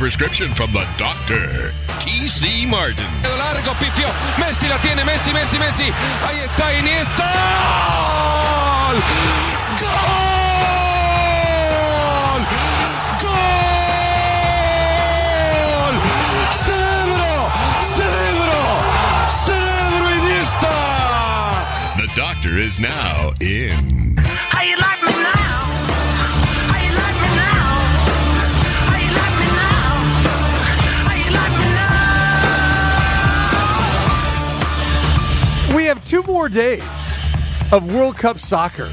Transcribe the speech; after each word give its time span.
prescription 0.00 0.48
from 0.54 0.72
the 0.72 0.82
doctor, 0.96 1.72
T.C. 2.00 2.64
Martin. 2.64 3.04
Largo, 3.22 3.74
pifio. 3.74 4.08
Messi 4.38 4.66
la 4.66 4.78
tiene, 4.78 5.04
Messi, 5.04 5.30
Messi, 5.30 5.58
Messi. 5.58 5.92
Ahí 6.24 6.38
está 6.38 6.72
Iniesta. 6.78 7.30
¡Gol! 9.78 9.92
¡Gol! 13.20 13.60
¡Cerebro! 16.50 17.52
¡Cerebro! 17.82 18.58
¡Cerebro 19.28 20.10
Iniesta! 20.16 20.76
The 21.98 22.06
doctor 22.16 22.56
is 22.56 22.80
now 22.80 23.34
in. 23.42 24.19
Two 36.20 36.32
more 36.32 36.48
days 36.48 37.24
of 37.72 37.94
World 37.94 38.16
Cup 38.16 38.38
soccer. 38.38 38.88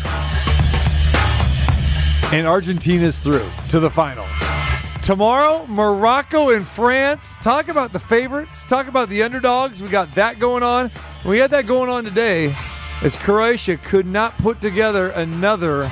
And 2.34 2.45
Argentina's 2.45 3.20
through 3.20 3.48
to 3.70 3.80
the 3.80 3.90
final. 3.90 4.26
Tomorrow, 5.02 5.66
Morocco 5.67 6.50
and 6.50 6.67
France. 6.67 7.34
Talk 7.41 7.70
about 7.70 7.94
the 7.94 8.00
favorites. 8.00 8.66
Talk 8.66 8.88
about 8.88 9.09
the 9.09 9.23
underdogs. 9.23 9.81
We 9.81 9.90
got 9.90 10.13
that 10.16 10.38
going 10.40 10.63
on. 10.63 10.91
We 11.26 11.38
had 11.38 11.52
that 11.52 11.66
going 11.66 11.90
on 11.90 12.03
today 12.03 12.55
as 13.03 13.17
Croatia 13.17 13.78
could 13.78 14.05
not 14.05 14.38
put 14.38 14.59
together 14.59 15.09
another 15.09 15.89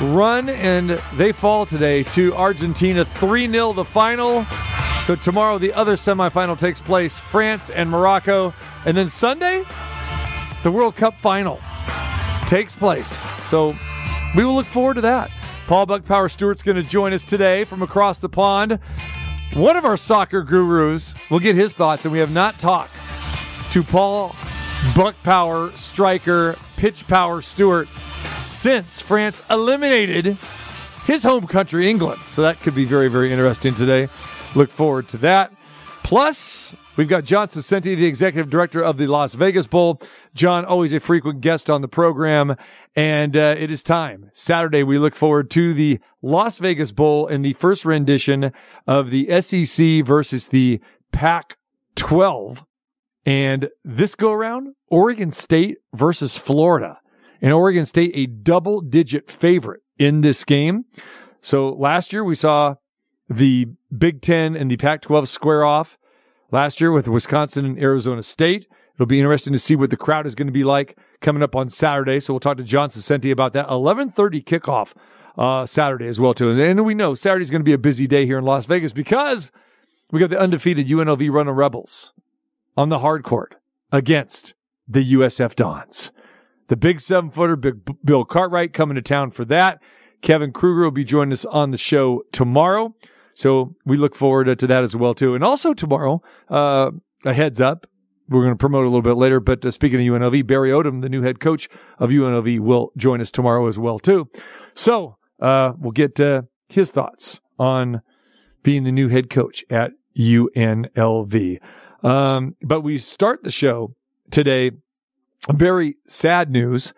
run, 0.00 0.48
and 0.48 0.90
they 1.14 1.32
fall 1.32 1.66
today 1.66 2.04
to 2.04 2.34
Argentina 2.34 3.04
3 3.04 3.48
0 3.48 3.72
the 3.72 3.84
final. 3.84 4.44
So 5.00 5.14
tomorrow, 5.14 5.58
the 5.58 5.72
other 5.74 5.94
semifinal 5.94 6.58
takes 6.58 6.80
place 6.80 7.18
France 7.18 7.70
and 7.70 7.90
Morocco. 7.90 8.54
And 8.86 8.96
then 8.96 9.08
Sunday, 9.08 9.64
the 10.64 10.72
World 10.72 10.96
Cup 10.96 11.20
final 11.20 11.60
takes 12.46 12.74
place. 12.74 13.22
So 13.44 13.74
we 14.34 14.44
will 14.44 14.54
look 14.54 14.66
forward 14.66 14.94
to 14.94 15.02
that. 15.02 15.30
Paul 15.66 15.84
Buck 15.84 16.06
Power 16.06 16.28
Stewart's 16.28 16.62
going 16.62 16.76
to 16.76 16.82
join 16.82 17.12
us 17.12 17.22
today 17.22 17.64
from 17.64 17.82
across 17.82 18.18
the 18.18 18.30
pond. 18.30 18.78
One 19.52 19.76
of 19.76 19.84
our 19.84 19.98
soccer 19.98 20.42
gurus. 20.42 21.14
We'll 21.30 21.40
get 21.40 21.54
his 21.54 21.74
thoughts, 21.74 22.06
and 22.06 22.12
we 22.12 22.18
have 22.18 22.32
not 22.32 22.58
talked 22.58 22.94
to 23.72 23.82
Paul 23.82 24.34
Buck 24.96 25.14
Power 25.22 25.70
striker, 25.72 26.56
pitch 26.76 27.06
power 27.06 27.42
Stewart 27.42 27.86
since 28.42 29.02
France 29.02 29.42
eliminated 29.50 30.38
his 31.04 31.24
home 31.24 31.46
country, 31.46 31.90
England. 31.90 32.20
So 32.30 32.40
that 32.40 32.60
could 32.60 32.74
be 32.74 32.86
very, 32.86 33.08
very 33.08 33.30
interesting 33.30 33.74
today. 33.74 34.08
Look 34.54 34.70
forward 34.70 35.08
to 35.08 35.18
that. 35.18 35.52
Plus, 36.02 36.74
we've 36.96 37.08
got 37.08 37.24
John 37.24 37.48
Saccenti, 37.48 37.96
the 37.96 38.06
executive 38.06 38.50
director 38.50 38.82
of 38.82 38.96
the 38.96 39.06
Las 39.06 39.34
Vegas 39.34 39.66
Bowl. 39.66 40.00
John, 40.34 40.64
always 40.64 40.92
a 40.92 41.00
frequent 41.00 41.40
guest 41.40 41.70
on 41.70 41.80
the 41.80 41.88
program. 41.88 42.56
And 42.94 43.36
uh, 43.36 43.54
it 43.58 43.70
is 43.70 43.82
time. 43.82 44.30
Saturday, 44.32 44.82
we 44.82 44.98
look 44.98 45.14
forward 45.14 45.50
to 45.52 45.74
the 45.74 46.00
Las 46.22 46.58
Vegas 46.58 46.92
Bowl 46.92 47.26
and 47.26 47.44
the 47.44 47.52
first 47.54 47.84
rendition 47.84 48.52
of 48.86 49.10
the 49.10 49.40
SEC 49.40 50.04
versus 50.04 50.48
the 50.48 50.80
Pac 51.12 51.56
12. 51.96 52.64
And 53.26 53.68
this 53.84 54.14
go 54.14 54.32
around, 54.32 54.74
Oregon 54.88 55.32
State 55.32 55.78
versus 55.94 56.36
Florida. 56.36 57.00
And 57.40 57.52
Oregon 57.52 57.84
State, 57.84 58.12
a 58.14 58.26
double 58.26 58.80
digit 58.80 59.30
favorite 59.30 59.82
in 59.98 60.20
this 60.20 60.44
game. 60.44 60.84
So 61.40 61.70
last 61.70 62.12
year 62.12 62.24
we 62.24 62.34
saw 62.34 62.76
the 63.28 63.66
Big 63.96 64.22
Ten 64.22 64.56
and 64.56 64.70
the 64.70 64.76
Pac 64.76 65.02
12 65.02 65.28
square 65.28 65.64
off 65.64 65.98
last 66.54 66.80
year 66.80 66.92
with 66.92 67.08
Wisconsin 67.08 67.64
and 67.64 67.78
Arizona 67.80 68.22
State. 68.22 68.68
It'll 68.94 69.06
be 69.06 69.18
interesting 69.18 69.52
to 69.52 69.58
see 69.58 69.74
what 69.74 69.90
the 69.90 69.96
crowd 69.96 70.24
is 70.24 70.36
going 70.36 70.46
to 70.46 70.52
be 70.52 70.62
like 70.62 70.96
coming 71.20 71.42
up 71.42 71.56
on 71.56 71.68
Saturday. 71.68 72.20
So 72.20 72.32
we'll 72.32 72.40
talk 72.40 72.58
to 72.58 72.62
John 72.62 72.90
Saccenti 72.90 73.32
about 73.32 73.54
that. 73.54 73.68
1130 73.68 74.40
kickoff 74.40 74.94
uh, 75.36 75.66
Saturday 75.66 76.06
as 76.06 76.20
well, 76.20 76.32
too. 76.32 76.50
And 76.50 76.84
we 76.84 76.94
know 76.94 77.16
Saturday's 77.16 77.50
going 77.50 77.60
to 77.60 77.64
be 77.64 77.72
a 77.72 77.78
busy 77.78 78.06
day 78.06 78.24
here 78.24 78.38
in 78.38 78.44
Las 78.44 78.66
Vegas 78.66 78.92
because 78.92 79.50
we 80.12 80.20
got 80.20 80.30
the 80.30 80.38
undefeated 80.38 80.86
UNLV 80.86 81.28
Running 81.32 81.54
Rebels 81.54 82.12
on 82.76 82.88
the 82.88 83.00
hard 83.00 83.24
court 83.24 83.56
against 83.90 84.54
the 84.86 85.12
USF 85.14 85.56
Dons. 85.56 86.12
The 86.68 86.76
big 86.76 87.00
seven 87.00 87.32
footer, 87.32 87.56
big 87.56 87.80
Bill 88.04 88.24
Cartwright 88.24 88.72
coming 88.72 88.94
to 88.94 89.02
town 89.02 89.32
for 89.32 89.44
that. 89.46 89.82
Kevin 90.22 90.52
Kruger 90.52 90.84
will 90.84 90.92
be 90.92 91.04
joining 91.04 91.32
us 91.32 91.44
on 91.44 91.72
the 91.72 91.76
show 91.76 92.22
tomorrow. 92.30 92.94
So 93.34 93.74
we 93.84 93.96
look 93.96 94.14
forward 94.14 94.58
to 94.58 94.66
that 94.66 94.82
as 94.82 94.96
well, 94.96 95.14
too. 95.14 95.34
And 95.34 95.44
also 95.44 95.74
tomorrow, 95.74 96.22
uh, 96.48 96.90
a 97.24 97.32
heads 97.32 97.60
up. 97.60 97.86
We're 98.28 98.42
going 98.42 98.54
to 98.54 98.58
promote 98.58 98.84
a 98.84 98.88
little 98.88 99.02
bit 99.02 99.16
later, 99.16 99.38
but 99.38 99.66
uh, 99.66 99.70
speaking 99.70 100.00
of 100.00 100.20
UNLV, 100.20 100.46
Barry 100.46 100.70
Odom, 100.70 101.02
the 101.02 101.10
new 101.10 101.22
head 101.22 101.40
coach 101.40 101.68
of 101.98 102.10
UNLV, 102.10 102.58
will 102.60 102.90
join 102.96 103.20
us 103.20 103.30
tomorrow 103.30 103.66
as 103.66 103.78
well, 103.78 103.98
too. 103.98 104.30
So, 104.74 105.18
uh, 105.40 105.72
we'll 105.78 105.92
get, 105.92 106.18
uh, 106.20 106.42
his 106.68 106.90
thoughts 106.90 107.40
on 107.58 108.00
being 108.62 108.84
the 108.84 108.92
new 108.92 109.08
head 109.08 109.28
coach 109.28 109.62
at 109.68 109.92
UNLV. 110.18 111.58
Um, 112.02 112.56
but 112.62 112.80
we 112.80 112.98
start 112.98 113.44
the 113.44 113.50
show 113.50 113.94
today, 114.30 114.70
very 115.52 115.96
sad 116.06 116.50
news. 116.50 116.94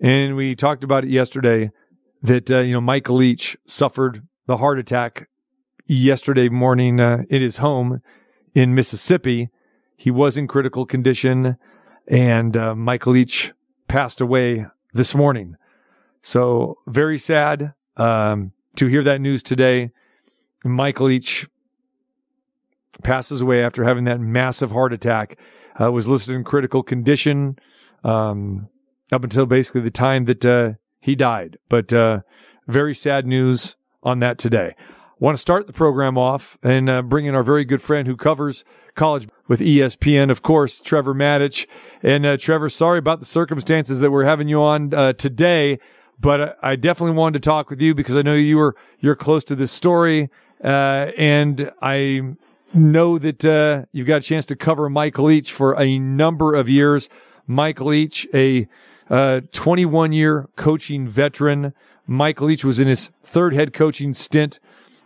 And 0.00 0.36
we 0.36 0.54
talked 0.54 0.84
about 0.84 1.04
it 1.04 1.10
yesterday 1.10 1.70
that, 2.22 2.50
uh, 2.50 2.58
you 2.58 2.72
know, 2.72 2.80
Mike 2.80 3.08
Leach 3.08 3.56
suffered 3.66 4.26
the 4.46 4.58
heart 4.58 4.78
attack 4.78 5.28
yesterday 5.86 6.48
morning 6.48 7.00
uh, 7.00 7.22
in 7.28 7.42
his 7.42 7.58
home 7.58 8.02
in 8.54 8.74
Mississippi. 8.74 9.50
He 9.96 10.10
was 10.10 10.36
in 10.36 10.46
critical 10.46 10.86
condition, 10.86 11.56
and 12.06 12.56
uh, 12.56 12.74
Michael 12.74 13.12
Leach 13.12 13.52
passed 13.88 14.20
away 14.20 14.66
this 14.92 15.14
morning. 15.14 15.56
So 16.22 16.78
very 16.86 17.18
sad 17.18 17.74
um, 17.96 18.52
to 18.76 18.86
hear 18.86 19.02
that 19.04 19.20
news 19.20 19.42
today. 19.42 19.90
Michael 20.64 21.06
Leach 21.06 21.46
passes 23.02 23.40
away 23.40 23.62
after 23.62 23.84
having 23.84 24.04
that 24.04 24.20
massive 24.20 24.70
heart 24.70 24.92
attack. 24.92 25.38
Uh, 25.78 25.92
was 25.92 26.08
listed 26.08 26.34
in 26.34 26.42
critical 26.42 26.82
condition 26.82 27.58
um, 28.02 28.68
up 29.12 29.22
until 29.22 29.44
basically 29.44 29.82
the 29.82 29.90
time 29.90 30.24
that 30.24 30.44
uh, 30.44 30.72
he 31.00 31.14
died. 31.14 31.58
But 31.68 31.92
uh, 31.92 32.20
very 32.66 32.94
sad 32.94 33.26
news 33.26 33.76
on 34.02 34.20
that 34.20 34.38
today. 34.38 34.74
Want 35.18 35.34
to 35.34 35.40
start 35.40 35.66
the 35.66 35.72
program 35.72 36.18
off 36.18 36.58
and 36.62 36.90
uh, 36.90 37.00
bring 37.00 37.24
in 37.24 37.34
our 37.34 37.42
very 37.42 37.64
good 37.64 37.80
friend 37.80 38.06
who 38.06 38.16
covers 38.16 38.66
college 38.94 39.26
with 39.48 39.60
ESPN, 39.60 40.30
of 40.30 40.42
course, 40.42 40.82
Trevor 40.82 41.14
Matich. 41.14 41.66
And 42.02 42.26
uh, 42.26 42.36
Trevor, 42.36 42.68
sorry 42.68 42.98
about 42.98 43.20
the 43.20 43.26
circumstances 43.26 44.00
that 44.00 44.10
we're 44.10 44.24
having 44.24 44.46
you 44.46 44.60
on 44.60 44.92
uh, 44.92 45.14
today, 45.14 45.78
but 46.20 46.58
I 46.62 46.76
definitely 46.76 47.16
wanted 47.16 47.42
to 47.42 47.48
talk 47.48 47.70
with 47.70 47.80
you 47.80 47.94
because 47.94 48.14
I 48.14 48.20
know 48.20 48.34
you 48.34 48.58
were 48.58 48.76
you're 49.00 49.16
close 49.16 49.42
to 49.44 49.54
this 49.54 49.72
story, 49.72 50.28
uh, 50.62 51.10
and 51.16 51.72
I 51.80 52.34
know 52.74 53.18
that 53.18 53.42
uh, 53.42 53.86
you've 53.92 54.06
got 54.06 54.18
a 54.18 54.24
chance 54.24 54.44
to 54.46 54.56
cover 54.56 54.90
Mike 54.90 55.18
Leach 55.18 55.50
for 55.50 55.80
a 55.80 55.98
number 55.98 56.52
of 56.52 56.68
years. 56.68 57.08
Mike 57.46 57.80
Leach, 57.80 58.28
a 58.34 58.68
uh, 59.08 59.40
21 59.52 60.12
year 60.12 60.46
coaching 60.56 61.08
veteran. 61.08 61.72
Mike 62.06 62.42
Leach 62.42 62.66
was 62.66 62.78
in 62.78 62.86
his 62.86 63.10
third 63.22 63.54
head 63.54 63.72
coaching 63.72 64.12
stint, 64.12 64.60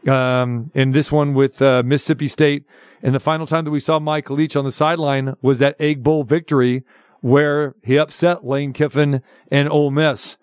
um, 0.09 0.71
and 0.75 0.95
this 0.95 1.11
one 1.11 1.35
with 1.35 1.61
uh, 1.61 1.83
Mississippi 1.85 2.29
State. 2.29 2.65
And 3.03 3.15
the 3.15 3.21
final 3.21 3.47
time 3.47 3.65
that 3.65 3.71
we 3.71 3.81
saw 3.81 3.99
Mike 3.99 4.29
Leach 4.29 4.57
on 4.57 4.65
the 4.65 4.73
sideline 4.73 5.35
was 5.41 5.59
that 5.59 5.77
Egg 5.81 6.03
Bowl 6.03 6.23
victory 6.23 6.85
where 7.21 7.75
he 7.83 7.99
upset 7.99 8.47
Lane 8.47 8.73
Kiffin 8.73 9.23
and 9.51 9.69
Ole 9.69 9.91
Miss. 9.91 10.37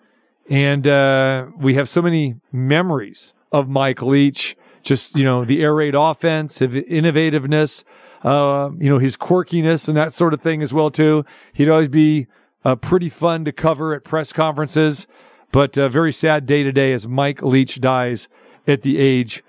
And 0.50 0.88
uh, 0.88 1.46
we 1.56 1.74
have 1.74 1.88
so 1.88 2.02
many 2.02 2.36
memories 2.52 3.32
of 3.52 3.68
Mike 3.68 4.02
Leach 4.02 4.56
just 4.82 5.16
you 5.16 5.24
know 5.24 5.44
the 5.44 5.62
air 5.62 5.74
raid 5.74 5.94
offense, 5.94 6.58
his 6.58 6.74
innovativeness, 6.74 7.84
uh, 8.22 8.70
you 8.78 8.88
know 8.88 8.98
his 8.98 9.16
quirkiness 9.16 9.88
and 9.88 9.96
that 9.96 10.12
sort 10.12 10.34
of 10.34 10.40
thing 10.40 10.62
as 10.62 10.72
well 10.72 10.90
too. 10.90 11.24
He'd 11.52 11.68
always 11.68 11.88
be 11.88 12.26
uh, 12.64 12.76
pretty 12.76 13.08
fun 13.08 13.44
to 13.44 13.52
cover 13.52 13.94
at 13.94 14.04
press 14.04 14.32
conferences, 14.32 15.06
but 15.52 15.76
a 15.76 15.88
very 15.88 16.12
sad 16.12 16.46
day 16.46 16.62
today 16.62 16.92
as 16.92 17.06
Mike 17.06 17.42
Leach 17.42 17.80
dies 17.80 18.28
at 18.66 18.82
the 18.82 18.98
age 18.98 19.42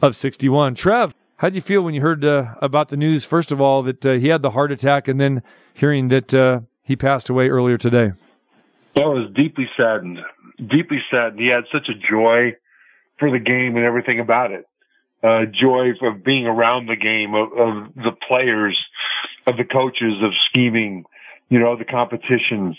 of 0.00 0.16
61. 0.16 0.74
Trev, 0.74 1.14
how 1.36 1.48
did 1.48 1.54
you 1.54 1.60
feel 1.60 1.82
when 1.82 1.94
you 1.94 2.00
heard 2.00 2.24
uh, 2.24 2.54
about 2.60 2.88
the 2.88 2.96
news? 2.96 3.24
First 3.24 3.52
of 3.52 3.60
all, 3.60 3.82
that 3.82 4.04
uh, 4.06 4.12
he 4.12 4.28
had 4.28 4.42
the 4.42 4.50
heart 4.50 4.72
attack, 4.72 5.08
and 5.08 5.20
then 5.20 5.42
hearing 5.74 6.08
that 6.08 6.32
uh, 6.34 6.60
he 6.82 6.96
passed 6.96 7.28
away 7.28 7.48
earlier 7.48 7.78
today. 7.78 8.12
I 8.96 9.00
was 9.00 9.30
deeply 9.34 9.68
saddened, 9.76 10.18
deeply 10.58 11.02
saddened. 11.10 11.40
He 11.40 11.48
had 11.48 11.64
such 11.72 11.88
a 11.88 11.94
joy 11.94 12.56
for 13.18 13.30
the 13.30 13.38
game 13.38 13.76
and 13.76 13.84
everything 13.84 14.20
about 14.20 14.52
it 14.52 14.66
joy 15.22 15.92
of 16.02 16.24
being 16.24 16.46
around 16.46 16.86
the 16.86 16.96
game, 16.96 17.34
of, 17.34 17.52
of 17.52 17.94
the 17.94 18.12
players, 18.26 18.78
of 19.46 19.56
the 19.56 19.64
coaches, 19.64 20.14
of 20.22 20.32
scheming, 20.48 21.04
you 21.48 21.58
know, 21.58 21.76
the 21.76 21.84
competitions. 21.84 22.76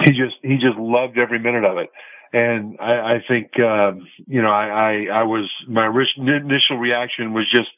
He 0.00 0.10
just, 0.10 0.36
he 0.42 0.56
just 0.56 0.76
loved 0.78 1.18
every 1.18 1.38
minute 1.38 1.64
of 1.64 1.78
it. 1.78 1.90
And 2.32 2.78
I, 2.80 3.16
I 3.16 3.24
think, 3.28 3.58
uh, 3.58 3.92
you 4.26 4.40
know, 4.40 4.50
I, 4.50 4.66
I, 4.66 5.06
I 5.12 5.22
was, 5.24 5.50
my 5.68 5.86
initial 6.16 6.78
reaction 6.78 7.34
was 7.34 7.44
just 7.50 7.68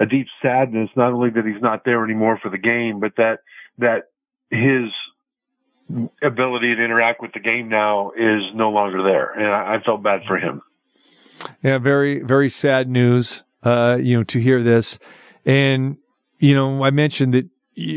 a 0.00 0.06
deep 0.06 0.26
sadness, 0.42 0.90
not 0.96 1.12
only 1.12 1.30
that 1.30 1.44
he's 1.44 1.62
not 1.62 1.84
there 1.84 2.02
anymore 2.04 2.38
for 2.42 2.48
the 2.48 2.58
game, 2.58 2.98
but 2.98 3.12
that, 3.16 3.40
that 3.78 4.08
his 4.50 4.90
ability 6.22 6.74
to 6.74 6.84
interact 6.84 7.20
with 7.22 7.32
the 7.32 7.40
game 7.40 7.68
now 7.68 8.10
is 8.16 8.42
no 8.54 8.70
longer 8.70 9.02
there. 9.02 9.30
And 9.30 9.46
I, 9.46 9.76
I 9.76 9.82
felt 9.84 10.02
bad 10.02 10.22
for 10.26 10.36
him. 10.36 10.62
Yeah, 11.62 11.78
very, 11.78 12.20
very 12.22 12.48
sad 12.48 12.88
news, 12.88 13.44
uh, 13.62 13.98
you 14.00 14.16
know, 14.16 14.24
to 14.24 14.40
hear 14.40 14.62
this. 14.62 14.98
And, 15.46 15.98
you 16.38 16.54
know, 16.54 16.84
I 16.84 16.90
mentioned 16.90 17.34
that 17.34 17.48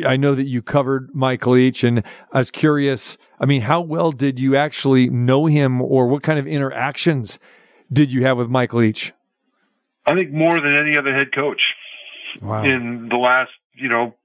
I 0.06 0.18
know 0.18 0.36
that 0.36 0.46
you 0.46 0.62
covered 0.62 1.10
Mike 1.14 1.46
Leach 1.48 1.84
and 1.84 2.04
I 2.32 2.40
was 2.40 2.52
curious. 2.52 3.18
I 3.40 3.46
mean, 3.46 3.62
how 3.62 3.82
well 3.82 4.12
did 4.12 4.40
you 4.40 4.56
actually 4.56 5.10
know 5.10 5.46
him 5.48 5.82
or 5.82 6.08
what 6.08 6.24
kind 6.24 6.40
of 6.40 6.48
interactions 6.48 7.40
did 7.92 8.14
you 8.14 8.24
have 8.24 8.38
with 8.38 8.50
Mike 8.50 8.74
Leach? 8.74 9.14
I 10.06 10.14
think 10.14 10.32
more 10.32 10.60
than 10.62 10.76
any 10.76 10.98
other 10.98 11.14
head 11.14 11.34
coach 11.34 11.62
Wow. 12.42 12.64
in 12.64 13.10
the 13.10 13.18
last, 13.18 13.52
you 13.76 13.90
know, 13.90 14.16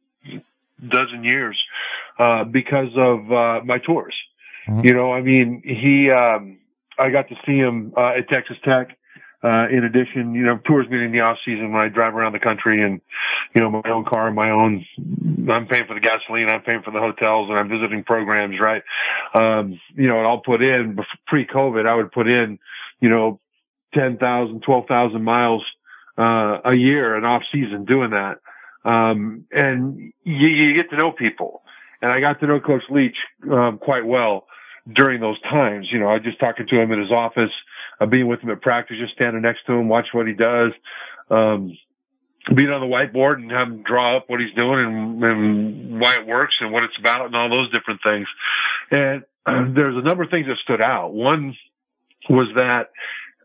dozen 0.87 1.25
years, 1.25 1.59
uh, 2.19 2.45
because 2.45 2.91
of, 2.97 3.31
uh, 3.33 3.61
my 3.65 3.79
tours. 3.79 4.15
Mhm. 4.67 4.85
You 4.89 4.95
know, 4.95 5.13
I 5.13 5.21
mean, 5.23 5.63
he, 5.65 6.11
um, 6.11 6.59
I 6.99 7.11
got 7.11 7.29
to 7.29 7.37
see 7.47 7.57
him, 7.59 7.93
uh, 7.97 8.15
at 8.19 8.29
Texas 8.29 8.59
Tech. 8.63 8.97
Uh, 9.43 9.69
in 9.71 9.85
addition, 9.85 10.35
you 10.35 10.43
know, 10.43 10.59
tours 10.67 10.87
meaning 10.91 11.13
the 11.13 11.21
off 11.21 11.39
season 11.45 11.73
when 11.73 11.81
I 11.81 11.89
drive 11.89 12.15
around 12.15 12.33
the 12.33 12.41
country 12.41 12.83
and, 12.83 13.01
you 13.55 13.61
know, 13.61 13.71
my 13.71 13.89
own 13.89 14.05
car, 14.05 14.33
my 14.33 14.51
own, 14.51 14.85
I'm 15.49 15.67
paying 15.69 15.87
for 15.87 15.95
the 15.95 16.01
gasoline, 16.01 16.49
I'm 16.49 16.63
paying 16.63 16.83
for 16.83 16.91
the 16.91 16.99
hotels 16.99 17.49
and 17.49 17.57
I'm 17.57 17.69
visiting 17.69 18.03
programs, 18.03 18.57
right? 18.61 18.83
Um, 19.35 19.79
you 19.95 20.09
know, 20.09 20.19
and 20.19 20.27
I'll 20.27 20.41
put 20.41 20.61
in 20.61 20.99
pre 21.29 21.47
COVID, 21.47 21.87
I 21.87 21.95
would 21.95 22.11
put 22.11 22.27
in, 22.27 22.59
you 23.01 23.09
know, 23.09 23.39
10,000, 23.95 24.61
12,000 24.61 25.23
miles, 25.23 25.65
uh, 26.19 26.59
a 26.65 26.75
year 26.75 27.15
and 27.15 27.25
off 27.25 27.43
season 27.53 27.85
doing 27.85 28.11
that. 28.11 28.41
Um, 28.85 29.45
and 29.53 30.13
you, 30.25 30.49
you 30.49 30.75
get 30.75 30.91
to 30.91 30.97
know 30.97 31.13
people. 31.13 31.63
And 32.03 32.11
I 32.11 32.21
got 32.21 32.41
to 32.41 32.47
know 32.47 32.61
Coach 32.61 32.83
Leach, 32.91 33.17
um, 33.51 33.79
quite 33.79 34.05
well 34.05 34.47
during 34.93 35.21
those 35.21 35.41
times. 35.43 35.89
You 35.93 36.01
know, 36.01 36.09
I 36.09 36.19
just 36.19 36.41
talking 36.41 36.67
to 36.67 36.81
him 36.81 36.93
in 36.93 37.01
his 37.01 37.11
office, 37.13 37.51
uh, 38.01 38.07
being 38.07 38.27
with 38.27 38.41
him 38.41 38.51
at 38.51 38.61
practice, 38.61 38.97
just 39.01 39.15
standing 39.15 39.43
next 39.43 39.67
to 39.67 39.73
him, 39.73 39.89
watch 39.89 40.07
what 40.13 40.27
he 40.27 40.35
does. 40.35 40.73
Um, 41.31 41.77
being 42.55 42.71
on 42.71 42.81
the 42.81 42.87
whiteboard 42.87 43.35
and 43.35 43.51
have 43.51 43.69
him 43.69 43.83
draw 43.83 44.17
up 44.17 44.25
what 44.29 44.41
he's 44.41 44.55
doing 44.55 44.79
and, 44.79 45.23
and 45.23 46.01
why 46.01 46.15
it 46.15 46.27
works 46.27 46.55
and 46.61 46.73
what 46.73 46.83
it's 46.85 46.99
about 46.99 47.27
and 47.27 47.37
all 47.37 47.51
those 47.51 47.71
different 47.71 48.01
things. 48.03 48.27
And 48.91 49.23
uh, 49.47 49.65
there's 49.75 49.97
a 49.97 50.03
number 50.03 50.23
of 50.23 50.31
things 50.31 50.47
that 50.47 50.57
stood 50.63 50.81
out. 50.81 51.13
One 51.13 51.55
was 52.29 52.49
that 52.55 52.91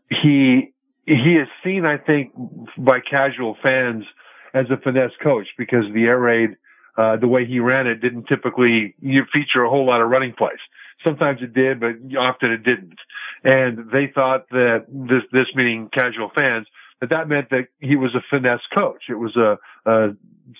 he 0.08 0.70
he 1.06 1.36
is 1.36 1.48
seen, 1.62 1.84
I 1.84 1.98
think, 1.98 2.32
by 2.78 3.00
casual 3.00 3.56
fans 3.62 4.04
as 4.54 4.66
a 4.70 4.78
finesse 4.78 5.12
coach 5.22 5.48
because 5.58 5.84
the 5.92 6.04
air 6.04 6.18
raid, 6.18 6.56
uh, 6.96 7.16
the 7.18 7.28
way 7.28 7.44
he 7.44 7.58
ran 7.58 7.86
it 7.86 7.96
didn't 7.96 8.24
typically 8.24 8.94
feature 9.00 9.64
a 9.64 9.68
whole 9.68 9.86
lot 9.86 10.00
of 10.00 10.08
running 10.08 10.32
plays. 10.32 10.58
Sometimes 11.04 11.42
it 11.42 11.52
did, 11.52 11.80
but 11.80 11.96
often 12.18 12.50
it 12.50 12.64
didn't. 12.64 12.98
And 13.44 13.90
they 13.92 14.10
thought 14.12 14.48
that 14.50 14.86
this, 14.88 15.22
this 15.32 15.46
meaning 15.54 15.90
casual 15.92 16.30
fans, 16.34 16.66
that 17.00 17.10
that 17.10 17.28
meant 17.28 17.50
that 17.50 17.68
he 17.80 17.96
was 17.96 18.14
a 18.14 18.22
finesse 18.30 18.62
coach. 18.74 19.04
It 19.10 19.18
was 19.18 19.36
a, 19.36 19.58
a 19.84 20.16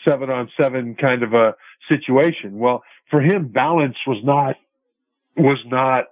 seven 0.07 0.29
on 0.29 0.51
seven 0.57 0.95
kind 0.95 1.23
of 1.23 1.33
a 1.33 1.55
situation. 1.89 2.59
Well, 2.59 2.85
for 3.11 3.21
him, 3.21 3.49
balance 3.49 3.97
was 4.07 4.23
not, 4.23 4.57
was 5.37 5.59
not, 5.67 6.07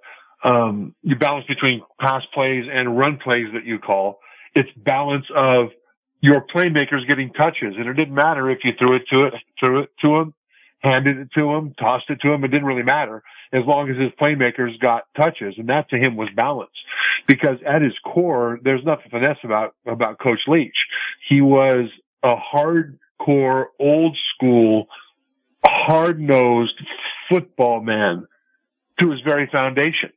um, 0.44 0.94
you 1.02 1.14
balance 1.14 1.46
between 1.46 1.82
pass 2.00 2.23
plays 2.32 2.64
and 2.73 2.99
run 2.99 3.19
plays 3.19 3.49
that 3.52 3.64
you 3.67 3.79
call. 3.79 4.20
It's 4.55 4.70
balance 4.76 5.26
of 5.37 5.69
your 6.20 6.44
playmakers 6.55 7.06
getting 7.06 7.32
touches. 7.32 7.75
And 7.76 7.87
it 7.87 7.94
didn't 7.94 8.14
matter 8.14 8.50
if 8.50 8.61
you 8.64 8.73
threw 8.79 8.96
it 8.96 9.02
to 9.11 9.25
it, 9.25 9.34
threw 9.61 9.81
it 9.81 9.90
to 10.00 10.17
him, 10.17 10.34
handed 10.79 11.19
it 11.19 11.29
to 11.34 11.52
him, 11.52 11.75
tossed 11.79 12.08
it 12.08 12.20
to 12.23 12.32
him. 12.32 12.44
It 12.44 12.49
didn't 12.49 12.67
really 12.67 12.82
matter 12.82 13.23
as 13.53 13.63
long 13.67 13.91
as 13.91 13.97
his 13.97 14.11
playmakers 14.21 14.79
got 14.81 15.05
touches. 15.17 15.55
And 15.59 15.69
that 15.69 15.91
to 15.91 15.97
him 15.97 16.17
was 16.17 16.29
balance 16.35 16.71
because 17.27 17.59
at 17.67 17.83
his 17.83 17.95
core, 18.05 18.59
there's 18.63 18.85
nothing 18.85 19.11
finesse 19.11 19.39
about, 19.45 19.75
about 19.87 20.19
Coach 20.19 20.41
Leach. 20.47 20.77
He 21.29 21.41
was 21.41 21.89
a 22.23 22.35
hardcore, 22.37 23.67
old 23.79 24.17
school, 24.35 24.87
hard 25.65 26.21
nosed 26.21 26.81
football 27.31 27.81
man 27.81 28.27
to 28.99 29.11
his 29.11 29.21
very 29.21 29.49
foundation. 29.51 30.13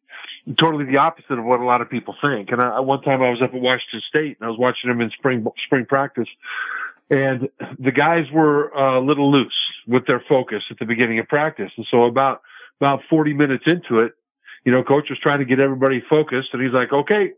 Totally 0.60 0.86
the 0.86 0.98
opposite 0.98 1.40
of 1.40 1.44
what 1.44 1.60
a 1.60 1.66
lot 1.66 1.82
of 1.82 1.90
people 1.90 2.16
think. 2.22 2.52
And 2.52 2.62
I, 2.62 2.80
one 2.80 3.02
time 3.02 3.22
I 3.22 3.32
was 3.32 3.42
up 3.42 3.54
at 3.54 3.60
Washington 3.60 4.02
State 4.08 4.38
and 4.40 4.46
I 4.46 4.50
was 4.50 4.60
watching 4.60 4.92
him 4.92 5.02
in 5.02 5.10
spring, 5.10 5.46
spring 5.66 5.86
practice 5.86 6.28
and 7.10 7.50
the 7.78 7.92
guys 7.92 8.26
were 8.34 8.76
uh, 8.76 9.00
a 9.00 9.04
little 9.04 9.32
loose 9.32 9.54
with 9.88 10.08
their 10.08 10.24
focus 10.28 10.64
at 10.72 10.80
the 10.80 10.86
beginning 10.86 11.20
of 11.20 11.28
practice. 11.28 11.72
And 11.78 11.86
so 11.92 12.06
about, 12.06 12.42
about 12.80 13.02
40 13.10 13.34
minutes 13.34 13.64
into 13.66 14.02
it, 14.02 14.14
you 14.66 14.72
know, 14.72 14.84
coach 14.84 15.06
was 15.10 15.20
trying 15.22 15.40
to 15.40 15.46
get 15.46 15.60
everybody 15.60 16.04
focused 16.10 16.50
and 16.54 16.62
he's 16.62 16.74
like, 16.74 16.92
okay, 16.92 17.34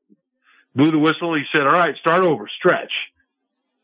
blew 0.75 0.91
the 0.91 0.99
whistle. 0.99 1.35
He 1.35 1.43
said, 1.53 1.67
all 1.67 1.73
right, 1.73 1.95
start 1.97 2.23
over, 2.23 2.49
stretch. 2.57 2.91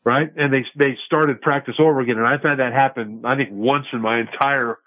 Right. 0.02 0.30
And 0.36 0.52
they, 0.52 0.64
they 0.76 0.98
started 1.06 1.40
practice 1.40 1.76
over 1.78 2.00
again. 2.00 2.18
And 2.18 2.26
I've 2.26 2.42
had 2.42 2.58
that 2.58 2.72
happen, 2.72 3.22
I 3.24 3.36
think 3.36 3.50
once 3.52 3.86
in 3.92 4.00
my 4.00 4.20
entire 4.20 4.78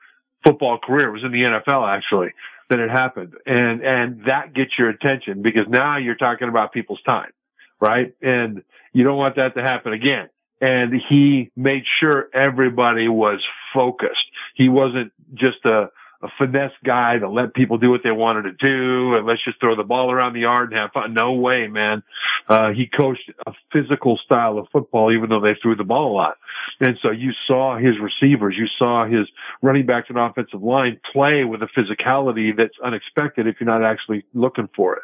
football 0.45 0.77
career. 0.77 1.09
It 1.09 1.11
was 1.11 1.23
in 1.23 1.31
the 1.31 1.43
NFL 1.43 1.87
actually 1.87 2.33
that 2.69 2.79
it 2.79 2.89
happened. 2.89 3.33
And, 3.45 3.81
and 3.81 4.25
that 4.27 4.53
gets 4.53 4.71
your 4.77 4.89
attention 4.89 5.41
because 5.41 5.63
now 5.67 5.97
you're 5.97 6.15
talking 6.15 6.49
about 6.49 6.71
people's 6.71 7.01
time. 7.03 7.31
Right. 7.79 8.15
And 8.21 8.63
you 8.93 9.03
don't 9.03 9.17
want 9.17 9.35
that 9.35 9.55
to 9.55 9.61
happen 9.61 9.93
again. 9.93 10.29
And 10.59 10.93
he 11.09 11.51
made 11.55 11.83
sure 11.99 12.29
everybody 12.33 13.07
was 13.07 13.39
focused. 13.73 14.25
He 14.55 14.69
wasn't 14.69 15.11
just 15.33 15.63
a, 15.65 15.89
a 16.21 16.27
finesse 16.37 16.71
guy 16.83 17.19
that 17.19 17.27
let 17.27 17.53
people 17.53 17.77
do 17.77 17.91
what 17.91 18.01
they 18.03 18.11
wanted 18.11 18.43
to 18.43 18.51
do 18.53 19.15
and 19.15 19.27
let's 19.27 19.43
just 19.43 19.59
throw 19.59 19.75
the 19.75 19.83
ball 19.83 20.11
around 20.11 20.33
the 20.33 20.41
yard 20.41 20.71
and 20.71 20.79
have 20.79 20.91
fun. 20.91 21.13
No 21.13 21.33
way, 21.33 21.67
man. 21.67 22.01
Uh, 22.49 22.71
he 22.71 22.87
coached 22.87 23.29
a 23.45 23.53
physical 23.71 24.17
style 24.25 24.57
of 24.57 24.67
football, 24.71 25.11
even 25.11 25.29
though 25.29 25.41
they 25.41 25.55
threw 25.61 25.75
the 25.75 25.83
ball 25.83 26.11
a 26.11 26.15
lot. 26.15 26.37
And 26.79 26.97
so 27.01 27.11
you 27.11 27.31
saw 27.45 27.77
his 27.77 27.95
receivers, 27.99 28.55
you 28.57 28.67
saw 28.79 29.05
his 29.05 29.27
running 29.61 29.85
backs 29.85 30.07
and 30.09 30.17
offensive 30.17 30.63
line 30.63 30.99
play 31.11 31.43
with 31.43 31.61
a 31.61 31.67
physicality 31.77 32.55
that's 32.55 32.75
unexpected 32.83 33.47
if 33.47 33.57
you're 33.59 33.69
not 33.69 33.83
actually 33.83 34.25
looking 34.33 34.69
for 34.75 34.95
it. 34.95 35.03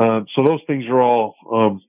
Um, 0.00 0.26
so 0.34 0.42
those 0.44 0.60
things 0.66 0.86
are 0.88 1.00
all, 1.00 1.36
um, 1.52 1.82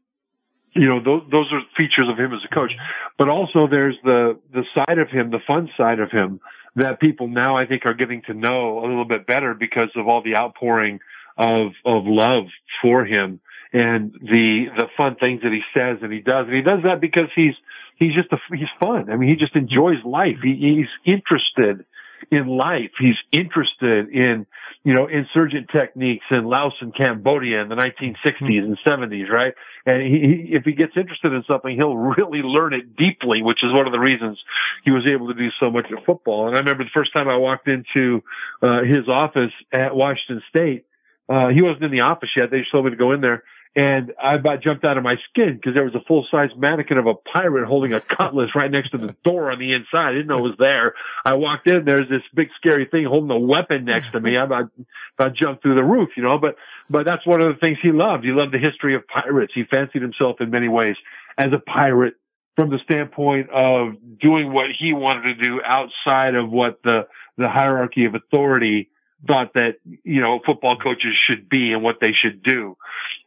you 0.76 0.88
know, 0.88 1.02
those, 1.04 1.24
those 1.32 1.52
are 1.52 1.62
features 1.76 2.08
of 2.10 2.20
him 2.20 2.34
as 2.34 2.42
a 2.50 2.54
coach, 2.54 2.72
but 3.18 3.30
also 3.30 3.68
there's 3.68 3.96
the, 4.04 4.40
the 4.54 4.64
side 4.76 5.00
of 5.00 5.10
him, 5.10 5.32
the 5.32 5.40
fun 5.48 5.70
side 5.76 6.00
of 6.00 6.12
him 6.12 6.40
that 6.76 7.00
people 7.00 7.28
now 7.28 7.58
I 7.58 7.66
think 7.66 7.86
are 7.86 7.94
getting 7.94 8.22
to 8.28 8.34
know 8.34 8.80
a 8.80 8.86
little 8.86 9.06
bit 9.06 9.26
better 9.26 9.54
because 9.54 9.90
of 9.96 10.08
all 10.08 10.22
the 10.22 10.36
outpouring 10.36 11.00
of, 11.38 11.72
of 11.86 12.04
love 12.06 12.44
for 12.82 13.06
him 13.06 13.40
and 13.72 14.14
the, 14.14 14.66
the 14.76 14.86
fun 14.98 15.16
things 15.16 15.42
that 15.42 15.52
he 15.52 15.62
says 15.74 16.00
and 16.02 16.12
he 16.12 16.20
does. 16.20 16.48
And 16.48 16.56
he 16.56 16.62
does 16.62 16.84
that 16.84 17.02
because 17.02 17.30
he's, 17.36 17.54
he's 17.98 18.14
just 18.14 18.32
a, 18.32 18.38
he's 18.56 18.70
fun. 18.80 19.12
I 19.12 19.16
mean, 19.16 19.30
he 19.30 19.36
just 19.36 19.56
enjoys 19.56 20.04
life. 20.04 20.38
He, 20.44 20.56
he's 20.78 21.14
interested 21.14 21.86
in 22.32 22.48
life. 22.48 22.92
He's 23.00 23.16
interested 23.32 24.10
in, 24.10 24.46
you 24.84 24.94
know, 24.94 25.08
insurgent 25.08 25.70
techniques 25.72 26.26
in 26.32 26.46
Laos 26.46 26.74
and 26.82 26.96
Cambodia 26.96 27.62
in 27.62 27.70
the 27.70 27.76
1960s 27.76 28.64
and 28.64 28.78
70s, 28.86 29.30
right? 29.30 29.54
And 29.86 30.02
he, 30.02 30.50
if 30.52 30.64
he 30.64 30.74
gets 30.74 30.94
interested 30.96 31.34
in 31.34 31.44
something, 31.48 31.76
he'll 31.76 31.96
really 32.18 32.40
learn 32.40 32.74
it 32.74 32.96
deeply, 32.96 33.42
which 33.42 33.60
is 33.64 33.74
one 33.74 33.88
of 33.88 33.94
the 33.94 34.00
reasons 34.00 34.40
he 34.84 34.92
was 34.92 35.08
able 35.08 35.28
to 35.28 35.34
do 35.34 35.50
so 35.60 35.70
much 35.70 35.86
at 35.96 36.06
football. 36.06 36.48
And 36.48 36.56
I 36.56 36.60
remember 36.60 36.84
the 36.84 36.90
first 36.94 37.14
time 37.14 37.28
I 37.28 37.38
walked 37.38 37.68
into 37.68 38.24
uh, 38.62 38.84
his 38.84 39.08
office 39.08 39.52
at 39.72 39.96
Washington 39.96 40.42
State, 40.50 40.86
uh, 41.30 41.50
he 41.50 41.62
wasn't 41.62 41.84
in 41.84 41.92
the 41.92 42.02
office 42.02 42.30
yet. 42.36 42.50
They 42.50 42.60
just 42.60 42.72
told 42.72 42.86
me 42.86 42.92
to 42.92 42.98
go 42.98 43.12
in 43.12 43.22
there. 43.22 43.44
And 43.76 44.14
I 44.22 44.34
about 44.34 44.64
jumped 44.64 44.84
out 44.84 44.98
of 44.98 45.04
my 45.04 45.16
skin 45.30 45.56
because 45.56 45.76
there 45.76 45.84
was 45.84 45.94
a 45.94 46.02
full 46.08 46.26
size 46.32 46.50
mannequin 46.58 46.98
of 46.98 47.06
a 47.06 47.14
pirate 47.14 47.68
holding 47.68 47.94
a 47.94 48.02
cutlass 48.02 48.56
right 48.56 48.70
next 48.70 48.90
to 48.92 48.98
the 48.98 49.16
door 49.24 49.52
on 49.52 49.60
the 49.60 49.74
inside. 49.74 50.10
I 50.10 50.12
didn't 50.14 50.28
know 50.28 50.40
it 50.40 50.50
was 50.50 50.56
there. 50.58 50.96
I 51.24 51.36
walked 51.36 51.68
in, 51.68 51.86
there's 51.86 52.10
this 52.10 52.24
big 52.34 52.50
scary 52.58 52.86
thing 52.86 53.06
holding 53.06 53.30
a 53.30 53.40
weapon 53.40 53.86
next 53.86 54.12
to 54.14 54.20
me. 54.20 54.38
I 54.38 54.44
about, 54.44 54.72
about 55.18 55.36
jumped 55.36 55.62
through 55.62 55.76
the 55.76 55.84
roof, 55.84 56.10
you 56.18 56.24
know, 56.24 56.40
but, 56.40 56.56
but 56.90 57.06
that's 57.06 57.26
one 57.28 57.42
of 57.42 57.54
the 57.54 57.60
things 57.60 57.78
he 57.82 57.92
loved. 57.92 58.24
He 58.26 58.32
loved 58.32 58.54
the 58.54 58.60
history 58.60 58.96
of 58.96 59.08
pirates. 59.08 59.54
He 59.54 59.64
fancied 59.66 60.02
himself 60.02 60.42
in 60.42 60.50
many 60.50 60.68
ways 60.68 60.96
as 61.38 61.54
a 61.54 61.60
pirate 61.60 62.16
from 62.56 62.72
the 62.72 62.80
standpoint 62.80 63.52
of 63.52 63.94
doing 64.20 64.52
what 64.52 64.66
he 64.78 64.94
wanted 64.94 65.38
to 65.38 65.44
do 65.44 65.62
outside 65.64 66.34
of 66.34 66.50
what 66.50 66.82
the, 66.84 67.08
the 67.38 67.48
hierarchy 67.48 68.06
of 68.06 68.16
authority 68.16 68.90
thought 69.28 69.54
that, 69.54 69.76
you 70.04 70.22
know, 70.22 70.40
football 70.46 70.78
coaches 70.78 71.16
should 71.16 71.50
be 71.50 71.74
and 71.74 71.84
what 71.84 71.98
they 72.02 72.14
should 72.14 72.42
do. 72.42 72.78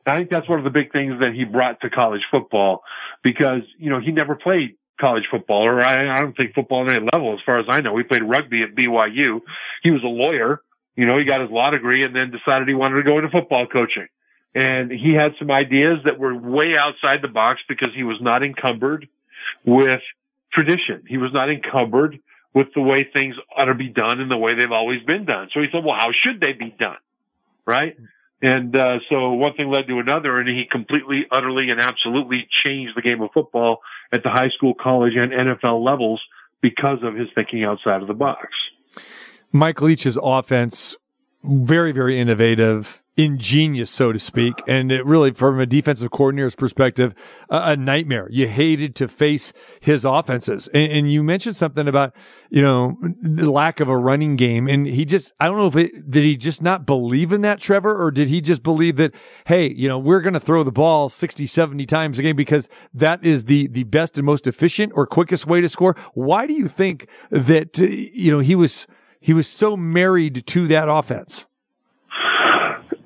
I 0.07 0.19
think 0.19 0.31
that's 0.31 0.49
one 0.49 0.59
of 0.59 0.65
the 0.65 0.71
big 0.71 0.93
things 0.93 1.21
that 1.21 1.33
he 1.33 1.45
brought 1.45 1.81
to 1.83 1.91
college 1.91 2.23
football 2.31 2.83
because, 3.23 3.63
you 3.79 3.91
know, 3.91 4.01
he 4.01 4.11
never 4.11 4.35
played 4.35 4.77
college 5.01 5.25
football 5.31 5.63
or 5.63 5.83
I, 5.83 6.13
I 6.13 6.21
don't 6.21 6.37
think 6.37 6.55
football 6.55 6.89
at 6.89 6.97
any 6.97 7.09
level 7.13 7.33
as 7.35 7.41
far 7.45 7.59
as 7.59 7.67
I 7.69 7.81
know. 7.81 7.97
He 7.97 8.05
played 8.05 8.23
rugby 8.23 8.63
at 8.63 8.75
BYU. 8.75 9.41
He 9.83 9.91
was 9.91 10.03
a 10.03 10.09
lawyer. 10.09 10.61
You 10.97 11.07
know, 11.07 11.19
he 11.19 11.25
got 11.25 11.41
his 11.41 11.51
law 11.51 11.71
degree 11.71 12.05
and 12.05 12.15
then 12.15 12.31
decided 12.31 12.69
he 12.69 12.75
wanted 12.75 12.97
to 12.97 13.03
go 13.03 13.19
into 13.19 13.31
football 13.31 13.67
coaching. 13.67 14.09
And 14.55 14.91
he 14.91 15.15
had 15.15 15.33
some 15.39 15.51
ideas 15.51 15.99
that 16.05 16.19
were 16.19 16.37
way 16.37 16.77
outside 16.77 17.23
the 17.23 17.29
box 17.29 17.61
because 17.69 17.89
he 17.95 18.03
was 18.03 18.19
not 18.21 18.43
encumbered 18.43 19.09
with 19.65 20.03
tradition. 20.53 21.05
He 21.09 21.17
was 21.17 21.33
not 21.33 21.51
encumbered 21.51 22.19
with 22.55 22.69
the 22.75 22.83
way 22.83 23.05
things 23.05 23.35
ought 23.57 23.65
to 23.67 23.75
be 23.75 23.89
done 23.89 24.21
and 24.21 24.31
the 24.31 24.37
way 24.37 24.55
they've 24.55 24.71
always 24.71 25.03
been 25.05 25.25
done. 25.25 25.49
So 25.55 25.61
he 25.61 25.69
said, 25.73 25.85
well, 25.85 25.97
how 25.99 26.13
should 26.13 26.41
they 26.41 26.53
be 26.53 26.75
done? 26.79 26.99
Right. 27.65 27.97
And, 28.43 28.75
uh, 28.75 28.99
so 29.09 29.33
one 29.33 29.55
thing 29.55 29.71
led 29.71 29.87
to 29.87 30.01
another 30.01 30.39
and 30.39 30.49
he 30.49 30.65
completely, 30.71 31.27
utterly 31.31 31.71
and 31.71 31.81
absolutely 31.81 32.49
changed 32.51 32.97
the 32.97 33.03
game 33.03 33.23
of 33.23 33.31
football 33.33 33.81
at 34.13 34.23
the 34.23 34.31
high 34.31 34.49
school, 34.49 34.75
college 34.75 35.15
and 35.17 35.33
NFL 35.33 35.85
levels 35.85 36.21
because 36.61 36.99
of 37.03 37.15
his 37.15 37.29
thinking 37.35 37.65
outside 37.65 38.03
of 38.03 38.09
the 38.09 38.15
box. 38.15 38.49
Mike 39.53 39.83
Leach's 39.83 40.19
offense, 40.23 40.97
very, 41.45 41.93
very 41.93 42.19
innovative, 42.19 43.02
ingenious, 43.17 43.91
so 43.91 44.11
to 44.11 44.19
speak. 44.19 44.63
And 44.67 44.91
it 44.91 45.05
really, 45.05 45.33
from 45.33 45.61
a 45.61 45.67
defensive 45.67 46.11
coordinator's 46.11 46.55
perspective, 46.55 47.15
a, 47.51 47.73
a 47.73 47.77
nightmare. 47.77 48.27
You 48.31 48.49
hated 48.49 48.95
to 48.97 49.09
face 49.09 49.53
his 49.81 50.05
offenses. 50.05 50.69
And, 50.69 50.93
and, 50.93 51.13
you 51.13 51.23
mentioned 51.23 51.57
something 51.57 51.89
about, 51.89 52.15
you 52.49 52.63
know, 52.63 52.97
the 53.21 53.51
lack 53.51 53.81
of 53.81 53.89
a 53.89 53.97
running 53.97 54.37
game. 54.37 54.67
And 54.67 54.87
he 54.87 55.05
just, 55.05 55.33
I 55.39 55.47
don't 55.47 55.59
know 55.59 55.67
if 55.67 55.77
it, 55.77 56.11
did 56.11 56.25
he 56.25 56.37
just 56.37 56.63
not 56.63 56.87
believe 56.87 57.33
in 57.33 57.43
that, 57.43 57.61
Trevor, 57.61 57.95
or 57.95 58.11
did 58.11 58.29
he 58.29 58.41
just 58.41 58.63
believe 58.63 58.97
that, 58.97 59.15
hey, 59.47 59.71
you 59.71 59.89
know, 59.89 59.99
we're 59.99 60.23
going 60.23 60.35
to 60.35 60.41
throw 60.41 60.65
the 60.65 60.73
ball 60.73 61.11
60, 61.11 61.45
70 61.45 61.85
times 61.85 62.19
a 62.19 62.23
game 62.23 62.37
because 62.37 62.69
that 62.95 63.23
is 63.25 63.45
the, 63.45 63.67
the 63.69 63.85
best 63.85 64.17
and 64.17 64.25
most 64.25 64.47
efficient 64.47 64.93
or 64.95 65.07
quickest 65.07 65.47
way 65.47 65.61
to 65.61 65.69
score? 65.69 65.97
Why 66.15 66.47
do 66.47 66.55
you 66.55 66.67
think 66.67 67.09
that, 67.31 67.79
you 67.79 68.33
know, 68.33 68.39
he 68.39 68.55
was, 68.55 68.87
he 69.21 69.35
was 69.35 69.47
so 69.47 69.77
married 69.77 70.47
to 70.47 70.67
that 70.69 70.89
offense? 70.89 71.47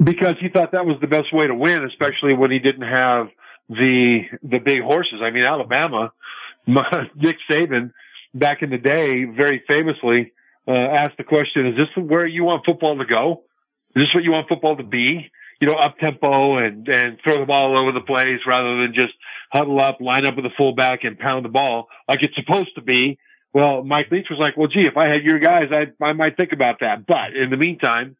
Because 0.03 0.37
he 0.41 0.49
thought 0.49 0.73
that 0.73 0.85
was 0.85 0.97
the 1.01 1.07
best 1.07 1.33
way 1.33 1.47
to 1.47 1.55
win, 1.55 1.85
especially 1.85 2.35
when 2.35 2.51
he 2.51 2.59
didn't 2.59 2.87
have 2.87 3.29
the 3.69 4.23
the 4.43 4.59
big 4.59 4.83
horses. 4.83 5.21
I 5.23 5.31
mean, 5.31 5.45
Alabama, 5.45 6.13
Nick 6.67 7.37
Saban, 7.51 7.93
back 8.35 8.63
in 8.63 8.71
the 8.71 8.79
day, 8.79 9.25
very 9.25 9.63
famously 9.67 10.33
uh, 10.69 10.73
asked 10.73 11.17
the 11.17 11.25
question: 11.25 11.67
"Is 11.67 11.77
this 11.77 11.89
where 11.97 12.27
you 12.27 12.45
want 12.45 12.65
football 12.65 12.97
to 12.99 13.05
go? 13.05 13.43
Is 13.95 14.05
this 14.05 14.15
what 14.15 14.25
you 14.25 14.33
want 14.33 14.49
football 14.49 14.77
to 14.77 14.83
be? 14.83 15.31
You 15.61 15.67
know, 15.67 15.77
up 15.77 15.99
tempo 15.99 16.59
and 16.59 16.87
and 16.89 17.19
throw 17.25 17.41
the 17.41 17.47
ball 17.47 17.75
all 17.75 17.83
over 17.83 17.93
the 17.93 18.05
place 18.05 18.41
rather 18.47 18.83
than 18.83 18.93
just 18.95 19.15
huddle 19.51 19.81
up, 19.81 20.01
line 20.01 20.27
up 20.27 20.37
with 20.37 20.45
the 20.45 20.51
fullback, 20.57 21.05
and 21.05 21.19
pound 21.19 21.45
the 21.45 21.51
ball 21.51 21.89
like 22.09 22.23
it's 22.23 22.35
supposed 22.35 22.75
to 22.75 22.83
be." 22.83 23.19
Well, 23.55 23.83
Mike 23.85 24.11
Leach 24.11 24.27
was 24.29 24.39
like, 24.39 24.55
well, 24.59 24.69
gee, 24.69 24.87
if 24.87 24.99
I 24.99 25.07
had 25.07 25.23
your 25.23 25.39
guys, 25.39 25.71
I, 25.73 25.87
I 26.05 26.13
might 26.13 26.37
think 26.37 26.53
about 26.53 26.81
that. 26.81 27.07
But 27.07 27.35
in 27.35 27.49
the 27.49 27.57
meantime, 27.57 28.15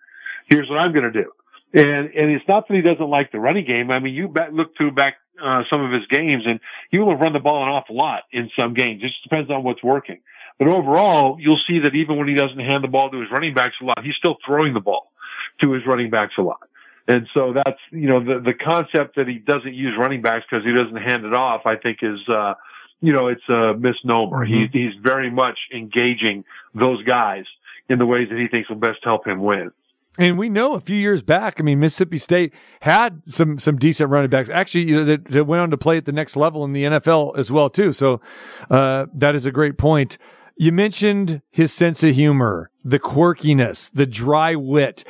here's 0.47 0.67
what 0.67 0.79
I'm 0.79 0.95
going 0.95 1.13
to 1.13 1.23
do. 1.23 1.31
And, 1.77 2.11
and 2.15 2.31
it's 2.31 2.49
not 2.49 2.67
that 2.67 2.75
he 2.75 2.81
doesn't 2.81 3.09
like 3.09 3.33
the 3.33 3.39
running 3.39 3.67
game. 3.67 3.91
I 3.91 3.99
mean, 3.99 4.15
you 4.15 4.29
bet, 4.29 4.53
look 4.53 4.77
through 4.77 4.93
back, 4.93 5.17
uh, 5.43 5.63
some 5.69 5.85
of 5.85 5.93
his 5.93 6.07
games 6.09 6.45
and 6.47 6.59
he 6.91 6.99
will 6.99 7.15
run 7.15 7.35
the 7.35 7.39
ball 7.39 7.63
an 7.63 7.69
awful 7.69 7.95
lot 7.95 8.23
in 8.33 8.51
some 8.59 8.73
games. 8.73 9.03
It 9.03 9.09
just 9.09 9.23
depends 9.23 9.51
on 9.51 9.63
what's 9.63 9.83
working. 9.83 10.21
But 10.59 10.69
overall, 10.69 11.37
you'll 11.39 11.61
see 11.69 11.81
that 11.81 11.95
even 11.95 12.17
when 12.17 12.29
he 12.29 12.35
doesn't 12.35 12.59
hand 12.59 12.83
the 12.83 12.89
ball 12.89 13.11
to 13.11 13.21
his 13.21 13.31
running 13.31 13.53
backs 13.53 13.75
a 13.83 13.85
lot, 13.85 14.03
he's 14.03 14.15
still 14.17 14.37
throwing 14.47 14.73
the 14.73 14.81
ball 14.81 15.13
to 15.61 15.73
his 15.73 15.87
running 15.87 16.09
backs 16.09 16.33
a 16.39 16.43
lot. 16.43 16.67
And 17.09 17.29
so 17.35 17.53
that's, 17.53 17.79
you 17.91 18.09
know, 18.09 18.25
the, 18.25 18.41
the 18.41 18.55
concept 18.55 19.17
that 19.17 19.29
he 19.29 19.39
doesn't 19.39 19.75
use 19.75 19.95
running 19.99 20.23
backs 20.23 20.47
because 20.51 20.65
he 20.65 20.73
doesn't 20.73 20.97
hand 20.97 21.25
it 21.25 21.35
off, 21.35 21.67
I 21.67 21.77
think 21.77 21.99
is, 22.03 22.19
uh, 22.29 22.55
you 23.01 23.13
know, 23.13 23.29
it's 23.29 23.47
a 23.49 23.75
misnomer. 23.79 24.47
Mm-hmm. 24.47 24.73
He, 24.73 24.85
he's 24.85 24.95
very 25.03 25.31
much 25.31 25.59
engaging 25.75 26.45
those 26.75 27.05
guys 27.05 27.45
in 27.89 27.99
the 27.99 28.07
ways 28.07 28.29
that 28.31 28.39
he 28.39 28.49
thinks 28.49 28.69
will 28.69 28.77
best 28.77 28.99
help 29.05 29.27
him 29.27 29.43
win. 29.43 29.71
And 30.19 30.39
we 30.39 30.49
know 30.49 30.75
a 30.75 30.81
few 30.81 30.97
years 30.97 31.23
back, 31.23 31.57
I 31.61 31.63
mean, 31.63 31.79
Mississippi 31.79 32.19
State 32.19 32.55
had 32.81 33.23
some 33.27 33.59
some 33.59 33.77
decent 33.77 34.11
running 34.11 34.31
backs, 34.31 34.49
actually, 34.49 34.89
you 34.89 34.97
know, 34.97 35.05
that, 35.05 35.25
that 35.27 35.45
went 35.45 35.61
on 35.61 35.71
to 35.71 35.79
play 35.79 35.99
at 35.99 36.05
the 36.05 36.13
next 36.13 36.37
level 36.37 36.65
in 36.65 36.73
the 36.73 36.85
NFL 36.85 37.37
as 37.37 37.51
well, 37.51 37.69
too. 37.69 37.93
So 37.93 38.21
uh, 38.71 39.07
that 39.15 39.35
is 39.35 39.47
a 39.47 39.53
great 39.53 39.79
point. 39.79 40.19
You 40.57 40.73
mentioned 40.73 41.43
his 41.51 41.73
sense 41.73 42.03
of 42.03 42.15
humor, 42.15 42.71
the 42.83 42.99
quirkiness, 42.99 43.91
the 43.93 44.07
dry 44.07 44.55
wit. 44.55 45.05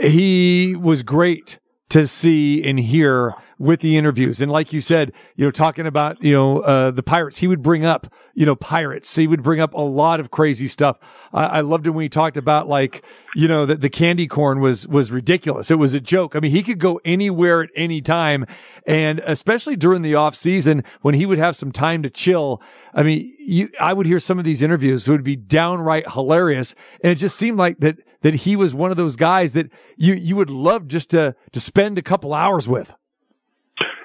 He 0.00 0.76
was 0.76 1.02
great 1.02 1.58
to 1.92 2.06
see 2.06 2.64
and 2.64 2.80
hear 2.80 3.34
with 3.58 3.80
the 3.80 3.98
interviews. 3.98 4.40
And 4.40 4.50
like 4.50 4.72
you 4.72 4.80
said, 4.80 5.12
you 5.36 5.44
know, 5.44 5.50
talking 5.50 5.86
about, 5.86 6.22
you 6.22 6.32
know, 6.32 6.60
uh, 6.60 6.90
the 6.90 7.02
pirates, 7.02 7.36
he 7.36 7.46
would 7.46 7.60
bring 7.60 7.84
up, 7.84 8.06
you 8.32 8.46
know, 8.46 8.56
pirates. 8.56 9.14
He 9.14 9.26
would 9.26 9.42
bring 9.42 9.60
up 9.60 9.74
a 9.74 9.80
lot 9.82 10.18
of 10.18 10.30
crazy 10.30 10.68
stuff. 10.68 10.98
I, 11.34 11.44
I 11.44 11.60
loved 11.60 11.86
it 11.86 11.90
when 11.90 12.02
he 12.02 12.08
talked 12.08 12.38
about 12.38 12.66
like, 12.66 13.04
you 13.34 13.46
know, 13.46 13.66
that 13.66 13.82
the 13.82 13.90
candy 13.90 14.26
corn 14.26 14.60
was, 14.60 14.88
was 14.88 15.12
ridiculous. 15.12 15.70
It 15.70 15.78
was 15.78 15.92
a 15.92 16.00
joke. 16.00 16.34
I 16.34 16.40
mean, 16.40 16.50
he 16.50 16.62
could 16.62 16.78
go 16.78 16.98
anywhere 17.04 17.60
at 17.60 17.68
any 17.76 18.00
time. 18.00 18.46
And 18.86 19.18
especially 19.26 19.76
during 19.76 20.00
the 20.00 20.14
off 20.14 20.34
season 20.34 20.84
when 21.02 21.14
he 21.14 21.26
would 21.26 21.38
have 21.38 21.56
some 21.56 21.72
time 21.72 22.02
to 22.04 22.10
chill. 22.10 22.62
I 22.94 23.02
mean, 23.02 23.36
you, 23.38 23.68
I 23.78 23.92
would 23.92 24.06
hear 24.06 24.18
some 24.18 24.38
of 24.38 24.46
these 24.46 24.62
interviews 24.62 25.08
would 25.10 25.24
be 25.24 25.36
downright 25.36 26.10
hilarious. 26.10 26.74
And 27.02 27.12
it 27.12 27.16
just 27.16 27.36
seemed 27.36 27.58
like 27.58 27.80
that, 27.80 27.98
that 28.22 28.34
he 28.34 28.56
was 28.56 28.74
one 28.74 28.90
of 28.90 28.96
those 28.96 29.16
guys 29.16 29.52
that 29.52 29.70
you, 29.96 30.14
you 30.14 30.36
would 30.36 30.50
love 30.50 30.88
just 30.88 31.10
to, 31.10 31.34
to 31.52 31.60
spend 31.60 31.98
a 31.98 32.02
couple 32.02 32.34
hours 32.34 32.68
with. 32.68 32.94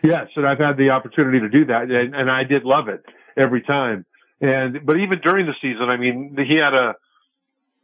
Yes, 0.04 0.28
and 0.36 0.46
I've 0.46 0.60
had 0.60 0.78
the 0.78 0.92
opportunity 0.92 1.40
to 1.40 1.50
do 1.50 1.66
that, 1.66 1.84
and, 1.84 2.16
and 2.16 2.30
I 2.30 2.44
did 2.44 2.64
love 2.64 2.88
it 2.88 3.04
every 3.36 3.62
time. 3.62 4.06
And 4.40 4.86
but 4.86 4.98
even 4.98 5.20
during 5.22 5.48
the 5.48 5.56
season, 5.62 5.90
I 5.90 5.98
mean, 5.98 6.38
he 6.38 6.56
had 6.56 6.74
a 6.74 6.96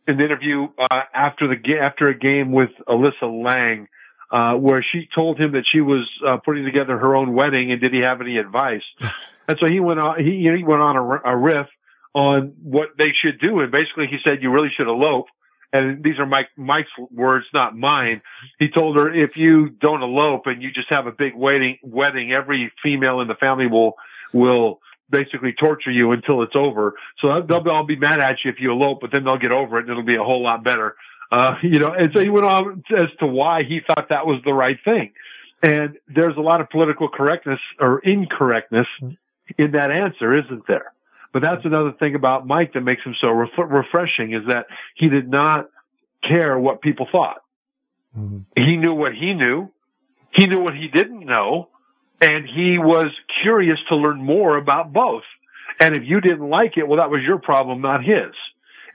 an 0.05 0.19
interview 0.19 0.67
uh, 0.77 1.01
after 1.13 1.47
the 1.47 1.77
after 1.79 2.09
a 2.09 2.17
game 2.17 2.51
with 2.51 2.69
Alyssa 2.87 3.23
Lang, 3.43 3.87
uh, 4.31 4.53
where 4.53 4.83
she 4.83 5.09
told 5.13 5.39
him 5.39 5.53
that 5.53 5.63
she 5.65 5.81
was 5.81 6.07
uh, 6.25 6.37
putting 6.37 6.65
together 6.65 6.97
her 6.97 7.15
own 7.15 7.33
wedding, 7.33 7.71
and 7.71 7.81
did 7.81 7.93
he 7.93 8.01
have 8.01 8.21
any 8.21 8.37
advice? 8.37 8.83
and 9.47 9.57
so 9.59 9.65
he 9.65 9.79
went 9.79 9.99
on. 9.99 10.19
He, 10.19 10.47
he 10.55 10.63
went 10.63 10.81
on 10.81 10.95
a, 10.95 11.31
a 11.31 11.35
riff 11.35 11.67
on 12.13 12.53
what 12.61 12.89
they 12.97 13.11
should 13.11 13.39
do, 13.39 13.59
and 13.61 13.71
basically 13.71 14.07
he 14.07 14.17
said 14.23 14.43
you 14.43 14.51
really 14.51 14.71
should 14.75 14.87
elope 14.87 15.27
and 15.73 16.03
these 16.03 16.19
are 16.19 16.25
Mike 16.25 16.49
Mike's 16.55 16.91
words, 17.11 17.45
not 17.53 17.75
mine. 17.75 18.21
He 18.59 18.69
told 18.69 18.95
her, 18.95 19.11
if 19.11 19.35
you 19.35 19.69
don't 19.69 20.03
elope 20.03 20.45
and 20.45 20.61
you 20.61 20.71
just 20.71 20.89
have 20.89 21.07
a 21.07 21.11
big 21.11 21.35
wedding, 21.35 21.79
wedding, 21.81 22.31
every 22.31 22.71
female 22.81 23.19
in 23.19 23.27
the 23.27 23.35
family 23.35 23.67
will 23.67 23.95
will 24.31 24.79
basically 25.09 25.53
torture 25.53 25.91
you 25.91 26.11
until 26.11 26.43
it's 26.43 26.55
over. 26.55 26.93
So 27.19 27.41
they'll 27.41 27.67
all 27.69 27.85
be 27.85 27.95
mad 27.95 28.19
at 28.19 28.37
you 28.45 28.51
if 28.51 28.59
you 28.59 28.71
elope, 28.71 29.01
but 29.01 29.11
then 29.11 29.23
they'll 29.23 29.37
get 29.37 29.51
over 29.51 29.77
it 29.77 29.81
and 29.81 29.89
it'll 29.89 30.03
be 30.03 30.15
a 30.15 30.23
whole 30.23 30.43
lot 30.43 30.63
better. 30.63 30.95
Uh, 31.31 31.55
you 31.63 31.79
know, 31.79 31.91
and 31.91 32.11
so 32.13 32.19
he 32.19 32.29
went 32.29 32.45
on 32.45 32.83
as 32.95 33.09
to 33.19 33.27
why 33.27 33.63
he 33.63 33.81
thought 33.85 34.09
that 34.09 34.25
was 34.25 34.39
the 34.45 34.53
right 34.53 34.77
thing. 34.85 35.11
And 35.63 35.97
there's 36.07 36.35
a 36.37 36.41
lot 36.41 36.61
of 36.61 36.69
political 36.69 37.07
correctness 37.07 37.59
or 37.79 37.99
incorrectness 37.99 38.87
in 39.57 39.71
that 39.71 39.91
answer, 39.91 40.37
isn't 40.37 40.67
there? 40.67 40.91
But 41.33 41.41
that's 41.41 41.65
another 41.65 41.91
thing 41.99 42.13
about 42.15 42.45
Mike 42.45 42.73
that 42.73 42.81
makes 42.81 43.01
him 43.03 43.15
so 43.19 43.29
ref- 43.29 43.49
refreshing 43.57 44.33
is 44.33 44.43
that 44.47 44.67
he 44.95 45.09
did 45.09 45.29
not 45.29 45.67
care 46.27 46.57
what 46.57 46.81
people 46.81 47.07
thought. 47.11 47.41
Mm-hmm. 48.17 48.39
He 48.55 48.77
knew 48.77 48.93
what 48.93 49.13
he 49.13 49.33
knew. 49.33 49.69
He 50.31 50.45
knew 50.45 50.61
what 50.61 50.75
he 50.75 50.87
didn't 50.87 51.25
know. 51.25 51.69
And 52.21 52.45
he 52.45 52.77
was 52.77 53.11
curious 53.41 53.79
to 53.89 53.95
learn 53.95 54.23
more 54.23 54.57
about 54.57 54.93
both. 54.93 55.23
And 55.79 55.95
if 55.95 56.03
you 56.05 56.21
didn't 56.21 56.47
like 56.47 56.77
it, 56.77 56.87
well, 56.87 56.99
that 56.99 57.09
was 57.09 57.21
your 57.25 57.39
problem, 57.39 57.81
not 57.81 58.03
his. 58.03 58.33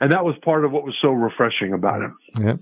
And 0.00 0.12
that 0.12 0.24
was 0.24 0.36
part 0.44 0.64
of 0.64 0.70
what 0.70 0.84
was 0.84 0.94
so 1.02 1.08
refreshing 1.08 1.72
about 1.72 2.02
him. 2.02 2.18
Yep. 2.40 2.60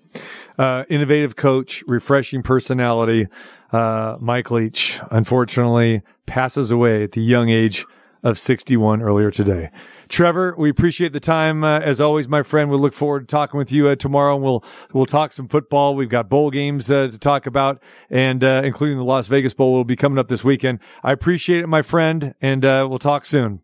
Uh, 0.58 0.84
innovative 0.88 1.36
coach, 1.36 1.84
refreshing 1.86 2.42
personality. 2.42 3.28
Uh, 3.70 4.16
Mike 4.20 4.50
Leach, 4.50 5.00
unfortunately, 5.10 6.00
passes 6.24 6.70
away 6.70 7.02
at 7.02 7.12
the 7.12 7.20
young 7.20 7.50
age 7.50 7.84
of 8.26 8.40
61 8.40 9.02
earlier 9.02 9.30
today. 9.30 9.70
Trevor, 10.08 10.56
we 10.58 10.68
appreciate 10.68 11.12
the 11.12 11.20
time 11.20 11.62
uh, 11.62 11.78
as 11.78 12.00
always, 12.00 12.26
my 12.26 12.42
friend. 12.42 12.68
We 12.68 12.76
look 12.76 12.92
forward 12.92 13.20
to 13.20 13.26
talking 13.26 13.56
with 13.56 13.70
you 13.70 13.86
uh, 13.86 13.94
tomorrow, 13.94 14.34
and 14.34 14.42
we'll 14.42 14.64
we'll 14.92 15.06
talk 15.06 15.32
some 15.32 15.46
football. 15.46 15.94
We've 15.94 16.08
got 16.08 16.28
bowl 16.28 16.50
games 16.50 16.90
uh, 16.90 17.06
to 17.06 17.18
talk 17.18 17.46
about, 17.46 17.80
and 18.10 18.42
uh, 18.42 18.62
including 18.64 18.98
the 18.98 19.04
Las 19.04 19.28
Vegas 19.28 19.54
Bowl 19.54 19.72
will 19.72 19.84
be 19.84 19.94
coming 19.94 20.18
up 20.18 20.26
this 20.26 20.42
weekend. 20.42 20.80
I 21.04 21.12
appreciate 21.12 21.60
it, 21.60 21.68
my 21.68 21.82
friend, 21.82 22.34
and 22.42 22.64
uh, 22.64 22.86
we'll 22.90 22.98
talk 22.98 23.24
soon. 23.24 23.60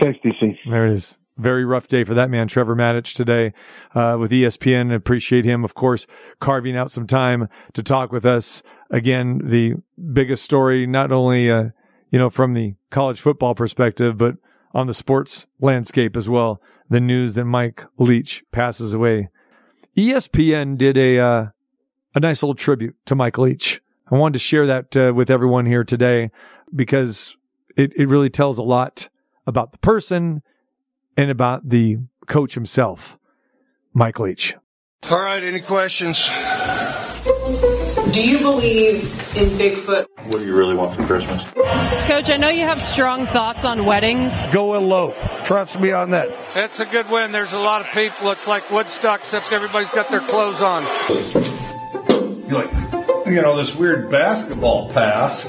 Thanks, 0.00 0.20
DC. 0.24 0.56
There 0.68 0.86
it 0.86 0.92
is. 0.92 1.18
Very 1.36 1.64
rough 1.64 1.88
day 1.88 2.04
for 2.04 2.14
that 2.14 2.30
man, 2.30 2.46
Trevor 2.46 2.76
Matich, 2.76 3.14
today 3.14 3.52
uh, 3.96 4.16
with 4.20 4.30
ESPN. 4.30 4.94
Appreciate 4.94 5.44
him, 5.44 5.64
of 5.64 5.74
course, 5.74 6.06
carving 6.38 6.76
out 6.76 6.92
some 6.92 7.08
time 7.08 7.48
to 7.72 7.82
talk 7.82 8.12
with 8.12 8.24
us. 8.24 8.62
Again, 8.90 9.40
the 9.42 9.74
biggest 10.12 10.44
story, 10.44 10.86
not 10.86 11.10
only 11.10 11.50
uh, 11.50 11.70
you 12.10 12.18
know 12.18 12.30
from 12.30 12.54
the 12.54 12.74
college 12.90 13.20
football 13.20 13.54
perspective, 13.54 14.16
but 14.18 14.36
on 14.72 14.86
the 14.86 14.94
sports 14.94 15.46
landscape 15.60 16.16
as 16.16 16.28
well. 16.28 16.60
The 16.88 17.00
news 17.00 17.34
that 17.34 17.44
Mike 17.44 17.84
Leach 17.98 18.44
passes 18.50 18.94
away. 18.94 19.28
ESPN 19.96 20.76
did 20.76 20.98
a 20.98 21.18
uh, 21.18 21.46
a 22.14 22.20
nice 22.20 22.42
little 22.42 22.54
tribute 22.54 22.96
to 23.06 23.14
Mike 23.14 23.38
Leach. 23.38 23.80
I 24.10 24.16
wanted 24.16 24.34
to 24.34 24.38
share 24.40 24.66
that 24.66 24.96
uh, 24.96 25.12
with 25.14 25.30
everyone 25.30 25.66
here 25.66 25.84
today 25.84 26.30
because 26.74 27.36
it, 27.76 27.92
it 27.96 28.08
really 28.08 28.30
tells 28.30 28.58
a 28.58 28.62
lot 28.62 29.08
about 29.46 29.72
the 29.72 29.78
person 29.78 30.42
and 31.16 31.30
about 31.30 31.68
the 31.68 31.98
coach 32.26 32.54
himself, 32.54 33.18
Mike 33.92 34.18
Leach. 34.18 34.56
All 35.08 35.20
right, 35.20 35.42
any 35.42 35.60
questions? 35.60 36.28
Do 38.12 38.22
you 38.22 38.40
believe 38.40 39.04
in 39.36 39.50
Bigfoot? 39.50 40.06
What 40.24 40.38
do 40.38 40.44
you 40.44 40.56
really 40.56 40.74
want 40.74 40.96
for 40.96 41.06
Christmas? 41.06 41.44
Coach, 42.08 42.28
I 42.28 42.36
know 42.38 42.48
you 42.48 42.64
have 42.64 42.82
strong 42.82 43.26
thoughts 43.26 43.64
on 43.64 43.86
weddings. 43.86 44.34
Go 44.52 44.74
elope. 44.74 45.16
Trust 45.44 45.78
me 45.78 45.92
on 45.92 46.10
that. 46.10 46.28
It's 46.56 46.80
a 46.80 46.86
good 46.86 47.08
win. 47.08 47.30
There's 47.30 47.52
a 47.52 47.58
lot 47.58 47.80
of 47.82 47.86
people. 47.88 48.32
It's 48.32 48.48
like 48.48 48.68
Woodstock, 48.68 49.20
except 49.20 49.52
everybody's 49.52 49.90
got 49.90 50.08
their 50.08 50.22
clothes 50.22 50.60
on. 50.60 50.82
You're 52.48 52.64
Like, 52.64 53.26
you 53.26 53.40
know, 53.42 53.56
this 53.56 53.76
weird 53.76 54.10
basketball 54.10 54.90
pass. 54.92 55.44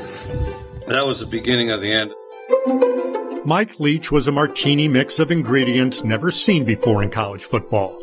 That 0.85 1.07
was 1.07 1.19
the 1.19 1.25
beginning 1.25 1.71
of 1.71 1.81
the 1.81 1.91
end. 1.91 2.11
Mike 3.43 3.79
Leach 3.79 4.11
was 4.11 4.27
a 4.27 4.31
martini 4.31 4.87
mix 4.87 5.17
of 5.17 5.31
ingredients 5.31 6.03
never 6.03 6.29
seen 6.29 6.63
before 6.63 7.01
in 7.01 7.09
college 7.09 7.43
football. 7.43 7.99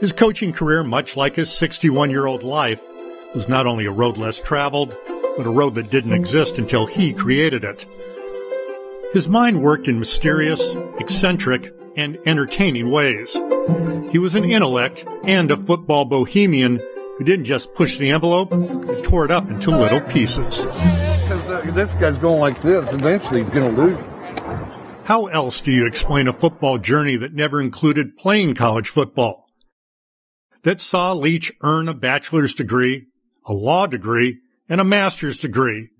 His 0.00 0.12
coaching 0.12 0.52
career, 0.52 0.84
much 0.84 1.16
like 1.16 1.34
his 1.36 1.50
61 1.50 2.10
year 2.10 2.26
old 2.26 2.42
life, 2.42 2.82
was 3.36 3.50
not 3.50 3.66
only 3.66 3.84
a 3.84 3.92
road 3.92 4.16
less 4.16 4.40
traveled, 4.40 4.96
but 5.36 5.46
a 5.46 5.50
road 5.50 5.74
that 5.74 5.90
didn't 5.90 6.14
exist 6.14 6.56
until 6.56 6.86
he 6.86 7.12
created 7.12 7.64
it. 7.64 7.84
His 9.12 9.28
mind 9.28 9.60
worked 9.60 9.88
in 9.88 9.98
mysterious, 9.98 10.74
eccentric, 10.98 11.74
and 11.96 12.18
entertaining 12.24 12.90
ways. 12.90 13.34
He 14.10 14.18
was 14.18 14.36
an 14.36 14.50
intellect 14.50 15.04
and 15.24 15.50
a 15.50 15.56
football 15.58 16.06
bohemian 16.06 16.80
who 17.18 17.24
didn't 17.24 17.44
just 17.44 17.74
push 17.74 17.98
the 17.98 18.10
envelope, 18.10 18.54
he 18.54 19.02
tore 19.02 19.26
it 19.26 19.30
up 19.30 19.50
into 19.50 19.70
little 19.70 20.00
pieces. 20.00 20.64
Uh, 20.64 21.62
this 21.74 21.92
guy's 21.94 22.16
going 22.16 22.40
like 22.40 22.62
this. 22.62 22.90
Eventually, 22.94 23.42
he's 23.42 23.50
going 23.50 23.74
to 23.74 23.82
lose. 23.82 24.06
How 25.04 25.26
else 25.26 25.60
do 25.60 25.72
you 25.72 25.86
explain 25.86 26.26
a 26.26 26.32
football 26.32 26.78
journey 26.78 27.16
that 27.16 27.34
never 27.34 27.60
included 27.60 28.16
playing 28.16 28.54
college 28.54 28.88
football? 28.88 29.46
That 30.62 30.80
saw 30.80 31.12
Leach 31.12 31.52
earn 31.62 31.86
a 31.86 31.94
bachelor's 31.94 32.54
degree, 32.54 33.08
a 33.46 33.52
law 33.52 33.86
degree, 33.86 34.40
and 34.68 34.80
a 34.80 34.84
master's 34.84 35.38
degree, 35.38 35.90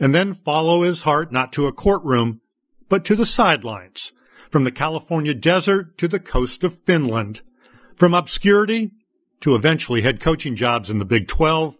and 0.00 0.14
then 0.14 0.34
follow 0.34 0.82
his 0.82 1.02
heart 1.02 1.30
not 1.30 1.52
to 1.52 1.66
a 1.66 1.72
courtroom, 1.72 2.40
but 2.88 3.04
to 3.04 3.14
the 3.14 3.26
sidelines, 3.26 4.12
from 4.50 4.64
the 4.64 4.72
California 4.72 5.34
desert 5.34 5.96
to 5.98 6.08
the 6.08 6.20
coast 6.20 6.64
of 6.64 6.74
Finland, 6.74 7.42
from 7.96 8.14
obscurity 8.14 8.92
to 9.40 9.54
eventually 9.54 10.02
head 10.02 10.20
coaching 10.20 10.56
jobs 10.56 10.90
in 10.90 10.98
the 10.98 11.04
Big 11.04 11.28
12, 11.28 11.76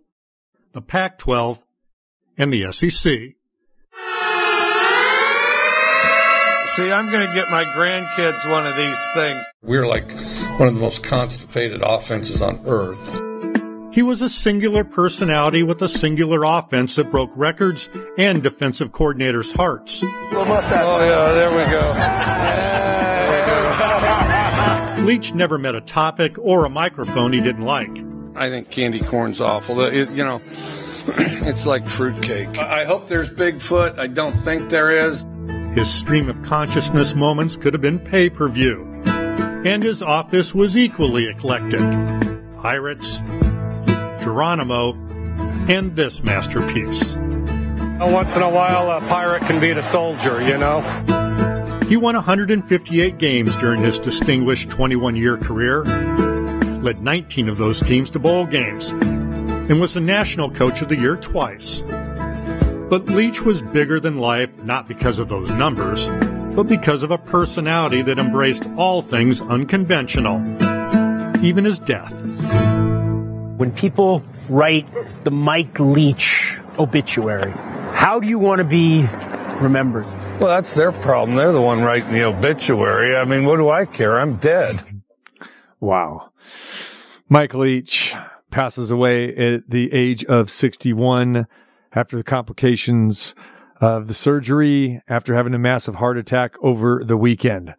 the 0.73 0.83
Pac 0.83 1.19
12, 1.19 1.65
and 2.37 2.53
the 2.53 2.71
SEC. 2.73 3.35
See, 6.77 6.91
I'm 6.91 7.09
going 7.13 7.27
to 7.27 7.33
get 7.33 7.51
my 7.51 7.65
grandkids 7.65 8.51
one 8.51 8.67
of 8.67 8.77
these 8.77 8.99
things. 9.15 9.41
We're 9.63 9.87
like 9.87 10.11
one 10.59 10.69
of 10.69 10.75
the 10.75 10.81
most 10.81 11.05
constipated 11.05 11.83
offenses 11.83 12.43
on 12.43 12.61
earth. 12.67 13.34
He 13.95 14.03
was 14.03 14.21
a 14.23 14.29
singular 14.29 14.83
personality 14.83 15.63
with 15.63 15.81
a 15.81 15.89
singular 15.89 16.43
offense 16.43 16.97
that 16.97 17.13
broke 17.13 17.31
records 17.37 17.89
and 18.19 18.43
defensive 18.43 18.91
coordinators' 18.91 19.55
hearts. 19.55 20.03
Oh, 20.03 20.09
yeah, 21.01 21.33
there 21.33 21.51
we 21.51 21.65
go. 24.91 25.05
Leach 25.07 25.33
never 25.33 25.59
met 25.59 25.77
a 25.77 25.81
topic 25.81 26.37
or 26.39 26.65
a 26.65 26.69
microphone 26.69 27.33
he 27.33 27.41
didn't 27.41 27.63
like. 27.63 27.97
I 28.35 28.49
think 28.49 28.69
candy 28.69 28.99
corn's 28.99 29.41
awful. 29.41 29.81
It, 29.83 30.11
you 30.11 30.25
know, 30.25 30.43
it's 31.07 31.65
like 31.65 31.89
fruitcake. 31.89 32.59
I 32.59 32.85
hope 32.85 33.07
there's 33.07 33.31
Bigfoot. 33.31 33.97
I 33.97 34.09
don't 34.09 34.37
think 34.43 34.71
there 34.71 34.91
is. 34.91 35.25
His 35.75 35.89
stream 35.89 36.29
of 36.29 36.43
consciousness 36.43 37.15
moments 37.15 37.55
could 37.55 37.75
have 37.75 37.83
been 37.83 38.01
pay 38.01 38.29
per 38.29 38.49
view. 38.49 38.91
And 39.07 39.85
his 39.85 40.03
office 40.03 40.53
was 40.53 40.77
equally 40.77 41.29
eclectic 41.29 41.81
Pirates, 42.59 43.21
Geronimo, 44.25 44.95
and 45.69 45.95
this 45.95 46.25
masterpiece. 46.25 47.15
Once 48.01 48.35
in 48.37 48.43
a 48.43 48.51
while, 48.51 48.91
a 48.91 49.01
pirate 49.03 49.43
can 49.43 49.61
beat 49.61 49.77
a 49.77 49.83
soldier, 49.83 50.43
you 50.43 50.59
know? 50.59 50.81
He 51.89 51.97
won 51.99 52.15
158 52.15 53.19
games 53.19 53.55
during 53.57 53.83
his 53.83 53.99
distinguished 53.99 54.71
21 54.71 55.17
year 55.17 55.37
career, 55.37 55.85
led 56.83 57.03
19 57.03 57.49
of 57.49 57.59
those 57.59 57.81
teams 57.81 58.11
to 58.11 58.19
bowl 58.19 58.47
games, 58.47 58.89
and 58.89 59.81
was 59.81 59.95
the 59.95 60.01
National 60.01 60.51
Coach 60.51 60.81
of 60.81 60.89
the 60.89 60.97
Year 60.97 61.17
twice. 61.17 61.83
But 61.83 63.07
Leach 63.07 63.43
was 63.43 63.61
bigger 63.61 64.01
than 64.01 64.19
life 64.19 64.57
not 64.65 64.89
because 64.89 65.19
of 65.19 65.29
those 65.29 65.51
numbers, 65.51 66.09
but 66.57 66.65
because 66.65 67.03
of 67.03 67.11
a 67.11 67.19
personality 67.19 68.03
that 68.03 68.19
embraced 68.19 68.65
all 68.77 69.03
things 69.03 69.43
unconventional, 69.43 70.41
even 71.45 71.65
his 71.65 71.79
death. 71.79 72.25
When 73.57 73.71
people 73.71 74.25
write 74.49 74.87
the 75.23 75.31
Mike 75.31 75.79
Leach 75.79 76.59
obituary, 76.77 77.53
how 77.93 78.19
do 78.19 78.27
you 78.27 78.37
want 78.37 78.59
to 78.59 78.65
be 78.65 79.07
remembered? 79.61 80.07
Well, 80.41 80.49
that's 80.49 80.75
their 80.75 80.91
problem. 80.91 81.37
They're 81.37 81.53
the 81.53 81.63
one 81.63 81.81
writing 81.81 82.13
the 82.13 82.25
obituary. 82.25 83.15
I 83.17 83.25
mean, 83.25 83.45
what 83.45 83.59
do 83.59 83.71
I 83.71 83.85
care? 83.85 84.19
I'm 84.19 84.39
dead. 84.39 85.03
Wow. 85.79 86.33
Mike 87.29 87.55
Leach 87.55 88.17
passes 88.51 88.91
away 88.91 89.35
at 89.37 89.71
the 89.71 89.93
age 89.93 90.25
of 90.25 90.51
61 90.51 91.47
after 91.93 92.17
the 92.17 92.25
complications 92.25 93.37
of 93.81 94.09
the 94.09 94.15
surgery 94.15 95.01
after 95.07 95.33
having 95.35 95.55
a 95.55 95.59
massive 95.59 95.95
heart 95.97 96.19
attack 96.19 96.57
over 96.61 97.05
the 97.05 97.17
weekend. 97.17 97.77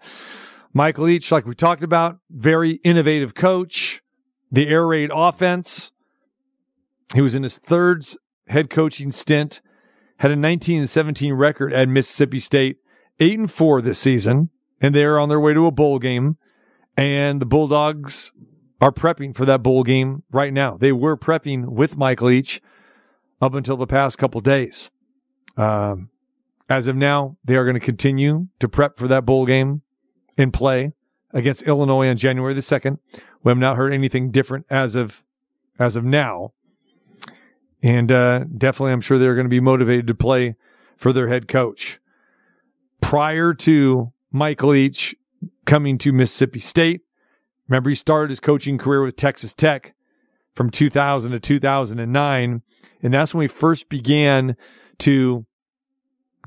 Mike 0.73 0.97
Leach, 0.97 1.33
like 1.33 1.45
we 1.45 1.53
talked 1.53 1.83
about, 1.83 2.19
very 2.29 2.73
innovative 2.83 3.33
coach, 3.33 4.01
the 4.55 4.69
air 4.69 4.87
raid 4.87 5.11
offense. 5.13 5.91
He 7.13 7.21
was 7.21 7.35
in 7.35 7.43
his 7.43 7.57
third 7.57 8.05
head 8.47 8.69
coaching 8.69 9.11
stint, 9.11 9.61
had 10.17 10.31
a 10.31 10.35
19 10.35 10.79
and 10.79 10.89
17 10.89 11.33
record 11.33 11.73
at 11.73 11.89
Mississippi 11.89 12.39
State, 12.39 12.77
8 13.19 13.39
and 13.39 13.51
4 13.51 13.81
this 13.81 13.99
season, 13.99 14.49
and 14.81 14.95
they're 14.95 15.19
on 15.19 15.29
their 15.29 15.39
way 15.39 15.53
to 15.53 15.67
a 15.67 15.71
bowl 15.71 15.99
game. 15.99 16.37
And 16.97 17.41
the 17.41 17.45
Bulldogs 17.45 18.31
are 18.79 18.91
prepping 18.91 19.35
for 19.35 19.45
that 19.45 19.61
bowl 19.61 19.83
game 19.83 20.23
right 20.31 20.53
now. 20.53 20.77
They 20.77 20.93
were 20.93 21.17
prepping 21.17 21.65
with 21.67 21.97
Mike 21.97 22.21
Leach 22.21 22.61
up 23.41 23.53
until 23.53 23.75
the 23.75 23.87
past 23.87 24.17
couple 24.17 24.39
days. 24.39 24.89
Um, 25.57 26.09
as 26.69 26.87
of 26.87 26.95
now, 26.95 27.35
they 27.43 27.55
are 27.55 27.65
going 27.65 27.75
to 27.75 27.81
continue 27.81 28.47
to 28.59 28.69
prep 28.69 28.97
for 28.97 29.09
that 29.09 29.25
bowl 29.25 29.45
game 29.45 29.81
in 30.37 30.51
play 30.51 30.93
against 31.33 31.63
Illinois 31.63 32.07
on 32.07 32.15
January 32.15 32.53
the 32.53 32.61
2nd. 32.61 32.99
We 33.45 33.51
have 33.51 33.57
not 33.59 33.77
heard 33.77 33.93
anything 33.93 34.31
different 34.31 34.65
as 34.71 34.95
of 34.95 35.23
as 35.77 35.95
of 35.95 36.03
now. 36.03 36.53
And 37.83 38.11
uh, 38.11 38.45
definitely, 38.57 38.91
I'm 38.91 39.01
sure 39.01 39.19
they're 39.19 39.35
going 39.35 39.45
to 39.45 39.49
be 39.49 39.59
motivated 39.59 40.07
to 40.07 40.15
play 40.15 40.55
for 40.97 41.13
their 41.13 41.27
head 41.27 41.47
coach. 41.47 41.99
Prior 43.01 43.53
to 43.53 44.11
Mike 44.31 44.63
Leach 44.63 45.15
coming 45.65 45.99
to 45.99 46.11
Mississippi 46.11 46.59
State, 46.59 47.01
remember 47.67 47.89
he 47.89 47.95
started 47.95 48.31
his 48.31 48.39
coaching 48.39 48.79
career 48.79 49.03
with 49.03 49.15
Texas 49.15 49.53
Tech 49.53 49.93
from 50.55 50.71
2000 50.71 51.31
to 51.31 51.39
2009. 51.39 52.63
And 53.03 53.13
that's 53.13 53.35
when 53.35 53.41
we 53.41 53.47
first 53.47 53.89
began 53.89 54.57
to 54.99 55.45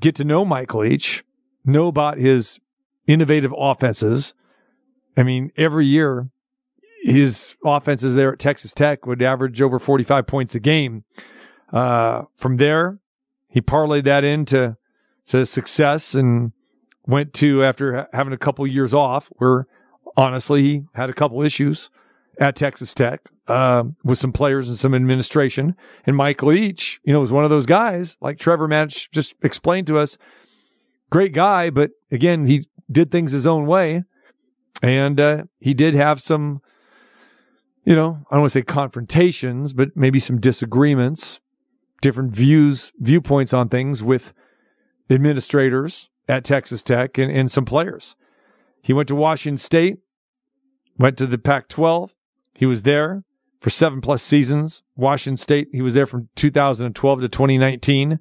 get 0.01 0.15
to 0.15 0.25
know 0.25 0.43
Mike 0.43 0.73
Leach, 0.73 1.23
know 1.63 1.87
about 1.87 2.17
his 2.17 2.59
innovative 3.07 3.53
offenses. 3.57 4.33
I 5.15 5.23
mean, 5.23 5.53
every 5.55 5.85
year 5.85 6.29
his 7.01 7.55
offenses 7.63 8.15
there 8.15 8.33
at 8.33 8.39
Texas 8.39 8.73
Tech 8.73 9.05
would 9.05 9.21
average 9.21 9.61
over 9.61 9.79
45 9.79 10.27
points 10.27 10.55
a 10.55 10.59
game. 10.59 11.03
Uh, 11.71 12.23
from 12.35 12.57
there, 12.57 12.99
he 13.47 13.61
parlayed 13.61 14.03
that 14.03 14.23
into 14.23 14.77
to 15.27 15.45
success 15.45 16.15
and 16.15 16.51
went 17.05 17.33
to 17.33 17.63
after 17.63 18.07
having 18.13 18.33
a 18.33 18.37
couple 18.37 18.65
years 18.65 18.93
off 18.93 19.29
where 19.37 19.67
honestly 20.17 20.61
he 20.61 20.81
had 20.95 21.09
a 21.09 21.13
couple 21.13 21.41
issues 21.41 21.89
at 22.39 22.55
Texas 22.55 22.93
Tech 22.93 23.21
uh, 23.47 23.83
with 24.03 24.17
some 24.17 24.31
players 24.31 24.69
and 24.69 24.77
some 24.77 24.95
administration. 24.95 25.75
And 26.05 26.15
Mike 26.15 26.41
Leach, 26.41 26.99
you 27.03 27.13
know, 27.13 27.19
was 27.19 27.31
one 27.31 27.43
of 27.43 27.49
those 27.49 27.65
guys 27.65 28.17
like 28.21 28.37
Trevor 28.37 28.67
Matich 28.67 29.09
just 29.11 29.33
explained 29.43 29.87
to 29.87 29.97
us. 29.97 30.17
Great 31.09 31.33
guy, 31.33 31.69
but 31.69 31.91
again, 32.11 32.45
he 32.45 32.67
did 32.91 33.11
things 33.11 33.31
his 33.31 33.47
own 33.47 33.65
way, 33.65 34.03
and 34.83 35.19
uh, 35.19 35.43
he 35.59 35.73
did 35.73 35.95
have 35.95 36.21
some, 36.21 36.61
you 37.85 37.95
know, 37.95 38.25
I 38.29 38.35
don't 38.35 38.41
want 38.41 38.51
to 38.51 38.59
say 38.59 38.63
confrontations, 38.63 39.73
but 39.73 39.95
maybe 39.95 40.19
some 40.19 40.39
disagreements, 40.39 41.39
different 42.01 42.35
views, 42.35 42.91
viewpoints 42.99 43.53
on 43.53 43.69
things 43.69 44.03
with 44.03 44.33
administrators 45.09 46.09
at 46.27 46.43
Texas 46.43 46.83
Tech 46.83 47.17
and, 47.17 47.31
and 47.31 47.49
some 47.49 47.65
players. 47.65 48.15
He 48.81 48.93
went 48.93 49.07
to 49.09 49.15
Washington 49.15 49.57
State, 49.57 49.97
went 50.97 51.17
to 51.17 51.25
the 51.25 51.37
Pac 51.37 51.67
12. 51.67 52.13
He 52.53 52.65
was 52.65 52.83
there 52.83 53.23
for 53.59 53.69
seven 53.69 54.01
plus 54.01 54.21
seasons. 54.21 54.83
Washington 54.95 55.37
State, 55.37 55.69
he 55.71 55.81
was 55.81 55.93
there 55.93 56.05
from 56.05 56.29
2012 56.35 57.21
to 57.21 57.27
2019. 57.27 58.19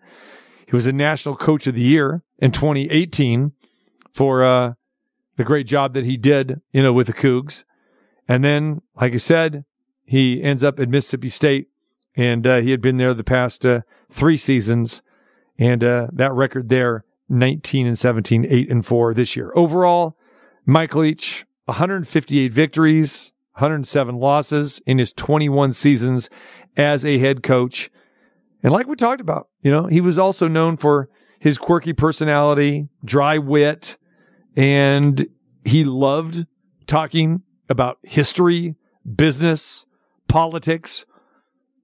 He 0.67 0.77
was 0.77 0.87
a 0.87 0.93
national 0.93 1.37
coach 1.37 1.67
of 1.67 1.75
the 1.75 1.81
year 1.81 2.23
in 2.39 2.53
2018 2.53 3.53
for 4.13 4.45
uh, 4.45 4.73
the 5.37 5.45
great 5.45 5.67
job 5.67 5.95
that 5.95 6.05
he 6.05 6.17
did, 6.17 6.61
you 6.73 6.83
know, 6.83 6.93
with 6.93 7.07
the 7.07 7.13
Cougs. 7.13 7.65
And 8.29 8.45
then, 8.45 8.83
like 8.95 9.15
I 9.15 9.17
said, 9.17 9.65
he 10.05 10.43
ends 10.43 10.63
up 10.63 10.79
at 10.79 10.89
Mississippi 10.89 11.31
State 11.31 11.69
and 12.19 12.47
uh, 12.49 12.57
he 12.61 12.73
had 12.73 12.81
been 12.81 12.97
there 12.97 13.15
the 13.15 13.23
past 13.23 13.65
uh, 13.65 13.83
three 14.11 14.37
seasons, 14.37 15.03
and 15.57 15.85
uh, 15.85 16.09
that 16.13 16.33
record 16.33 16.69
there, 16.69 17.05
19 17.29 17.87
and 17.87 17.97
17, 17.97 18.45
8 18.45 18.71
and 18.71 18.85
4 18.85 19.15
this 19.15 19.37
year. 19.37 19.53
Overall, 19.55 20.19
Mike 20.67 20.97
Leach, 20.97 21.47
158 21.67 22.53
victories, 22.53 23.33
107 23.53 24.17
losses 24.17 24.81
in 24.85 24.99
his 24.99 25.13
21 25.13 25.71
seasons 25.71 26.29
as 26.77 27.05
a 27.05 27.19
head 27.19 27.45
coach. 27.45 27.89
And 28.65 28.73
like 28.73 28.89
we 28.89 28.97
talked 28.97 29.21
about, 29.21 29.49
you 29.63 29.71
know, 29.71 29.87
he 29.87 30.01
was 30.01 30.19
also 30.19 30.49
known 30.49 30.77
for 30.77 31.09
his 31.39 31.57
quirky 31.57 31.93
personality, 31.93 32.89
dry 33.05 33.39
wit, 33.39 33.97
and 34.57 35.25
he 35.65 35.85
loved 35.85 36.47
talking 36.89 37.43
about 37.69 37.99
history, 38.03 38.75
business, 39.17 39.87
politics, 40.29 41.05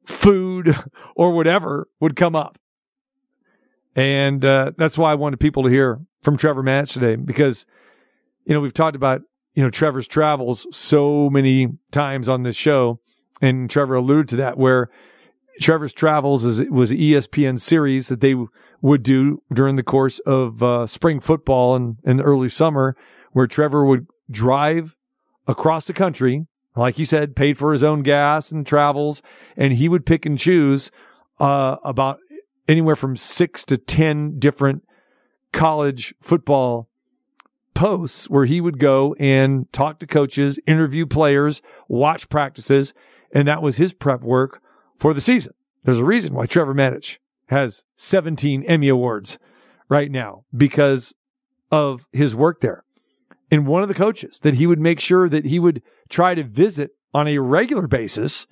food, 0.04 0.76
or 1.16 1.32
whatever 1.32 1.88
would 2.00 2.16
come 2.16 2.36
up. 2.36 2.58
And 3.96 4.44
uh, 4.44 4.72
that's 4.76 4.98
why 4.98 5.12
I 5.12 5.14
wanted 5.14 5.38
people 5.38 5.62
to 5.64 5.68
hear 5.68 6.00
from 6.22 6.36
Trevor 6.36 6.62
Matich 6.62 6.92
today 6.94 7.16
because, 7.16 7.66
you 8.44 8.54
know, 8.54 8.60
we've 8.60 8.74
talked 8.74 8.96
about, 8.96 9.22
you 9.54 9.62
know, 9.62 9.70
Trevor's 9.70 10.08
travels 10.08 10.66
so 10.76 11.30
many 11.30 11.68
times 11.92 12.28
on 12.28 12.42
this 12.42 12.56
show. 12.56 13.00
And 13.40 13.70
Trevor 13.70 13.94
alluded 13.94 14.28
to 14.30 14.36
that 14.36 14.58
where 14.58 14.90
Trevor's 15.60 15.92
travels 15.92 16.44
is, 16.44 16.62
was 16.70 16.90
ESPN 16.90 17.60
series 17.60 18.08
that 18.08 18.20
they 18.20 18.34
would 18.82 19.02
do 19.02 19.42
during 19.52 19.76
the 19.76 19.82
course 19.82 20.18
of 20.20 20.62
uh, 20.62 20.86
spring 20.86 21.20
football 21.20 21.76
and, 21.76 21.96
and 22.04 22.18
the 22.18 22.24
early 22.24 22.48
summer 22.48 22.96
where 23.32 23.46
Trevor 23.46 23.84
would 23.84 24.06
drive 24.30 24.93
across 25.46 25.86
the 25.86 25.92
country, 25.92 26.46
like 26.76 26.96
he 26.96 27.04
said, 27.04 27.36
paid 27.36 27.56
for 27.56 27.72
his 27.72 27.84
own 27.84 28.02
gas 28.02 28.50
and 28.50 28.66
travels, 28.66 29.22
and 29.56 29.74
he 29.74 29.88
would 29.88 30.06
pick 30.06 30.26
and 30.26 30.38
choose 30.38 30.90
uh, 31.38 31.76
about 31.84 32.18
anywhere 32.68 32.96
from 32.96 33.16
six 33.16 33.64
to 33.66 33.76
10 33.76 34.38
different 34.38 34.84
college 35.52 36.14
football 36.20 36.88
posts 37.74 38.30
where 38.30 38.44
he 38.44 38.60
would 38.60 38.78
go 38.78 39.14
and 39.18 39.70
talk 39.72 39.98
to 39.98 40.06
coaches, 40.06 40.58
interview 40.66 41.06
players, 41.06 41.60
watch 41.88 42.28
practices, 42.28 42.94
and 43.32 43.46
that 43.48 43.62
was 43.62 43.76
his 43.76 43.92
prep 43.92 44.22
work 44.22 44.62
for 44.96 45.12
the 45.12 45.20
season. 45.20 45.52
There's 45.82 45.98
a 45.98 46.04
reason 46.04 46.34
why 46.34 46.46
Trevor 46.46 46.74
Matich 46.74 47.18
has 47.48 47.84
17 47.96 48.62
Emmy 48.64 48.88
Awards 48.88 49.38
right 49.88 50.10
now 50.10 50.44
because 50.56 51.14
of 51.70 52.06
his 52.12 52.34
work 52.34 52.60
there. 52.60 52.83
And 53.54 53.68
one 53.68 53.82
of 53.82 53.88
the 53.88 53.94
coaches 53.94 54.40
that 54.40 54.54
he 54.54 54.66
would 54.66 54.80
make 54.80 54.98
sure 54.98 55.28
that 55.28 55.44
he 55.44 55.60
would 55.60 55.80
try 56.08 56.34
to 56.34 56.42
visit 56.42 56.90
on 57.14 57.28
a 57.28 57.38
regular 57.38 57.86
basis 57.86 58.48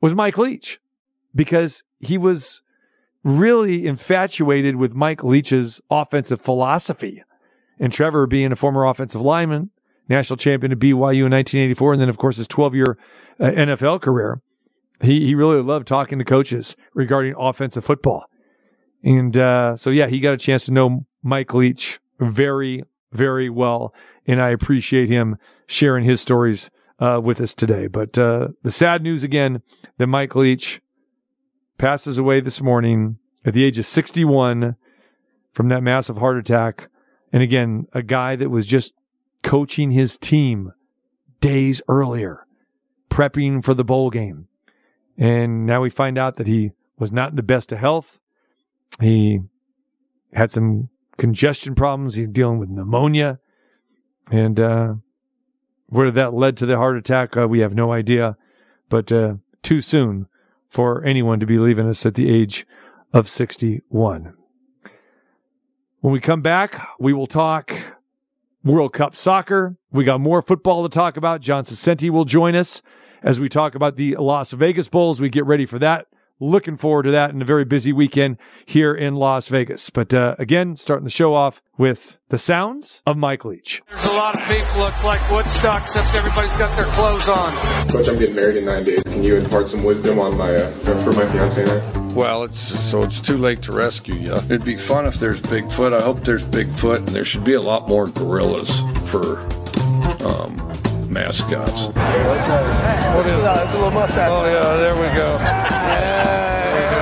was 0.00 0.14
Mike 0.14 0.38
Leach 0.38 0.80
because 1.34 1.84
he 2.00 2.16
was 2.16 2.62
really 3.24 3.86
infatuated 3.86 4.76
with 4.76 4.94
Mike 4.94 5.22
Leach's 5.22 5.82
offensive 5.90 6.40
philosophy. 6.40 7.22
And 7.78 7.92
Trevor 7.92 8.26
being 8.26 8.52
a 8.52 8.56
former 8.56 8.86
offensive 8.86 9.20
lineman, 9.20 9.68
national 10.08 10.38
champion 10.38 10.72
at 10.72 10.78
BYU 10.78 11.26
in 11.26 11.32
1984, 11.32 11.92
and 11.92 12.00
then, 12.00 12.08
of 12.08 12.16
course, 12.16 12.38
his 12.38 12.48
12 12.48 12.74
year 12.74 12.96
uh, 13.38 13.50
NFL 13.50 14.00
career, 14.00 14.40
he, 15.02 15.26
he 15.26 15.34
really 15.34 15.60
loved 15.60 15.86
talking 15.86 16.18
to 16.18 16.24
coaches 16.24 16.74
regarding 16.94 17.34
offensive 17.36 17.84
football. 17.84 18.24
And 19.04 19.36
uh, 19.36 19.76
so, 19.76 19.90
yeah, 19.90 20.06
he 20.06 20.20
got 20.20 20.32
a 20.32 20.38
chance 20.38 20.64
to 20.64 20.72
know 20.72 21.04
Mike 21.22 21.52
Leach 21.52 22.00
very, 22.18 22.82
very 23.12 23.50
well. 23.50 23.94
And 24.26 24.40
I 24.40 24.50
appreciate 24.50 25.08
him 25.08 25.36
sharing 25.66 26.04
his 26.04 26.20
stories 26.20 26.70
uh, 26.98 27.20
with 27.22 27.40
us 27.40 27.54
today. 27.54 27.86
But 27.86 28.16
uh, 28.18 28.48
the 28.62 28.70
sad 28.70 29.02
news 29.02 29.22
again 29.22 29.62
that 29.98 30.06
Mike 30.06 30.34
Leach 30.34 30.80
passes 31.78 32.18
away 32.18 32.40
this 32.40 32.60
morning 32.60 33.18
at 33.44 33.54
the 33.54 33.64
age 33.64 33.78
of 33.78 33.86
61 33.86 34.76
from 35.52 35.68
that 35.68 35.82
massive 35.82 36.18
heart 36.18 36.36
attack. 36.36 36.88
And 37.32 37.42
again, 37.42 37.86
a 37.92 38.02
guy 38.02 38.36
that 38.36 38.50
was 38.50 38.66
just 38.66 38.94
coaching 39.42 39.90
his 39.90 40.18
team 40.18 40.72
days 41.40 41.82
earlier, 41.88 42.46
prepping 43.10 43.62
for 43.62 43.74
the 43.74 43.84
bowl 43.84 44.10
game. 44.10 44.48
And 45.18 45.66
now 45.66 45.80
we 45.80 45.90
find 45.90 46.18
out 46.18 46.36
that 46.36 46.46
he 46.46 46.72
was 46.98 47.12
not 47.12 47.30
in 47.30 47.36
the 47.36 47.42
best 47.42 47.72
of 47.72 47.78
health. 47.78 48.18
He 49.00 49.40
had 50.32 50.50
some 50.50 50.88
congestion 51.16 51.74
problems. 51.74 52.16
He's 52.16 52.28
dealing 52.28 52.58
with 52.58 52.68
pneumonia. 52.68 53.38
And 54.30 54.58
uh, 54.58 54.94
where 55.88 56.10
that 56.10 56.34
led 56.34 56.56
to 56.58 56.66
the 56.66 56.76
heart 56.76 56.96
attack, 56.96 57.36
uh, 57.36 57.46
we 57.48 57.60
have 57.60 57.74
no 57.74 57.92
idea. 57.92 58.36
But 58.88 59.12
uh, 59.12 59.36
too 59.62 59.80
soon 59.80 60.26
for 60.68 61.04
anyone 61.04 61.40
to 61.40 61.46
be 61.46 61.58
leaving 61.58 61.88
us 61.88 62.04
at 62.06 62.14
the 62.14 62.28
age 62.28 62.66
of 63.12 63.28
61. 63.28 64.34
When 66.00 66.12
we 66.12 66.20
come 66.20 66.42
back, 66.42 66.86
we 66.98 67.12
will 67.12 67.26
talk 67.26 67.72
World 68.62 68.92
Cup 68.92 69.16
soccer. 69.16 69.76
We 69.90 70.04
got 70.04 70.20
more 70.20 70.42
football 70.42 70.82
to 70.82 70.88
talk 70.88 71.16
about. 71.16 71.40
John 71.40 71.64
Saccenti 71.64 72.10
will 72.10 72.24
join 72.24 72.54
us 72.54 72.82
as 73.22 73.40
we 73.40 73.48
talk 73.48 73.74
about 73.74 73.96
the 73.96 74.16
Las 74.16 74.52
Vegas 74.52 74.88
Bowls. 74.88 75.20
We 75.20 75.28
get 75.28 75.46
ready 75.46 75.66
for 75.66 75.78
that. 75.78 76.06
Looking 76.38 76.76
forward 76.76 77.04
to 77.04 77.10
that 77.12 77.30
in 77.30 77.40
a 77.40 77.46
very 77.46 77.64
busy 77.64 77.94
weekend 77.94 78.36
here 78.66 78.94
in 78.94 79.14
Las 79.14 79.48
Vegas. 79.48 79.88
But 79.88 80.12
uh, 80.12 80.36
again, 80.38 80.76
starting 80.76 81.04
the 81.04 81.10
show 81.10 81.34
off 81.34 81.62
with 81.78 82.18
the 82.28 82.36
sounds 82.36 83.02
of 83.06 83.16
Mike 83.16 83.46
Leach. 83.46 83.82
There's 83.88 84.08
a 84.08 84.12
lot 84.12 84.34
of 84.34 84.42
people. 84.42 84.80
Looks 84.80 85.02
like 85.02 85.30
Woodstock, 85.30 85.84
except 85.84 86.14
everybody's 86.14 86.56
got 86.58 86.76
their 86.76 86.92
clothes 86.92 87.26
on. 87.26 87.56
Coach, 87.88 88.08
I'm 88.08 88.16
getting 88.16 88.36
married 88.36 88.58
in 88.58 88.66
nine 88.66 88.84
days. 88.84 89.02
Can 89.04 89.24
you 89.24 89.36
impart 89.36 89.70
some 89.70 89.82
wisdom 89.82 90.18
on 90.18 90.36
my 90.36 90.54
uh, 90.54 90.70
for 90.72 91.12
my 91.12 91.26
fiance 91.32 91.62
and 91.62 91.70
I? 91.70 92.14
Well, 92.14 92.44
it's 92.44 92.60
so 92.60 93.02
it's 93.02 93.20
too 93.20 93.38
late 93.38 93.62
to 93.62 93.72
rescue 93.72 94.16
you. 94.16 94.32
It'd 94.34 94.64
be 94.64 94.76
fun 94.76 95.06
if 95.06 95.14
there's 95.14 95.40
Bigfoot. 95.40 95.98
I 95.98 96.02
hope 96.02 96.22
there's 96.24 96.46
Bigfoot, 96.46 96.98
and 96.98 97.08
there 97.08 97.24
should 97.24 97.44
be 97.44 97.54
a 97.54 97.60
lot 97.62 97.88
more 97.88 98.08
gorillas 98.08 98.80
for 99.10 99.38
um, 100.26 100.56
mascots. 101.16 101.86
What's 101.86 102.46
that? 102.46 103.16
What 103.16 103.24
is 103.26 103.32
It's 103.64 103.72
a 103.72 103.76
little 103.78 103.90
mustache. 103.90 104.28
Oh 104.30 104.44
yeah, 104.44 104.76
there 104.76 104.94
we 104.94 105.08
go. 105.16 105.36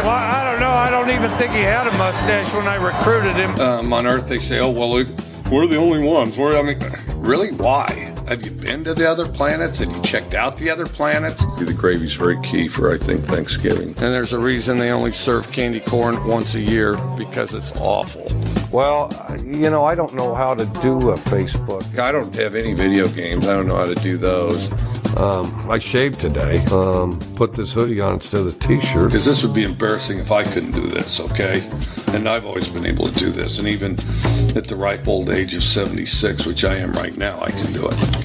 Well, 0.05 0.11
I 0.13 0.49
don't 0.49 0.61
know. 0.61 0.71
I 0.71 0.89
don't 0.91 1.11
even 1.11 1.31
think 1.37 1.53
he 1.53 1.63
had 1.63 1.87
a 1.89 1.99
mustache 1.99 2.53
when 2.55 2.69
I 2.69 2.77
recruited 2.77 3.35
him. 3.37 3.51
Um, 3.61 3.93
on 3.93 4.07
Earth, 4.07 4.29
they 4.29 4.39
say, 4.39 4.61
"Oh 4.61 4.71
well, 4.71 4.91
we- 4.93 5.07
we're 5.51 5.67
the 5.67 5.77
only 5.77 6.03
ones." 6.03 6.37
We're, 6.39 6.57
I 6.57 6.63
mean, 6.63 6.79
really? 7.17 7.51
Why? 7.53 8.14
Have 8.27 8.43
you 8.43 8.53
been 8.53 8.83
to 8.85 8.95
the 8.95 9.07
other 9.07 9.29
planets? 9.29 9.81
Have 9.81 9.95
you 9.95 10.01
checked 10.03 10.33
out 10.33 10.57
the 10.57 10.71
other 10.71 10.87
planets? 10.87 11.45
The 11.59 11.75
gravy's 11.77 12.15
very 12.15 12.41
key 12.41 12.69
for, 12.69 12.91
I 12.91 12.97
think, 12.97 13.23
Thanksgiving. 13.25 13.89
And 13.89 13.97
there's 13.97 14.33
a 14.33 14.39
reason 14.39 14.79
they 14.79 14.91
only 14.91 15.13
serve 15.13 15.53
candy 15.53 15.81
corn 15.81 16.27
once 16.27 16.55
a 16.55 16.61
year 16.61 16.97
because 17.19 17.55
it's 17.55 17.73
awful. 17.73 18.27
Well, 18.73 19.11
you 19.45 19.69
know, 19.69 19.85
I 19.85 19.95
don't 19.95 20.15
know 20.15 20.35
how 20.35 20.55
to 20.55 20.65
do 20.81 21.11
a 21.11 21.17
Facebook. 21.17 21.99
I 21.99 22.13
don't 22.13 22.35
have 22.37 22.55
any 22.55 22.73
video 22.73 23.07
games. 23.09 23.47
I 23.47 23.55
don't 23.55 23.67
know 23.67 23.77
how 23.77 23.85
to 23.85 23.95
do 23.97 24.17
those. 24.17 24.71
Um, 25.17 25.71
I 25.71 25.79
shaved 25.79 26.21
today. 26.21 26.65
Um, 26.67 27.17
put 27.37 27.55
this 27.55 27.73
hoodie 27.73 28.01
on 28.01 28.15
instead 28.15 28.41
of 28.41 28.47
the 28.47 28.67
t-shirt. 28.67 29.07
Because 29.07 29.25
this 29.25 29.45
would 29.45 29.55
be 29.55 29.63
embarrassing 29.63 30.19
if 30.19 30.33
I 30.33 30.43
couldn't 30.43 30.73
do 30.73 30.89
this, 30.89 31.21
okay? 31.21 31.69
And 32.13 32.29
I've 32.29 32.45
always 32.45 32.69
been 32.69 32.85
able 32.85 33.07
to 33.07 33.15
do 33.15 33.31
this. 33.31 33.61
And 33.61 33.69
even 33.69 33.93
at 34.57 34.67
the 34.67 34.75
ripe 34.77 35.07
old 35.07 35.31
age 35.31 35.55
of 35.55 35.63
76, 35.63 36.47
which 36.47 36.65
I 36.65 36.77
am 36.77 36.93
right 36.93 37.17
now, 37.17 37.39
I 37.41 37.51
can 37.51 37.73
do 37.73 37.87
it. 37.87 38.25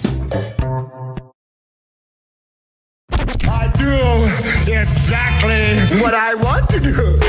I 3.48 3.68
do 3.78 4.72
exactly 4.72 6.00
what 6.02 6.16
I 6.16 6.34
want 6.34 6.70
to 6.70 6.80
do. 6.80 7.20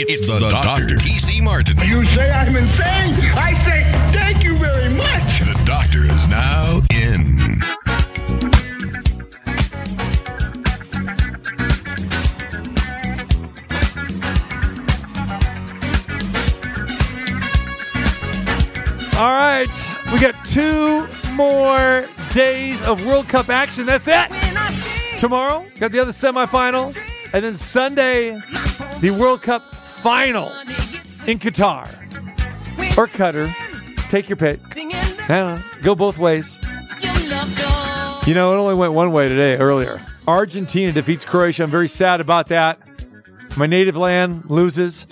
It's, 0.00 0.32
the, 0.32 0.38
Dr. 0.48 0.96
T.C. 0.96 1.40
Martin. 1.40 1.76
You 1.78 2.06
say 2.06 2.30
I'm 2.30 2.54
insane. 2.54 3.14
I 3.34 3.54
say 3.64 3.82
thank 4.12 4.44
you 4.44 4.56
very 4.58 4.94
much. 4.94 5.40
The 5.40 5.60
doctor 5.64 6.04
is 6.04 6.28
now 6.28 6.82
in. 6.92 7.37
All 19.18 19.32
right, 19.32 19.68
we 20.12 20.20
got 20.20 20.44
two 20.44 21.08
more 21.32 22.06
days 22.32 22.82
of 22.82 23.04
World 23.04 23.26
Cup 23.28 23.48
action. 23.48 23.84
That's 23.84 24.06
it. 24.06 24.30
Tomorrow, 25.18 25.66
got 25.80 25.90
the 25.90 25.98
other 25.98 26.12
semifinal, 26.12 26.96
and 27.32 27.44
then 27.44 27.56
Sunday, 27.56 28.38
the 29.00 29.10
World 29.10 29.42
Cup 29.42 29.62
final 29.62 30.52
in 31.26 31.40
Qatar 31.40 31.88
or 32.96 33.08
Qatar. 33.08 33.52
Take 34.08 34.28
your 34.28 34.36
pick. 34.36 34.60
Know. 35.28 35.58
Go 35.82 35.96
both 35.96 36.18
ways. 36.18 36.60
You 38.24 38.34
know, 38.34 38.52
it 38.52 38.56
only 38.56 38.74
went 38.74 38.92
one 38.92 39.10
way 39.10 39.28
today, 39.28 39.56
earlier. 39.56 39.98
Argentina 40.28 40.92
defeats 40.92 41.24
Croatia. 41.24 41.64
I'm 41.64 41.70
very 41.70 41.88
sad 41.88 42.20
about 42.20 42.46
that. 42.50 42.78
My 43.56 43.66
native 43.66 43.96
land 43.96 44.48
loses. 44.48 45.08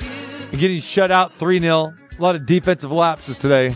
I'm 0.53 0.61
getting 0.61 0.79
shut 0.79 1.11
out 1.11 1.33
3 1.33 1.59
0. 1.59 1.93
A 2.17 2.23
lot 2.23 2.37
of 2.37 2.47
defensive 2.47 2.93
lapses 2.93 3.37
today. 3.37 3.75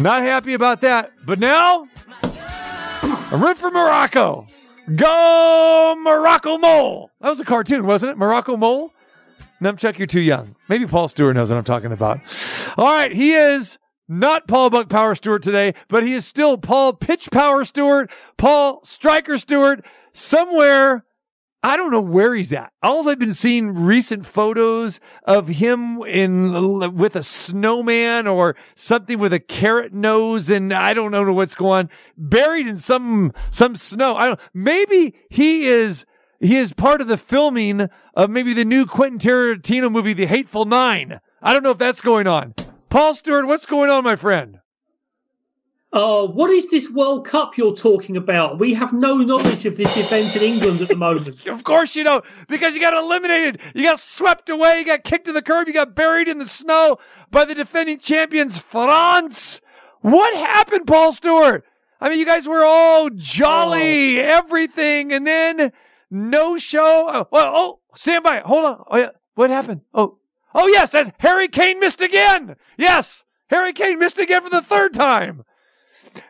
Not 0.00 0.22
happy 0.22 0.54
about 0.54 0.80
that. 0.82 1.12
But 1.26 1.38
now, 1.38 1.88
I'm 2.22 3.42
rooting 3.42 3.56
for 3.56 3.70
Morocco. 3.70 4.46
Go 4.94 5.96
Morocco 5.98 6.56
Mole. 6.56 7.10
That 7.20 7.28
was 7.28 7.40
a 7.40 7.44
cartoon, 7.44 7.84
wasn't 7.84 8.12
it? 8.12 8.18
Morocco 8.18 8.56
Mole? 8.56 8.92
Numchuck, 9.60 9.98
you're 9.98 10.06
too 10.06 10.20
young. 10.20 10.54
Maybe 10.68 10.86
Paul 10.86 11.08
Stewart 11.08 11.34
knows 11.34 11.50
what 11.50 11.56
I'm 11.58 11.64
talking 11.64 11.92
about. 11.92 12.20
All 12.76 12.86
right, 12.86 13.12
he 13.12 13.32
is 13.32 13.78
not 14.08 14.46
Paul 14.46 14.70
Buck 14.70 14.88
Power 14.88 15.14
Stewart 15.16 15.42
today, 15.42 15.74
but 15.88 16.04
he 16.04 16.14
is 16.14 16.24
still 16.24 16.56
Paul 16.56 16.92
Pitch 16.92 17.28
Power 17.30 17.64
Stewart, 17.64 18.10
Paul 18.36 18.80
Striker 18.84 19.36
Stewart, 19.36 19.84
somewhere. 20.12 21.04
I 21.62 21.76
don't 21.76 21.90
know 21.90 22.00
where 22.00 22.34
he's 22.34 22.52
at. 22.52 22.72
All 22.82 23.08
I've 23.08 23.18
been 23.18 23.32
seeing 23.32 23.74
recent 23.74 24.24
photos 24.24 25.00
of 25.24 25.48
him 25.48 26.02
in 26.02 26.94
with 26.94 27.16
a 27.16 27.22
snowman 27.24 28.28
or 28.28 28.54
something 28.76 29.18
with 29.18 29.32
a 29.32 29.40
carrot 29.40 29.92
nose, 29.92 30.50
and 30.50 30.72
I 30.72 30.94
don't 30.94 31.10
know 31.10 31.32
what's 31.32 31.56
going 31.56 31.86
on. 31.86 31.90
Buried 32.16 32.68
in 32.68 32.76
some 32.76 33.32
some 33.50 33.74
snow. 33.74 34.14
I 34.14 34.26
don't. 34.26 34.40
Maybe 34.54 35.16
he 35.30 35.66
is 35.66 36.06
he 36.40 36.56
is 36.56 36.72
part 36.72 37.00
of 37.00 37.08
the 37.08 37.18
filming 37.18 37.88
of 38.14 38.30
maybe 38.30 38.54
the 38.54 38.64
new 38.64 38.86
Quentin 38.86 39.18
Tarantino 39.18 39.90
movie, 39.90 40.12
The 40.12 40.26
Hateful 40.26 40.64
Nine. 40.64 41.20
I 41.42 41.52
don't 41.52 41.64
know 41.64 41.70
if 41.70 41.78
that's 41.78 42.00
going 42.00 42.28
on. 42.28 42.54
Paul 42.88 43.14
Stewart, 43.14 43.46
what's 43.46 43.66
going 43.66 43.90
on, 43.90 44.04
my 44.04 44.16
friend? 44.16 44.60
Oh, 45.90 46.26
what 46.26 46.50
is 46.50 46.70
this 46.70 46.90
World 46.90 47.26
Cup 47.26 47.56
you're 47.56 47.74
talking 47.74 48.18
about? 48.18 48.58
We 48.58 48.74
have 48.74 48.92
no 48.92 49.16
knowledge 49.16 49.64
of 49.64 49.78
this 49.78 49.96
event 49.96 50.36
in 50.36 50.42
England 50.42 50.82
at 50.82 50.88
the 50.88 50.96
moment. 50.96 51.46
of 51.46 51.64
course 51.64 51.96
you 51.96 52.04
don't, 52.04 52.22
because 52.46 52.74
you 52.74 52.80
got 52.82 52.92
eliminated. 52.92 53.62
You 53.74 53.84
got 53.84 53.98
swept 53.98 54.50
away. 54.50 54.80
You 54.80 54.84
got 54.84 55.02
kicked 55.02 55.24
to 55.26 55.32
the 55.32 55.40
curb. 55.40 55.66
You 55.66 55.72
got 55.72 55.94
buried 55.94 56.28
in 56.28 56.38
the 56.38 56.46
snow 56.46 56.98
by 57.30 57.46
the 57.46 57.54
defending 57.54 57.98
champions, 57.98 58.58
France. 58.58 59.62
What 60.02 60.36
happened, 60.36 60.86
Paul 60.86 61.12
Stewart? 61.12 61.64
I 62.02 62.10
mean, 62.10 62.18
you 62.18 62.26
guys 62.26 62.46
were 62.46 62.64
all 62.64 63.08
jolly, 63.08 64.20
oh. 64.20 64.24
everything, 64.24 65.10
and 65.10 65.26
then 65.26 65.72
no 66.10 66.58
show. 66.58 67.06
Oh, 67.08 67.28
oh, 67.32 67.52
oh, 67.54 67.80
stand 67.94 68.22
by. 68.22 68.40
Hold 68.40 68.64
on. 68.66 68.84
Oh, 68.90 68.98
yeah. 68.98 69.10
What 69.36 69.48
happened? 69.48 69.80
Oh, 69.94 70.18
oh, 70.54 70.66
yes, 70.66 70.92
that's 70.92 71.12
Harry 71.20 71.48
Kane 71.48 71.80
missed 71.80 72.02
again. 72.02 72.56
Yes, 72.76 73.24
Harry 73.48 73.72
Kane 73.72 73.98
missed 73.98 74.18
again 74.18 74.42
for 74.42 74.50
the 74.50 74.60
third 74.60 74.92
time 74.92 75.44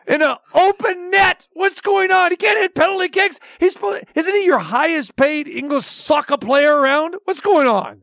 in 0.07 0.23
an 0.23 0.37
open 0.55 1.11
net. 1.11 1.49
What's 1.53 1.81
going 1.81 2.11
on? 2.11 2.31
He 2.31 2.37
can't 2.37 2.59
hit 2.59 2.75
penalty 2.75 3.09
kicks. 3.09 3.41
He's 3.59 3.77
isn't 4.15 4.35
he 4.35 4.45
your 4.45 4.59
highest 4.59 5.17
paid 5.17 5.49
English 5.49 5.87
soccer 5.87 6.37
player 6.37 6.75
around? 6.75 7.17
What's 7.25 7.41
going 7.41 7.67
on? 7.67 8.03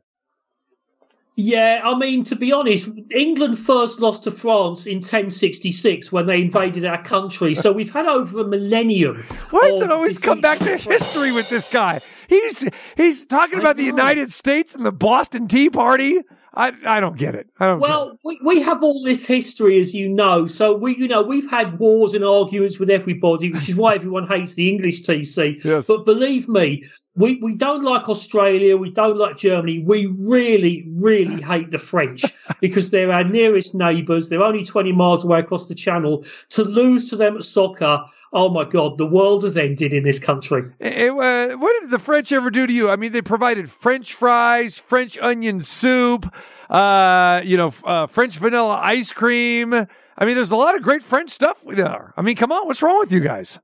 Yeah, 1.38 1.82
I 1.84 1.98
mean, 1.98 2.24
to 2.26 2.36
be 2.36 2.54
honest, 2.54 2.88
England 3.14 3.60
first 3.60 4.00
lost 4.00 4.24
to 4.24 4.32
France 4.32 4.86
in 4.86 4.98
1066 4.98 6.10
when 6.10 6.28
they 6.28 6.42
invaded 6.42 6.86
our 6.86 7.04
country. 7.04 7.54
So 7.54 7.74
we've 7.74 7.92
had 7.92 8.06
over 8.06 8.40
a 8.40 8.48
millennium. 8.48 9.22
Why 9.50 9.70
does 9.70 9.82
it 9.82 9.92
always 9.92 10.18
come 10.18 10.40
back 10.40 10.60
to 10.60 10.78
history 10.78 11.34
with 11.34 11.50
this 11.50 11.68
guy? 11.68 12.00
He's 12.30 12.66
he's 12.96 13.26
talking 13.26 13.60
about 13.60 13.76
the 13.76 13.84
United 13.84 14.32
States 14.32 14.76
and 14.76 14.86
the 14.86 14.94
Boston 14.94 15.50
Tea 15.50 15.70
Party. 15.70 16.22
I 16.56 16.74
I 16.86 17.00
don't 17.00 17.18
get 17.18 17.36
it. 17.36 17.48
I 17.60 17.68
don't. 17.68 17.80
Well, 17.80 18.18
we, 18.24 18.39
we 18.44 18.62
have 18.62 18.84
all 18.84 19.04
this 19.04 19.26
history, 19.26 19.80
as 19.80 19.94
you 19.94 20.08
know. 20.08 20.48
So 20.48 20.74
we, 20.76 20.96
you 20.98 21.08
know, 21.08 21.22
we've 21.22 21.50
had 21.50 21.78
wars 21.80 22.13
and 22.13 22.24
arguments 22.24 22.80
with 22.80 22.89
everybody, 22.89 23.52
which 23.52 23.70
is 23.70 23.76
why 23.76 23.96
everyone 23.96 24.28
hates 24.28 24.56
the 24.56 24.70
English 24.70 25.02
TC. 25.04 25.63
Yes. 25.63 25.88
But 25.88 26.06
believe 26.06 26.48
me, 26.48 26.84
we, 27.15 27.39
we 27.41 27.56
don't 27.56 27.84
like 27.84 28.10
Australia. 28.10 28.76
We 28.78 28.89
don't 28.89 29.18
like 29.18 29.38
Germany. 29.38 29.84
We 29.86 30.08
really, 30.20 30.86
really 30.98 31.41
hate 31.52 31.72
the 31.72 31.80
French 31.80 32.24
because 32.60 32.91
they're 32.91 33.12
our 33.12 33.24
nearest 33.24 33.74
neighbours. 33.74 34.30
They're 34.30 34.44
only 34.44 34.65
20 34.65 34.91
miles 34.91 35.24
away 35.24 35.39
across 35.39 35.68
the 35.68 35.76
channel. 35.76 36.26
To 36.52 36.63
lose 36.63 37.10
to 37.10 37.15
them 37.15 37.38
at 37.38 37.44
soccer, 37.44 38.04
oh 38.34 38.50
my 38.50 38.64
God, 38.64 38.98
the 38.98 39.06
world 39.06 39.44
has 39.44 39.58
ended 39.58 39.94
in 39.94 40.04
this 40.04 40.20
country. 40.20 40.64
Eh, 40.82 41.08
uh, 41.08 41.56
what 41.58 41.82
did 41.82 41.90
the 41.90 42.00
French 42.00 42.32
ever 42.32 42.50
do 42.50 42.68
to 42.68 42.74
you? 42.74 42.90
I 42.90 42.96
mean, 42.96 43.12
they 43.12 43.22
provided 43.22 43.70
French 43.70 44.14
fries, 44.14 44.78
French 44.78 45.18
onion 45.20 45.62
soup, 45.62 46.34
uh, 46.70 47.42
you 47.44 47.58
know, 47.58 47.74
uh, 47.84 48.08
French 48.08 48.38
vanilla 48.38 48.80
ice 48.82 49.12
cream. 49.12 49.74
I 49.74 50.26
mean, 50.26 50.36
there's 50.36 50.52
a 50.52 50.56
lot 50.56 50.76
of 50.76 50.82
great 50.82 51.04
French 51.04 51.30
stuff 51.30 51.64
there. 51.68 52.14
I 52.16 52.22
mean, 52.22 52.36
come 52.36 52.52
on, 52.52 52.68
what's 52.68 52.82
wrong 52.82 53.00
with 53.00 53.12
you 53.12 53.20
guys? 53.20 53.60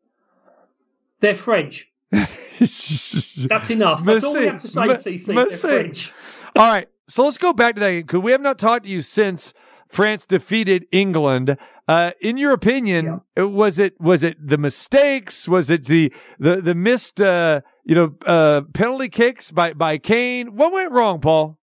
They're 1.20 1.36
French. 1.36 1.90
That's 2.12 3.70
enough. 3.70 4.04
That's 4.04 4.26
all 4.26 4.34
we 4.34 4.46
have 4.46 4.62
to 4.62 4.68
say, 4.68 4.82
TC. 4.82 5.36
They're 5.36 5.50
French. 5.50 6.12
All 6.56 6.68
right. 6.68 6.88
So 7.08 7.24
let's 7.24 7.38
go 7.38 7.54
back 7.54 7.76
to 7.76 7.80
that 7.82 7.92
because 7.92 8.22
we 8.22 8.32
have 8.32 8.42
not 8.42 8.58
talked 8.58 8.86
to 8.86 8.90
you 8.90 9.02
since 9.02 9.54
France 9.92 10.26
defeated 10.26 10.86
England. 10.92 11.58
Uh, 11.86 12.12
in 12.22 12.38
your 12.38 12.54
opinion, 12.54 13.22
yeah. 13.36 13.44
was 13.44 13.78
it 13.78 14.00
was 14.00 14.24
it 14.24 14.36
the 14.46 14.58
mistakes? 14.58 15.48
Was 15.48 15.70
it 15.70 15.86
the 15.86 16.14
the 16.40 16.62
the 16.62 16.74
missed 16.74 17.20
uh, 17.20 17.60
you 17.84 17.96
know 17.96 18.16
uh, 18.26 18.62
penalty 18.74 19.10
kicks 19.10 19.52
by 19.52 19.74
by 19.74 19.98
Kane? 19.98 20.56
What 20.56 20.72
went 20.72 20.94
wrong, 20.94 21.20
Paul? 21.20 21.60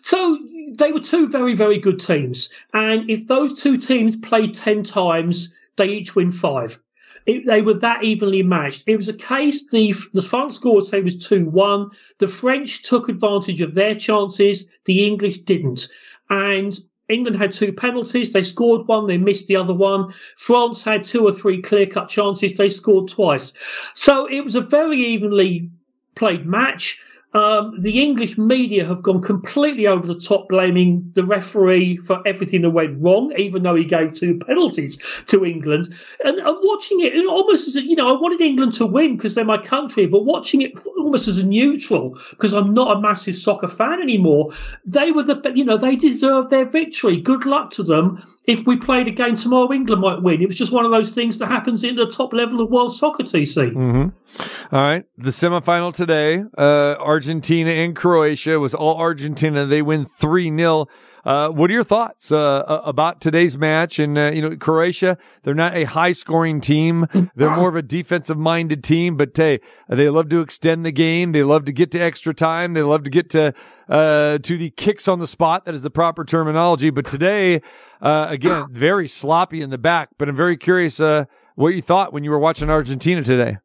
So 0.00 0.38
they 0.76 0.90
were 0.90 1.00
two 1.00 1.28
very 1.28 1.54
very 1.54 1.78
good 1.78 2.00
teams, 2.00 2.50
and 2.72 3.08
if 3.10 3.26
those 3.26 3.52
two 3.52 3.76
teams 3.76 4.16
played 4.16 4.54
ten 4.54 4.82
times, 4.82 5.54
they 5.76 5.88
each 5.88 6.16
win 6.16 6.32
five. 6.32 6.78
It, 7.26 7.44
they 7.44 7.60
were 7.60 7.74
that 7.74 8.02
evenly 8.02 8.42
matched. 8.42 8.84
It 8.86 8.96
was 8.96 9.10
a 9.10 9.12
case 9.12 9.68
the 9.68 9.94
the 10.14 10.22
final 10.22 10.48
score 10.48 10.80
say 10.80 11.02
was 11.02 11.14
two 11.14 11.44
one. 11.44 11.90
The 12.20 12.28
French 12.28 12.82
took 12.82 13.10
advantage 13.10 13.60
of 13.60 13.74
their 13.74 13.94
chances. 13.94 14.66
The 14.86 15.04
English 15.04 15.40
didn't, 15.40 15.88
and 16.30 16.78
England 17.08 17.36
had 17.36 17.52
two 17.52 17.72
penalties. 17.72 18.32
They 18.32 18.42
scored 18.42 18.86
one. 18.86 19.06
They 19.06 19.16
missed 19.16 19.46
the 19.46 19.56
other 19.56 19.74
one. 19.74 20.12
France 20.36 20.84
had 20.84 21.04
two 21.04 21.24
or 21.24 21.32
three 21.32 21.62
clear 21.62 21.86
cut 21.86 22.08
chances. 22.08 22.54
They 22.54 22.68
scored 22.68 23.08
twice. 23.08 23.52
So 23.94 24.26
it 24.26 24.42
was 24.42 24.54
a 24.54 24.60
very 24.60 25.00
evenly 25.00 25.70
played 26.14 26.46
match. 26.46 27.00
Um, 27.34 27.78
the 27.80 28.00
English 28.00 28.38
media 28.38 28.86
have 28.86 29.02
gone 29.02 29.20
completely 29.20 29.86
over 29.86 30.06
the 30.06 30.18
top, 30.18 30.48
blaming 30.48 31.10
the 31.14 31.24
referee 31.24 31.98
for 31.98 32.26
everything 32.26 32.62
that 32.62 32.70
went 32.70 33.00
wrong, 33.02 33.32
even 33.36 33.62
though 33.62 33.74
he 33.74 33.84
gave 33.84 34.14
two 34.14 34.38
penalties 34.38 34.96
to 35.26 35.44
England. 35.44 35.94
And, 36.24 36.38
and 36.38 36.56
watching 36.62 37.00
it, 37.00 37.14
almost 37.26 37.68
as 37.68 37.76
a, 37.76 37.82
you 37.82 37.96
know, 37.96 38.08
I 38.08 38.18
wanted 38.18 38.40
England 38.40 38.72
to 38.74 38.86
win 38.86 39.16
because 39.16 39.34
they're 39.34 39.44
my 39.44 39.58
country, 39.58 40.06
but 40.06 40.24
watching 40.24 40.62
it 40.62 40.72
almost 40.96 41.28
as 41.28 41.38
a 41.38 41.46
neutral 41.46 42.18
because 42.30 42.54
I'm 42.54 42.72
not 42.72 42.96
a 42.96 43.00
massive 43.00 43.36
soccer 43.36 43.68
fan 43.68 44.00
anymore. 44.00 44.50
They 44.86 45.12
were 45.12 45.22
the, 45.22 45.40
you 45.54 45.64
know, 45.64 45.76
they 45.76 45.96
deserved 45.96 46.50
their 46.50 46.68
victory. 46.68 47.20
Good 47.20 47.44
luck 47.44 47.70
to 47.72 47.82
them. 47.82 48.24
If 48.44 48.66
we 48.66 48.76
played 48.76 49.06
again 49.06 49.36
tomorrow, 49.36 49.70
England 49.72 50.00
might 50.00 50.22
win. 50.22 50.40
It 50.40 50.46
was 50.46 50.56
just 50.56 50.72
one 50.72 50.86
of 50.86 50.90
those 50.90 51.12
things 51.12 51.38
that 51.38 51.48
happens 51.48 51.84
in 51.84 51.96
the 51.96 52.06
top 52.06 52.32
level 52.32 52.62
of 52.62 52.70
world 52.70 52.96
soccer. 52.96 53.18
TC. 53.22 53.72
Mm-hmm. 53.72 54.74
All 54.74 54.82
right, 54.82 55.04
the 55.16 55.30
semifinal 55.30 55.92
today. 55.92 56.44
Uh, 56.56 56.94
Argentina 57.18 57.72
and 57.72 57.96
Croatia 57.96 58.60
was 58.60 58.74
all 58.74 58.96
Argentina. 58.96 59.66
They 59.66 59.82
win 59.82 60.04
3 60.04 60.56
0. 60.56 60.86
Uh, 61.24 61.48
what 61.48 61.68
are 61.68 61.72
your 61.72 61.82
thoughts 61.82 62.30
uh, 62.30 62.80
about 62.84 63.20
today's 63.20 63.58
match? 63.58 63.98
And 63.98 64.16
uh, 64.16 64.30
you 64.32 64.40
know, 64.40 64.56
Croatia, 64.56 65.18
they're 65.42 65.52
not 65.52 65.74
a 65.74 65.82
high-scoring 65.82 66.60
team. 66.60 67.08
They're 67.34 67.50
more 67.50 67.68
of 67.68 67.74
a 67.74 67.82
defensive-minded 67.82 68.84
team, 68.84 69.16
but 69.16 69.36
hey, 69.36 69.58
they 69.88 70.08
love 70.08 70.28
to 70.28 70.40
extend 70.40 70.86
the 70.86 70.92
game. 70.92 71.32
They 71.32 71.42
love 71.42 71.64
to 71.64 71.72
get 71.72 71.90
to 71.90 71.98
extra 71.98 72.32
time. 72.32 72.74
They 72.74 72.82
love 72.82 73.02
to 73.02 73.10
get 73.10 73.30
to 73.30 73.52
uh, 73.88 74.38
to 74.38 74.56
the 74.56 74.70
kicks 74.70 75.08
on 75.08 75.18
the 75.18 75.26
spot. 75.26 75.64
That 75.64 75.74
is 75.74 75.82
the 75.82 75.90
proper 75.90 76.24
terminology. 76.24 76.90
But 76.90 77.04
today, 77.04 77.62
uh, 78.00 78.28
again, 78.30 78.68
very 78.70 79.08
sloppy 79.08 79.60
in 79.60 79.70
the 79.70 79.78
back. 79.78 80.10
But 80.18 80.28
I'm 80.28 80.36
very 80.36 80.56
curious 80.56 81.00
uh, 81.00 81.24
what 81.56 81.74
you 81.74 81.82
thought 81.82 82.12
when 82.12 82.22
you 82.22 82.30
were 82.30 82.38
watching 82.38 82.70
Argentina 82.70 83.24
today. 83.24 83.58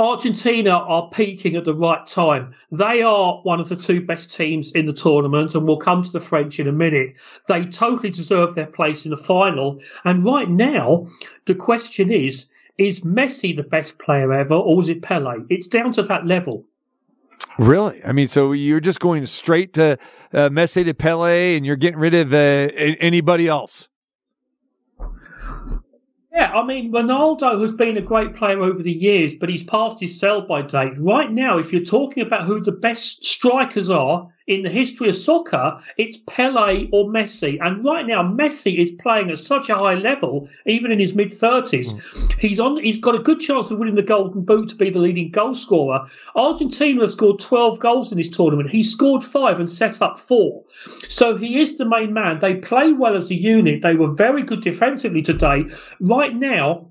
Argentina 0.00 0.70
are 0.70 1.10
peaking 1.10 1.56
at 1.56 1.66
the 1.66 1.74
right 1.74 2.06
time. 2.06 2.54
They 2.72 3.02
are 3.02 3.34
one 3.42 3.60
of 3.60 3.68
the 3.68 3.76
two 3.76 4.00
best 4.00 4.34
teams 4.34 4.72
in 4.72 4.86
the 4.86 4.94
tournament, 4.94 5.54
and 5.54 5.68
we'll 5.68 5.76
come 5.76 6.02
to 6.02 6.10
the 6.10 6.20
French 6.20 6.58
in 6.58 6.66
a 6.66 6.72
minute. 6.72 7.12
They 7.48 7.66
totally 7.66 8.08
deserve 8.08 8.54
their 8.54 8.66
place 8.66 9.04
in 9.04 9.10
the 9.10 9.18
final. 9.18 9.78
And 10.04 10.24
right 10.24 10.48
now, 10.48 11.06
the 11.44 11.54
question 11.54 12.10
is 12.10 12.48
is 12.78 13.00
Messi 13.00 13.54
the 13.54 13.62
best 13.62 13.98
player 13.98 14.32
ever, 14.32 14.54
or 14.54 14.80
is 14.80 14.88
it 14.88 15.02
Pele? 15.02 15.44
It's 15.50 15.66
down 15.66 15.92
to 15.92 16.02
that 16.04 16.26
level. 16.26 16.64
Really? 17.58 18.02
I 18.02 18.12
mean, 18.12 18.26
so 18.26 18.52
you're 18.52 18.80
just 18.80 19.00
going 19.00 19.26
straight 19.26 19.74
to 19.74 19.98
uh, 20.32 20.48
Messi 20.48 20.82
to 20.86 20.94
Pele, 20.94 21.56
and 21.56 21.66
you're 21.66 21.76
getting 21.76 22.00
rid 22.00 22.14
of 22.14 22.32
uh, 22.32 22.36
anybody 22.36 23.48
else? 23.48 23.90
Yeah, 26.40 26.52
I 26.54 26.64
mean, 26.64 26.90
Ronaldo 26.90 27.60
has 27.60 27.70
been 27.70 27.98
a 27.98 28.00
great 28.00 28.34
player 28.34 28.62
over 28.62 28.82
the 28.82 28.90
years, 28.90 29.34
but 29.34 29.50
he's 29.50 29.62
past 29.62 30.00
his 30.00 30.18
sell 30.18 30.40
by 30.40 30.62
date. 30.62 30.96
Right 30.96 31.30
now, 31.30 31.58
if 31.58 31.70
you're 31.70 31.84
talking 31.84 32.22
about 32.22 32.44
who 32.44 32.62
the 32.62 32.72
best 32.72 33.22
strikers 33.26 33.90
are 33.90 34.26
in 34.50 34.62
the 34.62 34.68
history 34.68 35.08
of 35.08 35.14
soccer, 35.14 35.80
it's 35.96 36.18
Pele 36.26 36.88
or 36.90 37.08
Messi. 37.08 37.56
And 37.62 37.84
right 37.84 38.04
now, 38.04 38.20
Messi 38.24 38.78
is 38.82 38.90
playing 38.90 39.30
at 39.30 39.38
such 39.38 39.70
a 39.70 39.76
high 39.76 39.94
level, 39.94 40.48
even 40.66 40.90
in 40.90 40.98
his 40.98 41.14
mid 41.14 41.32
thirties. 41.32 41.94
Mm. 41.94 42.32
He's 42.40 42.58
on. 42.58 42.82
He's 42.82 42.98
got 42.98 43.14
a 43.14 43.20
good 43.20 43.38
chance 43.38 43.70
of 43.70 43.78
winning 43.78 43.94
the 43.94 44.02
Golden 44.02 44.42
Boot 44.42 44.68
to 44.70 44.74
be 44.74 44.90
the 44.90 44.98
leading 44.98 45.30
goal 45.30 45.54
scorer. 45.54 46.04
Argentina 46.34 47.02
have 47.02 47.12
scored 47.12 47.38
twelve 47.38 47.78
goals 47.78 48.10
in 48.10 48.18
this 48.18 48.28
tournament. 48.28 48.70
He 48.70 48.82
scored 48.82 49.22
five 49.22 49.60
and 49.60 49.70
set 49.70 50.02
up 50.02 50.18
four. 50.18 50.64
So 51.06 51.36
he 51.36 51.60
is 51.60 51.78
the 51.78 51.84
main 51.84 52.12
man. 52.12 52.40
They 52.40 52.56
play 52.56 52.92
well 52.92 53.14
as 53.14 53.30
a 53.30 53.36
unit. 53.36 53.82
They 53.82 53.94
were 53.94 54.12
very 54.12 54.42
good 54.42 54.62
defensively 54.62 55.22
today. 55.22 55.64
Right 56.00 56.34
now, 56.34 56.89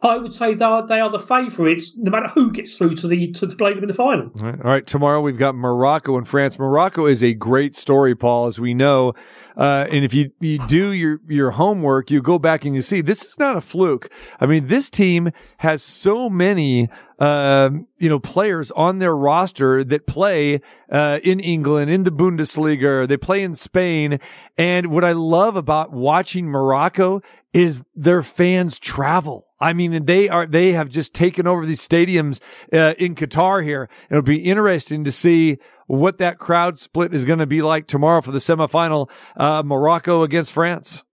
I 0.00 0.16
would 0.16 0.32
say 0.32 0.54
they 0.54 0.64
are, 0.64 0.86
they 0.86 1.00
are 1.00 1.10
the 1.10 1.18
favourites, 1.18 1.92
no 1.96 2.12
matter 2.12 2.28
who 2.28 2.52
gets 2.52 2.78
through 2.78 2.94
to 2.96 3.08
the 3.08 3.32
to 3.32 3.48
play 3.48 3.74
them 3.74 3.82
in 3.82 3.88
the 3.88 3.94
final. 3.94 4.30
All 4.38 4.46
right. 4.46 4.54
All 4.54 4.70
right. 4.70 4.86
Tomorrow 4.86 5.20
we've 5.20 5.36
got 5.36 5.56
Morocco 5.56 6.16
and 6.16 6.26
France. 6.26 6.56
Morocco 6.56 7.06
is 7.06 7.20
a 7.20 7.34
great 7.34 7.74
story, 7.74 8.14
Paul, 8.14 8.46
as 8.46 8.60
we 8.60 8.74
know. 8.74 9.14
Uh, 9.56 9.88
and 9.90 10.04
if 10.04 10.14
you, 10.14 10.30
you 10.38 10.64
do 10.68 10.92
your, 10.92 11.20
your 11.26 11.50
homework, 11.50 12.12
you 12.12 12.22
go 12.22 12.38
back 12.38 12.64
and 12.64 12.76
you 12.76 12.82
see 12.82 13.00
this 13.00 13.24
is 13.24 13.40
not 13.40 13.56
a 13.56 13.60
fluke. 13.60 14.08
I 14.38 14.46
mean, 14.46 14.68
this 14.68 14.88
team 14.88 15.32
has 15.56 15.82
so 15.82 16.28
many, 16.30 16.88
um, 17.18 17.88
you 17.98 18.08
know, 18.08 18.20
players 18.20 18.70
on 18.70 18.98
their 18.98 19.16
roster 19.16 19.82
that 19.82 20.06
play, 20.06 20.60
uh, 20.92 21.18
in 21.24 21.40
England, 21.40 21.90
in 21.90 22.04
the 22.04 22.12
Bundesliga, 22.12 23.08
they 23.08 23.16
play 23.16 23.42
in 23.42 23.56
Spain. 23.56 24.20
And 24.56 24.92
what 24.92 25.04
I 25.04 25.10
love 25.10 25.56
about 25.56 25.90
watching 25.90 26.46
Morocco 26.46 27.20
is 27.52 27.82
their 27.96 28.22
fans 28.22 28.78
travel. 28.78 29.47
I 29.60 29.72
mean, 29.72 30.04
they 30.04 30.28
are, 30.28 30.46
they 30.46 30.72
have 30.72 30.88
just 30.88 31.14
taken 31.14 31.46
over 31.46 31.66
these 31.66 31.86
stadiums, 31.86 32.40
uh, 32.72 32.94
in 32.98 33.14
Qatar 33.14 33.62
here. 33.64 33.88
It'll 34.10 34.22
be 34.22 34.44
interesting 34.44 35.04
to 35.04 35.12
see 35.12 35.58
what 35.86 36.18
that 36.18 36.38
crowd 36.38 36.78
split 36.78 37.14
is 37.14 37.24
going 37.24 37.38
to 37.40 37.46
be 37.46 37.62
like 37.62 37.86
tomorrow 37.86 38.20
for 38.20 38.30
the 38.30 38.38
semifinal, 38.38 39.10
uh, 39.36 39.62
Morocco 39.64 40.22
against 40.22 40.52
France. 40.52 41.04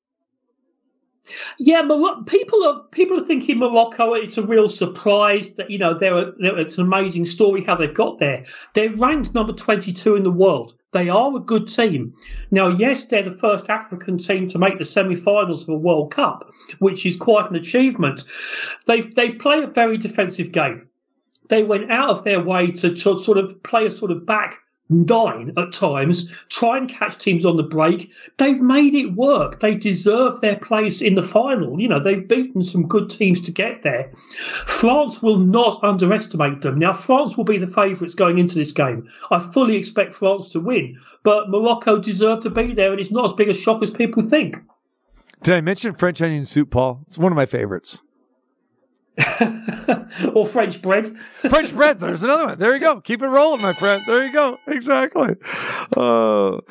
Yeah, 1.57 1.81
people 2.27 2.63
are 2.65 2.83
people 2.91 3.19
are 3.19 3.25
thinking 3.25 3.57
Morocco. 3.57 4.13
It's 4.13 4.37
a 4.37 4.43
real 4.43 4.69
surprise 4.69 5.53
that 5.53 5.71
you 5.71 5.79
know 5.79 5.97
they're, 5.97 6.31
they're 6.37 6.57
it's 6.59 6.77
an 6.77 6.83
amazing 6.85 7.25
story 7.25 7.63
how 7.63 7.75
they've 7.75 7.93
got 7.93 8.19
there. 8.19 8.45
They're 8.73 8.95
ranked 8.95 9.33
number 9.33 9.53
twenty 9.53 9.91
two 9.91 10.15
in 10.15 10.23
the 10.23 10.31
world. 10.31 10.75
They 10.95 11.09
are 11.09 11.35
a 11.35 11.41
good 11.41 11.67
team. 11.67 12.13
Now, 12.51 12.69
yes, 12.69 13.07
they're 13.07 13.21
the 13.21 13.37
first 13.37 13.69
African 13.69 14.17
team 14.17 14.47
to 14.47 14.57
make 14.57 14.77
the 14.77 14.85
semi-finals 14.85 15.63
of 15.63 15.69
a 15.69 15.77
World 15.77 16.11
Cup, 16.11 16.49
which 16.79 17.05
is 17.05 17.17
quite 17.17 17.49
an 17.49 17.57
achievement. 17.57 18.23
They 18.87 19.01
they 19.01 19.31
play 19.31 19.61
a 19.61 19.67
very 19.67 19.97
defensive 19.97 20.53
game. 20.53 20.87
They 21.49 21.63
went 21.63 21.91
out 21.91 22.11
of 22.11 22.23
their 22.23 22.41
way 22.41 22.71
to, 22.71 22.95
to 22.95 23.19
sort 23.19 23.37
of 23.37 23.61
play 23.63 23.85
a 23.85 23.91
sort 23.91 24.09
of 24.09 24.25
back 24.25 24.61
nine 24.89 25.51
at 25.57 25.73
times, 25.73 26.29
try 26.49 26.77
and 26.77 26.89
catch 26.89 27.17
teams 27.17 27.45
on 27.45 27.57
the 27.57 27.63
break. 27.63 28.11
They've 28.37 28.61
made 28.61 28.93
it 28.93 29.13
work. 29.13 29.59
They 29.59 29.75
deserve 29.75 30.41
their 30.41 30.57
place 30.57 31.01
in 31.01 31.15
the 31.15 31.23
final. 31.23 31.79
You 31.79 31.87
know, 31.87 31.99
they've 31.99 32.27
beaten 32.27 32.63
some 32.63 32.87
good 32.87 33.09
teams 33.09 33.41
to 33.41 33.51
get 33.51 33.83
there. 33.83 34.11
France 34.65 35.21
will 35.21 35.37
not 35.37 35.83
underestimate 35.83 36.61
them. 36.61 36.79
Now, 36.79 36.93
France 36.93 37.37
will 37.37 37.43
be 37.43 37.57
the 37.57 37.67
favourites 37.67 38.15
going 38.15 38.37
into 38.37 38.55
this 38.55 38.71
game. 38.71 39.09
I 39.31 39.39
fully 39.39 39.75
expect 39.75 40.13
France 40.13 40.49
to 40.49 40.59
win, 40.59 40.99
but 41.23 41.49
Morocco 41.49 41.99
deserve 41.99 42.41
to 42.41 42.49
be 42.49 42.73
there, 42.73 42.91
and 42.91 42.99
it's 42.99 43.11
not 43.11 43.25
as 43.25 43.33
big 43.33 43.49
a 43.49 43.53
shock 43.53 43.81
as 43.81 43.91
people 43.91 44.21
think. 44.21 44.57
Did 45.43 45.55
I 45.55 45.61
mention 45.61 45.93
French 45.93 46.21
onion 46.21 46.45
soup, 46.45 46.71
Paul? 46.71 47.03
It's 47.07 47.17
one 47.17 47.31
of 47.31 47.35
my 47.35 47.45
favorites. 47.45 48.01
or 50.33 50.45
French 50.47 50.81
bread. 50.81 51.07
French 51.49 51.73
bread. 51.73 51.99
There's 51.99 52.23
another 52.23 52.45
one. 52.47 52.57
There 52.59 52.73
you 52.73 52.79
go. 52.79 52.99
Keep 53.01 53.21
it 53.21 53.27
rolling, 53.27 53.61
my 53.61 53.73
friend. 53.73 54.01
There 54.07 54.25
you 54.25 54.31
go. 54.33 54.57
Exactly. 54.67 55.35
Uh, 55.95 55.99
all 56.57 56.61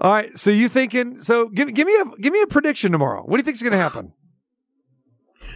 right. 0.00 0.36
So 0.36 0.50
you 0.50 0.68
thinking? 0.68 1.20
So 1.22 1.48
give 1.48 1.72
give 1.74 1.86
me 1.86 1.94
a 2.00 2.04
give 2.20 2.32
me 2.32 2.42
a 2.42 2.46
prediction 2.46 2.92
tomorrow. 2.92 3.22
What 3.22 3.36
do 3.36 3.40
you 3.40 3.44
think 3.44 3.54
is 3.56 3.62
going 3.62 3.72
to 3.72 3.78
happen? 3.78 4.12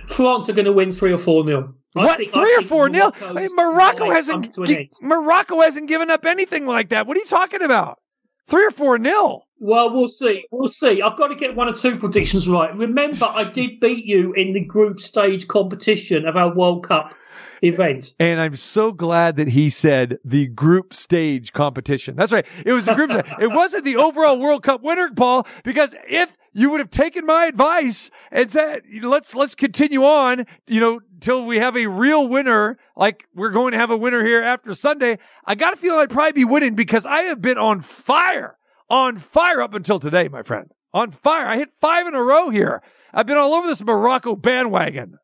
France 0.09 0.49
are 0.49 0.53
going 0.53 0.65
to 0.67 0.73
win 0.73 0.93
three 0.93 1.13
or 1.13 1.19
four 1.19 1.45
nil. 1.45 1.75
I 1.97 2.05
What 2.05 2.19
think- 2.19 2.31
I 2.31 2.33
three 2.41 2.55
or 2.55 2.59
think 2.59 2.69
four 2.69 2.89
nil? 2.89 3.13
Morocco 3.55 4.11
hasn't 4.11 4.45
comes 4.45 4.55
to 4.55 4.61
an 4.63 4.67
gi- 4.67 4.77
end. 4.79 4.89
Morocco 5.03 5.61
hasn't 5.61 5.89
given 5.89 6.11
up 6.11 6.25
anything 6.25 6.67
like 6.67 6.89
that. 6.91 7.07
What 7.07 7.17
are 7.17 7.21
you 7.21 7.27
talking 7.27 7.63
about? 7.63 7.99
Three 8.47 8.67
or 8.67 8.71
four 8.71 8.99
nil. 8.99 9.47
Well, 9.59 9.93
we'll 9.93 10.09
see. 10.09 10.45
We'll 10.51 10.69
see. 10.69 11.03
I've 11.03 11.19
got 11.19 11.29
to 11.29 11.35
get 11.35 11.55
one 11.55 11.69
or 11.69 11.75
two 11.75 11.99
predictions 11.99 12.49
right. 12.49 12.75
Remember, 12.77 13.27
I 13.27 13.45
did 13.45 13.79
beat 13.79 14.07
you 14.07 14.33
in 14.33 14.55
the 14.55 14.65
group 14.65 15.01
stage 15.01 15.49
competition 15.49 16.27
of 16.27 16.37
our 16.37 16.55
World 16.55 16.87
Cup 16.89 17.15
event. 17.63 18.15
And 18.19 18.41
I'm 18.41 18.57
so 18.57 18.93
glad 18.93 19.37
that 19.37 19.49
he 19.49 19.69
said 19.69 20.19
the 20.25 20.47
group 20.47 20.95
stage 20.95 21.53
competition. 21.53 22.17
That's 22.17 22.33
right. 22.33 22.47
It 22.65 22.73
was 22.73 22.87
the 22.87 22.95
group. 22.95 23.11
it 23.41 23.53
wasn't 23.53 23.85
the 23.85 23.97
overall 23.97 24.39
World 24.39 24.63
Cup 24.63 24.83
winner, 24.83 25.11
Paul, 25.15 25.47
because 25.63 25.95
if 26.09 26.37
you 26.53 26.71
would 26.71 26.81
have 26.81 26.91
taken 26.91 27.27
my 27.27 27.47
advice 27.47 28.11
and 28.31 28.51
said, 28.51 28.83
let's, 29.03 29.35
let's 29.35 29.55
continue 29.55 30.05
on, 30.05 30.47
you 30.67 30.81
know, 30.81 31.01
till 31.21 31.45
we 31.45 31.59
have 31.59 31.77
a 31.77 31.87
real 31.87 32.27
winner, 32.27 32.79
like 32.97 33.27
we're 33.35 33.51
going 33.51 33.73
to 33.73 33.79
have 33.79 33.91
a 33.91 33.97
winner 33.97 34.25
here 34.25 34.43
after 34.43 34.75
Sunday, 34.75 35.19
I 35.45 35.55
got 35.55 35.75
a 35.75 35.77
feeling 35.77 36.01
I'd 36.01 36.11
probably 36.11 36.33
be 36.33 36.45
winning 36.45 36.75
because 36.75 37.07
I 37.07 37.23
have 37.23 37.41
been 37.41 37.59
on 37.59 37.81
fire, 37.81 38.57
on 38.89 39.17
fire 39.17 39.61
up 39.61 39.75
until 39.75 39.99
today, 39.99 40.29
my 40.29 40.43
friend. 40.43 40.71
On 40.93 41.11
fire. 41.11 41.47
I 41.47 41.57
hit 41.57 41.71
five 41.81 42.07
in 42.07 42.15
a 42.15 42.23
row 42.23 42.51
here. 42.51 42.83
I've 43.13 43.27
been 43.27 43.37
all 43.37 43.55
over 43.55 43.69
this 43.69 43.83
Morocco 43.83 44.35
bandwagon. 44.35 45.19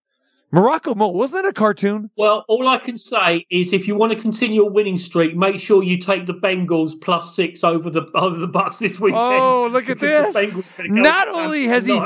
Morocco 0.53 0.95
Mole, 0.95 1.13
wasn't 1.13 1.43
that 1.43 1.49
a 1.49 1.53
cartoon? 1.53 2.09
Well, 2.17 2.45
all 2.49 2.69
I 2.69 2.79
can 2.79 2.97
say 2.97 3.45
is 3.51 3.73
if 3.73 3.89
you 3.89 3.97
want 3.97 4.13
to 4.13 4.19
continue 4.21 4.63
a 4.63 4.71
winning 4.71 4.97
streak, 4.97 5.37
make 5.37 5.59
sure 5.59 5.83
you 5.83 5.99
take 5.99 6.27
the 6.27 6.35
Bengals 6.35 6.99
plus 7.01 7.35
six 7.35 7.65
over 7.65 7.91
the 7.91 8.03
over 8.15 8.37
the 8.39 8.47
Bucks 8.47 8.77
this 8.77 9.01
weekend. 9.01 9.21
Oh, 9.23 9.69
look 9.71 9.91
at 9.91 9.99
this! 9.99 10.35
the 10.35 10.41
Bengals 10.43 10.73
are 10.79 10.83
gonna 10.85 10.95
go 10.95 11.03
Not 11.03 11.29
only 11.29 11.65
has 11.65 11.85
he, 11.85 11.99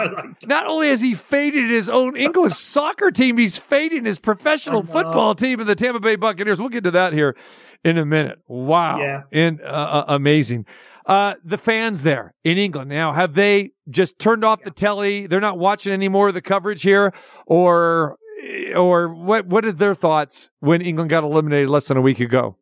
not 0.46 0.66
only 0.66 0.88
has 0.88 1.02
he 1.02 1.14
faded 1.14 1.68
his 1.68 1.88
own 1.88 2.16
English 2.16 2.54
soccer 2.56 3.10
team, 3.10 3.36
he's 3.36 3.58
fading 3.58 4.04
his 4.06 4.18
professional 4.18 4.82
football 4.82 5.34
team 5.34 5.60
in 5.60 5.66
the 5.66 5.74
Tampa 5.76 6.00
Bay 6.00 6.16
Buccaneers. 6.16 6.60
We'll 6.60 6.70
get 6.70 6.84
to 6.84 6.90
that 6.92 7.12
here 7.12 7.36
in 7.84 7.98
a 7.98 8.06
minute. 8.06 8.38
Wow, 8.48 8.98
Yeah. 9.00 9.22
and 9.32 9.60
uh, 9.60 9.64
uh, 9.64 10.04
amazing. 10.08 10.64
Uh, 11.06 11.34
the 11.44 11.58
fans 11.58 12.02
there 12.04 12.34
in 12.44 12.56
England 12.56 12.88
now 12.88 13.12
have 13.12 13.34
they 13.34 13.70
just 13.88 14.18
turned 14.18 14.44
off 14.44 14.62
the 14.62 14.70
telly? 14.70 15.26
They're 15.26 15.40
not 15.40 15.58
watching 15.58 15.92
any 15.92 16.08
more 16.08 16.28
of 16.28 16.34
the 16.34 16.42
coverage 16.42 16.82
here, 16.82 17.12
or 17.46 18.16
or 18.76 19.08
what? 19.08 19.46
What 19.46 19.64
are 19.64 19.72
their 19.72 19.94
thoughts 19.94 20.50
when 20.60 20.82
England 20.82 21.10
got 21.10 21.24
eliminated 21.24 21.70
less 21.70 21.88
than 21.88 21.96
a 21.96 22.02
week 22.02 22.20
ago? 22.20 22.56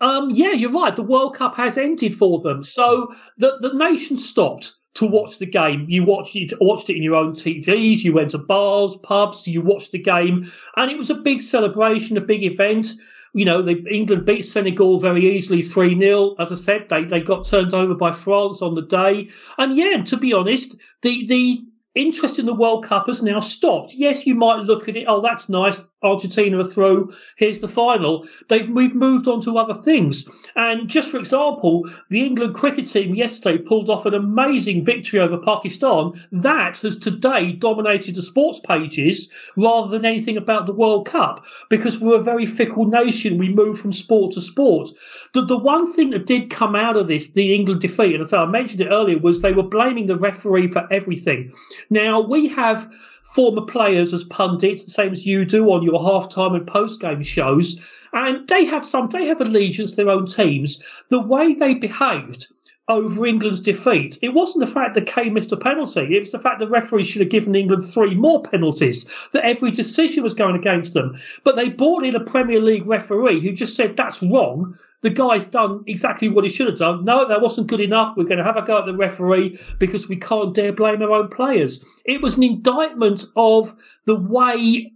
Um, 0.00 0.30
yeah, 0.30 0.52
you're 0.52 0.70
right. 0.70 0.94
The 0.94 1.02
World 1.02 1.34
Cup 1.34 1.56
has 1.56 1.76
ended 1.76 2.14
for 2.14 2.40
them, 2.40 2.62
so 2.62 3.12
the 3.38 3.58
the 3.60 3.72
nation 3.74 4.16
stopped 4.16 4.74
to 4.94 5.06
watch 5.06 5.38
the 5.38 5.46
game. 5.46 5.86
You 5.88 6.04
watched 6.04 6.34
it, 6.34 6.52
watched 6.60 6.90
it 6.90 6.96
in 6.96 7.02
your 7.02 7.14
own 7.14 7.32
TVs. 7.32 8.04
You 8.04 8.12
went 8.12 8.32
to 8.32 8.38
bars, 8.38 8.96
pubs. 9.02 9.46
You 9.46 9.60
watched 9.60 9.92
the 9.92 9.98
game, 9.98 10.50
and 10.76 10.90
it 10.90 10.98
was 10.98 11.10
a 11.10 11.14
big 11.14 11.40
celebration, 11.40 12.16
a 12.16 12.20
big 12.20 12.42
event. 12.42 12.94
You 13.34 13.44
know, 13.44 13.62
the, 13.62 13.84
England 13.90 14.24
beat 14.24 14.42
Senegal 14.42 14.98
very 14.98 15.36
easily, 15.36 15.62
3 15.62 15.98
0. 15.98 16.34
As 16.38 16.50
I 16.50 16.54
said, 16.54 16.86
they, 16.88 17.04
they 17.04 17.20
got 17.20 17.46
turned 17.46 17.74
over 17.74 17.94
by 17.94 18.10
France 18.10 18.62
on 18.62 18.74
the 18.74 18.82
day. 18.82 19.28
And 19.58 19.76
yeah, 19.76 20.02
to 20.02 20.16
be 20.16 20.32
honest, 20.32 20.74
the, 21.02 21.26
the 21.26 21.62
interest 21.98 22.38
in 22.38 22.46
the 22.46 22.54
World 22.54 22.84
Cup 22.84 23.06
has 23.06 23.22
now 23.22 23.40
stopped. 23.40 23.92
Yes, 23.94 24.26
you 24.26 24.34
might 24.34 24.60
look 24.60 24.88
at 24.88 24.96
it, 24.96 25.04
oh, 25.08 25.20
that's 25.20 25.48
nice. 25.48 25.84
Argentina 26.02 26.58
are 26.58 26.68
through. 26.68 27.12
Here's 27.36 27.60
the 27.60 27.68
final. 27.68 28.26
They've 28.48 28.68
we've 28.68 28.94
moved 28.94 29.26
on 29.26 29.40
to 29.42 29.58
other 29.58 29.74
things. 29.74 30.28
And 30.54 30.88
just 30.88 31.10
for 31.10 31.18
example, 31.18 31.88
the 32.08 32.20
England 32.20 32.54
cricket 32.54 32.88
team 32.88 33.14
yesterday 33.14 33.58
pulled 33.58 33.90
off 33.90 34.06
an 34.06 34.14
amazing 34.14 34.84
victory 34.84 35.20
over 35.20 35.38
Pakistan. 35.38 36.12
That 36.30 36.78
has 36.78 36.96
today 36.96 37.52
dominated 37.52 38.14
the 38.14 38.22
sports 38.22 38.60
pages 38.60 39.30
rather 39.56 39.88
than 39.88 40.04
anything 40.04 40.36
about 40.36 40.66
the 40.66 40.72
World 40.72 41.06
Cup 41.06 41.44
because 41.68 41.98
we're 41.98 42.20
a 42.20 42.22
very 42.22 42.46
fickle 42.46 42.86
nation. 42.86 43.38
We 43.38 43.48
move 43.48 43.80
from 43.80 43.92
sport 43.92 44.32
to 44.32 44.40
sport. 44.40 44.90
The, 45.34 45.44
the 45.44 45.58
one 45.58 45.92
thing 45.92 46.10
that 46.10 46.26
did 46.26 46.50
come 46.50 46.76
out 46.76 46.96
of 46.96 47.08
this, 47.08 47.30
the 47.32 47.54
England 47.54 47.80
defeat, 47.80 48.14
and 48.14 48.24
as 48.24 48.32
I 48.32 48.44
mentioned 48.46 48.80
it 48.80 48.88
earlier, 48.90 49.18
was 49.18 49.40
they 49.40 49.52
were 49.52 49.62
blaming 49.62 50.06
the 50.06 50.16
referee 50.16 50.68
for 50.68 50.86
everything. 50.92 51.52
Now, 51.90 52.20
we 52.20 52.48
have 52.48 52.88
former 53.34 53.62
players 53.62 54.14
as 54.14 54.24
pundits, 54.24 54.84
the 54.84 54.90
same 54.90 55.12
as 55.12 55.26
you 55.26 55.44
do 55.44 55.70
on 55.70 55.82
your 55.82 56.00
halftime 56.00 56.56
and 56.56 56.66
post 56.66 57.00
game 57.00 57.22
shows, 57.22 57.78
and 58.12 58.48
they 58.48 58.64
have 58.64 58.84
some, 58.84 59.08
they 59.10 59.26
have 59.26 59.40
allegiance 59.40 59.90
to 59.90 59.96
their 59.96 60.10
own 60.10 60.26
teams. 60.26 60.82
The 61.10 61.20
way 61.20 61.54
they 61.54 61.74
behaved 61.74 62.48
over 62.88 63.26
England's 63.26 63.60
defeat, 63.60 64.18
it 64.22 64.30
wasn't 64.30 64.64
the 64.64 64.72
fact 64.72 64.94
that 64.94 65.06
Kane 65.06 65.34
missed 65.34 65.52
a 65.52 65.58
penalty, 65.58 66.16
it 66.16 66.20
was 66.20 66.32
the 66.32 66.38
fact 66.38 66.58
the 66.58 66.66
referee 66.66 67.04
should 67.04 67.20
have 67.20 67.30
given 67.30 67.54
England 67.54 67.84
three 67.84 68.14
more 68.14 68.42
penalties, 68.42 69.04
that 69.32 69.44
every 69.44 69.70
decision 69.70 70.22
was 70.22 70.32
going 70.32 70.56
against 70.56 70.94
them. 70.94 71.14
But 71.44 71.54
they 71.54 71.68
brought 71.68 72.04
in 72.04 72.16
a 72.16 72.20
Premier 72.20 72.60
League 72.60 72.88
referee 72.88 73.40
who 73.40 73.52
just 73.52 73.76
said 73.76 73.96
that's 73.96 74.22
wrong. 74.22 74.76
The 75.00 75.10
guy's 75.10 75.46
done 75.46 75.84
exactly 75.86 76.28
what 76.28 76.44
he 76.44 76.50
should 76.50 76.66
have 76.66 76.78
done. 76.78 77.04
No, 77.04 77.28
that 77.28 77.40
wasn't 77.40 77.68
good 77.68 77.80
enough. 77.80 78.16
We're 78.16 78.24
going 78.24 78.38
to 78.38 78.44
have 78.44 78.56
a 78.56 78.62
go 78.62 78.78
at 78.78 78.86
the 78.86 78.94
referee 78.94 79.58
because 79.78 80.08
we 80.08 80.16
can't 80.16 80.54
dare 80.54 80.72
blame 80.72 81.02
our 81.02 81.12
own 81.12 81.28
players. 81.28 81.84
It 82.04 82.20
was 82.20 82.36
an 82.36 82.42
indictment 82.42 83.24
of 83.36 83.76
the 84.06 84.16
way 84.16 84.92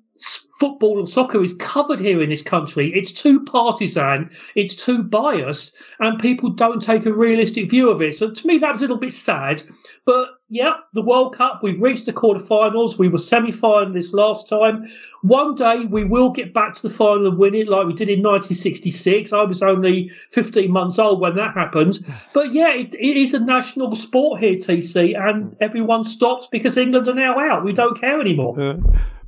football 0.59 0.99
and 0.99 1.09
soccer 1.09 1.43
is 1.43 1.55
covered 1.55 1.99
here 1.99 2.23
in 2.23 2.31
this 2.31 2.43
country. 2.43 2.93
It's 2.95 3.13
too 3.13 3.41
partisan, 3.45 4.31
it's 4.55 4.77
too 4.77 5.03
biased, 5.03 5.75
and 5.99 6.21
people 6.21 6.51
don't 6.51 6.81
take 6.81 7.05
a 7.05 7.13
realistic 7.13 7.69
view 7.69 7.91
of 7.91 8.01
it. 8.01 8.17
So 8.17 8.31
to 8.31 8.47
me, 8.47 8.59
that 8.59 8.75
was 8.75 8.81
a 8.81 8.85
little 8.85 8.99
bit 8.99 9.13
sad. 9.13 9.63
But 10.05 10.29
yeah, 10.49 10.75
the 10.93 11.03
World 11.03 11.37
Cup, 11.37 11.63
we've 11.63 11.81
reached 11.81 12.07
the 12.07 12.13
quarterfinals. 12.13 12.99
We 12.99 13.09
were 13.09 13.19
semi-finalists 13.19 14.13
last 14.13 14.49
time. 14.49 14.87
One 15.23 15.55
day 15.55 15.87
we 15.87 16.05
will 16.05 16.31
get 16.31 16.53
back 16.53 16.77
to 16.77 16.89
the 16.89 16.95
final 16.95 17.27
and 17.29 17.39
win 17.39 17.55
it 17.55 17.69
like 17.69 17.87
we 17.87 17.95
did 17.95 18.09
in 18.09 18.23
1966. 18.23 19.33
I 19.33 19.43
was 19.43 19.63
only 19.63 20.11
15 20.31 20.71
months 20.71 20.99
old 20.99 21.21
when 21.21 21.37
that 21.37 21.55
happened. 21.55 22.07
But 22.35 22.53
yeah, 22.53 22.73
it, 22.73 22.95
it 22.95 23.17
is 23.17 23.35
a 23.35 23.41
national 23.41 23.95
sport 23.97 24.41
here, 24.41 24.55
TC, 24.55 25.19
and 25.19 25.57
everyone 25.61 26.05
stops 26.05 26.49
because 26.53 26.77
England 26.77 27.09
are 27.09 27.15
now 27.15 27.39
out. 27.41 27.65
We 27.65 27.73
don't 27.73 27.99
care 28.01 28.21
anymore. 28.21 28.77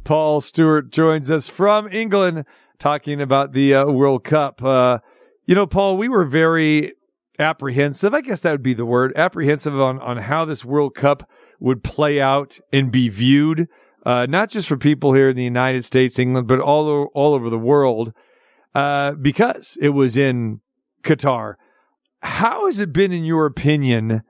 Paul 0.05 0.41
Stewart 0.41 0.91
joins 0.91 1.31
us 1.31 1.49
from 1.49 1.89
England 1.89 2.45
talking 2.79 3.21
about 3.21 3.53
the 3.53 3.75
uh, 3.75 3.91
World 3.91 4.25
Cup. 4.25 4.63
Uh, 4.63 4.99
you 5.47 5.55
know, 5.55 5.67
Paul, 5.67 5.97
we 5.97 6.09
were 6.09 6.25
very 6.25 6.93
apprehensive. 7.39 8.15
I 8.15 8.21
guess 8.21 8.41
that 8.41 8.53
would 8.53 8.63
be 8.63 8.75
the 8.75 8.85
word 8.85 9.13
apprehensive 9.17 9.79
on, 9.79 9.99
on 10.01 10.19
how 10.19 10.45
this 10.45 10.65
World 10.65 10.95
Cup 10.95 11.29
would 11.59 11.83
play 11.83 12.21
out 12.21 12.61
and 12.73 12.91
be 12.91 13.09
viewed, 13.09 13.67
uh, 14.05 14.27
not 14.29 14.51
just 14.51 14.69
for 14.69 14.77
people 14.77 15.15
here 15.15 15.31
in 15.31 15.37
the 15.37 15.45
United 15.45 15.85
States, 15.85 16.19
England, 16.19 16.47
but 16.47 16.61
all, 16.61 17.11
all 17.15 17.35
over 17.35 17.49
the 17.49 17.59
world, 17.59 18.13
uh, 18.75 19.13
because 19.13 19.79
it 19.81 19.91
was 19.91 20.17
in 20.17 20.61
Qatar. 21.03 21.55
How 22.21 22.67
has 22.67 22.79
it 22.79 22.93
been, 22.93 23.13
in 23.13 23.25
your 23.25 23.47
opinion? 23.47 24.23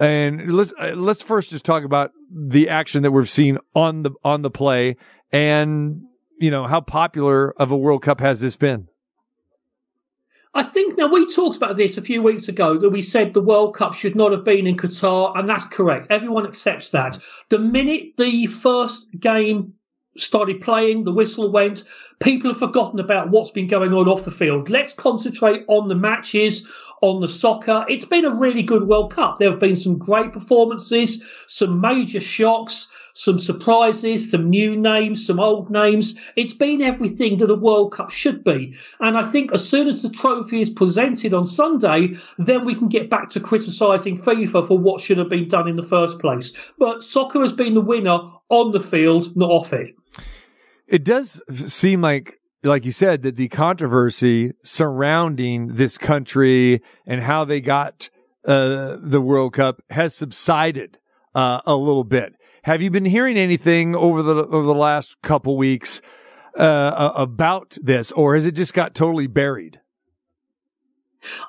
And 0.00 0.50
let's 0.50 0.72
uh, 0.78 0.94
let's 0.96 1.20
first 1.20 1.50
just 1.50 1.64
talk 1.64 1.84
about 1.84 2.12
the 2.32 2.70
action 2.70 3.02
that 3.02 3.10
we've 3.10 3.28
seen 3.28 3.58
on 3.74 4.02
the 4.02 4.12
on 4.24 4.40
the 4.40 4.50
play, 4.50 4.96
and 5.30 6.00
you 6.38 6.50
know 6.50 6.66
how 6.66 6.80
popular 6.80 7.52
of 7.60 7.70
a 7.70 7.76
World 7.76 8.02
Cup 8.02 8.18
has 8.20 8.40
this 8.40 8.56
been? 8.56 8.88
I 10.54 10.62
think 10.62 10.98
now 10.98 11.06
we 11.06 11.26
talked 11.26 11.56
about 11.56 11.76
this 11.76 11.96
a 11.96 12.02
few 12.02 12.22
weeks 12.22 12.48
ago 12.48 12.76
that 12.78 12.88
we 12.90 13.02
said 13.02 13.34
the 13.34 13.42
World 13.42 13.76
Cup 13.76 13.94
should 13.94 14.16
not 14.16 14.32
have 14.32 14.42
been 14.42 14.66
in 14.66 14.76
Qatar, 14.76 15.38
and 15.38 15.48
that's 15.48 15.66
correct. 15.66 16.06
Everyone 16.10 16.46
accepts 16.46 16.90
that. 16.90 17.18
The 17.50 17.58
minute 17.58 18.16
the 18.16 18.46
first 18.46 19.06
game 19.20 19.74
started 20.16 20.60
playing, 20.60 21.04
the 21.04 21.12
whistle 21.12 21.50
went, 21.50 21.84
people 22.20 22.50
have 22.50 22.58
forgotten 22.58 23.00
about 23.00 23.30
what's 23.30 23.50
been 23.50 23.68
going 23.68 23.92
on 23.92 24.08
off 24.08 24.24
the 24.24 24.30
field. 24.30 24.68
Let's 24.68 24.92
concentrate 24.92 25.64
on 25.68 25.88
the 25.88 25.94
matches, 25.94 26.66
on 27.00 27.20
the 27.20 27.28
soccer. 27.28 27.84
It's 27.88 28.04
been 28.04 28.24
a 28.24 28.34
really 28.34 28.62
good 28.62 28.86
World 28.86 29.14
Cup. 29.14 29.38
There 29.38 29.50
have 29.50 29.60
been 29.60 29.76
some 29.76 29.98
great 29.98 30.32
performances, 30.32 31.24
some 31.46 31.80
major 31.80 32.20
shocks, 32.20 32.90
some 33.14 33.38
surprises, 33.38 34.30
some 34.30 34.48
new 34.48 34.76
names, 34.76 35.26
some 35.26 35.40
old 35.40 35.70
names. 35.70 36.18
It's 36.36 36.54
been 36.54 36.82
everything 36.82 37.38
that 37.38 37.50
a 37.50 37.54
World 37.54 37.92
Cup 37.92 38.10
should 38.10 38.44
be. 38.44 38.74
And 39.00 39.16
I 39.16 39.24
think 39.24 39.52
as 39.52 39.68
soon 39.68 39.88
as 39.88 40.02
the 40.02 40.10
trophy 40.10 40.60
is 40.60 40.70
presented 40.70 41.34
on 41.34 41.46
Sunday, 41.46 42.16
then 42.38 42.64
we 42.64 42.74
can 42.74 42.88
get 42.88 43.10
back 43.10 43.28
to 43.30 43.40
criticising 43.40 44.18
FIFA 44.18 44.66
for 44.66 44.78
what 44.78 45.00
should 45.00 45.18
have 45.18 45.28
been 45.28 45.48
done 45.48 45.68
in 45.68 45.76
the 45.76 45.82
first 45.82 46.18
place. 46.18 46.52
But 46.78 47.02
soccer 47.02 47.40
has 47.40 47.52
been 47.52 47.74
the 47.74 47.80
winner 47.80 48.20
on 48.48 48.72
the 48.72 48.80
field, 48.80 49.36
not 49.36 49.50
off 49.50 49.72
it. 49.72 49.94
It 50.86 51.04
does 51.04 51.42
seem 51.72 52.02
like, 52.02 52.40
like 52.64 52.84
you 52.84 52.92
said, 52.92 53.22
that 53.22 53.36
the 53.36 53.48
controversy 53.48 54.52
surrounding 54.64 55.76
this 55.76 55.96
country 55.98 56.82
and 57.06 57.22
how 57.22 57.44
they 57.44 57.60
got 57.60 58.10
uh, 58.44 58.96
the 59.00 59.20
World 59.20 59.52
Cup 59.52 59.82
has 59.90 60.14
subsided 60.14 60.98
uh, 61.34 61.60
a 61.66 61.76
little 61.76 62.04
bit. 62.04 62.34
Have 62.64 62.82
you 62.82 62.90
been 62.90 63.06
hearing 63.06 63.38
anything 63.38 63.94
over 63.94 64.22
the 64.22 64.44
over 64.46 64.66
the 64.66 64.74
last 64.74 65.20
couple 65.22 65.56
weeks 65.56 66.02
uh, 66.56 67.12
about 67.14 67.78
this, 67.82 68.12
or 68.12 68.34
has 68.34 68.44
it 68.44 68.52
just 68.52 68.74
got 68.74 68.94
totally 68.94 69.26
buried? 69.26 69.80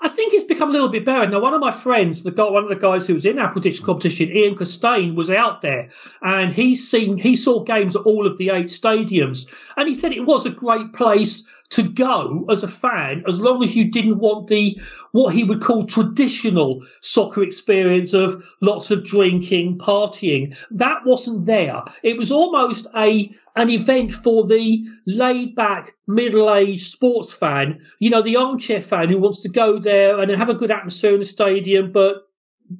I 0.01 0.09
think 0.09 0.33
it's 0.33 0.43
become 0.43 0.69
a 0.69 0.73
little 0.73 0.89
bit 0.89 1.05
buried. 1.05 1.31
Now, 1.31 1.39
one 1.39 1.53
of 1.53 1.61
my 1.61 1.71
friends, 1.71 2.23
the 2.23 2.31
guy, 2.31 2.49
one 2.49 2.63
of 2.63 2.69
the 2.69 2.75
guys 2.75 3.07
who 3.07 3.13
was 3.13 3.25
in 3.25 3.39
our 3.39 3.51
prediction 3.51 3.85
competition, 3.85 4.29
Ian 4.29 4.55
Costain, 4.55 5.15
was 5.15 5.31
out 5.31 5.61
there, 5.61 5.89
and 6.21 6.53
he's 6.53 6.89
seen 6.89 7.17
he 7.17 7.35
saw 7.35 7.63
games 7.63 7.95
at 7.95 8.03
all 8.03 8.27
of 8.27 8.37
the 8.37 8.49
eight 8.49 8.67
stadiums, 8.67 9.47
and 9.77 9.87
he 9.87 9.93
said 9.93 10.11
it 10.13 10.25
was 10.25 10.45
a 10.45 10.49
great 10.49 10.93
place 10.93 11.43
to 11.71 11.83
go 11.83 12.45
as 12.49 12.63
a 12.63 12.67
fan, 12.67 13.23
as 13.27 13.39
long 13.39 13.63
as 13.63 13.75
you 13.75 13.85
didn't 13.85 14.19
want 14.19 14.47
the 14.47 14.79
what 15.11 15.33
he 15.33 15.43
would 15.43 15.61
call 15.61 15.85
traditional 15.85 16.83
soccer 17.01 17.43
experience 17.43 18.13
of 18.13 18.43
lots 18.61 18.91
of 18.91 19.03
drinking, 19.03 19.77
partying. 19.77 20.55
That 20.69 21.05
wasn't 21.05 21.45
there. 21.45 21.81
It 22.03 22.17
was 22.17 22.31
almost 22.31 22.87
a 22.95 23.33
an 23.55 23.69
event 23.69 24.13
for 24.13 24.47
the 24.47 24.85
laid 25.07 25.55
back, 25.55 25.93
middle 26.07 26.53
aged 26.53 26.89
sports 26.91 27.33
fan, 27.33 27.79
you 27.99 28.09
know, 28.09 28.21
the 28.21 28.37
armchair 28.37 28.81
fan 28.81 29.09
who 29.09 29.17
wants 29.17 29.41
to 29.41 29.49
go 29.49 29.77
there 29.77 30.21
and 30.21 30.31
have 30.31 30.49
a 30.49 30.53
good 30.53 30.71
atmosphere 30.71 31.13
in 31.13 31.19
the 31.19 31.25
stadium, 31.25 31.91
but 31.91 32.27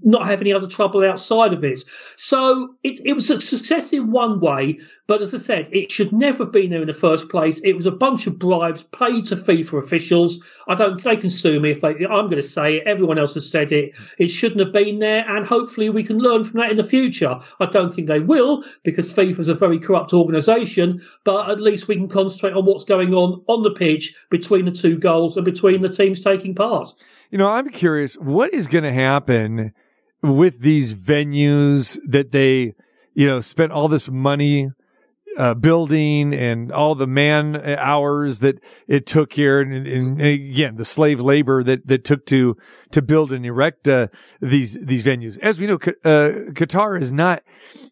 not 0.04 0.28
have 0.28 0.42
any 0.42 0.54
other 0.54 0.68
trouble 0.68 1.04
outside 1.04 1.54
of 1.54 1.64
it. 1.64 1.82
So 2.18 2.76
it, 2.84 3.00
it 3.06 3.14
was 3.14 3.30
a 3.30 3.42
success 3.42 3.94
in 3.94 4.12
one 4.12 4.40
way, 4.40 4.80
but 5.08 5.22
as 5.22 5.34
I 5.34 5.40
said, 5.40 5.68
it 5.72 5.92
should 5.92 6.14
never 6.14 6.46
have 6.46 6.54
been 6.54 6.70
there 6.70 6.82
in 6.82 6.88
the 6.88 6.94
first 6.94 7.28
place. 7.28 7.60
It 7.66 7.74
was 7.74 7.86
a 7.86 7.92
bunch 7.92 8.28
of 8.28 8.40
bribes 8.40 8.84
paid 8.84 9.26
to 9.26 9.36
FIFA 9.36 9.84
officials. 9.84 10.40
I 10.70 10.76
don't, 10.76 11.04
they 11.04 11.18
can 11.18 11.30
sue 11.30 11.60
me 11.60 11.72
if 11.72 11.82
they, 11.82 11.90
I'm 11.90 12.30
going 12.30 12.38
to 12.38 12.44
say 12.44 12.78
it. 12.78 12.88
Everyone 12.88 13.20
else 13.20 13.34
has 13.34 13.50
said 13.50 13.74
it. 13.74 13.92
It 14.20 14.30
shouldn't 14.30 14.62
have 14.62 14.72
been 14.72 15.00
there. 15.00 15.26
And 15.28 15.46
hopefully 15.46 15.90
we 15.90 16.04
can 16.04 16.20
learn 16.20 16.46
from 16.46 16.62
that 16.62 16.72
in 16.72 16.78
the 16.78 16.84
future. 16.84 17.38
I 17.60 17.66
don't 17.66 17.94
think 17.94 18.08
they 18.08 18.22
will 18.22 18.64
because 18.84 19.12
FIFA 19.12 19.40
is 19.40 19.50
a 19.50 19.54
very 19.54 19.80
corrupt 19.80 20.14
organisation, 20.14 21.02
but 21.26 21.50
at 21.50 21.60
least 21.60 21.90
we 21.90 21.96
can 21.96 22.08
concentrate 22.08 22.54
on 22.54 22.66
what's 22.66 22.86
going 22.86 23.14
on 23.14 23.44
on 23.48 23.64
the 23.64 23.72
pitch 23.72 24.16
between 24.30 24.66
the 24.66 24.72
two 24.72 24.98
goals 24.98 25.36
and 25.36 25.44
between 25.44 25.82
the 25.82 25.90
teams 25.90 26.22
taking 26.22 26.56
part. 26.56 26.94
You 27.32 27.38
know, 27.38 27.50
I'm 27.50 27.70
curious 27.70 28.16
what 28.16 28.54
is 28.54 28.68
going 28.68 28.84
to 28.84 28.94
happen 28.94 29.74
with 30.22 30.60
these 30.60 30.94
venues 30.94 32.00
that 32.06 32.32
they, 32.32 32.74
you 33.14 33.28
know, 33.28 33.40
spent 33.40 33.72
all 33.72 33.88
this 33.88 34.10
money 34.10 34.70
uh, 35.38 35.54
building 35.54 36.34
and 36.34 36.72
all 36.72 36.96
the 36.96 37.08
man 37.08 37.56
hours 37.78 38.40
that 38.40 38.60
it 38.88 39.06
took 39.06 39.34
here, 39.34 39.62
and, 39.62 39.88
and 39.88 40.22
again 40.22 40.76
the 40.76 40.86
slave 40.86 41.22
labor 41.22 41.64
that 41.64 41.88
that 41.88 42.04
took 42.04 42.26
to 42.26 42.58
to 42.92 43.02
build 43.02 43.32
and 43.32 43.46
erect 43.46 43.88
uh, 43.88 44.08
these 44.42 44.78
these 44.82 45.04
venues. 45.04 45.38
As 45.40 45.60
we 45.60 45.68
know, 45.68 45.76
uh, 45.76 46.52
Qatar 46.52 47.00
is 47.00 47.12
not 47.12 47.44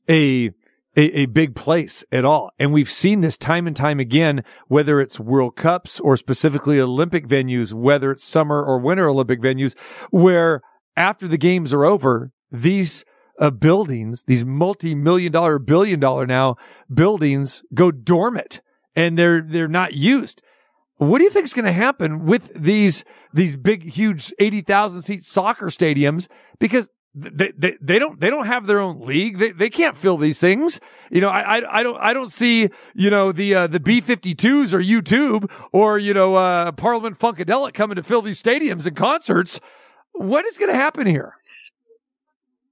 a 0.10 0.52
a, 0.98 1.20
a, 1.20 1.26
big 1.28 1.56
place 1.56 2.04
at 2.12 2.26
all. 2.26 2.52
And 2.60 2.74
we've 2.74 2.90
seen 2.90 3.22
this 3.22 3.38
time 3.38 3.68
and 3.68 3.76
time 3.76 4.00
again, 4.00 4.44
whether 4.68 5.00
it's 5.00 5.20
World 5.20 5.56
Cups 5.56 6.00
or 6.00 6.18
specifically 6.18 6.80
Olympic 6.80 7.28
venues, 7.28 7.74
whether 7.74 8.12
it's 8.12 8.24
summer 8.24 8.62
or 8.62 8.80
winter 8.80 9.08
Olympic 9.08 9.40
venues, 9.40 9.78
where 10.10 10.62
after 10.96 11.28
the 11.28 11.38
games 11.38 11.74
are 11.74 11.86
over, 11.86 12.32
these 12.52 13.06
uh, 13.40 13.50
buildings, 13.50 14.24
these 14.24 14.44
multi-million 14.44 15.32
dollar, 15.32 15.60
billion 15.60 16.00
dollar 16.00 16.26
now 16.26 16.58
buildings 16.94 17.64
go 17.74 17.92
dormant 17.92 18.62
and 18.96 19.18
they're, 19.18 19.42
they're 19.42 19.68
not 19.68 19.94
used. 19.94 20.42
What 20.98 21.20
do 21.20 21.24
you 21.24 21.30
think 21.30 21.46
is 21.46 21.54
going 21.54 21.66
to 21.66 21.72
happen 21.72 22.26
with 22.26 22.54
these, 22.54 23.06
these 23.34 23.56
big, 23.56 23.90
huge 23.90 24.34
80,000 24.38 25.02
seat 25.02 25.24
soccer 25.24 25.68
stadiums? 25.68 26.28
Because 26.60 26.92
they, 27.16 27.52
they, 27.58 27.78
they 27.82 27.98
don't 27.98 28.20
they 28.20 28.30
don't 28.30 28.46
have 28.46 28.68
their 28.68 28.80
own 28.80 29.02
league. 29.02 29.40
They, 29.40 29.52
they 29.52 29.70
can't 29.70 29.98
fill 29.98 30.18
these 30.18 30.40
things. 30.40 30.80
You 31.10 31.22
know, 31.22 31.30
I, 31.30 31.58
I, 31.58 31.80
I 31.80 31.84
don't 31.84 32.00
I 32.00 32.14
don't 32.14 32.32
see 32.32 32.70
you 32.94 33.10
know 33.10 33.32
the 33.32 33.56
uh, 33.56 33.68
the 33.68 33.80
B 33.80 34.02
52s 34.02 34.74
or 34.74 34.80
U2 34.80 35.50
or 35.72 35.98
you 35.98 36.14
know 36.14 36.36
uh, 36.36 36.72
Parliament 36.74 37.18
Funkadelic 37.18 37.74
coming 37.74 37.96
to 37.96 38.04
fill 38.04 38.22
these 38.22 38.42
stadiums 38.42 38.86
and 38.86 38.96
concerts. 38.96 39.60
What 40.20 40.45
is 40.45 40.57
going 40.57 40.70
to 40.70 40.76
happen 40.76 41.07
here? 41.07 41.39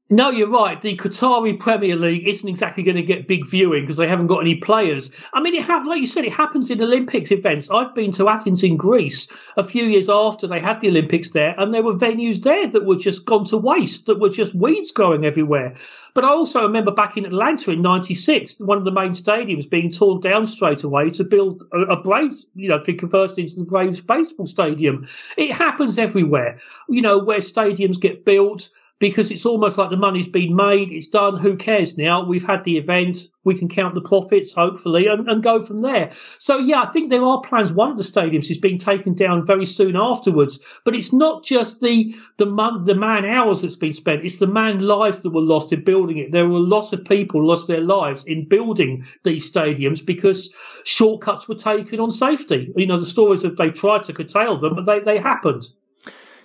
No, 0.10 0.30
you're 0.30 0.50
right. 0.50 0.82
The 0.82 0.96
Qatari 0.96 1.60
Premier 1.60 1.94
League 1.98 2.26
isn't 2.26 2.48
exactly 2.48 2.82
going 2.82 2.96
to 2.96 3.04
get 3.04 3.28
big 3.28 3.46
viewing 3.46 3.84
because 3.84 3.98
they 3.98 4.08
haven't 4.08 4.28
got 4.28 4.40
any 4.40 4.56
players. 4.56 5.12
I 5.34 5.42
mean, 5.42 5.54
it 5.54 5.66
ha- 5.66 5.84
like 5.86 6.00
you 6.00 6.08
said, 6.08 6.24
it 6.24 6.32
happens 6.32 6.72
in 6.72 6.82
Olympics 6.82 7.30
events. 7.30 7.70
I've 7.70 7.94
been 7.94 8.14
to 8.14 8.30
Athens 8.30 8.64
in 8.64 8.78
Greece 8.78 9.28
a 9.58 9.66
few 9.66 9.84
years 9.84 10.10
after 10.10 10.48
they 10.48 10.62
had 10.62 10.80
the 10.80 10.88
Olympics 10.88 11.32
there, 11.32 11.54
and 11.60 11.74
there 11.74 11.84
were 11.84 11.94
venues 11.94 12.42
there 12.44 12.68
that 12.70 12.86
were 12.86 12.96
just 12.96 13.26
gone 13.26 13.44
to 13.48 13.58
waste, 13.58 14.06
that 14.06 14.22
were 14.22 14.30
just 14.30 14.56
weeds 14.56 14.94
growing 14.94 15.26
everywhere. 15.26 15.76
But 16.14 16.24
I 16.24 16.30
also 16.30 16.62
remember 16.62 16.92
back 16.92 17.18
in 17.18 17.26
Atlanta 17.26 17.72
in 17.72 17.82
'96, 17.82 18.62
one 18.62 18.78
of 18.78 18.86
the 18.86 18.92
main 18.92 19.12
stadiums 19.12 19.70
being 19.70 19.92
torn 19.92 20.22
down 20.22 20.48
straight 20.48 20.86
away 20.86 21.10
to 21.10 21.26
build 21.26 21.64
a, 21.74 21.80
a 21.80 22.02
Braves, 22.02 22.48
you 22.56 22.70
know, 22.70 22.82
to 22.82 22.94
convert 22.94 23.38
into 23.38 23.58
the 23.58 23.66
Braves 23.66 24.00
baseball 24.00 24.46
stadium. 24.46 25.06
It 25.36 25.52
happens 25.52 26.00
everywhere, 26.00 26.60
you 26.88 27.02
know, 27.02 27.18
where 27.18 27.40
stadiums 27.40 28.00
get 28.00 28.24
built 28.24 28.70
because 29.00 29.30
it's 29.30 29.46
almost 29.46 29.78
like 29.78 29.92
the 29.92 29.98
money's 29.98 30.28
been 30.28 30.56
made, 30.56 30.92
it's 30.92 31.08
done, 31.08 31.38
who 31.38 31.56
cares 31.56 31.98
now? 31.98 32.26
We've 32.26 32.46
had 32.46 32.64
the 32.64 32.78
event, 32.78 33.28
we 33.44 33.58
can 33.58 33.70
count 33.70 33.94
the 33.94 34.02
profits, 34.02 34.54
hopefully, 34.54 35.06
and, 35.06 35.30
and 35.30 35.44
go 35.44 35.64
from 35.64 35.82
there. 35.84 36.12
So, 36.40 36.58
yeah, 36.58 36.82
I 36.82 36.92
think 36.92 37.10
there 37.10 37.24
are 37.24 37.40
plans. 37.42 37.72
One 37.72 37.92
of 37.92 37.98
the 37.98 38.04
stadiums 38.04 38.50
is 38.50 38.58
being 38.58 38.80
taken 38.80 39.14
down 39.14 39.46
very 39.46 39.66
soon 39.66 39.96
afterwards, 39.96 40.60
but 40.84 40.96
it's 40.96 41.14
not 41.14 41.44
just 41.44 41.80
the, 41.80 42.16
the, 42.38 42.48
man, 42.48 42.86
the 42.86 42.96
man 42.96 43.24
hours 43.24 43.62
that's 43.62 43.76
been 43.76 43.94
spent, 43.94 44.26
it's 44.26 44.38
the 44.38 44.48
man 44.48 44.80
lives 44.80 45.22
that 45.22 45.30
were 45.30 45.42
lost 45.42 45.72
in 45.72 45.84
building 45.84 46.18
it. 46.18 46.32
There 46.32 46.50
were 46.50 46.60
lots 46.60 46.92
of 46.92 47.06
people 47.06 47.46
lost 47.46 47.68
their 47.68 47.82
lives 47.82 48.24
in 48.24 48.48
building 48.48 49.04
these 49.24 49.50
stadiums 49.50 50.04
because 50.04 50.52
shortcuts 50.86 51.48
were 51.48 51.56
taken 51.56 52.00
on 52.00 52.12
safety. 52.12 52.74
You 52.76 52.88
know, 52.88 53.00
the 53.00 53.06
stories 53.06 53.44
of 53.44 53.58
they 53.58 53.70
tried 53.70 54.06
to 54.06 54.14
curtail 54.14 54.58
them, 54.58 54.76
but 54.76 54.86
they, 54.86 55.00
they 55.00 55.20
happened. 55.20 55.70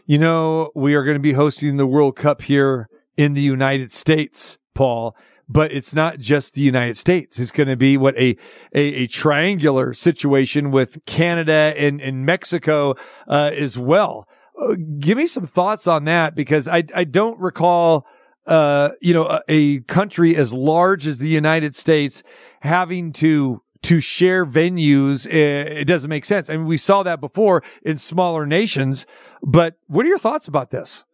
You 0.05 0.18
know, 0.18 0.72
we 0.74 0.94
are 0.94 1.05
going 1.05 1.14
to 1.14 1.20
be 1.20 1.32
hosting 1.32 1.76
the 1.76 1.86
World 1.86 2.16
Cup 2.16 2.42
here 2.42 2.88
in 3.16 3.34
the 3.34 3.40
United 3.40 3.92
States, 3.92 4.59
Paul, 4.74 5.14
but 5.48 5.70
it's 5.70 5.94
not 5.94 6.18
just 6.18 6.55
the 6.55 6.61
United 6.61 6.96
States. 6.96 7.38
It's 7.38 7.53
going 7.53 7.68
to 7.68 7.76
be 7.76 7.96
what 7.96 8.16
a, 8.16 8.36
a, 8.74 8.80
a 8.80 9.07
triangular 9.07 9.94
situation 9.94 10.72
with 10.72 10.98
Canada 11.07 11.72
and, 11.76 12.00
and 12.00 12.26
Mexico, 12.26 12.96
uh, 13.28 13.53
as 13.57 13.78
well. 13.78 14.26
Uh, 14.61 14.74
give 14.98 15.16
me 15.16 15.26
some 15.26 15.46
thoughts 15.46 15.86
on 15.86 16.05
that 16.07 16.34
because 16.34 16.66
I, 16.66 16.82
I 16.96 17.05
don't 17.05 17.38
recall, 17.38 18.05
uh, 18.46 18.90
you 19.00 19.14
know, 19.14 19.26
a, 19.28 19.40
a 19.48 19.80
country 19.82 20.34
as 20.34 20.53
large 20.53 21.07
as 21.07 21.18
the 21.18 21.28
United 21.28 21.76
States 21.76 22.24
having 22.61 23.12
to 23.12 23.62
to 23.82 23.98
share 23.98 24.46
venues, 24.46 25.26
it, 25.26 25.66
it 25.78 25.84
doesn't 25.86 26.09
make 26.09 26.24
sense. 26.24 26.48
I 26.48 26.57
mean, 26.57 26.66
we 26.66 26.76
saw 26.76 27.03
that 27.03 27.20
before 27.20 27.64
in 27.82 27.96
smaller 27.96 28.46
nations, 28.46 29.07
but 29.43 29.76
what 29.86 30.07
are 30.07 30.09
your 30.09 30.18
thoughts 30.18 30.49
about 30.49 30.70
this? 30.70 31.05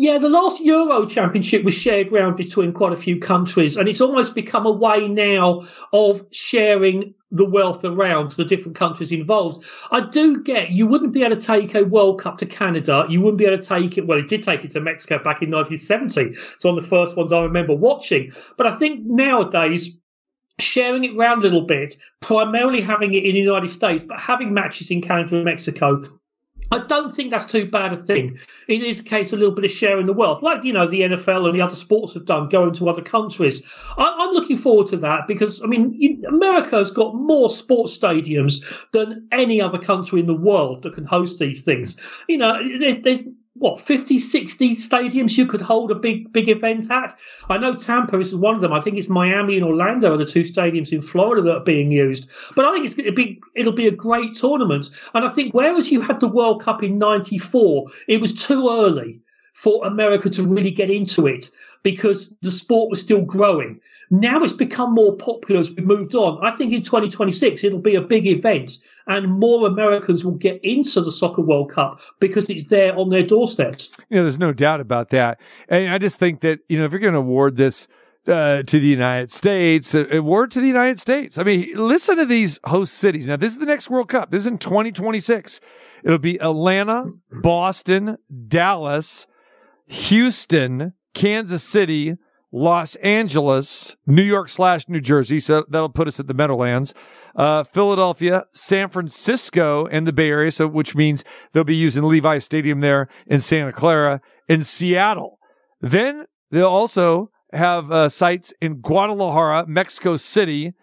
Yeah, 0.00 0.16
the 0.18 0.28
last 0.28 0.60
Euro 0.60 1.06
Championship 1.06 1.64
was 1.64 1.74
shared 1.74 2.12
round 2.12 2.36
between 2.36 2.72
quite 2.72 2.92
a 2.92 2.96
few 2.96 3.18
countries, 3.18 3.76
and 3.76 3.88
it's 3.88 4.00
almost 4.00 4.32
become 4.32 4.64
a 4.64 4.70
way 4.70 5.08
now 5.08 5.66
of 5.92 6.24
sharing 6.30 7.14
the 7.32 7.44
wealth 7.44 7.84
around 7.84 8.30
the 8.30 8.44
different 8.44 8.76
countries 8.76 9.10
involved. 9.10 9.64
I 9.90 10.06
do 10.08 10.40
get 10.40 10.70
you 10.70 10.86
wouldn't 10.86 11.12
be 11.12 11.24
able 11.24 11.34
to 11.34 11.42
take 11.44 11.74
a 11.74 11.82
World 11.82 12.20
Cup 12.20 12.38
to 12.38 12.46
Canada. 12.46 13.06
You 13.08 13.20
wouldn't 13.20 13.38
be 13.38 13.46
able 13.46 13.58
to 13.58 13.66
take 13.66 13.98
it. 13.98 14.06
Well, 14.06 14.18
it 14.18 14.28
did 14.28 14.44
take 14.44 14.64
it 14.64 14.70
to 14.70 14.80
Mexico 14.80 15.16
back 15.16 15.42
in 15.42 15.50
1970. 15.50 16.38
It's 16.54 16.64
one 16.64 16.78
of 16.78 16.84
the 16.84 16.88
first 16.88 17.16
ones 17.16 17.32
I 17.32 17.40
remember 17.40 17.74
watching. 17.74 18.30
But 18.56 18.68
I 18.68 18.76
think 18.76 19.04
nowadays, 19.04 19.98
sharing 20.60 21.02
it 21.02 21.16
round 21.16 21.40
a 21.40 21.48
little 21.48 21.66
bit, 21.66 21.96
primarily 22.20 22.80
having 22.80 23.14
it 23.14 23.24
in 23.24 23.32
the 23.32 23.40
United 23.40 23.70
States, 23.70 24.04
but 24.04 24.20
having 24.20 24.54
matches 24.54 24.92
in 24.92 25.02
Canada 25.02 25.34
and 25.34 25.44
Mexico 25.44 26.04
I 26.70 26.78
don't 26.86 27.14
think 27.14 27.30
that's 27.30 27.44
too 27.44 27.70
bad 27.70 27.92
a 27.92 27.96
thing. 27.96 28.38
It 28.66 28.82
is 28.82 29.00
a 29.00 29.04
case 29.04 29.32
of 29.32 29.38
a 29.38 29.40
little 29.40 29.54
bit 29.54 29.64
of 29.64 29.70
sharing 29.70 30.06
the 30.06 30.12
wealth, 30.12 30.42
like 30.42 30.64
you 30.64 30.72
know 30.72 30.86
the 30.86 31.00
NFL 31.00 31.46
and 31.46 31.54
the 31.54 31.62
other 31.62 31.74
sports 31.74 32.14
have 32.14 32.26
done, 32.26 32.48
going 32.48 32.74
to 32.74 32.88
other 32.88 33.02
countries. 33.02 33.62
I, 33.96 34.26
am 34.28 34.34
looking 34.34 34.56
forward 34.56 34.88
to 34.88 34.96
that 34.98 35.26
because 35.26 35.62
I 35.62 35.66
mean 35.66 36.22
America 36.28 36.76
has 36.76 36.90
got 36.90 37.14
more 37.14 37.48
sports 37.48 37.96
stadiums 37.96 38.62
than 38.92 39.26
any 39.32 39.60
other 39.60 39.78
country 39.78 40.20
in 40.20 40.26
the 40.26 40.34
world 40.34 40.82
that 40.82 40.94
can 40.94 41.06
host 41.06 41.38
these 41.38 41.62
things. 41.62 41.98
You 42.28 42.38
know, 42.38 42.78
there's, 42.78 42.98
there's 42.98 43.22
what 43.58 43.80
50 43.80 44.18
60 44.18 44.76
stadiums 44.76 45.36
you 45.36 45.46
could 45.46 45.60
hold 45.60 45.90
a 45.90 45.94
big 45.94 46.32
big 46.32 46.48
event 46.48 46.90
at? 46.90 47.18
I 47.48 47.58
know 47.58 47.74
tampa 47.74 48.18
is 48.18 48.34
one 48.34 48.54
of 48.54 48.60
them. 48.60 48.72
I 48.72 48.80
think 48.80 48.96
it's 48.96 49.08
miami 49.08 49.56
and 49.56 49.64
orlando 49.64 50.14
are 50.14 50.16
the 50.16 50.24
two 50.24 50.42
stadiums 50.42 50.92
in 50.92 51.02
florida 51.02 51.42
that 51.42 51.56
are 51.56 51.64
being 51.64 51.90
used. 51.90 52.28
But 52.54 52.64
i 52.64 52.72
think 52.72 52.84
it's 52.84 52.94
going 52.94 53.06
to 53.06 53.12
be 53.12 53.40
it'll 53.54 53.72
be 53.72 53.88
a 53.88 53.92
great 53.92 54.34
tournament. 54.34 54.90
And 55.14 55.24
i 55.24 55.30
think 55.30 55.54
whereas 55.54 55.90
you 55.90 56.00
had 56.00 56.20
the 56.20 56.28
world 56.28 56.62
cup 56.62 56.82
in 56.82 56.98
94 56.98 57.86
it 58.06 58.20
was 58.20 58.32
too 58.32 58.68
early 58.68 59.20
for 59.54 59.84
america 59.84 60.30
to 60.30 60.44
really 60.44 60.70
get 60.70 60.90
into 60.90 61.26
it 61.26 61.50
because 61.82 62.34
the 62.42 62.50
sport 62.50 62.90
was 62.90 63.00
still 63.00 63.22
growing. 63.22 63.80
Now 64.10 64.42
it's 64.42 64.52
become 64.52 64.94
more 64.94 65.14
popular 65.16 65.60
as 65.60 65.70
we 65.70 65.82
moved 65.82 66.14
on. 66.14 66.44
I 66.44 66.56
think 66.56 66.72
in 66.72 66.82
2026 66.82 67.62
it'll 67.62 67.78
be 67.78 67.94
a 67.94 68.00
big 68.00 68.26
event 68.26 68.78
and 69.08 69.32
more 69.32 69.66
Americans 69.66 70.24
will 70.24 70.32
get 70.32 70.60
into 70.62 71.00
the 71.00 71.10
Soccer 71.10 71.42
World 71.42 71.72
Cup 71.72 72.00
because 72.20 72.48
it's 72.50 72.64
there 72.64 72.96
on 72.96 73.08
their 73.08 73.22
doorsteps. 73.22 73.90
You 74.10 74.18
know, 74.18 74.22
there's 74.22 74.38
no 74.38 74.52
doubt 74.52 74.80
about 74.80 75.08
that. 75.10 75.40
And 75.68 75.90
I 75.90 75.98
just 75.98 76.18
think 76.18 76.40
that, 76.40 76.60
you 76.68 76.78
know, 76.78 76.84
if 76.84 76.92
you're 76.92 77.00
going 77.00 77.14
to 77.14 77.20
award 77.20 77.56
this 77.56 77.88
uh, 78.26 78.62
to 78.62 78.78
the 78.78 78.86
United 78.86 79.32
States, 79.32 79.94
uh, 79.94 80.06
award 80.08 80.50
to 80.50 80.60
the 80.60 80.66
United 80.66 81.00
States. 81.00 81.38
I 81.38 81.42
mean, 81.42 81.70
listen 81.74 82.18
to 82.18 82.26
these 82.26 82.60
host 82.64 82.94
cities. 82.94 83.26
Now, 83.26 83.36
this 83.36 83.54
is 83.54 83.58
the 83.58 83.66
next 83.66 83.88
World 83.88 84.10
Cup. 84.10 84.30
This 84.30 84.42
is 84.42 84.46
in 84.46 84.58
2026. 84.58 85.60
It'll 86.04 86.18
be 86.18 86.36
Atlanta, 86.40 87.10
Boston, 87.32 88.18
Dallas, 88.46 89.26
Houston, 89.86 90.92
Kansas 91.14 91.62
City, 91.62 92.16
Los 92.50 92.94
Angeles, 92.96 93.96
New 94.06 94.22
York 94.22 94.48
slash 94.48 94.88
New 94.88 95.00
Jersey. 95.00 95.40
So 95.40 95.64
that'll 95.68 95.88
put 95.88 96.08
us 96.08 96.18
at 96.18 96.26
the 96.26 96.34
Meadowlands. 96.34 96.94
Uh, 97.36 97.62
Philadelphia, 97.62 98.44
San 98.52 98.88
Francisco, 98.88 99.86
and 99.86 100.06
the 100.06 100.12
Bay 100.12 100.30
Area. 100.30 100.50
So, 100.50 100.66
which 100.66 100.94
means 100.94 101.24
they'll 101.52 101.64
be 101.64 101.76
using 101.76 102.04
Levi 102.04 102.38
Stadium 102.38 102.80
there 102.80 103.08
in 103.26 103.40
Santa 103.40 103.72
Clara 103.72 104.20
in 104.48 104.62
Seattle. 104.62 105.38
Then 105.80 106.24
they'll 106.50 106.66
also 106.66 107.30
have 107.52 107.90
uh, 107.90 108.08
sites 108.08 108.52
in 108.60 108.80
Guadalajara, 108.80 109.66
Mexico 109.66 110.16
City, 110.16 110.74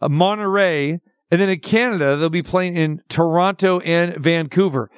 uh, 0.00 0.08
Monterrey, 0.08 1.00
and 1.30 1.40
then 1.40 1.48
in 1.48 1.60
Canada, 1.60 2.16
they'll 2.16 2.28
be 2.28 2.42
playing 2.42 2.76
in 2.76 3.02
Toronto 3.08 3.78
and 3.80 4.16
Vancouver 4.16 4.90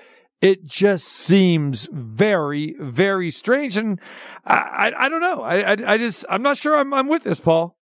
it 0.43 0.66
just 0.66 1.07
seems 1.07 1.88
very, 1.93 2.74
very 2.78 3.30
strange. 3.30 3.76
And 3.76 4.01
I, 4.45 4.57
I, 4.57 5.07
I 5.07 5.09
don't 5.09 5.20
know. 5.20 5.43
I, 5.43 5.72
I, 5.72 5.93
I, 5.95 5.99
just, 5.99 6.26
I'm 6.28 6.43
not 6.43 6.57
sure 6.57 6.76
I'm, 6.76 6.93
I'm 6.93 7.07
with 7.07 7.22
this, 7.22 7.38
Paul. 7.38 7.78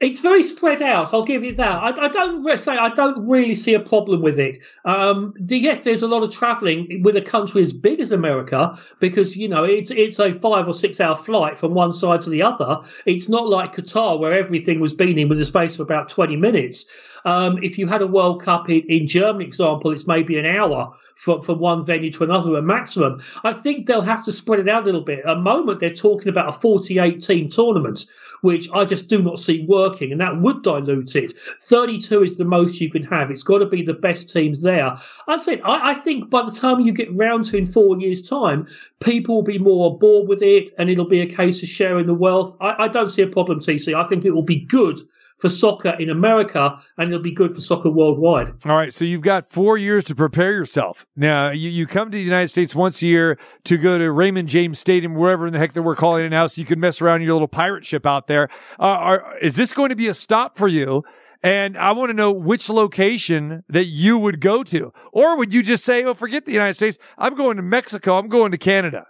It's 0.00 0.20
very 0.20 0.42
spread 0.42 0.82
out. 0.82 1.14
I'll 1.14 1.24
give 1.24 1.44
you 1.44 1.54
that. 1.56 1.72
I, 1.72 2.06
I 2.06 2.08
don't 2.08 2.58
say 2.58 2.76
I 2.76 2.88
don't 2.90 3.26
really 3.28 3.54
see 3.54 3.74
a 3.74 3.80
problem 3.80 4.22
with 4.22 4.38
it. 4.38 4.62
Um, 4.84 5.34
yes, 5.46 5.84
there's 5.84 6.02
a 6.02 6.08
lot 6.08 6.22
of 6.22 6.30
travelling 6.30 7.02
with 7.02 7.16
a 7.16 7.22
country 7.22 7.62
as 7.62 7.72
big 7.72 8.00
as 8.00 8.12
America 8.12 8.76
because 9.00 9.36
you 9.36 9.48
know 9.48 9.64
it's 9.64 9.90
it's 9.90 10.18
a 10.18 10.34
five 10.40 10.66
or 10.66 10.74
six 10.74 11.00
hour 11.00 11.16
flight 11.16 11.58
from 11.58 11.74
one 11.74 11.92
side 11.92 12.22
to 12.22 12.30
the 12.30 12.42
other. 12.42 12.80
It's 13.06 13.28
not 13.28 13.48
like 13.48 13.74
Qatar 13.74 14.18
where 14.18 14.32
everything 14.32 14.80
was 14.80 14.92
in 14.94 15.28
with 15.28 15.40
a 15.40 15.44
space 15.44 15.74
of 15.74 15.80
about 15.80 16.08
twenty 16.08 16.36
minutes. 16.36 16.86
Um, 17.24 17.58
if 17.62 17.78
you 17.78 17.86
had 17.86 18.02
a 18.02 18.06
World 18.06 18.42
Cup 18.42 18.68
in, 18.68 18.82
in 18.88 19.06
Germany, 19.06 19.46
example, 19.46 19.92
it's 19.92 20.06
maybe 20.06 20.38
an 20.38 20.44
hour 20.44 20.92
from, 21.14 21.40
from 21.40 21.58
one 21.58 21.84
venue 21.84 22.10
to 22.12 22.24
another, 22.24 22.56
a 22.56 22.62
maximum. 22.62 23.22
I 23.44 23.52
think 23.52 23.86
they'll 23.86 24.02
have 24.02 24.24
to 24.24 24.32
spread 24.32 24.60
it 24.60 24.68
out 24.68 24.82
a 24.82 24.86
little 24.86 25.00
bit. 25.00 25.20
At 25.20 25.34
the 25.34 25.40
moment, 25.40 25.80
they're 25.80 25.94
talking 25.94 26.28
about 26.28 26.48
a 26.48 26.52
48 26.52 27.22
team 27.22 27.48
tournament, 27.48 28.06
which 28.42 28.68
I 28.72 28.84
just 28.84 29.08
do 29.08 29.22
not 29.22 29.38
see 29.38 29.64
working, 29.66 29.83
and 30.12 30.20
that 30.20 30.40
would 30.40 30.62
dilute 30.62 31.16
it. 31.16 31.34
32 31.62 32.22
is 32.22 32.36
the 32.38 32.44
most 32.44 32.80
you 32.80 32.90
can 32.90 33.04
have. 33.04 33.30
It's 33.30 33.42
got 33.42 33.58
to 33.58 33.66
be 33.66 33.82
the 33.82 33.94
best 33.94 34.28
teams 34.28 34.62
there. 34.62 34.96
I 35.28 35.38
said, 35.38 35.60
I, 35.64 35.90
I 35.90 35.94
think 35.94 36.30
by 36.30 36.42
the 36.42 36.52
time 36.52 36.80
you 36.80 36.92
get 36.92 37.14
round 37.16 37.44
to 37.46 37.56
in 37.56 37.66
four 37.66 37.98
years' 37.98 38.28
time, 38.28 38.66
people 39.00 39.36
will 39.36 39.42
be 39.42 39.58
more 39.58 39.98
bored 39.98 40.28
with 40.28 40.42
it, 40.42 40.70
and 40.78 40.90
it'll 40.90 41.08
be 41.08 41.20
a 41.20 41.26
case 41.26 41.62
of 41.62 41.68
sharing 41.68 42.06
the 42.06 42.14
wealth. 42.14 42.56
I, 42.60 42.84
I 42.84 42.88
don't 42.88 43.08
see 43.08 43.22
a 43.22 43.26
problem, 43.26 43.60
TC. 43.60 43.94
I 43.94 44.08
think 44.08 44.24
it 44.24 44.30
will 44.30 44.42
be 44.42 44.60
good 44.60 45.00
for 45.44 45.50
soccer 45.50 45.90
in 45.98 46.08
America 46.08 46.80
and 46.96 47.12
it'll 47.12 47.22
be 47.22 47.30
good 47.30 47.54
for 47.54 47.60
soccer 47.60 47.90
worldwide. 47.90 48.48
All 48.64 48.74
right. 48.74 48.94
So 48.94 49.04
you've 49.04 49.20
got 49.20 49.44
four 49.44 49.76
years 49.76 50.02
to 50.04 50.14
prepare 50.14 50.52
yourself. 50.52 51.04
Now, 51.16 51.50
you, 51.50 51.68
you 51.68 51.86
come 51.86 52.10
to 52.10 52.16
the 52.16 52.24
United 52.24 52.48
States 52.48 52.74
once 52.74 53.02
a 53.02 53.06
year 53.06 53.38
to 53.64 53.76
go 53.76 53.98
to 53.98 54.10
Raymond 54.10 54.48
James 54.48 54.78
Stadium, 54.78 55.14
wherever 55.14 55.46
in 55.46 55.52
the 55.52 55.58
heck 55.58 55.74
that 55.74 55.82
we're 55.82 55.96
calling 55.96 56.24
it 56.24 56.30
now, 56.30 56.46
so 56.46 56.60
you 56.60 56.64
can 56.64 56.80
mess 56.80 57.02
around 57.02 57.16
in 57.16 57.26
your 57.26 57.34
little 57.34 57.46
pirate 57.46 57.84
ship 57.84 58.06
out 58.06 58.26
there. 58.26 58.48
Uh, 58.80 58.84
are, 58.84 59.38
is 59.42 59.56
this 59.56 59.74
going 59.74 59.90
to 59.90 59.96
be 59.96 60.08
a 60.08 60.14
stop 60.14 60.56
for 60.56 60.66
you? 60.66 61.02
And 61.42 61.76
I 61.76 61.92
want 61.92 62.08
to 62.08 62.14
know 62.14 62.32
which 62.32 62.70
location 62.70 63.64
that 63.68 63.84
you 63.84 64.18
would 64.18 64.40
go 64.40 64.62
to. 64.62 64.94
Or 65.12 65.36
would 65.36 65.52
you 65.52 65.62
just 65.62 65.84
say, 65.84 66.02
oh, 66.04 66.14
forget 66.14 66.46
the 66.46 66.52
United 66.52 66.72
States. 66.72 66.96
I'm 67.18 67.34
going 67.34 67.58
to 67.58 67.62
Mexico. 67.62 68.16
I'm 68.16 68.28
going 68.28 68.50
to 68.52 68.56
Canada. 68.56 69.04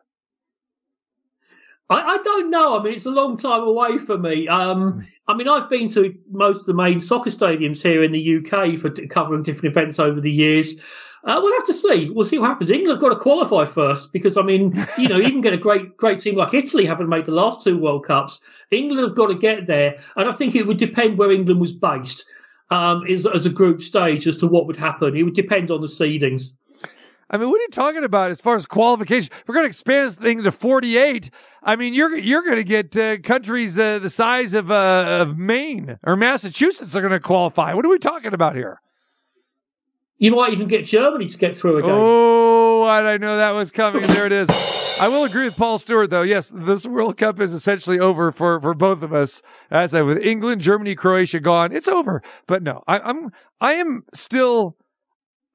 I, 1.95 2.14
I, 2.14 2.18
don't 2.18 2.51
know. 2.51 2.78
I 2.78 2.82
mean, 2.82 2.95
it's 2.95 3.07
a 3.07 3.11
long 3.11 3.36
time 3.36 3.62
away 3.62 3.99
for 3.99 4.18
me. 4.18 4.49
Um, 4.49 5.07
I 5.28 5.34
mean, 5.34 5.49
I've 5.49 5.70
been 5.70 5.88
to 5.90 6.14
most 6.30 6.61
of 6.61 6.66
the 6.66 6.74
main 6.74 7.01
soccer 7.01 7.30
stadiums 7.30 7.82
here 7.82 8.03
in 8.03 8.12
the 8.12 8.38
UK 8.38 8.78
for 8.78 8.90
covering 9.07 9.42
different 9.42 9.76
events 9.76 9.99
over 9.99 10.20
the 10.20 10.30
years. 10.30 10.80
Uh, 11.24 11.40
we'll 11.42 11.55
have 11.55 11.64
to 11.64 11.72
see. 11.72 12.11
We'll 12.11 12.26
see 12.26 12.38
what 12.38 12.49
happens. 12.49 12.70
England 12.70 13.01
have 13.01 13.01
got 13.01 13.14
to 13.14 13.20
qualify 13.20 13.64
first 13.64 14.12
because, 14.12 14.36
I 14.36 14.42
mean, 14.42 14.74
you 14.99 15.09
know, 15.09 15.20
can 15.20 15.40
get 15.40 15.55
a 15.55 15.59
great, 15.59 15.97
great 15.97 16.20
team 16.20 16.36
like 16.36 16.53
Italy, 16.53 16.84
having 16.84 17.09
made 17.09 17.26
the 17.26 17.32
last 17.32 17.62
two 17.62 17.78
World 17.78 18.05
Cups. 18.07 18.40
England 18.70 19.09
have 19.09 19.16
got 19.16 19.28
to 19.28 19.34
get 19.34 19.66
there, 19.66 19.97
and 20.16 20.28
I 20.28 20.32
think 20.32 20.55
it 20.55 20.66
would 20.66 20.76
depend 20.76 21.16
where 21.16 21.32
England 21.32 21.61
was 21.61 21.72
based 21.72 22.28
um, 22.70 23.07
as, 23.07 23.24
as 23.26 23.47
a 23.47 23.51
group 23.51 23.80
stage 23.80 24.26
as 24.26 24.36
to 24.38 24.47
what 24.47 24.66
would 24.66 24.76
happen. 24.76 25.16
It 25.16 25.22
would 25.22 25.34
depend 25.34 25.70
on 25.70 25.80
the 25.80 25.86
seedings. 25.86 26.57
I 27.35 27.37
mean, 27.37 27.49
what 27.49 27.59
are 27.59 27.62
you 27.62 27.68
talking 27.72 28.05
about 28.05 28.30
as 28.30 28.41
far 28.41 28.55
as 28.55 28.64
qualification? 28.64 29.28
We're 29.49 29.57
going 29.57 29.64
to 29.64 29.68
expand 29.68 30.07
this 30.07 30.14
thing 30.14 30.45
to 30.45 30.53
48. 30.53 31.30
I 31.64 31.74
mean, 31.74 31.93
you're 31.93 32.16
you're 32.16 32.45
going 32.45 32.59
to 32.59 32.62
get 32.62 32.97
uh, 32.97 33.18
countries 33.18 33.76
uh, 33.76 33.99
the 33.99 34.09
size 34.09 34.55
of 34.55 34.70
uh, 34.70 35.18
of 35.22 35.37
Maine 35.37 35.99
or 36.05 36.14
Massachusetts 36.14 36.95
are 36.95 37.01
going 37.01 37.12
to 37.12 37.18
qualify. 37.18 37.74
What 37.74 37.85
are 37.85 37.89
we 37.89 37.99
talking 37.99 38.35
about 38.35 38.55
here? 38.55 38.80
You 40.18 40.30
might 40.30 40.53
even 40.53 40.68
get 40.68 40.87
Germany 40.87 41.26
to 41.26 41.37
get 41.37 41.57
through 41.57 41.78
again. 41.78 41.91
Oh, 41.93 42.85
I 42.85 43.16
know 43.16 43.37
that 43.37 43.51
was 43.51 43.72
coming. 43.72 44.03
there 44.03 44.26
it 44.26 44.32
is. 44.32 44.49
I 45.01 45.09
will 45.09 45.24
agree 45.24 45.47
with 45.47 45.57
Paul 45.57 45.78
Stewart, 45.78 46.11
though. 46.11 46.22
Yes, 46.22 46.55
this 46.55 46.87
World 46.87 47.16
Cup 47.16 47.41
is 47.41 47.53
essentially 47.53 47.99
over 47.99 48.30
for, 48.30 48.61
for 48.61 48.74
both 48.74 49.03
of 49.03 49.12
us. 49.12 49.43
As 49.72 49.93
I 49.93 50.03
with 50.03 50.22
England, 50.24 50.61
Germany, 50.61 50.95
Croatia 50.95 51.41
gone, 51.41 51.72
it's 51.72 51.89
over. 51.89 52.22
But 52.47 52.62
no, 52.62 52.85
I, 52.87 53.01
I'm 53.01 53.32
I 53.61 53.72
am 53.72 54.05
still 54.14 54.76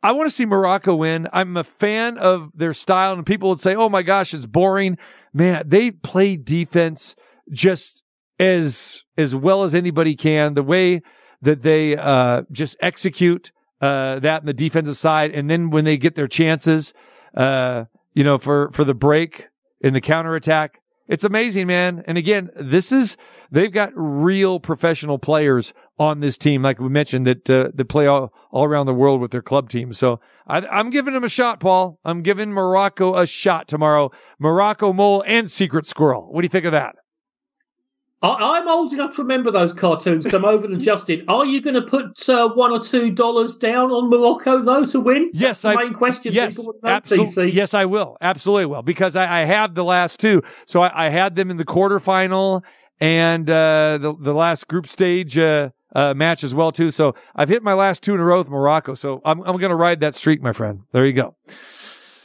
I 0.02 0.14
want 0.14 0.30
to 0.30 0.36
see 0.36 0.45
Morocco 0.45 0.95
win. 0.95 1.28
I'm 1.34 1.58
a 1.58 1.64
fan 1.64 2.18
of 2.18 2.52
their 2.56 2.74
style, 2.74 3.14
and 3.14 3.26
people 3.26 3.50
would 3.50 3.60
say, 3.60 3.76
"Oh 3.76 3.89
my 3.89 4.02
gosh, 4.02 4.34
it's 4.34 4.45
boring." 4.45 4.97
Man, 5.34 5.64
they 5.66 5.91
play 5.91 6.38
defense 6.38 7.16
just 7.52 8.04
as 8.39 9.04
as 9.18 9.36
well 9.36 9.64
as 9.64 9.76
anybody 9.76 10.16
can. 10.16 10.54
The 10.54 10.64
way 10.64 11.02
that 11.41 11.62
they 11.62 11.97
uh, 11.97 12.43
just 12.52 12.78
execute 12.80 13.52
uh, 13.82 14.20
that 14.20 14.41
in 14.41 14.45
the 14.45 14.54
defensive 14.54 14.97
side, 14.97 15.32
and 15.32 15.50
then 15.50 15.70
when 15.70 15.86
they 15.86 15.97
get 15.97 16.16
their 16.16 16.28
chances, 16.28 16.93
uh, 17.36 17.86
you 18.14 18.24
know, 18.24 18.38
for 18.38 18.72
for 18.72 18.84
the 18.84 18.95
break 18.95 19.47
in 19.82 19.93
the 19.93 20.02
counterattack, 20.02 20.79
it's 21.10 21.24
amazing, 21.24 21.66
man. 21.66 22.03
And 22.05 22.20
again, 22.20 22.51
this 22.55 22.91
is 22.91 23.18
they've 23.51 23.72
got 23.72 23.91
real 23.95 24.60
professional 24.60 25.18
players 25.18 25.74
on 25.97 26.20
this 26.20 26.38
team, 26.38 26.62
like 26.62 26.80
we 26.80 26.88
mentioned, 26.88 27.26
that 27.26 27.49
uh, 27.49 27.70
that 27.74 27.86
play 27.86 28.05
all, 28.05 28.32
all 28.51 28.64
around 28.64 28.86
the 28.86 28.93
world 28.93 29.20
with 29.20 29.32
their 29.32 29.41
club 29.41 29.70
teams. 29.70 29.97
So 29.97 30.20
I, 30.47 30.80
am 30.80 30.91
giving 30.91 31.16
them 31.16 31.24
a 31.24 31.30
shot, 31.30 31.60
Paul. 31.60 31.99
I'm 32.05 32.22
giving 32.22 32.51
Morocco 32.51 33.16
a 33.16 33.26
shot 33.26 33.68
tomorrow. 33.68 34.12
Morocco 34.38 34.93
Mole 34.93 35.24
and 35.26 35.49
Secret 35.49 35.88
Squirrel. 35.88 36.32
What 36.32 36.41
do 36.41 36.45
you 36.45 36.49
think 36.49 36.66
of 36.66 36.74
that? 36.74 36.95
I, 38.22 38.58
I'm 38.58 38.68
old 38.68 38.92
enough 38.94 39.16
to 39.16 39.22
remember 39.22 39.52
those 39.52 39.72
cartoons. 39.74 40.26
Come 40.26 40.46
over 40.46 40.66
and 40.66 40.82
Justin. 40.82 41.24
Are 41.28 41.46
you 41.46 41.62
going 41.62 41.76
to 41.76 41.82
put 41.82 42.28
uh, 42.28 42.50
one 42.50 42.72
or 42.72 42.80
two 42.80 43.12
dollars 43.12 43.56
down 43.56 43.92
on 43.92 44.10
Morocco 44.10 44.62
though 44.64 44.86
to 44.86 45.00
win? 45.00 45.30
Yes, 45.34 45.62
That's 45.62 45.76
the 45.76 45.82
I 45.82 45.84
main 45.86 45.94
question. 45.94 46.34
Yes, 46.34 46.56
people 46.56 46.74
would 46.74 46.84
know, 46.84 46.90
absolutely. 46.90 47.52
Yes, 47.52 47.74
I 47.74 47.86
will. 47.86 48.18
Absolutely 48.22 48.66
will 48.66 48.82
because 48.82 49.16
I, 49.16 49.42
I 49.42 49.46
have 49.46 49.76
the 49.76 49.84
last 49.84 50.20
two. 50.20 50.42
So 50.66 50.82
I, 50.82 51.08
I 51.08 51.10
had 51.10 51.36
them 51.36 51.50
in 51.50 51.58
the 51.58 51.66
quarterfinal 51.66 52.64
and 53.00 53.50
uh, 53.50 53.98
the 54.02 54.16
the 54.20 54.34
last 54.34 54.68
group 54.68 54.88
stage 54.88 55.38
uh, 55.38 55.70
uh, 55.96 56.14
match 56.14 56.44
as 56.44 56.54
well 56.54 56.72
too. 56.72 56.92
So 56.92 57.16
I've 57.36 57.50
hit 57.50 57.64
my 57.64 57.74
last 57.74 58.04
two 58.04 58.14
in 58.14 58.20
a 58.20 58.26
row 58.26 58.40
with 58.40 58.50
Morocco. 58.50 58.94
So 58.96 59.22
I'm 59.24 59.42
I'm 59.42 59.58
going 59.58 59.70
to 59.70 59.76
ride 59.76 60.02
that 60.02 60.16
streak, 60.16 60.42
my 60.42 60.52
friend. 60.52 60.82
There 60.92 61.06
you 61.06 61.14
go. 61.14 61.36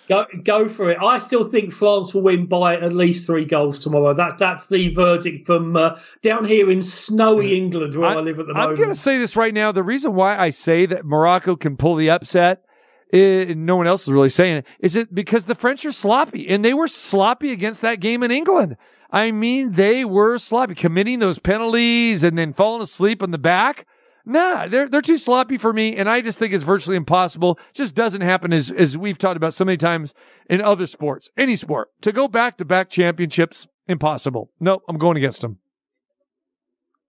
Go 0.08 0.26
go 0.42 0.68
for 0.68 0.90
it. 0.90 0.98
I 1.02 1.18
still 1.18 1.44
think 1.44 1.72
France 1.72 2.12
will 2.12 2.22
win 2.22 2.46
by 2.46 2.76
at 2.76 2.92
least 2.92 3.26
three 3.26 3.46
goals 3.46 3.78
tomorrow. 3.78 4.12
That's 4.12 4.36
that's 4.36 4.66
the 4.66 4.92
verdict 4.92 5.46
from 5.46 5.76
uh, 5.76 5.98
down 6.20 6.44
here 6.44 6.70
in 6.70 6.82
snowy 6.82 7.56
England 7.56 7.94
where 7.94 8.10
I, 8.10 8.16
live 8.16 8.38
at 8.38 8.46
the 8.46 8.52
moment. 8.52 8.70
I'm 8.70 8.76
going 8.76 8.90
to 8.90 8.94
say 8.94 9.16
this 9.16 9.34
right 9.34 9.54
now. 9.54 9.72
The 9.72 9.82
reason 9.82 10.14
why 10.14 10.36
I 10.36 10.50
say 10.50 10.84
that 10.86 11.06
Morocco 11.06 11.56
can 11.56 11.78
pull 11.78 11.94
the 11.94 12.10
upset, 12.10 12.64
eh, 13.12 13.54
no 13.56 13.76
one 13.76 13.86
else 13.86 14.02
is 14.02 14.12
really 14.12 14.28
saying 14.28 14.58
it, 14.58 14.66
is 14.78 14.94
it 14.94 15.14
because 15.14 15.46
the 15.46 15.54
French 15.54 15.86
are 15.86 15.92
sloppy 15.92 16.48
and 16.48 16.62
they 16.62 16.74
were 16.74 16.88
sloppy 16.88 17.50
against 17.50 17.80
that 17.80 18.00
game 18.00 18.22
in 18.22 18.30
England. 18.30 18.76
I 19.10 19.30
mean, 19.30 19.72
they 19.72 20.04
were 20.04 20.38
sloppy, 20.38 20.74
committing 20.74 21.20
those 21.20 21.38
penalties 21.38 22.24
and 22.24 22.36
then 22.36 22.52
falling 22.52 22.82
asleep 22.82 23.22
on 23.22 23.30
the 23.30 23.38
back. 23.38 23.86
Nah, 24.26 24.68
they're 24.68 24.88
they're 24.88 25.02
too 25.02 25.18
sloppy 25.18 25.58
for 25.58 25.72
me, 25.72 25.96
and 25.96 26.08
I 26.08 26.22
just 26.22 26.38
think 26.38 26.54
it's 26.54 26.64
virtually 26.64 26.96
impossible. 26.96 27.58
Just 27.74 27.94
doesn't 27.94 28.22
happen 28.22 28.52
as 28.52 28.70
as 28.70 28.96
we've 28.96 29.18
talked 29.18 29.36
about 29.36 29.52
so 29.52 29.64
many 29.64 29.76
times 29.76 30.14
in 30.48 30.62
other 30.62 30.86
sports, 30.86 31.30
any 31.36 31.56
sport. 31.56 31.88
To 32.02 32.12
go 32.12 32.26
back 32.26 32.56
to 32.58 32.64
back 32.64 32.88
championships, 32.88 33.66
impossible. 33.86 34.50
Nope, 34.60 34.82
I'm 34.88 34.96
going 34.96 35.18
against 35.18 35.42
them. 35.42 35.58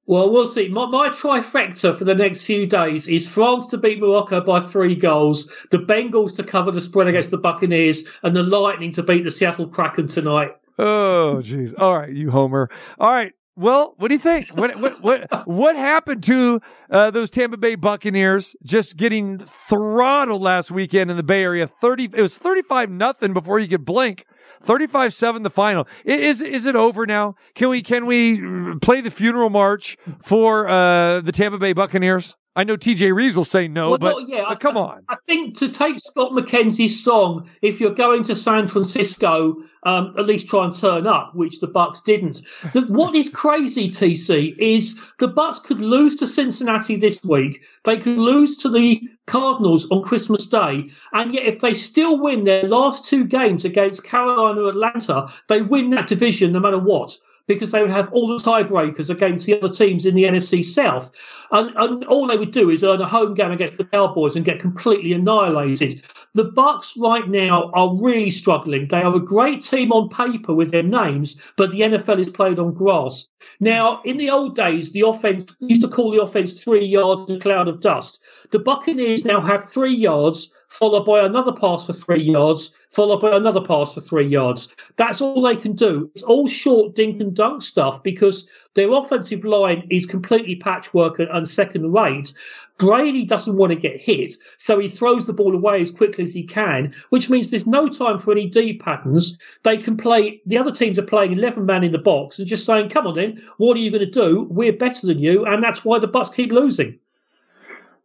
Well, 0.07 0.29
we'll 0.29 0.47
see. 0.47 0.67
My, 0.67 0.85
my 0.85 1.09
trifecta 1.09 1.97
for 1.97 2.03
the 2.03 2.13
next 2.13 2.43
few 2.43 2.67
days 2.67 3.07
is 3.07 3.27
France 3.27 3.65
to 3.67 3.77
beat 3.77 3.99
Morocco 3.99 4.39
by 4.39 4.59
three 4.59 4.93
goals, 4.93 5.49
the 5.71 5.79
Bengals 5.79 6.35
to 6.35 6.43
cover 6.43 6.69
the 6.69 6.81
spread 6.81 7.07
against 7.07 7.31
the 7.31 7.39
Buccaneers, 7.39 8.03
and 8.21 8.35
the 8.35 8.43
Lightning 8.43 8.91
to 8.91 9.01
beat 9.01 9.23
the 9.23 9.31
Seattle 9.31 9.67
Kraken 9.67 10.07
tonight. 10.07 10.51
Oh, 10.77 11.41
jeez. 11.41 11.73
All 11.79 11.97
right, 11.97 12.11
you 12.11 12.29
Homer. 12.29 12.69
All 12.99 13.09
right. 13.11 13.33
Well, 13.57 13.93
what 13.97 14.09
do 14.09 14.15
you 14.15 14.19
think? 14.19 14.49
What 14.49 14.75
what 14.79 15.01
what 15.01 15.47
what 15.47 15.75
happened 15.77 16.23
to 16.23 16.61
uh, 16.89 17.11
those 17.11 17.29
Tampa 17.29 17.57
Bay 17.57 17.75
Buccaneers 17.75 18.55
just 18.63 18.97
getting 18.97 19.39
throttled 19.39 20.41
last 20.41 20.71
weekend 20.71 21.09
in 21.09 21.15
the 21.15 21.23
Bay 21.23 21.43
Area? 21.43 21.65
Thirty. 21.65 22.05
It 22.05 22.21
was 22.21 22.37
thirty-five 22.37 22.89
nothing 22.89 23.33
before 23.33 23.59
you 23.59 23.67
could 23.67 23.85
blink. 23.85 24.25
35-7 24.63 25.43
the 25.43 25.49
final. 25.49 25.87
Is 26.05 26.41
is 26.41 26.65
it 26.65 26.75
over 26.75 27.05
now? 27.05 27.35
Can 27.53 27.69
we 27.69 27.81
can 27.83 28.05
we 28.05 28.77
play 28.79 29.01
the 29.01 29.11
funeral 29.11 29.49
march 29.49 29.95
for 30.21 30.67
uh, 30.67 31.21
the 31.21 31.31
Tampa 31.31 31.59
Bay 31.59 31.73
Buccaneers? 31.73 32.35
I 32.57 32.63
know 32.63 32.77
TJ 32.77 33.13
Reeves 33.13 33.35
will 33.35 33.43
say 33.43 33.67
no, 33.67 33.89
Well, 33.89 33.97
but, 33.97 34.11
no, 34.11 34.19
yeah, 34.19 34.43
but 34.47 34.53
I- 34.53 34.55
come 34.55 34.77
on. 34.77 35.03
I 35.09 35.17
think 35.27 35.57
to 35.57 35.67
take 35.67 35.99
Scott 35.99 36.31
McKenzie's 36.31 37.03
song, 37.03 37.49
if 37.61 37.81
you're 37.81 37.93
going 37.93 38.23
to 38.23 38.35
San 38.35 38.69
Francisco, 38.69 39.57
um, 39.83 40.13
at 40.17 40.25
least 40.25 40.47
try 40.47 40.63
and 40.63 40.73
turn 40.73 41.05
up, 41.05 41.35
which 41.35 41.59
the 41.59 41.67
Bucks 41.67 41.99
didn't. 41.99 42.43
The, 42.71 42.81
what 42.87 43.13
is 43.13 43.29
crazy, 43.29 43.89
TC, 43.89 44.55
is 44.57 44.95
the 45.19 45.27
Bucks 45.27 45.59
could 45.59 45.81
lose 45.81 46.15
to 46.15 46.27
Cincinnati 46.27 46.95
this 46.95 47.21
week. 47.25 47.61
They 47.83 47.97
could 47.97 48.17
lose 48.17 48.55
to 48.57 48.69
the 48.69 49.01
Cardinals 49.25 49.89
on 49.91 50.01
Christmas 50.03 50.47
Day, 50.47 50.89
and 51.11 51.33
yet 51.33 51.45
if 51.45 51.59
they 51.59 51.73
still 51.73 52.17
win 52.17 52.45
their 52.45 52.63
last 52.63 53.03
two 53.03 53.25
games 53.25 53.65
against 53.65 54.05
Carolina 54.05 54.61
and 54.61 54.69
Atlanta, 54.69 55.27
they 55.49 55.61
win 55.61 55.89
that 55.89 56.07
division 56.07 56.53
no 56.53 56.59
matter 56.61 56.79
what 56.79 57.17
because 57.47 57.71
they 57.71 57.81
would 57.81 57.91
have 57.91 58.11
all 58.11 58.27
the 58.27 58.43
tiebreakers 58.43 59.09
against 59.09 59.45
the 59.45 59.57
other 59.57 59.73
teams 59.73 60.05
in 60.05 60.15
the 60.15 60.23
NFC 60.23 60.63
South. 60.63 61.11
And, 61.51 61.71
and 61.75 62.03
all 62.05 62.27
they 62.27 62.37
would 62.37 62.51
do 62.51 62.69
is 62.69 62.83
earn 62.83 63.01
a 63.01 63.07
home 63.07 63.33
game 63.33 63.51
against 63.51 63.77
the 63.77 63.85
Cowboys 63.85 64.35
and 64.35 64.45
get 64.45 64.59
completely 64.59 65.13
annihilated. 65.13 66.03
The 66.33 66.45
Bucks 66.45 66.95
right 66.97 67.27
now 67.27 67.71
are 67.73 67.95
really 68.01 68.29
struggling. 68.29 68.87
They 68.89 69.01
are 69.01 69.15
a 69.15 69.19
great 69.19 69.61
team 69.61 69.91
on 69.91 70.09
paper 70.09 70.53
with 70.53 70.71
their 70.71 70.83
names, 70.83 71.39
but 71.55 71.71
the 71.71 71.81
NFL 71.81 72.19
is 72.19 72.29
played 72.29 72.59
on 72.59 72.73
grass. 72.73 73.27
Now, 73.59 74.01
in 74.03 74.17
the 74.17 74.29
old 74.29 74.55
days, 74.55 74.91
the 74.91 75.01
offense 75.01 75.45
used 75.59 75.81
to 75.81 75.87
call 75.87 76.11
the 76.11 76.21
offense 76.21 76.63
three 76.63 76.85
yards 76.85 77.31
a 77.31 77.39
cloud 77.39 77.67
of 77.67 77.79
dust. 77.79 78.19
The 78.51 78.59
Buccaneers 78.59 79.23
now 79.23 79.39
have 79.41 79.63
three 79.63 79.95
yards, 79.95 80.51
followed 80.75 81.05
by 81.05 81.25
another 81.25 81.53
pass 81.53 81.85
for 81.85 81.93
three 81.93 82.21
yards, 82.21 82.73
followed 82.91 83.21
by 83.21 83.35
another 83.35 83.61
pass 83.61 83.93
for 83.93 84.01
three 84.01 84.27
yards. 84.27 84.75
That's 84.97 85.21
all 85.21 85.41
they 85.41 85.55
can 85.55 85.73
do. 85.73 86.11
It's 86.13 86.23
all 86.23 86.47
short 86.47 86.95
dink 86.95 87.21
and 87.21 87.33
dunk 87.33 87.61
stuff 87.61 88.03
because 88.03 88.47
their 88.73 88.91
offensive 88.91 89.45
line 89.45 89.87
is 89.89 90.05
completely 90.05 90.55
patchwork 90.55 91.17
and, 91.19 91.29
and 91.29 91.47
second 91.47 91.93
rate. 91.93 92.33
Brady 92.77 93.23
doesn't 93.23 93.55
want 93.55 93.69
to 93.69 93.77
get 93.77 94.01
hit, 94.01 94.33
so 94.57 94.77
he 94.77 94.89
throws 94.89 95.25
the 95.25 95.33
ball 95.33 95.55
away 95.55 95.79
as 95.79 95.91
quickly 95.91 96.25
as 96.25 96.33
he 96.33 96.43
can, 96.43 96.93
which 97.09 97.29
means 97.29 97.49
there's 97.49 97.65
no 97.65 97.87
time 97.87 98.19
for 98.19 98.33
any 98.33 98.47
D 98.47 98.73
patterns. 98.73 99.39
They 99.63 99.77
can 99.77 99.95
play, 99.95 100.41
the 100.45 100.57
other 100.57 100.71
teams 100.71 100.99
are 100.99 101.03
playing 101.03 101.31
11 101.31 101.65
man 101.65 101.85
in 101.85 101.93
the 101.93 101.97
box 101.97 102.37
and 102.37 102.47
just 102.47 102.65
saying, 102.65 102.89
come 102.89 103.07
on 103.07 103.15
then, 103.15 103.41
what 103.57 103.77
are 103.77 103.79
you 103.79 103.91
going 103.91 104.03
to 104.03 104.11
do? 104.11 104.45
We're 104.49 104.73
better 104.73 105.07
than 105.07 105.19
you. 105.19 105.45
And 105.45 105.63
that's 105.63 105.85
why 105.85 105.99
the 105.99 106.07
Bucks 106.07 106.29
keep 106.31 106.51
losing. 106.51 106.99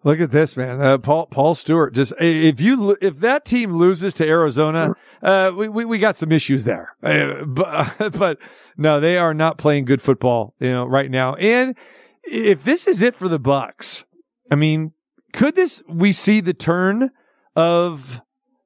Look 0.02 0.20
at 0.20 0.30
this, 0.30 0.56
man. 0.56 0.80
Uh, 0.80 0.98
Paul 0.98 1.26
Paul 1.26 1.54
Stewart. 1.54 1.94
Just 1.94 2.14
if 2.18 2.60
you 2.60 2.96
if 3.02 3.18
that 3.18 3.44
team 3.44 3.74
loses 3.74 4.14
to 4.14 4.26
Arizona, 4.26 4.94
uh, 5.22 5.52
we, 5.54 5.68
we 5.68 5.84
we 5.84 5.98
got 5.98 6.16
some 6.16 6.32
issues 6.32 6.64
there. 6.64 6.94
Uh, 7.02 7.44
but 7.46 8.12
but 8.12 8.38
no, 8.78 8.98
they 8.98 9.18
are 9.18 9.34
not 9.34 9.58
playing 9.58 9.84
good 9.84 10.00
football, 10.00 10.54
you 10.58 10.70
know, 10.70 10.86
right 10.86 11.10
now. 11.10 11.34
And 11.34 11.76
if 12.24 12.64
this 12.64 12.86
is 12.86 13.02
it 13.02 13.14
for 13.14 13.28
the 13.28 13.38
Bucks, 13.38 14.04
I 14.50 14.54
mean, 14.54 14.92
could 15.34 15.54
this 15.54 15.82
we 15.86 16.12
see 16.12 16.40
the 16.40 16.54
turn 16.54 17.10
of 17.54 18.22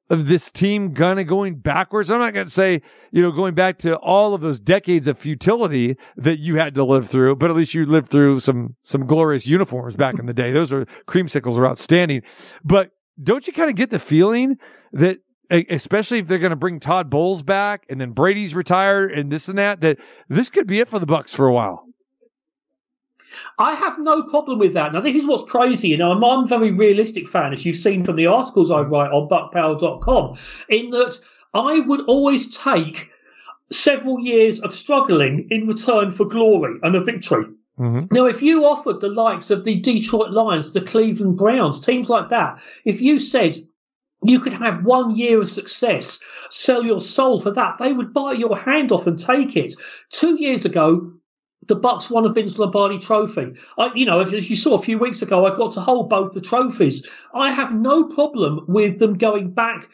of 0.09 0.27
this 0.27 0.51
team 0.51 0.93
kind 0.93 1.19
of 1.19 1.27
going 1.27 1.55
backwards? 1.55 2.11
I'm 2.11 2.19
not 2.19 2.33
going 2.33 2.45
to 2.45 2.51
say 2.51 2.81
you 3.11 3.21
know 3.21 3.31
going 3.31 3.55
back 3.55 3.77
to 3.79 3.97
all 3.97 4.33
of 4.33 4.41
those 4.41 4.59
decades 4.59 5.07
of 5.07 5.17
futility 5.17 5.97
that 6.17 6.39
you 6.39 6.57
had 6.57 6.75
to 6.75 6.83
live 6.83 7.09
through, 7.09 7.35
but 7.37 7.49
at 7.49 7.55
least 7.55 7.73
you 7.73 7.85
lived 7.85 8.09
through 8.09 8.39
some 8.39 8.75
some 8.83 9.05
glorious 9.05 9.47
uniforms 9.47 9.95
back 9.95 10.19
in 10.19 10.25
the 10.25 10.33
day. 10.33 10.51
Those 10.51 10.71
are 10.71 10.85
creamsicles 11.07 11.57
are 11.57 11.67
outstanding. 11.67 12.21
But 12.63 12.91
don't 13.21 13.47
you 13.47 13.53
kind 13.53 13.69
of 13.69 13.75
get 13.75 13.89
the 13.89 13.99
feeling 13.99 14.57
that 14.93 15.19
especially 15.49 16.19
if 16.19 16.27
they're 16.27 16.39
going 16.39 16.51
to 16.51 16.55
bring 16.55 16.79
Todd 16.79 17.09
Bowles 17.09 17.43
back 17.43 17.85
and 17.89 17.99
then 18.01 18.11
Brady's 18.11 18.55
retired 18.55 19.11
and 19.11 19.31
this 19.31 19.47
and 19.47 19.57
that 19.57 19.81
that 19.81 19.97
this 20.27 20.49
could 20.49 20.67
be 20.67 20.79
it 20.79 20.87
for 20.87 20.99
the 20.99 21.05
Bucks 21.05 21.33
for 21.33 21.47
a 21.47 21.53
while. 21.53 21.85
I 23.57 23.75
have 23.75 23.97
no 23.99 24.23
problem 24.23 24.59
with 24.59 24.73
that. 24.73 24.93
Now, 24.93 25.01
this 25.01 25.15
is 25.15 25.25
what's 25.25 25.49
crazy. 25.49 25.89
You 25.89 25.97
know, 25.97 26.11
I'm, 26.11 26.23
I'm 26.23 26.43
a 26.43 26.47
very 26.47 26.71
realistic 26.71 27.27
fan, 27.27 27.53
as 27.53 27.65
you've 27.65 27.77
seen 27.77 28.03
from 28.03 28.17
the 28.17 28.27
articles 28.27 28.71
I 28.71 28.81
write 28.81 29.11
on 29.11 29.29
buckpower.com, 29.29 30.37
in 30.69 30.89
that 30.91 31.19
I 31.53 31.79
would 31.79 32.01
always 32.07 32.55
take 32.55 33.09
several 33.71 34.19
years 34.19 34.59
of 34.59 34.73
struggling 34.73 35.47
in 35.49 35.67
return 35.67 36.11
for 36.11 36.25
glory 36.25 36.79
and 36.83 36.95
a 36.95 37.01
victory. 37.01 37.45
Mm-hmm. 37.79 38.13
Now, 38.13 38.25
if 38.25 38.41
you 38.41 38.65
offered 38.65 39.01
the 39.01 39.09
likes 39.09 39.49
of 39.49 39.65
the 39.65 39.79
Detroit 39.79 40.31
Lions, 40.31 40.73
the 40.73 40.81
Cleveland 40.81 41.37
Browns, 41.37 41.79
teams 41.79 42.09
like 42.09 42.29
that, 42.29 42.61
if 42.85 43.01
you 43.01 43.19
said 43.19 43.57
you 44.23 44.39
could 44.39 44.53
have 44.53 44.85
one 44.85 45.15
year 45.15 45.41
of 45.41 45.49
success, 45.49 46.19
sell 46.49 46.83
your 46.83 47.01
soul 47.01 47.39
for 47.39 47.51
that, 47.51 47.75
they 47.79 47.91
would 47.91 48.13
buy 48.13 48.33
your 48.33 48.57
hand 48.57 48.91
off 48.91 49.07
and 49.07 49.19
take 49.19 49.55
it. 49.55 49.73
Two 50.09 50.39
years 50.39 50.63
ago, 50.65 51.11
the 51.67 51.75
Bucks 51.75 52.09
won 52.09 52.25
a 52.25 52.29
Vince 52.29 52.57
Lombardi 52.57 52.99
trophy. 52.99 53.53
I, 53.77 53.91
you 53.93 54.05
know, 54.05 54.19
as 54.21 54.49
you 54.49 54.55
saw 54.55 54.75
a 54.75 54.81
few 54.81 54.97
weeks 54.97 55.21
ago, 55.21 55.45
I 55.45 55.55
got 55.55 55.71
to 55.73 55.81
hold 55.81 56.09
both 56.09 56.33
the 56.33 56.41
trophies. 56.41 57.05
I 57.33 57.51
have 57.51 57.73
no 57.73 58.03
problem 58.05 58.65
with 58.67 58.99
them 58.99 59.17
going 59.17 59.51
back 59.51 59.87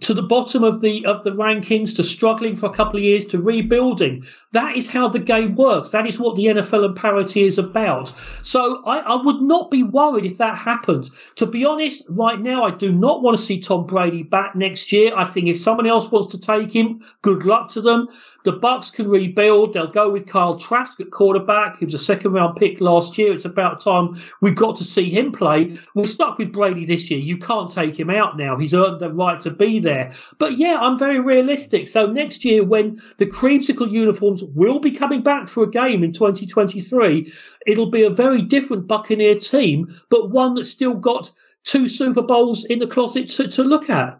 to 0.00 0.12
the 0.12 0.22
bottom 0.22 0.64
of 0.64 0.80
the 0.80 1.04
of 1.06 1.22
the 1.22 1.30
rankings, 1.30 1.94
to 1.96 2.02
struggling 2.02 2.56
for 2.56 2.66
a 2.66 2.72
couple 2.72 2.96
of 2.96 3.04
years, 3.04 3.24
to 3.26 3.40
rebuilding. 3.40 4.26
That 4.52 4.76
is 4.76 4.90
how 4.90 5.08
the 5.08 5.18
game 5.18 5.54
works. 5.54 5.90
That 5.90 6.06
is 6.06 6.18
what 6.18 6.36
the 6.36 6.46
NFL 6.46 6.84
and 6.84 6.96
parity 6.96 7.42
is 7.42 7.56
about. 7.56 8.12
So 8.42 8.82
I, 8.84 8.98
I 8.98 9.22
would 9.22 9.40
not 9.42 9.70
be 9.70 9.82
worried 9.82 10.24
if 10.24 10.38
that 10.38 10.58
happened. 10.58 11.10
To 11.36 11.46
be 11.46 11.64
honest, 11.64 12.02
right 12.08 12.40
now 12.40 12.64
I 12.64 12.72
do 12.72 12.92
not 12.92 13.22
want 13.22 13.36
to 13.36 13.42
see 13.42 13.60
Tom 13.60 13.86
Brady 13.86 14.22
back 14.22 14.56
next 14.56 14.92
year. 14.92 15.16
I 15.16 15.24
think 15.24 15.46
if 15.46 15.60
someone 15.60 15.86
else 15.86 16.10
wants 16.10 16.28
to 16.28 16.38
take 16.38 16.74
him, 16.74 17.02
good 17.22 17.44
luck 17.44 17.70
to 17.70 17.80
them. 17.80 18.08
The 18.46 18.52
Bucks 18.52 18.92
can 18.92 19.08
rebuild. 19.08 19.72
They'll 19.72 19.90
go 19.90 20.08
with 20.08 20.28
Kyle 20.28 20.56
Trask 20.56 21.00
at 21.00 21.10
quarterback. 21.10 21.80
He 21.80 21.84
was 21.84 21.94
a 21.94 21.98
second 21.98 22.32
round 22.32 22.54
pick 22.54 22.80
last 22.80 23.18
year. 23.18 23.34
It's 23.34 23.44
about 23.44 23.80
time 23.80 24.16
we 24.40 24.52
got 24.52 24.76
to 24.76 24.84
see 24.84 25.10
him 25.10 25.32
play. 25.32 25.76
We're 25.96 26.06
stuck 26.06 26.38
with 26.38 26.52
Brady 26.52 26.86
this 26.86 27.10
year. 27.10 27.18
You 27.18 27.38
can't 27.38 27.68
take 27.68 27.98
him 27.98 28.08
out 28.08 28.36
now. 28.36 28.56
He's 28.56 28.72
earned 28.72 29.00
the 29.00 29.12
right 29.12 29.40
to 29.40 29.50
be 29.50 29.80
there. 29.80 30.12
But 30.38 30.58
yeah, 30.58 30.78
I'm 30.80 30.96
very 30.96 31.18
realistic. 31.18 31.88
So 31.88 32.06
next 32.06 32.44
year, 32.44 32.62
when 32.62 33.02
the 33.18 33.26
creamsicle 33.26 33.90
uniforms 33.90 34.44
will 34.54 34.78
be 34.78 34.92
coming 34.92 35.24
back 35.24 35.48
for 35.48 35.64
a 35.64 35.68
game 35.68 36.04
in 36.04 36.12
2023, 36.12 37.32
it'll 37.66 37.90
be 37.90 38.04
a 38.04 38.10
very 38.10 38.42
different 38.42 38.86
Buccaneer 38.86 39.40
team, 39.40 39.92
but 40.08 40.30
one 40.30 40.54
that's 40.54 40.70
still 40.70 40.94
got 40.94 41.32
two 41.66 41.88
Super 41.88 42.22
Bowls 42.22 42.64
in 42.64 42.78
the 42.78 42.86
closet 42.86 43.28
to, 43.30 43.48
to 43.48 43.62
look 43.62 43.90
at. 43.90 44.18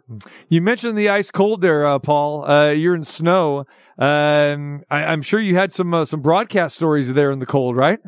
You 0.49 0.61
mentioned 0.61 0.97
the 0.97 1.09
ice 1.09 1.31
cold 1.31 1.61
there, 1.61 1.85
uh, 1.85 1.97
Paul. 1.97 2.43
Uh, 2.43 2.71
you're 2.71 2.93
in 2.93 3.05
snow. 3.05 3.65
Um, 3.97 4.83
I, 4.89 5.05
I'm 5.05 5.21
sure 5.21 5.39
you 5.39 5.55
had 5.55 5.73
some 5.73 5.93
uh, 5.93 6.05
some 6.05 6.21
broadcast 6.21 6.75
stories 6.75 7.13
there 7.13 7.31
in 7.31 7.39
the 7.39 7.45
cold, 7.45 7.75
right? 7.75 7.99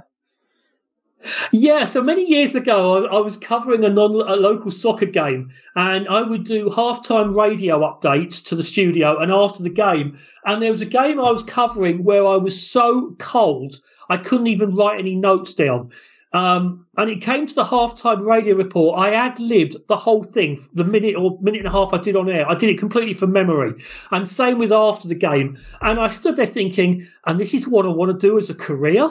Yeah, 1.51 1.83
so 1.83 2.01
many 2.01 2.25
years 2.25 2.55
ago, 2.55 3.05
I, 3.05 3.17
I 3.17 3.19
was 3.19 3.35
covering 3.35 3.83
a, 3.83 3.89
non, 3.89 4.11
a 4.11 4.35
local 4.35 4.71
soccer 4.71 5.05
game, 5.05 5.51
and 5.75 6.07
I 6.07 6.21
would 6.21 6.45
do 6.45 6.69
halftime 6.69 7.35
radio 7.35 7.79
updates 7.79 8.43
to 8.45 8.55
the 8.55 8.63
studio 8.63 9.17
and 9.17 9.31
after 9.31 9.61
the 9.61 9.69
game. 9.69 10.17
And 10.45 10.61
there 10.61 10.71
was 10.71 10.81
a 10.81 10.85
game 10.85 11.19
I 11.19 11.31
was 11.31 11.43
covering 11.43 12.03
where 12.05 12.25
I 12.25 12.37
was 12.37 12.59
so 12.59 13.15
cold 13.19 13.81
I 14.09 14.17
couldn't 14.17 14.47
even 14.47 14.75
write 14.75 14.99
any 14.99 15.15
notes 15.15 15.53
down. 15.53 15.91
Um, 16.31 16.85
and 16.97 17.09
it 17.09 17.21
came 17.21 17.47
to 17.47 17.55
the 17.55 17.63
halftime 17.63 18.23
radio 18.23 18.55
report. 18.55 18.99
I 18.99 19.13
ad 19.13 19.39
libbed 19.39 19.75
the 19.87 19.97
whole 19.97 20.23
thing, 20.23 20.63
the 20.73 20.83
minute 20.83 21.15
or 21.15 21.39
minute 21.41 21.59
and 21.59 21.67
a 21.67 21.71
half 21.71 21.91
I 21.91 21.97
did 21.97 22.15
on 22.15 22.29
air. 22.29 22.47
I 22.47 22.55
did 22.55 22.69
it 22.69 22.77
completely 22.77 23.13
from 23.13 23.31
memory. 23.31 23.73
And 24.11 24.27
same 24.27 24.59
with 24.59 24.71
after 24.71 25.07
the 25.07 25.15
game. 25.15 25.57
And 25.81 25.99
I 25.99 26.07
stood 26.07 26.35
there 26.35 26.45
thinking, 26.45 27.07
and 27.25 27.39
this 27.39 27.53
is 27.53 27.67
what 27.67 27.85
I 27.85 27.89
want 27.89 28.11
to 28.11 28.27
do 28.27 28.37
as 28.37 28.49
a 28.49 28.55
career. 28.55 29.09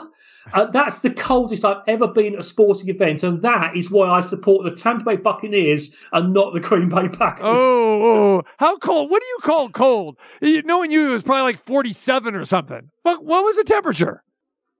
Uh, 0.54 0.66
that's 0.66 0.98
the 0.98 1.10
coldest 1.10 1.64
I've 1.64 1.82
ever 1.86 2.06
been 2.06 2.34
at 2.34 2.40
a 2.40 2.42
sporting 2.42 2.88
event, 2.88 3.22
and 3.22 3.42
that 3.42 3.76
is 3.76 3.90
why 3.90 4.08
I 4.08 4.20
support 4.20 4.64
the 4.64 4.70
Tampa 4.70 5.04
Bay 5.04 5.16
Buccaneers 5.16 5.94
and 6.12 6.32
not 6.32 6.54
the 6.54 6.60
Green 6.60 6.88
Bay 6.88 7.08
Packers. 7.08 7.44
Oh, 7.44 8.02
oh, 8.02 8.42
how 8.58 8.78
cold? 8.78 9.10
What 9.10 9.20
do 9.20 9.28
you 9.28 9.38
call 9.42 9.68
cold? 9.68 10.16
You, 10.40 10.62
knowing 10.62 10.90
you, 10.90 11.10
it 11.10 11.12
was 11.12 11.22
probably 11.22 11.42
like 11.42 11.58
47 11.58 12.34
or 12.34 12.46
something. 12.46 12.90
What, 13.02 13.24
what 13.24 13.44
was 13.44 13.56
the 13.56 13.64
temperature? 13.64 14.22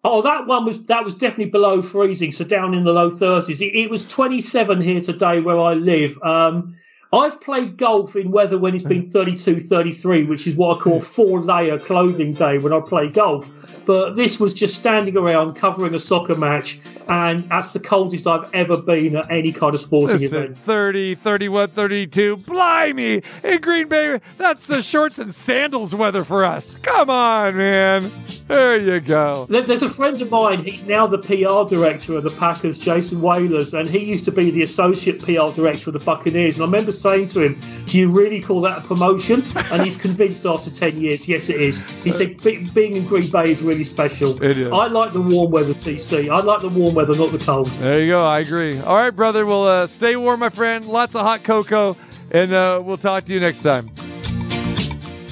Oh, 0.05 0.23
that 0.23 0.47
one 0.47 0.65
was 0.65 0.83
that 0.85 1.05
was 1.05 1.15
definitely 1.15 1.51
below 1.51 1.83
freezing, 1.83 2.31
so 2.31 2.45
down 2.45 2.75
in 2.75 2.85
the 2.85 2.93
low 2.93 3.11
thirties. 3.11 3.61
It, 3.61 3.75
it 3.75 3.91
was 3.91 4.09
twenty 4.09 4.41
seven 4.41 4.81
here 4.81 5.01
today 5.01 5.41
where 5.41 5.59
I 5.59 5.75
live. 5.75 6.17
Um, 6.23 6.77
I've 7.13 7.41
played 7.41 7.79
golf 7.79 8.17
in 8.17 8.31
weather 8.31 8.59
when 8.59 8.75
it's 8.75 8.85
been 8.85 9.05
hmm. 9.05 9.11
32, 9.11 9.61
33, 9.61 10.25
which 10.25 10.47
is 10.47 10.55
what 10.55 10.77
I 10.77 10.81
call 10.81 10.99
hmm. 10.99 11.05
four 11.05 11.41
layer 11.41 11.79
clothing 11.79 12.35
day 12.35 12.59
when 12.59 12.73
I 12.73 12.81
play 12.81 13.09
golf. 13.09 13.49
But 13.87 14.17
this 14.17 14.39
was 14.39 14.53
just 14.53 14.75
standing 14.75 15.17
around 15.17 15.55
covering 15.55 15.95
a 15.95 15.99
soccer 15.99 16.37
match, 16.37 16.79
and 17.09 17.41
that's 17.49 17.73
the 17.73 17.81
coldest 17.81 18.27
I've 18.27 18.53
ever 18.55 18.77
been 18.77 19.17
at 19.17 19.31
any 19.31 19.53
kind 19.53 19.75
of 19.75 19.81
sporting 19.81 20.19
Listen, 20.19 20.43
event. 20.43 20.59
30, 20.59 21.15
31, 21.15 21.71
32. 21.71 22.37
Blimey! 22.39 23.23
In 23.43 23.61
Green 23.61 23.89
Bay, 23.89 24.21
that's 24.37 24.67
the 24.67 24.83
shorts 24.83 25.19
and 25.19 25.35
sandals 25.35 25.95
weather 25.95 26.25
for 26.25 26.45
us. 26.45 26.75
Come 26.83 27.09
on, 27.09 27.57
man. 27.57 28.13
There 28.47 28.77
you 28.77 29.01
go. 29.01 29.47
There's 29.49 29.83
a 29.83 29.89
friend 29.89 30.21
of 30.21 30.31
mine, 30.31 30.65
he's 30.65 30.85
now 30.85 31.07
the 31.07 31.19
PR 31.19 31.67
director 31.75 32.17
of 32.17 32.25
the 32.25 32.31
Packers, 32.31 32.79
Jason 32.79 33.21
Wahlers, 33.21 33.79
and 33.79 33.89
he 33.89 34.01
used 34.01 34.27
to 34.27 34.33
be 34.33 34.51
the 34.51 34.63
associate 34.63 35.21
PR 35.21 35.55
director 35.55 35.91
of 35.91 35.95
the 35.95 36.05
Buccaneers. 36.05 36.57
And 36.57 36.63
I 36.63 36.67
remember 36.67 36.93
saying 37.01 37.29
to 37.29 37.41
him, 37.41 37.59
Do 37.87 37.99
you 37.99 38.11
really 38.11 38.41
call 38.41 38.61
that 38.63 38.79
a 38.79 38.81
promotion? 38.81 39.45
And 39.71 39.83
he's 39.83 39.97
convinced 39.97 40.45
after 40.47 40.71
10 40.71 41.01
years, 41.01 41.29
yes, 41.29 41.49
it 41.49 41.61
is. 41.61 41.83
He 42.03 42.13
said, 42.13 42.43
"Be- 42.43 42.65
Being 42.75 42.95
in 42.97 43.07
Green 43.07 43.29
Bay 43.31 43.51
is 43.53 43.63
really 43.63 43.85
special. 43.85 44.43
It 44.43 44.59
is. 44.59 44.73
I 44.73 44.87
like 44.89 45.13
the 45.13 45.21
warm 45.21 45.51
weather, 45.51 45.75
TC. 45.75 46.29
I 46.31 46.41
like 46.41 46.61
the 46.61 46.69
warm 46.69 46.95
weather, 46.95 47.15
not 47.15 47.33
the 47.33 47.39
cold. 47.39 47.67
There 47.67 48.01
you 48.01 48.09
go. 48.09 48.25
I 48.27 48.41
agree. 48.41 48.79
All 48.81 48.97
right, 48.97 49.11
brother. 49.11 49.47
Well, 49.47 49.67
uh, 49.67 49.87
stay 49.87 50.17
warm, 50.17 50.41
my 50.41 50.49
friend. 50.51 50.85
Lots 50.87 51.15
of 51.15 51.23
hot 51.23 51.45
cocoa, 51.45 51.97
and 52.31 52.53
uh, 52.53 52.81
we'll 52.85 52.99
talk 52.99 53.25
to 53.25 53.35
you 53.35 53.41
next 53.41 53.61
time. 53.61 53.91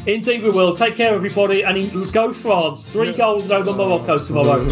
Indeed, 0.07 0.43
we 0.45 0.51
will. 0.51 0.75
Take 0.77 0.95
care, 0.95 1.13
everybody, 1.15 1.63
and 1.63 2.13
go 2.13 2.33
France. 2.33 2.91
Three 2.93 3.13
goals 3.13 3.51
over 3.51 3.73
Morocco 3.73 4.19
tomorrow. 4.19 4.65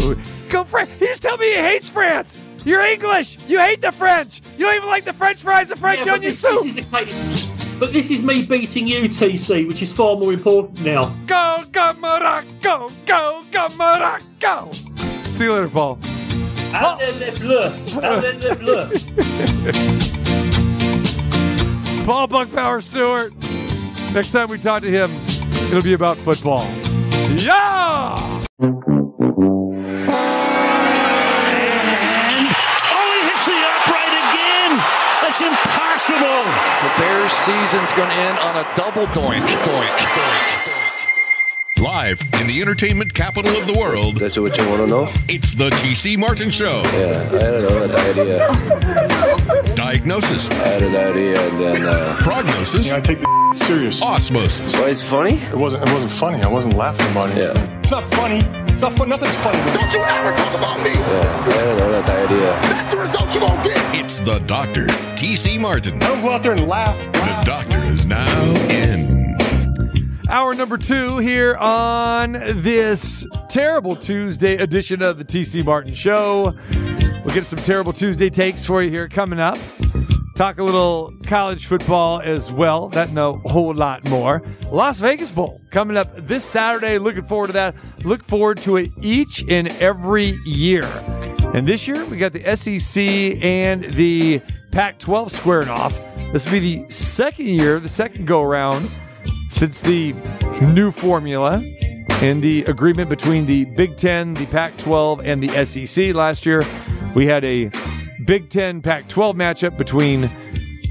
Go 0.49 0.63
France. 0.63 0.89
He 0.97 1.07
just 1.07 1.21
tell 1.21 1.37
me 1.37 1.47
he 1.47 1.55
hates 1.57 1.89
France. 1.89 2.39
You're 2.65 2.81
English. 2.81 3.37
You 3.47 3.59
hate 3.59 3.81
the 3.81 3.91
French. 3.91 4.41
You 4.57 4.65
don't 4.65 4.75
even 4.75 4.89
like 4.89 5.05
the 5.05 5.13
French 5.13 5.39
fries, 5.39 5.69
the 5.69 5.75
French 5.75 6.05
Yeah, 6.05 6.13
onion 6.13 6.31
this, 6.31 6.39
soup. 6.39 6.63
this 6.63 6.77
is 6.77 6.79
a 6.79 6.81
case- 7.05 7.51
but 7.79 7.93
this 7.93 8.09
is 8.09 8.21
me 8.21 8.43
beating 8.45 8.87
you, 8.87 9.03
TC, 9.07 9.67
which 9.67 9.81
is 9.81 9.91
far 9.91 10.15
more 10.17 10.33
important 10.33 10.83
now. 10.83 11.15
Go, 11.27 11.63
go, 11.71 11.93
Morocco. 11.99 12.89
Go, 13.05 13.43
go, 13.51 13.67
Morocco. 13.77 14.71
See 15.25 15.43
you 15.43 15.53
later, 15.53 15.67
Paul. 15.67 15.99
Allez 16.73 17.13
les 17.19 17.39
bleus! 17.39 17.95
Allez 17.97 18.41
les 18.41 18.55
bleus! 18.55 19.05
Paul 22.05 22.27
Buckpower 22.27 22.81
Stewart. 22.83 23.33
Next 24.13 24.31
time 24.31 24.49
we 24.49 24.57
talk 24.57 24.81
to 24.81 24.91
him, 24.91 25.11
it'll 25.69 25.81
be 25.81 25.93
about 25.93 26.17
football. 26.17 26.65
Yeah! 27.37 28.34
Season's 37.45 37.93
going 37.93 38.09
to 38.09 38.15
end 38.15 38.39
on 38.39 38.57
a 38.57 38.75
double 38.75 39.05
doink, 39.13 39.45
doink, 39.45 39.97
doink. 40.17 40.71
Live 41.79 42.19
in 42.41 42.47
the 42.47 42.59
entertainment 42.59 43.13
capital 43.13 43.55
of 43.55 43.67
the 43.67 43.77
world. 43.77 44.17
That's 44.17 44.35
what 44.35 44.57
you 44.57 44.67
want 44.67 44.81
to 44.81 44.87
know? 44.87 45.11
It's 45.29 45.53
the 45.53 45.69
TC 45.69 46.17
Martin 46.17 46.49
Show. 46.49 46.81
Yeah, 46.85 47.29
I 47.33 47.37
don't 47.37 47.67
know, 47.69 47.83
a 47.83 47.87
diarrhea. 47.87 49.75
Diagnosis. 49.75 50.49
I 50.49 50.55
had 50.55 50.81
a 50.81 50.91
diarrhea 50.91 51.39
and 51.39 51.59
then, 51.63 51.85
uh... 51.85 52.17
Prognosis. 52.17 52.91
I 52.91 52.99
take 52.99 53.21
the 53.21 53.53
serious. 53.53 54.01
Osmosis. 54.01 54.73
Why, 54.79 54.89
it's 54.89 55.03
funny? 55.03 55.37
It 55.37 55.55
wasn't, 55.55 55.87
it 55.87 55.93
wasn't 55.93 56.11
funny. 56.11 56.41
I 56.41 56.47
wasn't 56.47 56.75
laughing 56.75 57.11
about 57.11 57.29
it. 57.29 57.37
Yeah. 57.37 57.79
It's 57.79 57.91
not 57.91 58.11
funny. 58.15 58.64
It's 58.75 58.81
not 58.81 58.91
fun. 58.97 59.07
Nothing's 59.07 59.35
funny. 59.37 59.57
Don't 59.71 59.93
you 59.93 60.01
ever 60.01 60.35
talk 60.35 60.53
about 60.53 60.83
me. 60.83 60.89
Yeah, 60.89 61.45
I 61.45 61.47
don't 61.47 61.77
know, 61.77 61.97
a 61.97 62.05
diarrhea. 62.05 62.59
That's 62.59 62.91
the 62.91 62.97
result 62.97 63.33
you 63.33 63.39
gonna 63.39 63.63
get. 63.63 63.77
It's 63.95 64.19
the 64.19 64.39
doctor, 64.39 64.87
TC 65.15 65.57
Martin. 65.57 66.03
I 66.03 66.07
don't 66.09 66.21
go 66.21 66.31
out 66.31 66.43
there 66.43 66.51
and 66.51 66.67
laugh. 66.67 66.97
The 67.13 67.43
doctor 67.45 67.77
is 67.85 68.05
now 68.05 68.27
in. 68.69 69.37
Hour 70.29 70.55
number 70.55 70.77
two 70.77 71.19
here 71.19 71.55
on 71.55 72.33
this 72.33 73.25
terrible 73.47 73.95
Tuesday 73.95 74.57
edition 74.57 75.01
of 75.01 75.19
the 75.19 75.23
TC 75.23 75.63
Martin 75.63 75.93
Show. 75.93 76.53
We'll 77.23 77.33
get 77.33 77.45
some 77.45 77.59
terrible 77.59 77.93
Tuesday 77.93 78.29
takes 78.29 78.65
for 78.65 78.83
you 78.83 78.89
here 78.89 79.07
coming 79.07 79.39
up. 79.39 79.57
Talk 80.35 80.57
a 80.57 80.63
little 80.63 81.13
college 81.23 81.65
football 81.65 82.19
as 82.19 82.51
well. 82.51 82.89
That 82.89 83.07
and 83.07 83.17
a 83.17 83.31
whole 83.31 83.73
lot 83.73 84.03
more. 84.09 84.43
Las 84.69 84.99
Vegas 84.99 85.31
Bowl 85.31 85.61
coming 85.69 85.95
up 85.95 86.13
this 86.27 86.43
Saturday. 86.43 86.97
Looking 86.97 87.23
forward 87.23 87.47
to 87.47 87.53
that. 87.53 87.73
Look 88.03 88.21
forward 88.21 88.57
to 88.63 88.75
it 88.75 88.89
each 89.01 89.45
and 89.47 89.69
every 89.81 90.35
year. 90.45 90.83
And 91.53 91.65
this 91.65 91.87
year 91.87 92.03
we 92.03 92.17
got 92.17 92.33
the 92.33 92.53
SEC 92.57 93.41
and 93.41 93.85
the 93.93 94.41
Pac 94.73 94.97
12 94.99 95.31
squaring 95.31 95.69
off. 95.69 95.93
This 96.33 96.43
will 96.43 96.59
be 96.59 96.83
the 96.83 96.91
second 96.91 97.45
year, 97.45 97.79
the 97.79 97.87
second 97.87 98.27
go 98.27 98.41
around 98.41 98.89
since 99.49 99.79
the 99.79 100.11
new 100.73 100.91
formula 100.91 101.63
and 102.21 102.43
the 102.43 102.63
agreement 102.65 103.07
between 103.07 103.45
the 103.45 103.63
Big 103.63 103.95
Ten, 103.95 104.33
the 104.33 104.47
Pac 104.47 104.75
12, 104.75 105.21
and 105.25 105.41
the 105.41 105.63
SEC 105.63 106.13
last 106.13 106.45
year. 106.45 106.61
We 107.15 107.25
had 107.25 107.45
a 107.45 107.71
Big 108.25 108.49
Ten 108.49 108.81
Pac 108.81 109.07
12 109.07 109.35
matchup 109.35 109.77
between 109.77 110.29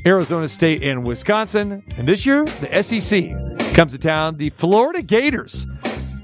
Arizona 0.06 0.46
State 0.46 0.82
and 0.82 1.04
Wisconsin. 1.04 1.82
And 1.96 2.06
this 2.06 2.24
year, 2.24 2.44
the 2.44 2.82
SEC 2.82 3.74
comes 3.74 3.92
to 3.92 3.98
town, 3.98 4.36
the 4.36 4.50
Florida 4.50 5.02
Gators. 5.02 5.66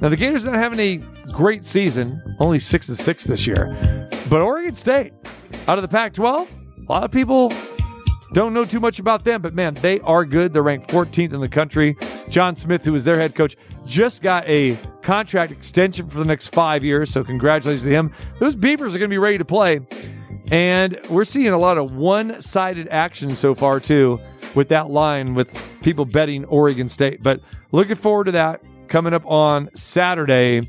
Now, 0.00 0.08
the 0.08 0.16
Gators 0.16 0.44
not 0.44 0.54
having 0.54 0.78
a 0.78 1.00
great 1.32 1.64
season, 1.64 2.20
only 2.38 2.58
6 2.58 2.88
and 2.88 2.96
6 2.96 3.24
this 3.24 3.46
year. 3.46 3.76
But 4.28 4.42
Oregon 4.42 4.74
State, 4.74 5.12
out 5.66 5.78
of 5.78 5.82
the 5.82 5.88
Pac 5.88 6.12
12, 6.12 6.48
a 6.88 6.92
lot 6.92 7.04
of 7.04 7.10
people 7.10 7.52
don't 8.32 8.54
know 8.54 8.64
too 8.64 8.78
much 8.78 9.00
about 9.00 9.24
them, 9.24 9.42
but 9.42 9.54
man, 9.54 9.74
they 9.74 9.98
are 10.00 10.24
good. 10.24 10.52
They're 10.52 10.62
ranked 10.62 10.88
14th 10.88 11.32
in 11.32 11.40
the 11.40 11.48
country. 11.48 11.96
John 12.28 12.54
Smith, 12.54 12.84
who 12.84 12.94
is 12.94 13.04
their 13.04 13.16
head 13.16 13.34
coach, 13.34 13.56
just 13.84 14.22
got 14.22 14.46
a 14.46 14.76
contract 15.02 15.50
extension 15.50 16.08
for 16.08 16.18
the 16.18 16.24
next 16.24 16.48
five 16.48 16.84
years. 16.84 17.10
So 17.10 17.24
congratulations 17.24 17.82
to 17.82 17.90
him. 17.90 18.12
Those 18.38 18.54
Beavers 18.54 18.94
are 18.94 18.98
going 18.98 19.10
to 19.10 19.14
be 19.14 19.18
ready 19.18 19.38
to 19.38 19.44
play. 19.44 19.80
And 20.50 20.98
we're 21.08 21.24
seeing 21.24 21.48
a 21.48 21.58
lot 21.58 21.78
of 21.78 21.94
one 21.94 22.40
sided 22.40 22.88
action 22.88 23.34
so 23.34 23.54
far, 23.54 23.80
too, 23.80 24.20
with 24.54 24.68
that 24.68 24.90
line 24.90 25.34
with 25.34 25.56
people 25.82 26.04
betting 26.04 26.44
Oregon 26.46 26.88
State. 26.88 27.22
But 27.22 27.40
looking 27.72 27.96
forward 27.96 28.24
to 28.24 28.32
that 28.32 28.62
coming 28.88 29.14
up 29.14 29.24
on 29.24 29.70
Saturday, 29.74 30.68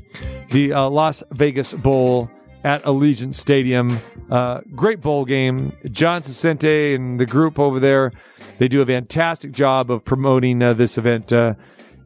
the 0.50 0.72
uh, 0.72 0.88
Las 0.88 1.22
Vegas 1.32 1.72
Bowl 1.72 2.30
at 2.64 2.82
Allegiant 2.84 3.34
Stadium. 3.34 3.98
Uh, 4.30 4.60
great 4.74 5.00
bowl 5.00 5.24
game. 5.24 5.76
John 5.90 6.22
Saccenti 6.22 6.94
and 6.94 7.18
the 7.18 7.26
group 7.26 7.58
over 7.58 7.80
there, 7.80 8.12
they 8.58 8.68
do 8.68 8.80
a 8.80 8.86
fantastic 8.86 9.52
job 9.52 9.90
of 9.90 10.04
promoting 10.04 10.62
uh, 10.62 10.72
this 10.72 10.96
event 10.96 11.32
uh, 11.32 11.54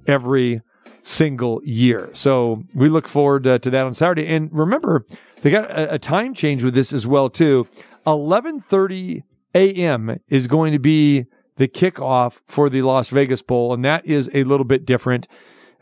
every 0.07 0.63
single 1.03 1.61
year. 1.65 2.11
So 2.15 2.65
we 2.75 2.89
look 2.89 3.07
forward 3.07 3.47
uh, 3.47 3.59
to 3.59 3.71
that 3.71 3.85
on 3.85 3.95
Saturday. 3.95 4.27
And 4.27 4.49
remember, 4.53 5.05
they 5.43 5.51
got 5.51 5.71
a, 5.71 5.95
a 5.95 5.99
time 5.99 6.35
change 6.35 6.65
with 6.65 6.75
this 6.75 6.93
as 6.93 7.07
well 7.07 7.31
too. 7.31 7.67
11:30 8.07 9.23
a.m. 9.55 10.21
is 10.29 10.47
going 10.47 10.73
to 10.73 10.79
be 10.79 11.27
the 11.57 11.69
kickoff 11.69 12.41
for 12.47 12.69
the 12.69 12.83
Las 12.83 13.09
Vegas 13.09 13.43
Bowl, 13.43 13.73
and 13.73 13.85
that 13.85 14.07
is 14.07 14.31
a 14.35 14.45
little 14.45 14.65
bit 14.65 14.85
different. 14.85 15.27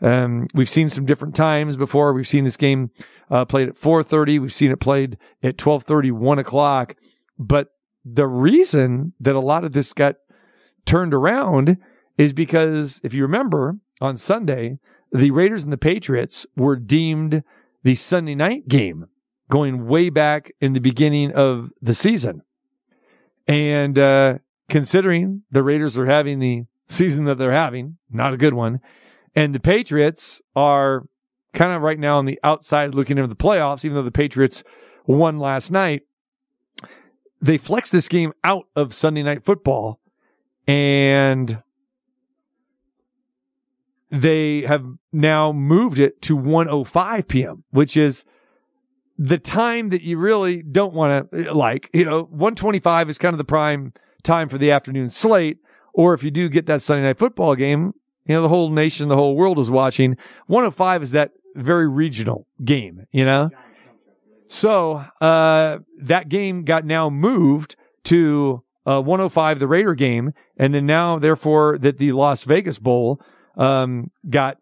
Um, 0.01 0.47
we've 0.53 0.69
seen 0.69 0.89
some 0.89 1.05
different 1.05 1.35
times 1.35 1.77
before. 1.77 2.13
We've 2.13 2.27
seen 2.27 2.43
this 2.43 2.57
game 2.57 2.91
uh, 3.29 3.45
played 3.45 3.69
at 3.69 3.75
4:30. 3.75 4.41
We've 4.41 4.53
seen 4.53 4.71
it 4.71 4.79
played 4.79 5.17
at 5.43 5.57
12:30, 5.57 6.11
1 6.11 6.39
o'clock. 6.39 6.95
But 7.37 7.69
the 8.03 8.27
reason 8.27 9.13
that 9.19 9.35
a 9.35 9.39
lot 9.39 9.63
of 9.63 9.73
this 9.73 9.93
got 9.93 10.15
turned 10.85 11.13
around 11.13 11.77
is 12.17 12.33
because 12.33 13.01
if 13.03 13.13
you 13.13 13.23
remember 13.23 13.77
on 13.99 14.15
Sunday, 14.15 14.79
the 15.11 15.31
Raiders 15.31 15.63
and 15.63 15.73
the 15.73 15.77
Patriots 15.77 16.45
were 16.55 16.75
deemed 16.75 17.43
the 17.83 17.95
Sunday 17.95 18.35
night 18.35 18.67
game 18.67 19.07
going 19.49 19.87
way 19.87 20.09
back 20.09 20.51
in 20.59 20.73
the 20.73 20.79
beginning 20.79 21.31
of 21.31 21.71
the 21.81 21.93
season. 21.93 22.41
And 23.47 23.99
uh, 23.99 24.39
considering 24.69 25.43
the 25.51 25.63
Raiders 25.63 25.97
are 25.97 26.07
having 26.07 26.39
the 26.39 26.63
season 26.87 27.25
that 27.25 27.37
they're 27.37 27.51
having, 27.51 27.97
not 28.09 28.33
a 28.33 28.37
good 28.37 28.53
one, 28.53 28.81
and 29.35 29.53
the 29.53 29.59
Patriots 29.59 30.41
are 30.55 31.07
kind 31.53 31.71
of 31.71 31.81
right 31.81 31.99
now 31.99 32.17
on 32.17 32.25
the 32.25 32.39
outside 32.43 32.95
looking 32.95 33.17
into 33.17 33.27
the 33.27 33.35
playoffs, 33.35 33.85
even 33.85 33.95
though 33.95 34.03
the 34.03 34.11
Patriots 34.11 34.63
won 35.05 35.39
last 35.39 35.71
night. 35.71 36.03
They 37.41 37.57
flexed 37.57 37.91
this 37.91 38.07
game 38.07 38.33
out 38.43 38.65
of 38.75 38.93
Sunday 38.93 39.21
night 39.21 39.45
football 39.45 39.99
and 40.67 41.61
they 44.11 44.61
have 44.61 44.85
now 45.11 45.51
moved 45.51 45.99
it 45.99 46.21
to 46.23 46.35
105 46.35 47.27
p.m., 47.27 47.63
which 47.71 47.97
is 47.97 48.25
the 49.17 49.37
time 49.37 49.89
that 49.89 50.01
you 50.01 50.17
really 50.17 50.61
don't 50.61 50.93
want 50.93 51.31
to 51.31 51.53
like. 51.53 51.89
You 51.93 52.05
know, 52.05 52.23
125 52.23 53.09
is 53.09 53.17
kind 53.17 53.33
of 53.33 53.37
the 53.37 53.43
prime 53.43 53.93
time 54.23 54.49
for 54.49 54.57
the 54.57 54.71
afternoon 54.71 55.09
slate. 55.09 55.59
Or 55.93 56.13
if 56.13 56.23
you 56.23 56.31
do 56.31 56.49
get 56.49 56.65
that 56.65 56.81
Sunday 56.81 57.03
night 57.03 57.17
football 57.17 57.55
game, 57.55 57.93
you 58.25 58.35
know, 58.35 58.41
the 58.41 58.49
whole 58.49 58.69
nation, 58.69 59.07
the 59.07 59.15
whole 59.15 59.35
world 59.35 59.59
is 59.59 59.71
watching. 59.71 60.17
105 60.47 61.03
is 61.03 61.11
that 61.11 61.31
very 61.55 61.87
regional 61.87 62.47
game, 62.63 63.05
you 63.11 63.23
know? 63.23 63.49
So, 64.47 65.05
uh, 65.21 65.79
that 66.01 66.27
game 66.27 66.63
got 66.63 66.85
now 66.85 67.09
moved 67.09 67.75
to, 68.05 68.63
uh, 68.85 69.01
105, 69.01 69.59
the 69.59 69.67
Raider 69.67 69.95
game. 69.95 70.33
And 70.57 70.73
then 70.73 70.85
now, 70.85 71.17
therefore, 71.17 71.77
that 71.79 71.97
the 71.97 72.11
Las 72.11 72.43
Vegas 72.43 72.77
Bowl, 72.77 73.21
um, 73.57 74.11
got 74.29 74.57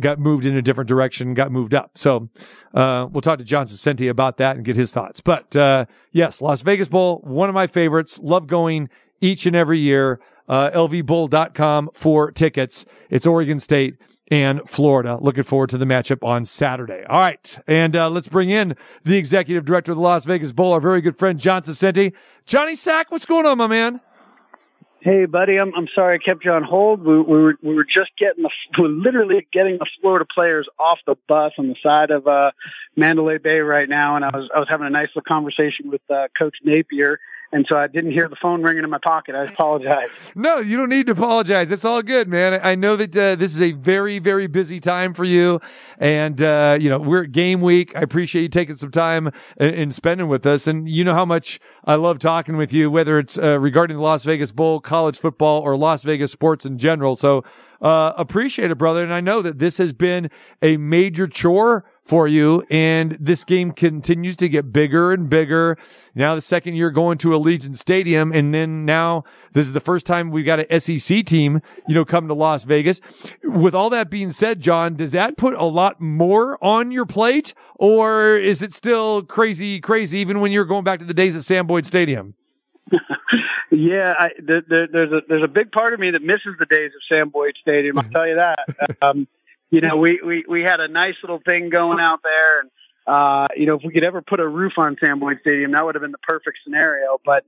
got 0.00 0.18
moved 0.18 0.46
in 0.46 0.56
a 0.56 0.62
different 0.62 0.88
direction, 0.88 1.34
got 1.34 1.52
moved 1.52 1.74
up. 1.74 1.92
So 1.96 2.28
uh, 2.74 3.06
we'll 3.10 3.20
talk 3.20 3.38
to 3.38 3.44
John 3.44 3.66
Saccenti 3.66 4.08
about 4.08 4.38
that 4.38 4.56
and 4.56 4.64
get 4.64 4.76
his 4.76 4.90
thoughts. 4.90 5.20
But 5.20 5.54
uh, 5.56 5.86
yes, 6.12 6.40
Las 6.40 6.62
Vegas 6.62 6.88
Bowl, 6.88 7.20
one 7.24 7.48
of 7.48 7.54
my 7.54 7.66
favorites. 7.66 8.18
Love 8.22 8.46
going 8.46 8.88
each 9.20 9.46
and 9.46 9.54
every 9.54 9.78
year. 9.78 10.20
Uh, 10.48 10.70
lvbowl.com 10.70 11.90
for 11.94 12.30
tickets. 12.30 12.84
It's 13.10 13.26
Oregon 13.26 13.58
State 13.58 13.96
and 14.28 14.68
Florida. 14.68 15.18
Looking 15.20 15.44
forward 15.44 15.70
to 15.70 15.78
the 15.78 15.84
matchup 15.84 16.26
on 16.26 16.44
Saturday. 16.44 17.04
All 17.08 17.20
right. 17.20 17.58
And 17.66 17.94
uh, 17.94 18.10
let's 18.10 18.28
bring 18.28 18.50
in 18.50 18.76
the 19.04 19.16
executive 19.16 19.64
director 19.64 19.92
of 19.92 19.96
the 19.96 20.02
Las 20.02 20.24
Vegas 20.24 20.52
Bowl, 20.52 20.72
our 20.72 20.80
very 20.80 21.00
good 21.00 21.18
friend, 21.18 21.38
John 21.38 21.62
Saccenti. 21.62 22.12
Johnny 22.44 22.74
Sack, 22.74 23.10
what's 23.10 23.26
going 23.26 23.46
on, 23.46 23.58
my 23.58 23.66
man? 23.66 24.00
Hey, 25.02 25.24
buddy, 25.24 25.56
I'm 25.56 25.74
I'm 25.74 25.88
sorry 25.92 26.14
I 26.14 26.18
kept 26.24 26.44
you 26.44 26.52
on 26.52 26.62
hold. 26.62 27.02
We, 27.02 27.20
we 27.20 27.42
were 27.42 27.54
we 27.60 27.74
were 27.74 27.84
just 27.84 28.12
getting 28.16 28.44
the 28.44 28.50
we're 28.78 28.86
literally 28.86 29.44
getting 29.52 29.78
the 29.78 29.86
Florida 30.00 30.24
players 30.32 30.68
off 30.78 31.00
the 31.08 31.16
bus 31.26 31.52
on 31.58 31.66
the 31.66 31.74
side 31.82 32.12
of 32.12 32.28
uh, 32.28 32.52
Mandalay 32.94 33.38
Bay 33.38 33.58
right 33.58 33.88
now, 33.88 34.14
and 34.14 34.24
I 34.24 34.28
was 34.28 34.48
I 34.54 34.60
was 34.60 34.68
having 34.68 34.86
a 34.86 34.90
nice 34.90 35.08
little 35.08 35.22
conversation 35.22 35.90
with 35.90 36.02
uh, 36.08 36.28
Coach 36.38 36.54
Napier, 36.62 37.18
and 37.52 37.66
so 37.68 37.76
I 37.76 37.86
didn't 37.86 38.12
hear 38.12 38.28
the 38.28 38.36
phone 38.36 38.62
ringing 38.62 38.82
in 38.82 38.90
my 38.90 38.98
pocket. 38.98 39.34
I 39.34 39.44
apologize. 39.44 40.08
No, 40.34 40.58
you 40.58 40.76
don't 40.76 40.88
need 40.88 41.06
to 41.06 41.12
apologize. 41.12 41.70
It's 41.70 41.84
all 41.84 42.02
good, 42.02 42.26
man. 42.26 42.58
I 42.62 42.74
know 42.74 42.96
that 42.96 43.16
uh, 43.16 43.34
this 43.36 43.54
is 43.54 43.60
a 43.60 43.72
very, 43.72 44.18
very 44.18 44.46
busy 44.46 44.80
time 44.80 45.12
for 45.14 45.24
you, 45.24 45.60
and 45.98 46.42
uh, 46.42 46.78
you 46.80 46.88
know 46.88 46.98
we're 46.98 47.24
at 47.24 47.32
game 47.32 47.60
week. 47.60 47.94
I 47.94 48.00
appreciate 48.00 48.42
you 48.42 48.48
taking 48.48 48.74
some 48.76 48.90
time 48.90 49.30
and, 49.58 49.74
and, 49.74 49.94
spending 49.94 50.28
with 50.28 50.46
us, 50.46 50.66
and 50.66 50.88
you 50.88 51.04
know 51.04 51.14
how 51.14 51.24
much 51.24 51.60
I 51.84 51.96
love 51.96 52.18
talking 52.18 52.56
with 52.56 52.72
you, 52.72 52.90
whether 52.90 53.18
it's 53.18 53.38
uh, 53.38 53.58
regarding 53.58 53.96
the 53.96 54.02
Las 54.02 54.24
Vegas 54.24 54.52
Bowl, 54.52 54.80
college 54.80 55.18
football, 55.18 55.60
or 55.60 55.76
Las 55.76 56.02
Vegas 56.02 56.32
sports 56.32 56.64
in 56.64 56.78
general. 56.78 57.14
So 57.14 57.44
uh, 57.82 58.12
appreciate 58.16 58.70
it, 58.70 58.78
brother. 58.78 59.02
And 59.02 59.12
I 59.12 59.20
know 59.20 59.42
that 59.42 59.58
this 59.58 59.78
has 59.78 59.92
been 59.92 60.30
a 60.62 60.76
major 60.78 61.26
chore 61.26 61.84
for 62.02 62.26
you. 62.26 62.64
And 62.70 63.16
this 63.20 63.44
game 63.44 63.72
continues 63.72 64.36
to 64.36 64.48
get 64.48 64.72
bigger 64.72 65.12
and 65.12 65.30
bigger. 65.30 65.76
Now 66.14 66.34
the 66.34 66.40
second 66.40 66.74
year 66.74 66.90
going 66.90 67.18
to 67.18 67.28
Allegiant 67.28 67.76
Stadium. 67.76 68.32
And 68.32 68.52
then 68.52 68.84
now 68.84 69.24
this 69.52 69.66
is 69.66 69.72
the 69.72 69.80
first 69.80 70.04
time 70.04 70.30
we've 70.30 70.44
got 70.44 70.60
an 70.60 70.80
SEC 70.80 71.24
team, 71.24 71.60
you 71.86 71.94
know, 71.94 72.04
come 72.04 72.28
to 72.28 72.34
Las 72.34 72.64
Vegas. 72.64 73.00
With 73.44 73.74
all 73.74 73.90
that 73.90 74.10
being 74.10 74.30
said, 74.30 74.60
John, 74.60 74.94
does 74.94 75.12
that 75.12 75.36
put 75.36 75.54
a 75.54 75.64
lot 75.64 76.00
more 76.00 76.62
on 76.62 76.90
your 76.90 77.06
plate 77.06 77.54
or 77.76 78.36
is 78.36 78.62
it 78.62 78.72
still 78.72 79.22
crazy, 79.22 79.80
crazy 79.80 80.18
even 80.18 80.40
when 80.40 80.52
you're 80.52 80.64
going 80.64 80.84
back 80.84 80.98
to 80.98 81.04
the 81.04 81.14
days 81.14 81.36
at 81.36 81.44
Sam 81.44 81.66
Boyd 81.66 81.86
Stadium? 81.86 82.34
yeah, 83.70 84.14
I, 84.18 84.30
there, 84.38 84.62
there, 84.68 84.88
there's 84.88 85.12
a 85.12 85.20
there's 85.28 85.42
a 85.42 85.48
big 85.48 85.72
part 85.72 85.94
of 85.94 86.00
me 86.00 86.10
that 86.10 86.22
misses 86.22 86.56
the 86.58 86.66
days 86.66 86.90
of 86.94 87.00
Sam 87.08 87.30
Boyd 87.30 87.54
Stadium. 87.60 87.98
I'll 87.98 88.10
tell 88.10 88.26
you 88.26 88.36
that. 88.36 88.58
Um, 89.02 89.26
you 89.72 89.80
know, 89.80 89.96
we, 89.96 90.20
we, 90.24 90.44
we 90.46 90.62
had 90.62 90.80
a 90.80 90.86
nice 90.86 91.14
little 91.22 91.40
thing 91.44 91.70
going 91.70 91.98
out 91.98 92.20
there. 92.22 92.60
And, 92.60 92.70
uh, 93.06 93.48
you 93.56 93.64
know, 93.64 93.74
if 93.74 93.82
we 93.82 93.92
could 93.92 94.04
ever 94.04 94.20
put 94.20 94.38
a 94.38 94.46
roof 94.46 94.74
on 94.76 94.96
Sam 95.00 95.18
Boyd 95.18 95.38
Stadium, 95.40 95.72
that 95.72 95.82
would 95.84 95.94
have 95.94 96.02
been 96.02 96.12
the 96.12 96.18
perfect 96.18 96.58
scenario. 96.62 97.18
But 97.24 97.44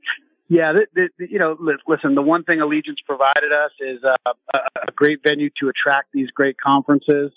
yeah, 0.49 0.73
the, 0.73 1.09
the, 1.19 1.31
you 1.31 1.39
know, 1.39 1.55
listen, 1.87 2.15
the 2.15 2.23
one 2.23 2.43
thing 2.43 2.61
Allegiant 2.61 2.97
provided 3.07 3.53
us 3.53 3.73
is 3.79 4.03
uh, 4.03 4.33
a, 4.55 4.59
a 4.89 4.93
great 4.97 5.21
venue 5.23 5.51
to 5.61 5.69
attract 5.69 6.13
these 6.15 6.31
great 6.31 6.57
conferences. 6.59 7.31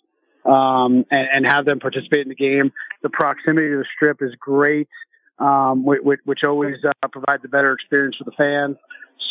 Um, 0.46 1.04
and, 1.12 1.28
and 1.34 1.46
have 1.46 1.66
them 1.66 1.82
participate 1.82 2.22
in 2.22 2.30
the 2.30 2.36
game. 2.36 2.72
The 3.02 3.10
proximity 3.10 3.68
to 3.68 3.80
the 3.80 3.86
strip 3.94 4.22
is 4.22 4.34
great, 4.40 4.88
um, 5.40 5.84
which, 5.84 6.22
which 6.24 6.40
always 6.48 6.78
uh, 6.86 7.08
provides 7.10 7.44
a 7.44 7.50
better 7.50 7.74
experience 7.74 8.16
for 8.16 8.24
the 8.24 8.32
fans. 8.32 8.78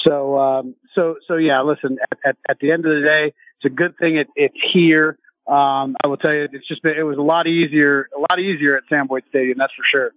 So, 0.07 0.39
um, 0.39 0.75
so, 0.95 1.17
so 1.27 1.37
yeah, 1.37 1.63
listen, 1.63 1.97
at, 2.13 2.19
at, 2.23 2.37
at, 2.51 2.59
the 2.59 2.71
end 2.71 2.85
of 2.85 2.95
the 2.95 3.01
day, 3.01 3.33
it's 3.57 3.65
a 3.65 3.75
good 3.75 3.97
thing 3.97 4.19
it, 4.19 4.27
it's 4.37 4.59
here. 4.75 5.17
Um, 5.49 5.97
I 6.03 6.09
will 6.09 6.17
tell 6.17 6.35
you, 6.35 6.49
it's 6.53 6.67
just 6.67 6.83
been, 6.83 6.97
it 6.99 7.03
was 7.03 7.19
a 7.19 7.23
lot 7.23 7.47
easier, 7.47 8.09
a 8.17 8.21
lot 8.21 8.41
easier 8.41 8.77
at 8.77 8.83
Sam 8.89 9.07
Boyd 9.07 9.25
Stadium. 9.29 9.59
That's 9.59 9.73
for 9.75 9.85
sure. 9.85 10.13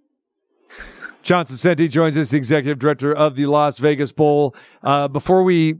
John 1.22 1.44
Saccenti 1.44 1.88
joins 1.88 2.16
us, 2.16 2.32
executive 2.32 2.78
director 2.78 3.14
of 3.14 3.36
the 3.36 3.46
Las 3.46 3.78
Vegas 3.78 4.10
Bowl. 4.10 4.56
Uh, 4.82 5.06
before 5.06 5.42
we 5.42 5.74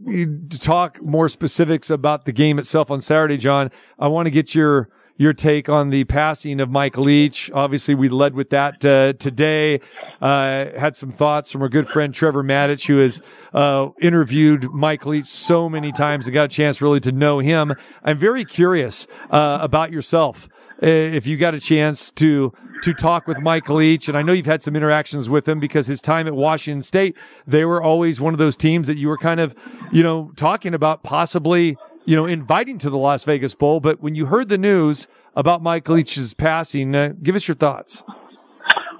talk 0.50 1.02
more 1.02 1.28
specifics 1.28 1.88
about 1.88 2.26
the 2.26 2.32
game 2.32 2.58
itself 2.58 2.90
on 2.90 3.00
Saturday, 3.00 3.38
John, 3.38 3.70
I 3.98 4.08
want 4.08 4.26
to 4.26 4.30
get 4.30 4.54
your 4.54 4.90
your 5.20 5.34
take 5.34 5.68
on 5.68 5.90
the 5.90 6.02
passing 6.04 6.60
of 6.60 6.70
Mike 6.70 6.96
Leach. 6.96 7.50
Obviously, 7.52 7.94
we 7.94 8.08
led 8.08 8.34
with 8.34 8.48
that 8.48 8.82
uh, 8.86 9.12
today. 9.12 9.78
Uh, 10.22 10.68
had 10.78 10.96
some 10.96 11.10
thoughts 11.10 11.52
from 11.52 11.60
our 11.60 11.68
good 11.68 11.86
friend 11.86 12.14
Trevor 12.14 12.42
Matich, 12.42 12.86
who 12.86 13.00
has 13.00 13.20
uh, 13.52 13.88
interviewed 14.00 14.72
Mike 14.72 15.04
Leach 15.04 15.26
so 15.26 15.68
many 15.68 15.92
times 15.92 16.26
and 16.26 16.32
got 16.32 16.46
a 16.46 16.48
chance 16.48 16.80
really 16.80 17.00
to 17.00 17.12
know 17.12 17.38
him. 17.38 17.74
I'm 18.02 18.16
very 18.16 18.46
curious 18.46 19.06
uh, 19.30 19.58
about 19.60 19.92
yourself. 19.92 20.48
Uh, 20.82 20.86
if 20.86 21.26
you 21.26 21.36
got 21.36 21.54
a 21.54 21.60
chance 21.60 22.10
to 22.12 22.54
to 22.82 22.94
talk 22.94 23.26
with 23.26 23.38
Mike 23.40 23.68
Leach, 23.68 24.08
and 24.08 24.16
I 24.16 24.22
know 24.22 24.32
you've 24.32 24.46
had 24.46 24.62
some 24.62 24.74
interactions 24.74 25.28
with 25.28 25.46
him 25.46 25.60
because 25.60 25.86
his 25.86 26.00
time 26.00 26.26
at 26.28 26.34
Washington 26.34 26.80
State, 26.80 27.14
they 27.46 27.66
were 27.66 27.82
always 27.82 28.22
one 28.22 28.32
of 28.32 28.38
those 28.38 28.56
teams 28.56 28.86
that 28.86 28.96
you 28.96 29.08
were 29.08 29.18
kind 29.18 29.38
of, 29.38 29.54
you 29.92 30.02
know, 30.02 30.32
talking 30.34 30.72
about 30.72 31.02
possibly 31.02 31.76
you 32.10 32.16
know, 32.16 32.26
inviting 32.26 32.76
to 32.76 32.90
the 32.90 32.98
Las 32.98 33.22
Vegas 33.22 33.54
Bowl. 33.54 33.78
But 33.78 34.00
when 34.00 34.16
you 34.16 34.26
heard 34.26 34.48
the 34.48 34.58
news 34.58 35.06
about 35.36 35.62
Mike 35.62 35.88
Leach's 35.88 36.34
passing, 36.34 36.92
uh, 36.92 37.12
give 37.22 37.36
us 37.36 37.46
your 37.46 37.54
thoughts. 37.54 38.02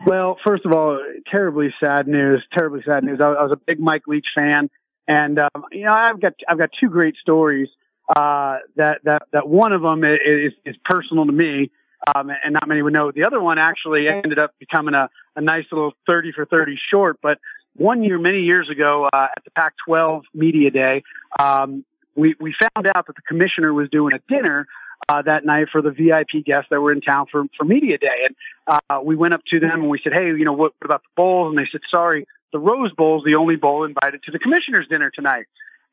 Well, 0.06 0.38
first 0.46 0.64
of 0.64 0.72
all, 0.72 1.02
terribly 1.28 1.74
sad 1.80 2.06
news. 2.06 2.40
Terribly 2.56 2.82
sad 2.86 3.02
news. 3.02 3.18
I, 3.20 3.24
I 3.24 3.42
was 3.42 3.50
a 3.50 3.56
big 3.56 3.80
Mike 3.80 4.02
Leach 4.06 4.28
fan, 4.32 4.70
and 5.08 5.40
um, 5.40 5.64
you 5.72 5.86
know, 5.86 5.92
I've 5.92 6.20
got 6.20 6.34
I've 6.48 6.56
got 6.56 6.70
two 6.78 6.88
great 6.88 7.16
stories. 7.20 7.68
Uh, 8.08 8.58
that 8.76 9.00
that 9.02 9.22
that 9.32 9.48
one 9.48 9.72
of 9.72 9.82
them 9.82 10.04
is 10.04 10.52
is 10.64 10.76
personal 10.84 11.26
to 11.26 11.32
me, 11.32 11.72
um, 12.14 12.30
and 12.30 12.52
not 12.52 12.68
many 12.68 12.80
would 12.80 12.92
know. 12.92 13.10
The 13.10 13.24
other 13.24 13.40
one 13.40 13.58
actually 13.58 14.06
ended 14.06 14.38
up 14.38 14.54
becoming 14.60 14.94
a, 14.94 15.10
a 15.34 15.40
nice 15.40 15.64
little 15.72 15.94
thirty 16.06 16.30
for 16.30 16.46
thirty 16.46 16.78
short. 16.92 17.18
But 17.20 17.38
one 17.74 18.04
year, 18.04 18.20
many 18.20 18.42
years 18.42 18.70
ago, 18.70 19.08
uh, 19.12 19.26
at 19.36 19.44
the 19.44 19.50
Pac-12 19.50 20.22
Media 20.34 20.70
Day, 20.70 21.02
um, 21.38 21.84
we, 22.16 22.34
we 22.40 22.54
found 22.58 22.86
out 22.94 23.06
that 23.06 23.16
the 23.16 23.22
commissioner 23.26 23.72
was 23.72 23.88
doing 23.90 24.12
a 24.14 24.20
dinner 24.32 24.66
uh, 25.08 25.22
that 25.22 25.44
night 25.44 25.68
for 25.72 25.82
the 25.82 25.90
VIP 25.90 26.44
guests 26.44 26.68
that 26.70 26.80
were 26.80 26.92
in 26.92 27.00
town 27.00 27.26
for, 27.30 27.44
for 27.56 27.64
media 27.64 27.98
day. 27.98 28.26
And 28.26 28.80
uh, 28.90 29.00
we 29.02 29.16
went 29.16 29.34
up 29.34 29.42
to 29.50 29.60
them 29.60 29.80
and 29.80 29.88
we 29.88 30.00
said, 30.02 30.12
hey, 30.12 30.26
you 30.26 30.44
know, 30.44 30.52
what, 30.52 30.72
what 30.78 30.84
about 30.84 31.02
the 31.02 31.08
bowls? 31.16 31.50
And 31.50 31.58
they 31.58 31.68
said, 31.70 31.80
sorry, 31.90 32.26
the 32.52 32.58
Rose 32.58 32.92
Bowl 32.92 33.18
is 33.18 33.24
the 33.24 33.36
only 33.36 33.56
bowl 33.56 33.84
invited 33.84 34.22
to 34.24 34.30
the 34.30 34.38
commissioner's 34.38 34.88
dinner 34.88 35.10
tonight. 35.10 35.46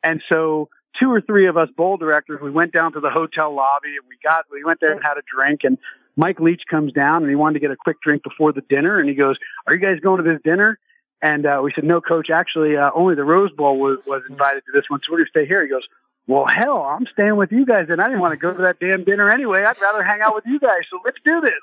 And 0.03 0.21
so 0.29 0.69
two 0.99 1.11
or 1.11 1.21
three 1.21 1.47
of 1.47 1.57
us 1.57 1.69
bowl 1.75 1.97
directors, 1.97 2.39
we 2.41 2.51
went 2.51 2.73
down 2.73 2.93
to 2.93 2.99
the 2.99 3.09
hotel 3.09 3.53
lobby 3.55 3.95
and 3.99 4.07
we 4.09 4.17
got, 4.27 4.45
we 4.51 4.63
went 4.63 4.79
there 4.81 4.91
and 4.91 5.01
had 5.01 5.17
a 5.17 5.23
drink 5.33 5.61
and 5.63 5.77
Mike 6.17 6.39
Leach 6.39 6.63
comes 6.69 6.91
down 6.91 7.21
and 7.21 7.29
he 7.29 7.35
wanted 7.35 7.53
to 7.53 7.59
get 7.59 7.71
a 7.71 7.77
quick 7.77 8.01
drink 8.01 8.23
before 8.23 8.51
the 8.51 8.61
dinner. 8.61 8.99
And 8.99 9.07
he 9.07 9.15
goes, 9.15 9.37
are 9.67 9.73
you 9.73 9.79
guys 9.79 9.99
going 10.01 10.23
to 10.23 10.29
this 10.29 10.41
dinner? 10.43 10.79
And 11.21 11.45
uh, 11.45 11.61
we 11.63 11.71
said, 11.73 11.83
no, 11.83 12.01
coach, 12.01 12.29
actually, 12.31 12.75
uh, 12.75 12.91
only 12.93 13.15
the 13.15 13.23
Rose 13.23 13.51
Bowl 13.51 13.79
was, 13.79 13.99
was 14.05 14.23
invited 14.29 14.63
to 14.65 14.71
this 14.73 14.85
one. 14.87 14.99
So 14.99 15.11
we're 15.11 15.19
going 15.19 15.27
to 15.27 15.29
stay 15.29 15.47
here. 15.47 15.63
He 15.63 15.69
goes, 15.69 15.87
well, 16.27 16.45
hell, 16.47 16.83
I'm 16.83 17.05
staying 17.13 17.37
with 17.37 17.51
you 17.51 17.65
guys, 17.65 17.87
and 17.89 18.01
I 18.01 18.07
didn't 18.07 18.19
want 18.19 18.33
to 18.33 18.37
go 18.37 18.53
to 18.53 18.63
that 18.63 18.79
damn 18.79 19.05
dinner 19.05 19.29
anyway. 19.29 19.63
I'd 19.63 19.81
rather 19.81 20.03
hang 20.03 20.21
out 20.21 20.35
with 20.35 20.43
you 20.45 20.59
guys. 20.59 20.81
So 20.91 20.99
let's 21.03 21.17
do 21.23 21.39
this. 21.41 21.53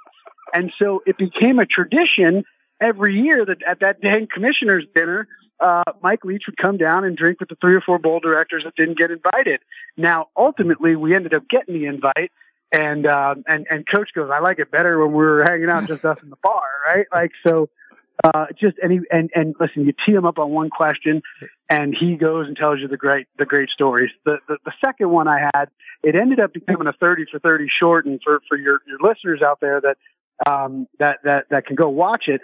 And 0.52 0.72
so 0.78 1.02
it 1.06 1.18
became 1.18 1.58
a 1.58 1.66
tradition 1.66 2.44
every 2.80 3.14
year 3.20 3.44
that 3.44 3.62
at 3.62 3.80
that 3.80 4.00
dang 4.00 4.26
commissioner's 4.32 4.84
dinner, 4.94 5.28
uh, 5.60 5.82
Mike 6.02 6.24
Leach 6.24 6.44
would 6.46 6.56
come 6.56 6.78
down 6.78 7.04
and 7.04 7.16
drink 7.16 7.40
with 7.40 7.50
the 7.50 7.56
three 7.60 7.74
or 7.74 7.80
four 7.80 7.98
bowl 7.98 8.20
directors 8.20 8.64
that 8.64 8.74
didn't 8.74 8.98
get 8.98 9.10
invited. 9.10 9.60
Now, 9.96 10.28
ultimately, 10.36 10.96
we 10.96 11.14
ended 11.14 11.34
up 11.34 11.48
getting 11.48 11.74
the 11.74 11.86
invite, 11.86 12.32
and 12.72 13.06
uh, 13.06 13.34
and 13.46 13.66
and 13.70 13.84
Coach 13.86 14.10
goes, 14.14 14.30
"I 14.32 14.40
like 14.40 14.58
it 14.58 14.70
better 14.70 14.98
when 14.98 15.12
we 15.12 15.24
were 15.24 15.44
hanging 15.44 15.68
out 15.68 15.86
just 15.86 16.04
us 16.04 16.18
in 16.22 16.30
the 16.30 16.36
bar, 16.42 16.62
right?" 16.86 17.06
Like 17.12 17.32
so. 17.46 17.68
Uh, 18.24 18.46
just 18.58 18.78
and 18.82 19.06
and 19.10 19.30
and 19.34 19.54
listen, 19.60 19.84
you 19.84 19.92
tee 19.92 20.12
him 20.12 20.24
up 20.24 20.38
on 20.38 20.50
one 20.50 20.70
question, 20.70 21.20
and 21.68 21.94
he 21.98 22.16
goes 22.16 22.46
and 22.46 22.56
tells 22.56 22.80
you 22.80 22.88
the 22.88 22.96
great 22.96 23.26
the 23.38 23.44
great 23.44 23.68
stories. 23.68 24.10
The, 24.24 24.38
the 24.48 24.56
the 24.64 24.72
second 24.82 25.10
one 25.10 25.28
I 25.28 25.50
had, 25.54 25.66
it 26.02 26.16
ended 26.16 26.40
up 26.40 26.54
becoming 26.54 26.86
a 26.86 26.94
thirty 26.94 27.26
for 27.30 27.38
thirty 27.38 27.68
short, 27.68 28.06
and 28.06 28.18
for 28.24 28.40
for 28.48 28.56
your 28.56 28.80
your 28.86 28.98
listeners 28.98 29.42
out 29.42 29.60
there 29.60 29.82
that 29.82 29.98
um 30.50 30.88
that 30.98 31.18
that 31.24 31.50
that 31.50 31.66
can 31.66 31.76
go 31.76 31.90
watch 31.90 32.24
it, 32.28 32.40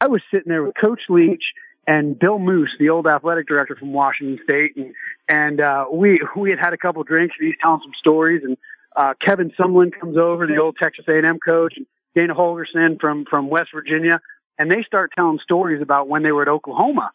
I 0.00 0.06
was 0.06 0.22
sitting 0.30 0.50
there 0.50 0.62
with 0.62 0.76
Coach 0.80 1.00
Leach 1.08 1.42
and 1.84 2.16
Bill 2.16 2.38
Moos, 2.38 2.72
the 2.78 2.90
old 2.90 3.08
athletic 3.08 3.48
director 3.48 3.74
from 3.74 3.92
Washington 3.92 4.38
State, 4.44 4.76
and 4.76 4.94
and 5.28 5.60
uh, 5.60 5.86
we 5.92 6.20
we 6.36 6.50
had 6.50 6.60
had 6.60 6.72
a 6.74 6.78
couple 6.78 7.02
drinks, 7.02 7.34
and 7.40 7.48
he's 7.48 7.56
telling 7.60 7.80
some 7.82 7.92
stories, 7.98 8.42
and 8.44 8.56
uh, 8.94 9.14
Kevin 9.24 9.50
Sumlin 9.58 9.90
comes 9.98 10.16
over, 10.16 10.46
the 10.46 10.58
old 10.58 10.76
Texas 10.80 11.04
A&M 11.08 11.38
coach, 11.44 11.74
and 11.76 11.86
Dana 12.14 12.34
Holgorsen 12.34 13.00
from 13.00 13.24
from 13.28 13.50
West 13.50 13.70
Virginia, 13.74 14.20
and 14.58 14.70
they 14.70 14.82
start 14.82 15.12
telling 15.16 15.38
stories 15.42 15.82
about 15.82 16.08
when 16.08 16.22
they 16.22 16.32
were 16.32 16.42
at 16.42 16.48
Oklahoma, 16.48 17.10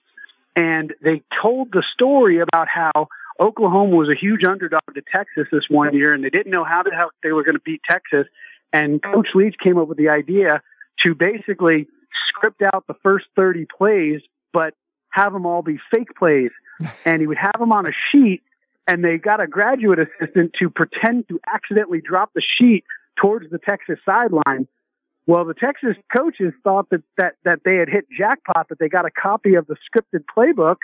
and 0.55 0.93
they 1.01 1.21
told 1.41 1.71
the 1.71 1.83
story 1.93 2.39
about 2.39 2.67
how 2.67 3.07
Oklahoma 3.39 3.95
was 3.95 4.09
a 4.09 4.15
huge 4.15 4.43
underdog 4.43 4.81
to 4.93 5.01
Texas 5.11 5.47
this 5.51 5.69
one 5.69 5.93
year, 5.95 6.13
and 6.13 6.23
they 6.23 6.29
didn't 6.29 6.51
know 6.51 6.63
how 6.63 6.83
the 6.83 6.91
hell 6.91 7.11
they 7.23 7.31
were 7.31 7.43
going 7.43 7.55
to 7.55 7.61
beat 7.61 7.81
Texas, 7.89 8.27
and 8.73 9.01
Coach 9.01 9.29
Leach 9.33 9.55
came 9.61 9.77
up 9.77 9.87
with 9.87 9.97
the 9.97 10.09
idea 10.09 10.61
to 11.03 11.15
basically 11.15 11.87
script 12.27 12.61
out 12.61 12.85
the 12.87 12.95
first 13.01 13.25
30 13.35 13.65
plays, 13.65 14.21
but 14.51 14.73
have 15.09 15.33
them 15.33 15.45
all 15.45 15.61
be 15.61 15.79
fake 15.91 16.15
plays. 16.17 16.51
And 17.05 17.19
he 17.19 17.27
would 17.27 17.37
have 17.37 17.59
them 17.59 17.73
on 17.73 17.85
a 17.85 17.91
sheet 18.09 18.41
and 18.89 19.03
they 19.03 19.17
got 19.17 19.39
a 19.39 19.45
graduate 19.45 19.99
assistant 19.99 20.53
to 20.57 20.67
pretend 20.67 21.27
to 21.27 21.39
accidentally 21.53 22.01
drop 22.01 22.31
the 22.33 22.41
sheet 22.41 22.83
towards 23.21 23.47
the 23.51 23.59
Texas 23.59 23.99
sideline. 24.03 24.67
Well, 25.29 25.45
the 25.45 25.53
Texas 25.53 25.95
coaches 26.11 26.53
thought 26.63 26.89
that, 26.89 27.03
that, 27.19 27.35
that 27.45 27.59
they 27.63 27.75
had 27.75 27.87
hit 27.87 28.05
jackpot, 28.09 28.67
that 28.69 28.79
they 28.79 28.89
got 28.89 29.05
a 29.05 29.11
copy 29.11 29.53
of 29.53 29.67
the 29.67 29.75
scripted 29.75 30.23
playbook. 30.35 30.77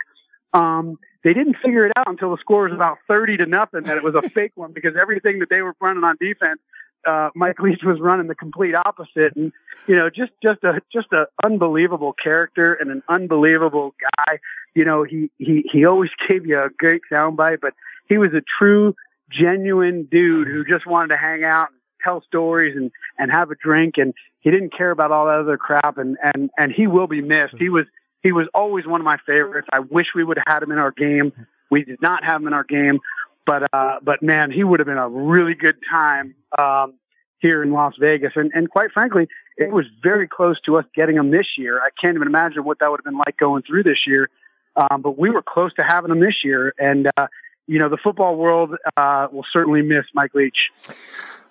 Um, 0.52 1.00
they 1.24 1.34
didn't 1.34 1.56
figure 1.56 1.84
it 1.84 1.92
out 1.96 2.06
until 2.06 2.30
the 2.30 2.36
score 2.42 2.62
was 2.62 2.72
about 2.72 2.98
30 3.08 3.38
to 3.38 3.46
nothing 3.46 3.82
that 3.82 3.96
it 3.96 4.04
was 4.04 4.14
a 4.14 4.22
fake 4.30 4.52
one 4.54 4.70
because 4.72 4.94
everything 4.94 5.40
that 5.40 5.50
they 5.50 5.62
were 5.62 5.74
running 5.80 6.04
on 6.04 6.16
defense 6.20 6.60
uh, 7.04 7.30
Mike 7.34 7.58
Leach 7.58 7.82
was 7.84 7.98
running 8.00 8.26
the 8.26 8.34
complete 8.34 8.74
opposite, 8.74 9.34
and 9.36 9.52
you 9.86 9.94
know, 9.94 10.10
just 10.10 10.32
just 10.42 10.62
a 10.64 10.80
just 10.92 11.06
a 11.12 11.26
unbelievable 11.44 12.12
character 12.12 12.74
and 12.74 12.90
an 12.90 13.02
unbelievable 13.08 13.94
guy. 14.18 14.38
You 14.74 14.84
know, 14.84 15.04
he 15.04 15.30
he 15.38 15.64
he 15.72 15.84
always 15.84 16.10
gave 16.28 16.46
you 16.46 16.58
a 16.58 16.68
great 16.76 17.02
soundbite, 17.10 17.60
but 17.60 17.74
he 18.08 18.18
was 18.18 18.32
a 18.34 18.42
true, 18.58 18.94
genuine 19.30 20.08
dude 20.10 20.48
who 20.48 20.64
just 20.64 20.86
wanted 20.86 21.08
to 21.08 21.16
hang 21.16 21.44
out 21.44 21.68
and 21.70 21.80
tell 22.06 22.22
stories 22.22 22.76
and 22.76 22.90
and 23.18 23.30
have 23.30 23.50
a 23.50 23.54
drink, 23.56 23.94
and 23.96 24.14
he 24.40 24.50
didn't 24.50 24.76
care 24.76 24.90
about 24.90 25.10
all 25.10 25.26
that 25.26 25.40
other 25.40 25.58
crap, 25.58 25.98
and 25.98 26.16
and 26.22 26.50
and 26.56 26.72
he 26.72 26.86
will 26.86 27.06
be 27.06 27.20
missed. 27.20 27.54
He 27.58 27.68
was 27.68 27.86
he 28.22 28.32
was 28.32 28.46
always 28.54 28.86
one 28.86 29.00
of 29.00 29.04
my 29.04 29.18
favorites. 29.26 29.68
I 29.72 29.80
wish 29.80 30.06
we 30.14 30.24
would 30.24 30.38
have 30.38 30.46
had 30.46 30.62
him 30.62 30.72
in 30.72 30.78
our 30.78 30.92
game. 30.92 31.32
We 31.70 31.84
did 31.84 32.00
not 32.00 32.24
have 32.24 32.40
him 32.40 32.46
in 32.46 32.54
our 32.54 32.64
game, 32.64 33.00
but 33.44 33.68
uh, 33.72 33.96
but 34.02 34.22
man, 34.22 34.50
he 34.50 34.64
would 34.64 34.80
have 34.80 34.86
been 34.86 34.98
a 34.98 35.08
really 35.08 35.54
good 35.54 35.76
time 35.90 36.34
um, 36.58 36.94
here 37.38 37.62
in 37.62 37.72
Las 37.72 37.94
Vegas. 37.98 38.32
And 38.36 38.50
and 38.54 38.70
quite 38.70 38.92
frankly, 38.92 39.28
it 39.56 39.72
was 39.72 39.86
very 40.02 40.28
close 40.28 40.60
to 40.62 40.76
us 40.76 40.84
getting 40.94 41.16
him 41.16 41.30
this 41.30 41.46
year. 41.56 41.80
I 41.80 41.88
can't 42.00 42.16
even 42.16 42.28
imagine 42.28 42.64
what 42.64 42.78
that 42.80 42.90
would 42.90 43.00
have 43.00 43.04
been 43.04 43.18
like 43.18 43.36
going 43.38 43.62
through 43.62 43.84
this 43.84 44.06
year. 44.06 44.28
Um, 44.76 45.00
but 45.00 45.18
we 45.18 45.30
were 45.30 45.42
close 45.42 45.72
to 45.74 45.82
having 45.82 46.10
him 46.10 46.20
this 46.20 46.44
year, 46.44 46.74
and 46.78 47.08
uh, 47.16 47.28
you 47.66 47.78
know 47.78 47.88
the 47.88 47.96
football 47.96 48.36
world 48.36 48.76
uh, 48.96 49.28
will 49.32 49.46
certainly 49.52 49.82
miss 49.82 50.04
Mike 50.14 50.34
Leach. 50.34 50.70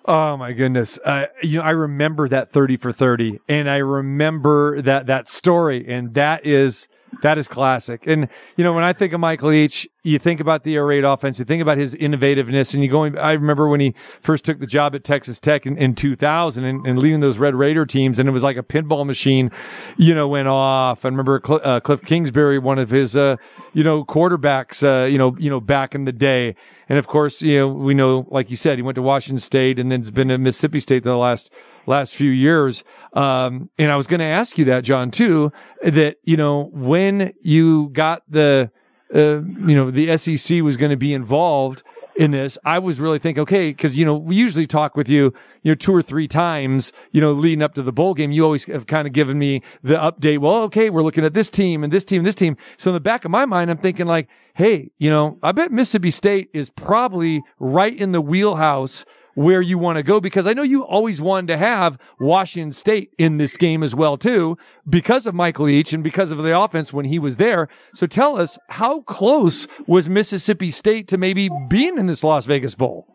Oh 0.06 0.36
my 0.36 0.52
goodness. 0.52 0.98
Uh, 1.04 1.26
you 1.42 1.58
know, 1.58 1.64
I 1.64 1.70
remember 1.70 2.28
that 2.28 2.50
30 2.50 2.76
for 2.76 2.92
30 2.92 3.40
and 3.48 3.68
I 3.68 3.78
remember 3.78 4.80
that, 4.82 5.06
that 5.06 5.28
story 5.28 5.84
and 5.88 6.14
that 6.14 6.46
is, 6.46 6.86
that 7.22 7.38
is 7.38 7.48
classic. 7.48 8.06
And, 8.06 8.28
you 8.56 8.64
know, 8.64 8.72
when 8.72 8.84
I 8.84 8.92
think 8.92 9.12
of 9.12 9.20
Mike 9.20 9.42
Leach, 9.42 9.88
you 10.02 10.18
think 10.18 10.40
about 10.40 10.62
the 10.62 10.76
air 10.76 10.86
raid 10.86 11.04
offense, 11.04 11.38
you 11.38 11.44
think 11.44 11.62
about 11.62 11.78
his 11.78 11.94
innovativeness 11.94 12.74
and 12.74 12.82
you 12.82 12.88
going, 12.88 13.18
I 13.18 13.32
remember 13.32 13.68
when 13.68 13.80
he 13.80 13.94
first 14.20 14.44
took 14.44 14.60
the 14.60 14.66
job 14.66 14.94
at 14.94 15.02
Texas 15.02 15.40
Tech 15.40 15.66
in, 15.66 15.76
in 15.76 15.94
2000 15.94 16.64
and, 16.64 16.86
and 16.86 16.98
leading 16.98 17.20
those 17.20 17.38
Red 17.38 17.54
Raider 17.54 17.86
teams 17.86 18.18
and 18.18 18.28
it 18.28 18.32
was 18.32 18.42
like 18.42 18.56
a 18.56 18.62
pinball 18.62 19.06
machine, 19.06 19.50
you 19.96 20.14
know, 20.14 20.28
went 20.28 20.48
off. 20.48 21.04
I 21.04 21.08
remember 21.08 21.40
Cl- 21.44 21.60
uh, 21.62 21.80
Cliff 21.80 22.02
Kingsbury, 22.02 22.58
one 22.58 22.78
of 22.78 22.90
his, 22.90 23.16
uh, 23.16 23.36
you 23.72 23.82
know, 23.82 24.04
quarterbacks, 24.04 24.82
uh, 24.82 25.06
you 25.06 25.18
know, 25.18 25.36
you 25.38 25.50
know, 25.50 25.60
back 25.60 25.94
in 25.94 26.04
the 26.04 26.12
day. 26.12 26.54
And 26.88 26.98
of 26.98 27.06
course, 27.06 27.42
you 27.42 27.58
know, 27.58 27.68
we 27.68 27.94
know, 27.94 28.26
like 28.30 28.50
you 28.50 28.56
said, 28.56 28.78
he 28.78 28.82
went 28.82 28.94
to 28.96 29.02
Washington 29.02 29.40
State 29.40 29.78
and 29.78 29.90
then 29.90 30.00
it's 30.00 30.10
been 30.10 30.30
at 30.30 30.38
Mississippi 30.38 30.80
State 30.80 31.02
the 31.02 31.16
last, 31.16 31.50
last 31.86 32.14
few 32.14 32.30
years. 32.30 32.84
Um, 33.12 33.70
and 33.78 33.90
I 33.90 33.96
was 33.96 34.06
going 34.06 34.20
to 34.20 34.26
ask 34.26 34.58
you 34.58 34.64
that, 34.66 34.84
John, 34.84 35.10
too, 35.10 35.52
that, 35.82 36.18
you 36.24 36.36
know, 36.36 36.70
when 36.72 37.32
you 37.40 37.88
got 37.90 38.22
the, 38.28 38.70
uh, 39.14 39.40
you 39.42 39.74
know, 39.74 39.90
the 39.90 40.16
SEC 40.16 40.62
was 40.62 40.76
going 40.76 40.90
to 40.90 40.96
be 40.96 41.14
involved 41.14 41.82
in 42.16 42.30
this, 42.30 42.56
I 42.64 42.78
was 42.78 42.98
really 42.98 43.18
thinking, 43.18 43.42
okay, 43.42 43.70
because, 43.70 43.96
you 43.96 44.04
know, 44.04 44.16
we 44.16 44.36
usually 44.36 44.66
talk 44.66 44.96
with 44.96 45.08
you, 45.08 45.34
you 45.62 45.70
know, 45.70 45.74
two 45.74 45.94
or 45.94 46.02
three 46.02 46.26
times, 46.26 46.92
you 47.12 47.20
know, 47.20 47.32
leading 47.32 47.62
up 47.62 47.74
to 47.74 47.82
the 47.82 47.92
bowl 47.92 48.14
game. 48.14 48.32
You 48.32 48.44
always 48.44 48.64
have 48.64 48.86
kind 48.86 49.06
of 49.06 49.12
given 49.12 49.38
me 49.38 49.62
the 49.82 49.96
update. 49.96 50.38
Well, 50.38 50.62
okay, 50.62 50.90
we're 50.90 51.02
looking 51.02 51.24
at 51.24 51.34
this 51.34 51.50
team 51.50 51.84
and 51.84 51.92
this 51.92 52.04
team, 52.04 52.20
and 52.20 52.26
this 52.26 52.34
team. 52.34 52.56
So 52.78 52.90
in 52.90 52.94
the 52.94 53.00
back 53.00 53.24
of 53.24 53.30
my 53.30 53.44
mind, 53.44 53.70
I'm 53.70 53.78
thinking 53.78 54.06
like, 54.06 54.28
hey, 54.54 54.90
you 54.98 55.10
know, 55.10 55.38
I 55.42 55.52
bet 55.52 55.70
Mississippi 55.70 56.10
State 56.10 56.48
is 56.52 56.70
probably 56.70 57.42
right 57.58 57.94
in 57.94 58.12
the 58.12 58.22
wheelhouse 58.22 59.04
where 59.36 59.60
you 59.60 59.76
want 59.76 59.96
to 59.96 60.02
go 60.02 60.18
because 60.18 60.46
I 60.46 60.54
know 60.54 60.62
you 60.62 60.84
always 60.84 61.20
wanted 61.20 61.48
to 61.48 61.58
have 61.58 61.98
Washington 62.18 62.72
State 62.72 63.12
in 63.18 63.36
this 63.36 63.56
game 63.56 63.82
as 63.82 63.94
well 63.94 64.16
too 64.16 64.56
because 64.88 65.26
of 65.26 65.34
Michael 65.34 65.66
Leach 65.66 65.92
and 65.92 66.02
because 66.02 66.32
of 66.32 66.38
the 66.38 66.58
offense 66.58 66.92
when 66.92 67.04
he 67.04 67.18
was 67.18 67.36
there. 67.36 67.68
So 67.94 68.06
tell 68.06 68.38
us 68.38 68.58
how 68.70 69.02
close 69.02 69.68
was 69.86 70.08
Mississippi 70.08 70.70
State 70.70 71.06
to 71.08 71.18
maybe 71.18 71.50
being 71.68 71.98
in 71.98 72.06
this 72.06 72.24
Las 72.24 72.46
Vegas 72.46 72.74
Bowl? 72.74 73.06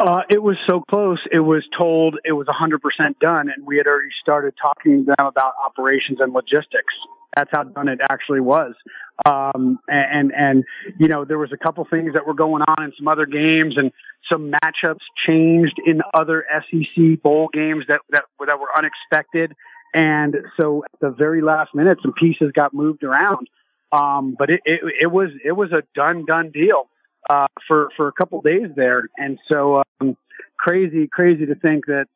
Uh, 0.00 0.22
it 0.28 0.42
was 0.42 0.56
so 0.68 0.80
close. 0.90 1.20
It 1.30 1.40
was 1.40 1.62
told 1.78 2.18
it 2.24 2.32
was 2.32 2.48
100% 2.48 3.18
done, 3.20 3.48
and 3.54 3.64
we 3.64 3.76
had 3.76 3.86
already 3.86 4.10
started 4.20 4.54
talking 4.60 5.04
to 5.04 5.14
them 5.16 5.26
about 5.26 5.52
operations 5.64 6.18
and 6.20 6.32
logistics. 6.32 6.94
That's 7.36 7.50
how 7.52 7.64
done 7.64 7.88
it 7.88 8.00
actually 8.10 8.40
was. 8.40 8.74
Um, 9.24 9.78
and, 9.88 10.32
and, 10.34 10.64
you 10.98 11.08
know, 11.08 11.24
there 11.24 11.38
was 11.38 11.52
a 11.52 11.56
couple 11.56 11.84
things 11.84 12.14
that 12.14 12.26
were 12.26 12.34
going 12.34 12.62
on 12.62 12.84
in 12.84 12.92
some 12.98 13.08
other 13.08 13.26
games 13.26 13.76
and 13.76 13.92
some 14.30 14.52
matchups 14.52 15.00
changed 15.26 15.80
in 15.84 16.02
other 16.14 16.44
SEC 16.70 17.22
bowl 17.22 17.48
games 17.52 17.84
that, 17.88 18.00
that, 18.10 18.24
that 18.46 18.58
were 18.58 18.68
unexpected. 18.76 19.52
And 19.94 20.36
so 20.58 20.84
at 20.84 21.00
the 21.00 21.10
very 21.10 21.42
last 21.42 21.74
minute, 21.74 21.98
some 22.02 22.12
pieces 22.12 22.52
got 22.52 22.74
moved 22.74 23.04
around. 23.04 23.48
Um, 23.92 24.34
but 24.38 24.50
it, 24.50 24.60
it, 24.64 24.80
it 25.02 25.06
was, 25.12 25.30
it 25.44 25.52
was 25.52 25.70
a 25.72 25.82
done, 25.94 26.24
done 26.24 26.50
deal, 26.50 26.88
uh, 27.28 27.46
for, 27.68 27.90
for 27.96 28.08
a 28.08 28.12
couple 28.12 28.40
days 28.40 28.68
there. 28.74 29.08
And 29.18 29.38
so, 29.50 29.82
um, 30.00 30.16
crazy, 30.56 31.06
crazy 31.06 31.46
to 31.46 31.54
think 31.54 31.86
that, 31.86 32.06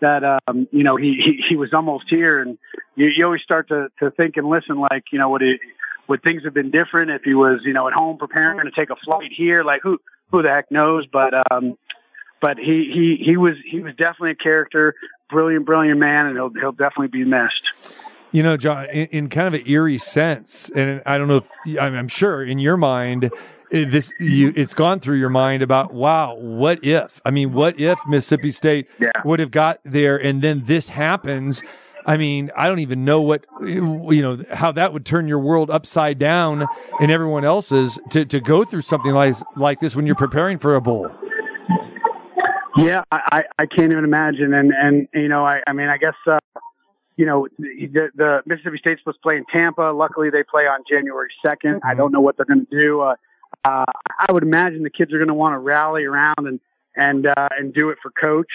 that 0.00 0.40
um, 0.46 0.68
you 0.70 0.84
know 0.84 0.96
he, 0.96 1.14
he 1.14 1.44
he 1.48 1.56
was 1.56 1.72
almost 1.72 2.06
here, 2.08 2.40
and 2.40 2.58
you, 2.94 3.06
you 3.06 3.24
always 3.24 3.42
start 3.42 3.68
to 3.68 3.88
to 4.00 4.10
think 4.12 4.36
and 4.36 4.48
listen 4.48 4.78
like 4.78 5.04
you 5.12 5.18
know 5.18 5.30
would 5.30 5.42
it 5.42 5.60
would 6.08 6.22
things 6.22 6.44
have 6.44 6.54
been 6.54 6.70
different 6.70 7.10
if 7.10 7.22
he 7.22 7.34
was 7.34 7.60
you 7.64 7.72
know 7.72 7.88
at 7.88 7.94
home 7.94 8.18
preparing 8.18 8.60
to 8.60 8.70
take 8.70 8.90
a 8.90 8.96
flight 8.96 9.32
here? 9.34 9.64
Like 9.64 9.82
who 9.82 9.98
who 10.30 10.42
the 10.42 10.48
heck 10.48 10.70
knows? 10.70 11.06
But 11.06 11.34
um 11.50 11.76
but 12.40 12.58
he 12.58 12.90
he 12.92 13.22
he 13.24 13.36
was 13.36 13.54
he 13.64 13.80
was 13.80 13.94
definitely 13.96 14.32
a 14.32 14.36
character 14.36 14.94
brilliant 15.28 15.66
brilliant 15.66 15.98
man 15.98 16.26
and 16.26 16.36
he'll 16.36 16.50
he'll 16.50 16.72
definitely 16.72 17.08
be 17.08 17.24
missed. 17.24 17.62
You 18.30 18.42
know, 18.42 18.58
John, 18.58 18.84
in, 18.90 19.06
in, 19.06 19.28
kind 19.30 19.48
of 19.48 19.54
an 19.54 19.66
eerie 19.66 19.96
sense, 19.96 20.70
and 20.76 21.00
I 21.06 21.16
don't 21.16 21.28
know 21.28 21.38
if 21.38 21.50
I'm 21.80 22.08
sure 22.08 22.42
in 22.42 22.58
your 22.58 22.76
mind, 22.76 23.30
this 23.70 24.12
you 24.18 24.52
it's 24.56 24.74
gone 24.74 25.00
through 25.00 25.16
your 25.16 25.28
mind 25.28 25.62
about 25.62 25.92
wow 25.92 26.34
what 26.36 26.82
if 26.82 27.20
i 27.24 27.30
mean 27.30 27.52
what 27.52 27.78
if 27.78 27.98
mississippi 28.06 28.50
state 28.50 28.88
yeah. 28.98 29.10
would 29.24 29.40
have 29.40 29.50
got 29.50 29.80
there 29.84 30.16
and 30.16 30.42
then 30.42 30.62
this 30.64 30.88
happens 30.88 31.62
i 32.06 32.16
mean 32.16 32.50
i 32.56 32.68
don't 32.68 32.78
even 32.78 33.04
know 33.04 33.20
what 33.20 33.44
you 33.60 34.22
know 34.22 34.42
how 34.52 34.72
that 34.72 34.92
would 34.92 35.04
turn 35.04 35.28
your 35.28 35.38
world 35.38 35.70
upside 35.70 36.18
down 36.18 36.66
and 37.00 37.10
everyone 37.10 37.44
else's 37.44 37.98
to, 38.10 38.24
to 38.24 38.40
go 38.40 38.64
through 38.64 38.80
something 38.80 39.12
like 39.12 39.34
like 39.56 39.80
this 39.80 39.94
when 39.94 40.06
you're 40.06 40.14
preparing 40.14 40.58
for 40.58 40.74
a 40.74 40.80
bowl 40.80 41.10
yeah 42.76 43.02
i 43.10 43.44
i 43.58 43.66
can't 43.66 43.92
even 43.92 44.04
imagine 44.04 44.54
and 44.54 44.72
and 44.72 45.08
you 45.14 45.28
know 45.28 45.44
i 45.44 45.60
i 45.66 45.72
mean 45.72 45.88
i 45.88 45.96
guess 45.96 46.14
uh 46.26 46.38
you 47.18 47.26
know, 47.26 47.48
the, 47.58 48.10
the 48.14 48.42
Mississippi 48.46 48.78
State's 48.78 49.00
supposed 49.00 49.18
to 49.18 49.22
play 49.22 49.36
in 49.36 49.44
Tampa. 49.52 49.90
Luckily, 49.92 50.30
they 50.30 50.44
play 50.44 50.68
on 50.68 50.84
January 50.88 51.28
2nd. 51.44 51.80
I 51.82 51.94
don't 51.94 52.12
know 52.12 52.20
what 52.20 52.36
they're 52.36 52.46
going 52.46 52.64
to 52.64 52.78
do. 52.78 53.00
Uh, 53.00 53.16
uh, 53.64 53.84
I 54.18 54.32
would 54.32 54.42
imagine 54.42 54.82
the 54.82 54.90
kids 54.90 55.12
are 55.12 55.18
going 55.18 55.28
to 55.28 55.34
want 55.34 55.54
to 55.54 55.58
rally 55.58 56.04
around 56.04 56.46
and 56.46 56.60
and 56.96 57.26
uh, 57.26 57.48
and 57.58 57.72
do 57.72 57.90
it 57.90 57.98
for 58.02 58.10
coach 58.10 58.50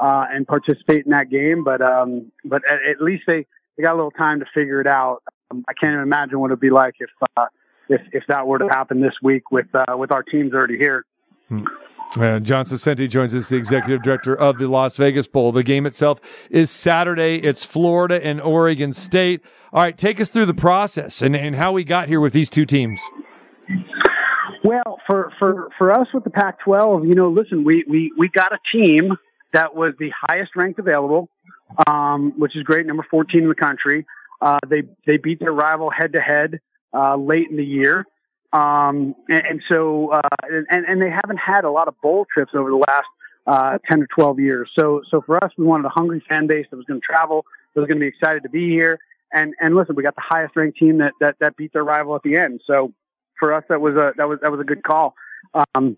uh, 0.00 0.26
and 0.30 0.46
participate 0.46 1.04
in 1.04 1.10
that 1.12 1.30
game. 1.30 1.64
But 1.64 1.80
um, 1.80 2.30
but 2.44 2.62
at, 2.68 2.78
at 2.88 3.00
least 3.00 3.24
they 3.26 3.46
they 3.76 3.82
got 3.82 3.92
a 3.92 3.96
little 3.96 4.10
time 4.10 4.40
to 4.40 4.46
figure 4.54 4.80
it 4.80 4.86
out. 4.86 5.22
um, 5.50 5.64
I 5.68 5.72
can't 5.72 5.92
even 5.92 6.02
imagine 6.02 6.40
what 6.40 6.48
it'd 6.48 6.60
be 6.60 6.70
like 6.70 6.94
if 7.00 7.10
uh, 7.36 7.46
if 7.88 8.00
if 8.12 8.24
that 8.28 8.46
were 8.46 8.58
to 8.58 8.68
happen 8.68 9.00
this 9.00 9.14
week 9.22 9.50
with 9.50 9.66
uh, 9.74 9.96
with 9.96 10.12
our 10.12 10.22
teams 10.22 10.52
already 10.52 10.78
here. 10.78 11.04
Uh, 12.16 12.40
John 12.40 12.64
Saccenti 12.64 13.08
joins 13.08 13.34
us, 13.34 13.50
the 13.50 13.56
executive 13.56 14.02
director 14.02 14.34
of 14.34 14.58
the 14.58 14.66
Las 14.66 14.96
Vegas 14.96 15.26
Bowl. 15.26 15.52
The 15.52 15.62
game 15.62 15.84
itself 15.84 16.20
is 16.50 16.70
Saturday. 16.70 17.36
It's 17.36 17.64
Florida 17.64 18.24
and 18.24 18.40
Oregon 18.40 18.94
State. 18.94 19.42
All 19.72 19.82
right, 19.82 19.96
take 19.96 20.18
us 20.20 20.30
through 20.30 20.46
the 20.46 20.54
process 20.54 21.20
and, 21.20 21.36
and 21.36 21.54
how 21.56 21.72
we 21.72 21.84
got 21.84 22.08
here 22.08 22.20
with 22.20 22.32
these 22.32 22.48
two 22.48 22.64
teams. 22.64 23.02
Well, 24.64 24.98
for 25.06 25.32
for 25.38 25.68
for 25.78 25.92
us 25.92 26.08
with 26.12 26.24
the 26.24 26.30
Pac-12, 26.30 27.06
you 27.08 27.14
know, 27.14 27.28
listen, 27.28 27.64
we 27.64 27.84
we 27.88 28.12
we 28.16 28.28
got 28.28 28.52
a 28.52 28.58
team 28.72 29.16
that 29.52 29.74
was 29.74 29.94
the 29.98 30.10
highest 30.28 30.56
ranked 30.56 30.78
available, 30.78 31.28
um, 31.86 32.32
which 32.38 32.56
is 32.56 32.62
great, 32.64 32.86
number 32.86 33.06
14 33.10 33.42
in 33.42 33.48
the 33.48 33.54
country. 33.54 34.04
Uh, 34.40 34.58
they 34.68 34.82
they 35.06 35.16
beat 35.16 35.40
their 35.40 35.52
rival 35.52 35.90
head 35.90 36.12
to 36.12 36.20
head 36.20 36.60
late 37.16 37.48
in 37.50 37.56
the 37.56 37.64
year, 37.64 38.04
um, 38.52 39.14
and, 39.28 39.46
and 39.46 39.62
so 39.68 40.10
uh, 40.10 40.28
and 40.70 40.86
and 40.86 41.00
they 41.00 41.10
haven't 41.10 41.38
had 41.38 41.64
a 41.64 41.70
lot 41.70 41.88
of 41.88 42.00
bowl 42.00 42.26
trips 42.32 42.52
over 42.54 42.70
the 42.70 42.76
last 42.76 43.06
uh, 43.46 43.78
10 43.90 44.00
to 44.00 44.06
12 44.14 44.40
years. 44.40 44.70
So 44.78 45.02
so 45.10 45.20
for 45.20 45.42
us, 45.42 45.52
we 45.56 45.64
wanted 45.64 45.86
a 45.86 45.90
hungry 45.90 46.22
fan 46.28 46.46
base 46.46 46.66
that 46.70 46.76
was 46.76 46.86
going 46.86 47.00
to 47.00 47.06
travel, 47.06 47.44
that 47.74 47.80
was 47.80 47.88
going 47.88 47.98
to 47.98 48.04
be 48.04 48.08
excited 48.08 48.42
to 48.42 48.48
be 48.48 48.68
here. 48.68 48.98
And 49.32 49.54
and 49.60 49.74
listen, 49.74 49.94
we 49.94 50.02
got 50.02 50.14
the 50.14 50.22
highest 50.24 50.56
ranked 50.56 50.78
team 50.78 50.98
that 50.98 51.12
that 51.20 51.36
that 51.40 51.56
beat 51.56 51.72
their 51.72 51.84
rival 51.84 52.14
at 52.14 52.22
the 52.22 52.36
end. 52.36 52.60
So 52.66 52.92
for 53.38 53.52
us, 53.52 53.64
that 53.68 53.80
was 53.80 53.94
a 53.94 54.12
that 54.16 54.28
was 54.28 54.38
that 54.42 54.50
was 54.50 54.60
a 54.60 54.64
good 54.64 54.82
call. 54.82 55.14
Um, 55.54 55.96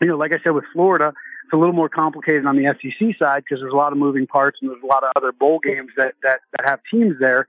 you 0.00 0.08
know, 0.08 0.16
like 0.16 0.32
I 0.32 0.38
said 0.42 0.50
with 0.50 0.64
Florida, 0.72 1.12
it's 1.44 1.52
a 1.52 1.56
little 1.56 1.74
more 1.74 1.88
complicated 1.88 2.46
on 2.46 2.56
the 2.56 2.74
SEC 2.80 3.18
side 3.18 3.42
because 3.44 3.60
there's 3.60 3.72
a 3.72 3.76
lot 3.76 3.92
of 3.92 3.98
moving 3.98 4.26
parts 4.26 4.58
and 4.62 4.70
there's 4.70 4.82
a 4.82 4.86
lot 4.86 5.04
of 5.04 5.10
other 5.16 5.32
bowl 5.32 5.58
games 5.58 5.90
that 5.96 6.14
that 6.22 6.40
that 6.52 6.68
have 6.68 6.80
teams 6.90 7.16
there. 7.20 7.46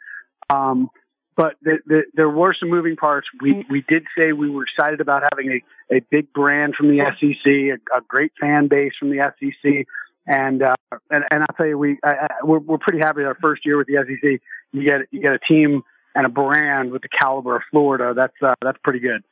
Um, 0.49 0.89
but 1.35 1.55
the, 1.61 1.79
the, 1.85 2.03
there 2.13 2.29
were 2.29 2.53
some 2.59 2.69
moving 2.69 2.95
parts. 2.95 3.27
We 3.41 3.65
we 3.69 3.83
did 3.87 4.05
say 4.17 4.33
we 4.33 4.49
were 4.49 4.63
excited 4.63 5.01
about 5.01 5.23
having 5.31 5.61
a, 5.89 5.95
a 5.95 5.99
big 6.11 6.33
brand 6.33 6.75
from 6.75 6.89
the 6.89 7.03
SEC, 7.19 7.45
a, 7.45 7.97
a 7.97 8.01
great 8.07 8.33
fan 8.39 8.67
base 8.67 8.93
from 8.99 9.11
the 9.11 9.31
SEC, 9.39 9.87
and 10.27 10.61
uh, 10.61 10.75
and, 11.09 11.23
and 11.31 11.43
I'll 11.43 11.55
tell 11.55 11.67
you, 11.67 11.77
we 11.77 11.97
I, 12.03 12.09
I, 12.09 12.27
we're 12.43 12.59
we're 12.59 12.77
pretty 12.77 12.99
happy 12.99 13.23
our 13.23 13.37
first 13.41 13.65
year 13.65 13.77
with 13.77 13.87
the 13.87 13.95
SEC. 13.95 14.41
You 14.73 14.83
get 14.83 15.01
you 15.11 15.21
get 15.21 15.33
a 15.33 15.39
team 15.39 15.83
and 16.15 16.25
a 16.25 16.29
brand 16.29 16.91
with 16.91 17.01
the 17.01 17.09
caliber 17.09 17.55
of 17.57 17.61
Florida. 17.71 18.13
That's 18.15 18.33
uh, 18.41 18.55
that's 18.61 18.77
pretty 18.83 18.99
good. 18.99 19.23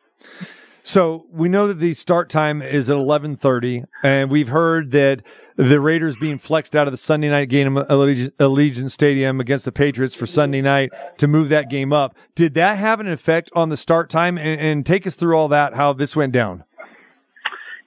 So 0.84 1.28
we 1.32 1.50
know 1.50 1.68
that 1.68 1.80
the 1.80 1.94
start 1.94 2.30
time 2.30 2.62
is 2.62 2.90
at 2.90 2.98
11:30 2.98 3.86
and 4.04 4.32
we've 4.32 4.48
heard 4.48 4.92
that 4.92 5.22
the 5.56 5.82
Raiders 5.82 6.16
being 6.16 6.38
flexed 6.38 6.76
out 6.76 6.88
of 6.88 6.94
the 6.94 6.98
Sunday 6.98 7.30
night 7.30 7.50
game 7.50 7.78
at 7.78 7.90
Allegiant, 7.90 8.32
Allegiant 8.38 8.90
Stadium 8.90 9.42
against 9.42 9.66
the 9.66 9.74
Patriots 9.74 10.16
for 10.16 10.26
Sunday 10.26 10.62
night 10.62 10.90
to 11.18 11.28
move 11.28 11.50
that 11.50 11.70
game 11.70 11.92
up. 11.92 12.16
Did 12.34 12.54
that 12.54 12.78
have 12.78 13.02
an 13.02 13.08
effect 13.08 13.52
on 13.54 13.68
the 13.68 13.76
start 13.76 14.10
time 14.10 14.38
and, 14.38 14.60
and 14.60 14.86
take 14.86 15.06
us 15.06 15.16
through 15.16 15.36
all 15.36 15.50
that 15.50 15.74
how 15.74 15.92
this 15.92 16.16
went 16.16 16.32
down? 16.32 16.64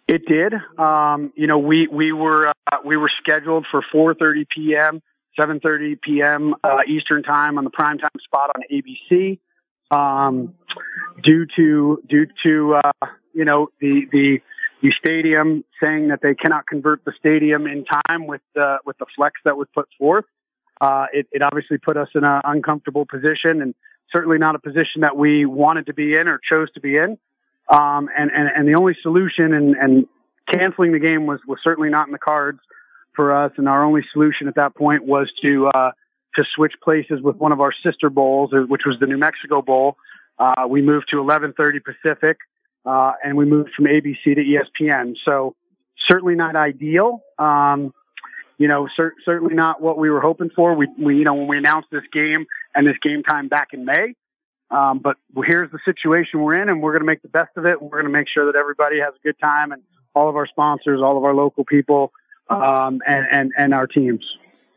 It 0.06 0.26
did. 0.26 0.52
Um, 0.78 1.32
you 1.34 1.46
know, 1.46 1.58
we 1.58 1.88
we 1.90 2.12
were 2.12 2.48
uh, 2.48 2.76
we 2.84 2.96
were 2.96 3.10
scheduled 3.20 3.66
for 3.70 3.82
4:30 3.92 4.46
p.m., 4.54 5.02
7:30 5.38 6.00
p.m. 6.00 6.54
Uh, 6.62 6.78
Eastern 6.86 7.22
time 7.22 7.58
on 7.58 7.64
the 7.64 7.70
primetime 7.70 8.20
spot 8.24 8.50
on 8.54 8.62
ABC. 8.70 9.38
Um, 9.90 10.54
due 11.22 11.46
to 11.56 12.02
due 12.08 12.26
to 12.44 12.74
uh, 12.74 13.06
you 13.32 13.44
know 13.44 13.68
the 13.80 14.06
the 14.12 14.40
the 14.82 14.92
stadium 14.98 15.64
saying 15.82 16.08
that 16.08 16.20
they 16.22 16.34
cannot 16.34 16.66
convert 16.66 17.04
the 17.04 17.12
stadium 17.18 17.66
in 17.66 17.84
time 17.84 18.26
with 18.26 18.40
the 18.54 18.78
with 18.84 18.98
the 18.98 19.06
flex 19.14 19.40
that 19.44 19.56
was 19.56 19.68
put 19.74 19.88
forth, 19.98 20.24
uh, 20.80 21.06
it, 21.12 21.26
it 21.30 21.42
obviously 21.42 21.78
put 21.78 21.96
us 21.96 22.08
in 22.14 22.24
an 22.24 22.40
uncomfortable 22.44 23.06
position 23.06 23.62
and 23.62 23.74
certainly 24.12 24.38
not 24.38 24.54
a 24.54 24.58
position 24.58 25.02
that 25.02 25.16
we 25.16 25.46
wanted 25.46 25.86
to 25.86 25.94
be 25.94 26.16
in 26.16 26.28
or 26.28 26.38
chose 26.38 26.70
to 26.72 26.80
be 26.80 26.96
in. 26.96 27.16
Um, 27.72 28.08
and, 28.18 28.30
and, 28.30 28.50
and 28.54 28.68
the 28.68 28.74
only 28.74 28.96
solution 29.00 29.54
and, 29.54 29.76
and 29.76 30.06
canceling 30.52 30.92
the 30.92 30.98
game 30.98 31.26
was, 31.26 31.40
was 31.46 31.58
certainly 31.62 31.88
not 31.88 32.08
in 32.08 32.12
the 32.12 32.18
cards 32.18 32.58
for 33.14 33.34
us. 33.34 33.52
And 33.56 33.68
our 33.68 33.84
only 33.84 34.02
solution 34.12 34.48
at 34.48 34.54
that 34.56 34.74
point 34.74 35.04
was 35.04 35.30
to, 35.42 35.68
uh, 35.68 35.90
to 36.36 36.44
switch 36.54 36.74
places 36.82 37.20
with 37.22 37.36
one 37.36 37.52
of 37.52 37.60
our 37.60 37.72
sister 37.84 38.10
bowls, 38.10 38.52
uh, 38.52 38.60
which 38.60 38.82
was 38.86 38.96
the 39.00 39.06
New 39.06 39.18
Mexico 39.18 39.62
Bowl. 39.62 39.96
Uh, 40.38 40.66
we 40.68 40.82
moved 40.82 41.06
to 41.10 41.16
1130 41.16 41.80
Pacific, 41.80 42.38
uh, 42.84 43.12
and 43.22 43.36
we 43.36 43.44
moved 43.44 43.70
from 43.76 43.84
ABC 43.84 44.22
to 44.24 44.42
ESPN. 44.42 45.14
So 45.24 45.54
certainly 46.08 46.34
not 46.34 46.56
ideal. 46.56 47.22
Um, 47.38 47.92
you 48.58 48.68
know, 48.68 48.88
cer- 48.96 49.14
certainly 49.24 49.54
not 49.54 49.80
what 49.80 49.98
we 49.98 50.10
were 50.10 50.20
hoping 50.20 50.50
for. 50.54 50.74
We, 50.74 50.88
we, 50.98 51.16
you 51.16 51.24
know, 51.24 51.34
when 51.34 51.48
we 51.48 51.58
announced 51.58 51.88
this 51.90 52.04
game 52.12 52.46
and 52.74 52.86
this 52.86 52.96
game 53.02 53.22
time 53.22 53.48
back 53.48 53.68
in 53.72 53.84
May, 53.84 54.14
um, 54.70 55.00
but 55.00 55.16
here's 55.44 55.70
the 55.70 55.78
situation 55.84 56.40
we're 56.40 56.60
in, 56.60 56.68
and 56.68 56.80
we're 56.80 56.92
going 56.92 57.02
to 57.02 57.06
make 57.06 57.22
the 57.22 57.28
best 57.28 57.50
of 57.56 57.66
it. 57.66 57.80
And 57.80 57.90
we're 57.90 58.00
going 58.00 58.10
to 58.12 58.18
make 58.18 58.28
sure 58.28 58.46
that 58.50 58.56
everybody 58.58 59.00
has 59.00 59.12
a 59.14 59.22
good 59.22 59.38
time, 59.38 59.70
and 59.70 59.82
all 60.14 60.28
of 60.28 60.36
our 60.36 60.46
sponsors, 60.46 61.00
all 61.02 61.18
of 61.18 61.24
our 61.24 61.34
local 61.34 61.64
people, 61.64 62.12
um, 62.52 63.00
and, 63.06 63.26
and 63.30 63.52
and 63.56 63.74
our 63.74 63.86
teams. 63.86 64.24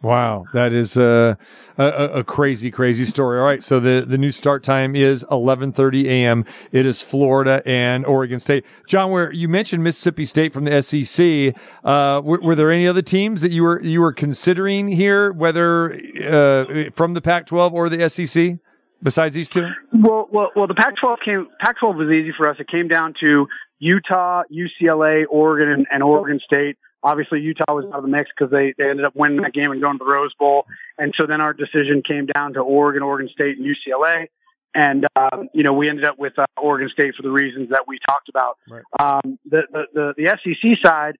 Wow, 0.05 0.45
that 0.53 0.71
is 0.71 0.97
a, 0.97 1.35
a, 1.79 1.87
a 1.87 2.23
crazy, 2.23 2.69
crazy 2.69 3.05
story. 3.05 3.39
All 3.39 3.45
right, 3.45 3.63
so 3.63 3.79
the, 3.79 4.05
the 4.07 4.19
new 4.19 4.29
start 4.29 4.61
time 4.61 4.95
is 4.95 5.23
11:30 5.31 6.05
a.m. 6.05 6.45
It 6.71 6.85
is 6.85 7.01
Florida 7.01 7.63
and 7.65 8.05
Oregon 8.05 8.39
State. 8.39 8.65
John, 8.87 9.09
where 9.09 9.33
you 9.33 9.49
mentioned 9.49 9.83
Mississippi 9.83 10.25
State 10.25 10.53
from 10.53 10.65
the 10.65 10.83
SEC, 10.83 11.55
uh, 11.83 12.21
were, 12.23 12.39
were, 12.39 12.53
there 12.53 12.69
any 12.69 12.87
other 12.87 13.01
teams 13.01 13.41
that 13.41 13.51
you 13.51 13.63
were 13.63 13.81
you 13.81 13.99
were 13.99 14.13
considering 14.13 14.89
here, 14.89 15.31
whether 15.31 15.93
uh, 15.93 16.91
from 16.93 17.15
the 17.15 17.21
Pac-12 17.21 17.73
or 17.73 17.89
the 17.89 18.07
SEC? 18.07 18.59
Besides 19.01 19.33
these 19.33 19.49
two? 19.49 19.67
Well, 19.91 20.27
well, 20.31 20.51
well. 20.55 20.67
The 20.67 20.75
Pac-12 20.75 21.15
came. 21.25 21.47
Pac-12 21.61 21.97
was 21.97 22.11
easy 22.11 22.31
for 22.37 22.47
us. 22.47 22.57
It 22.59 22.67
came 22.67 22.87
down 22.87 23.15
to 23.21 23.47
Utah, 23.79 24.43
UCLA, 24.51 25.23
Oregon, 25.29 25.69
and, 25.69 25.87
and 25.91 26.03
Oregon 26.03 26.39
State. 26.45 26.77
Obviously, 27.05 27.39
Utah 27.39 27.75
was 27.75 27.85
out 27.85 27.97
of 27.97 28.01
the 28.01 28.09
mix 28.09 28.31
because 28.35 28.51
they, 28.51 28.73
they 28.79 28.89
ended 28.89 29.05
up 29.05 29.15
winning 29.15 29.41
that 29.43 29.53
game 29.53 29.71
and 29.71 29.79
going 29.79 29.99
to 29.99 30.03
the 30.03 30.11
Rose 30.11 30.33
Bowl. 30.33 30.65
And 30.97 31.13
so 31.15 31.27
then 31.27 31.39
our 31.39 31.53
decision 31.53 32.01
came 32.01 32.25
down 32.25 32.53
to 32.53 32.61
Oregon, 32.61 33.03
Oregon 33.03 33.29
State, 33.31 33.59
and 33.59 33.65
UCLA. 33.65 34.27
And 34.73 35.05
um, 35.15 35.47
you 35.53 35.61
know, 35.61 35.71
we 35.71 35.87
ended 35.87 36.03
up 36.03 36.17
with 36.17 36.37
uh, 36.39 36.47
Oregon 36.57 36.89
State 36.91 37.13
for 37.15 37.21
the 37.21 37.29
reasons 37.29 37.69
that 37.69 37.87
we 37.87 37.99
talked 38.09 38.27
about. 38.27 38.57
Right. 38.67 38.83
Um, 38.99 39.37
the, 39.49 39.61
the 39.71 39.85
the 39.93 40.13
the 40.17 40.37
SEC 40.43 40.77
side, 40.83 41.17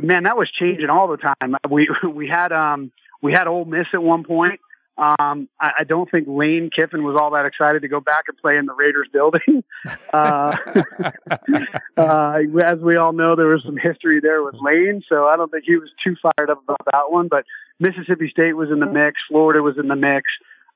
man, 0.00 0.24
that 0.24 0.36
was 0.36 0.50
changing 0.50 0.88
all 0.88 1.06
the 1.06 1.18
time. 1.18 1.56
We 1.70 1.88
we 2.12 2.26
had 2.26 2.52
um 2.52 2.90
we 3.22 3.32
had 3.32 3.46
Ole 3.46 3.66
Miss 3.66 3.86
at 3.92 4.02
one 4.02 4.24
point. 4.24 4.60
Um, 4.98 5.48
I, 5.60 5.72
I, 5.78 5.84
don't 5.84 6.10
think 6.10 6.26
Lane 6.26 6.70
Kiffin 6.74 7.04
was 7.04 7.16
all 7.16 7.30
that 7.30 7.46
excited 7.46 7.82
to 7.82 7.88
go 7.88 8.00
back 8.00 8.24
and 8.26 8.36
play 8.36 8.56
in 8.56 8.66
the 8.66 8.74
Raiders 8.74 9.08
building. 9.12 9.62
Uh, 10.12 10.56
uh, 11.96 12.38
as 12.64 12.78
we 12.80 12.96
all 12.96 13.12
know, 13.12 13.36
there 13.36 13.46
was 13.46 13.62
some 13.64 13.76
history 13.76 14.20
there 14.20 14.42
with 14.42 14.54
Lane, 14.60 15.02
so 15.08 15.26
I 15.26 15.36
don't 15.36 15.50
think 15.50 15.64
he 15.64 15.76
was 15.76 15.90
too 16.02 16.16
fired 16.20 16.50
up 16.50 16.62
about 16.62 16.80
that 16.92 17.10
one. 17.10 17.28
But 17.28 17.44
Mississippi 17.78 18.28
State 18.28 18.54
was 18.54 18.70
in 18.70 18.80
the 18.80 18.86
mix, 18.86 19.20
Florida 19.28 19.62
was 19.62 19.78
in 19.78 19.86
the 19.86 19.96
mix. 19.96 20.24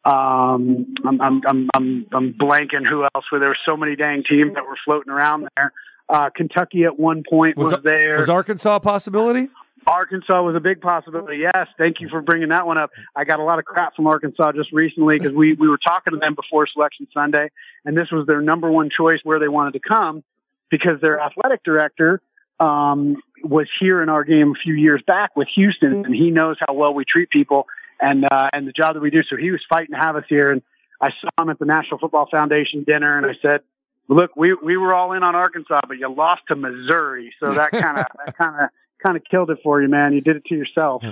Um, 0.05 0.95
I'm, 1.05 1.21
I'm, 1.21 1.43
I'm, 1.47 1.71
I'm, 1.75 2.07
I'm 2.13 2.33
blanking 2.35 2.87
who 2.87 3.05
else. 3.05 3.25
Where 3.31 3.41
there 3.41 3.49
were 3.49 3.59
so 3.69 3.77
many 3.77 3.97
dang 3.97 4.23
teams 4.23 4.55
that 4.55 4.65
were 4.65 4.79
floating 4.85 5.13
around 5.13 5.49
there. 5.57 5.73
Uh, 6.09 6.31
Kentucky 6.31 6.85
at 6.85 6.99
one 6.99 7.25
point 7.29 7.57
was, 7.57 7.73
was 7.73 7.83
there. 7.83 8.19
Was 8.19 8.29
Arkansas 8.29 8.77
a 8.77 8.81
possibility? 8.81 9.49
Arkansas 9.87 10.43
was 10.43 10.55
a 10.55 10.61
big 10.61 10.81
possibility. 10.81 11.39
Yes, 11.39 11.69
thank 11.79 12.01
you 12.01 12.09
for 12.09 12.21
bringing 12.21 12.51
that 12.51 12.67
one 12.67 12.79
up. 12.79 12.91
I 13.17 13.25
got 13.25 13.41
a 13.41 13.43
lot 13.43 13.59
of 13.59 13.65
crap 13.65 13.97
from 13.97 14.07
Arkansas 14.07 14.53
just 14.53 14.73
recently 14.73 15.19
because 15.19 15.33
we 15.33 15.55
we 15.55 15.69
were 15.69 15.79
talking 15.79 16.13
to 16.13 16.19
them 16.19 16.35
before 16.35 16.67
Selection 16.67 17.07
Sunday, 17.13 17.51
and 17.85 17.97
this 17.97 18.11
was 18.11 18.27
their 18.27 18.41
number 18.41 18.71
one 18.71 18.91
choice 18.97 19.21
where 19.25 19.39
they 19.39 19.49
wanted 19.49 19.73
to 19.75 19.81
come 19.81 20.23
because 20.71 21.01
their 21.01 21.21
athletic 21.21 21.63
director 21.65 22.21
um, 22.61 23.17
was 23.43 23.69
here 23.81 24.03
in 24.03 24.09
our 24.09 24.25
game 24.25 24.53
a 24.53 24.61
few 24.63 24.75
years 24.75 25.03
back 25.07 25.37
with 25.37 25.49
Houston, 25.55 26.05
and 26.05 26.15
he 26.15 26.31
knows 26.31 26.57
how 26.67 26.75
well 26.75 26.95
we 26.95 27.05
treat 27.05 27.31
people 27.31 27.67
and 28.01 28.25
uh, 28.25 28.51
and 28.53 28.67
the 28.67 28.73
job 28.73 28.95
that 28.95 29.01
we 29.01 29.11
do. 29.11 29.23
So 29.29 29.37
he 29.37 29.51
was 29.51 29.61
fighting 29.69 29.93
to 29.93 29.99
have 29.99 30.17
us 30.17 30.25
here, 30.29 30.51
and 30.51 30.63
I 31.01 31.11
saw 31.21 31.43
him 31.43 31.51
at 31.51 31.59
the 31.59 31.65
National 31.65 31.99
Football 31.99 32.29
Foundation 32.31 32.85
dinner, 32.85 33.17
and 33.17 33.27
I 33.27 33.35
said, 33.43 33.63
"Look, 34.09 34.37
we 34.37 34.55
we 34.55 34.77
were 34.77 34.95
all 34.95 35.13
in 35.13 35.23
on 35.23 35.35
Arkansas, 35.35 35.81
but 35.89 35.99
you 35.99 36.13
lost 36.13 36.43
to 36.49 36.57
Missouri, 36.57 37.33
so 37.43 37.53
that 37.53 37.73
kind 37.73 37.99
of 37.99 38.07
that 38.27 38.37
kind 38.37 38.65
of." 38.65 38.71
Kind 39.05 39.17
of 39.17 39.23
killed 39.31 39.51
it 39.51 39.59
for 39.63 39.83
you, 39.83 39.89
man. 39.89 40.13
You 40.13 40.21
did 40.21 40.37
it 40.37 40.45
to 40.47 40.55
yourself. 40.55 41.03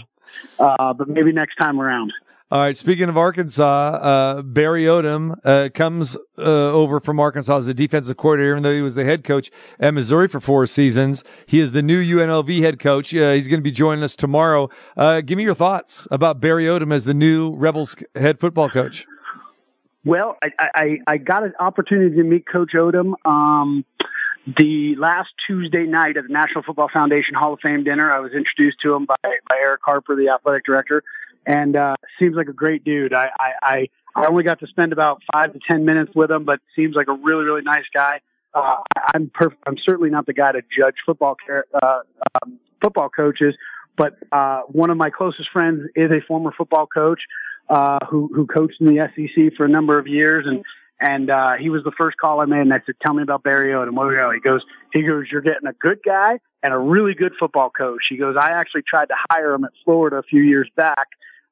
Uh, 0.59 0.93
but 0.93 1.09
maybe 1.09 1.33
next 1.33 1.57
time 1.57 1.81
around. 1.81 2.13
All 2.53 2.61
right. 2.61 2.77
Speaking 2.77 3.09
of 3.09 3.17
Arkansas, 3.17 3.63
uh, 3.65 4.43
Barry 4.43 4.83
Odom 4.83 5.39
uh, 5.45 5.69
comes 5.73 6.17
uh, 6.37 6.43
over 6.43 6.99
from 6.99 7.21
Arkansas 7.21 7.59
as 7.59 7.69
a 7.69 7.75
defensive 7.75 8.17
coordinator, 8.17 8.51
even 8.51 8.65
though 8.65 8.75
he 8.75 8.83
was 8.83 8.97
the 8.97 9.05
head 9.05 9.23
coach 9.23 9.53
at 9.79 9.95
Missouri 9.95 10.27
for 10.27 10.41
four 10.41 10.67
seasons. 10.67 11.23
He 11.47 11.61
is 11.61 11.71
the 11.71 11.83
new 11.83 12.03
UNLV 12.03 12.61
head 12.61 12.81
coach. 12.81 13.15
Uh, 13.15 13.35
he's 13.35 13.47
going 13.47 13.61
to 13.61 13.65
be 13.65 13.71
joining 13.71 14.03
us 14.03 14.17
tomorrow. 14.17 14.69
Uh, 14.97 15.21
give 15.21 15.37
me 15.37 15.45
your 15.45 15.55
thoughts 15.55 16.09
about 16.11 16.41
Barry 16.41 16.65
Odom 16.65 16.93
as 16.93 17.05
the 17.05 17.15
new 17.15 17.55
Rebels 17.55 17.95
head 18.17 18.41
football 18.41 18.69
coach. 18.69 19.07
Well, 20.05 20.37
I, 20.43 20.51
I, 20.59 20.99
I 21.07 21.17
got 21.19 21.45
an 21.45 21.53
opportunity 21.61 22.17
to 22.17 22.25
meet 22.25 22.47
Coach 22.49 22.73
Odom. 22.75 23.13
Um, 23.25 23.85
the 24.47 24.95
last 24.97 25.29
Tuesday 25.47 25.85
night 25.85 26.17
at 26.17 26.25
the 26.27 26.33
National 26.33 26.63
Football 26.63 26.89
Foundation 26.93 27.35
Hall 27.35 27.55
of 27.55 27.61
Fame 27.61 27.85
dinner, 27.85 28.13
I 28.13 28.21
was 28.21 28.33
introduced 28.33 28.79
to 28.83 28.95
him 28.95 29.07
by, 29.07 29.17
by 29.23 29.57
Erick 29.61 29.81
Harper, 29.85 30.17
the 30.17 30.31
athletic 30.31 30.65
director, 30.65 31.03
and 31.47 31.77
uh, 31.77 31.97
seems 32.19 32.37
like 32.37 32.49
a 32.49 32.53
great 32.53 32.85
dude. 32.85 33.13
I, 33.13 33.29
I, 33.63 33.89
I 34.15 34.27
only 34.29 34.45
got 34.45 34.61
to 34.61 34.67
spend 34.67 34.93
about 34.93 35.23
five 35.33 35.53
to 35.53 35.61
ten 35.67 35.85
minutes 35.85 36.13
with 36.15 36.31
him, 36.31 36.45
but 36.45 36.61
seems 36.75 36.95
like 36.95 37.09
a 37.09 37.15
really 37.15 37.45
really 37.45 37.63
nice 37.63 37.85
guy. 37.93 38.21
Uh, 38.55 38.77
I'm 39.15 39.29
perf- 39.29 39.57
I'm 39.67 39.77
certainly 39.85 40.11
not 40.11 40.27
the 40.27 40.33
guy 40.33 40.53
to 40.53 40.63
judge 40.77 40.97
football 41.07 41.37
care, 41.47 41.67
uh, 41.81 42.01
um, 42.43 42.59
football 42.83 43.09
coaches, 43.09 43.55
but 43.97 44.15
uh, 44.33 44.63
one 44.69 44.91
of 44.91 44.97
my 44.97 45.11
closest 45.11 45.51
friends 45.53 45.83
is 45.95 46.11
a 46.11 46.21
former 46.27 46.53
football 46.57 46.87
coach 46.87 47.21
uh, 47.69 47.99
who 48.09 48.31
who 48.35 48.47
coached 48.47 48.81
in 48.81 48.87
the 48.87 49.09
SEC 49.15 49.57
for 49.57 49.65
a 49.65 49.69
number 49.69 49.99
of 49.99 50.07
years, 50.09 50.47
and 50.47 50.65
and 51.01 51.31
uh, 51.31 51.53
he 51.59 51.71
was 51.71 51.83
the 51.83 51.93
first 51.97 52.19
call 52.19 52.41
I 52.41 52.45
made, 52.45 52.61
and 52.61 52.73
I 52.73 52.81
said, 52.85 52.97
"Tell 53.03 53.15
me 53.15 53.23
about 53.23 53.43
Barry 53.43 53.73
Odom." 53.73 54.35
He 54.35 54.41
goes, 54.41 54.63
he 54.93 55.03
goes, 55.03 55.27
"You're 55.33 55.41
getting 55.41 55.67
a 55.67 55.73
good 55.73 56.01
guy 56.05 56.39
and 56.63 56.73
a 56.73 56.79
really 56.79 57.15
good 57.15 57.33
football 57.39 57.71
coach." 57.71 58.03
He 58.09 58.17
goes, 58.17 58.37
"I 58.39 58.51
actually 58.53 58.83
tried 58.83 59.07
to 59.07 59.15
hire 59.31 59.55
him 59.55 59.65
at 59.65 59.73
Florida 59.85 60.17
a 60.17 60.23
few 60.23 60.43
years 60.43 60.71
back." 60.77 61.09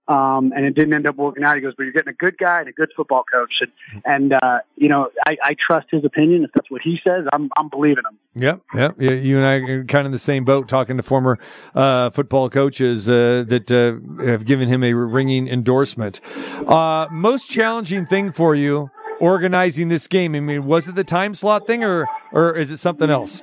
Um, 0.09 0.53
and 0.57 0.65
it 0.65 0.75
didn't 0.75 0.95
end 0.95 1.07
up 1.07 1.17
working 1.17 1.45
out. 1.45 1.55
He 1.55 1.61
goes, 1.61 1.75
but 1.77 1.83
you're 1.83 1.93
getting 1.93 2.09
a 2.09 2.15
good 2.15 2.39
guy 2.39 2.61
and 2.61 2.69
a 2.69 2.73
good 2.73 2.89
football 2.97 3.25
coach. 3.31 3.53
And, 3.61 4.03
and 4.07 4.33
uh, 4.33 4.61
you 4.75 4.89
know, 4.89 5.11
I, 5.27 5.37
I 5.43 5.55
trust 5.55 5.89
his 5.91 6.03
opinion. 6.03 6.45
If 6.45 6.51
that's 6.55 6.71
what 6.71 6.81
he 6.81 6.99
says, 7.07 7.27
I'm, 7.31 7.51
I'm 7.59 7.69
believing 7.69 8.05
him. 8.11 8.19
Yep, 8.35 8.63
yep. 8.75 8.95
Yeah, 8.99 9.13
you 9.13 9.37
and 9.37 9.47
I 9.47 9.57
are 9.71 9.85
kind 9.85 10.01
of 10.01 10.07
in 10.07 10.13
the 10.13 10.19
same 10.19 10.47
boat, 10.47 10.67
talking 10.67 10.97
to 10.97 11.03
former 11.03 11.39
uh, 11.75 12.09
football 12.09 12.49
coaches 12.49 13.07
uh, 13.07 13.45
that 13.49 13.71
uh, 13.71 14.25
have 14.25 14.47
given 14.47 14.69
him 14.69 14.83
a 14.83 14.95
ringing 14.95 15.47
endorsement. 15.47 16.23
Uh, 16.67 17.07
most 17.11 17.51
challenging 17.51 18.07
thing 18.07 18.33
for 18.33 18.55
you 18.55 18.91
organizing 19.21 19.89
this 19.89 20.07
game? 20.07 20.35
I 20.35 20.41
mean, 20.41 20.65
was 20.65 20.89
it 20.89 20.95
the 20.95 21.05
time 21.05 21.35
slot 21.35 21.67
thing, 21.67 21.85
or 21.85 22.07
or 22.33 22.57
is 22.57 22.71
it 22.71 22.79
something 22.79 23.11
else? 23.11 23.43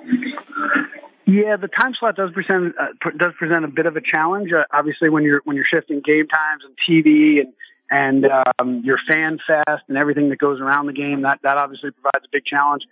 Yeah, 1.28 1.58
the 1.58 1.68
time 1.68 1.94
slot 2.00 2.16
does 2.16 2.32
present 2.32 2.76
uh, 2.80 3.10
does 3.18 3.34
present 3.38 3.66
a 3.66 3.68
bit 3.68 3.86
of 3.86 3.96
a 3.96 4.02
challenge. 4.02 4.52
Uh, 4.52 4.64
obviously, 4.72 5.10
when 5.10 5.24
you're 5.24 5.42
when 5.44 5.56
you're 5.56 5.66
shifting 5.66 6.02
game 6.06 6.28
times 6.28 6.64
and 6.66 6.76
TV 6.88 7.40
and 7.40 7.54
and 7.90 8.26
um, 8.60 8.82
your 8.84 8.98
fan 9.08 9.40
fest 9.46 9.84
and 9.88 9.98
everything 9.98 10.30
that 10.30 10.38
goes 10.38 10.60
around 10.60 10.86
the 10.86 10.94
game, 10.94 11.24
that 11.24 11.40
that 11.44 11.58
obviously 11.58 11.92
provides 11.92 12.26
a 12.26 12.30
big 12.32 12.46
challenge. 12.46 12.84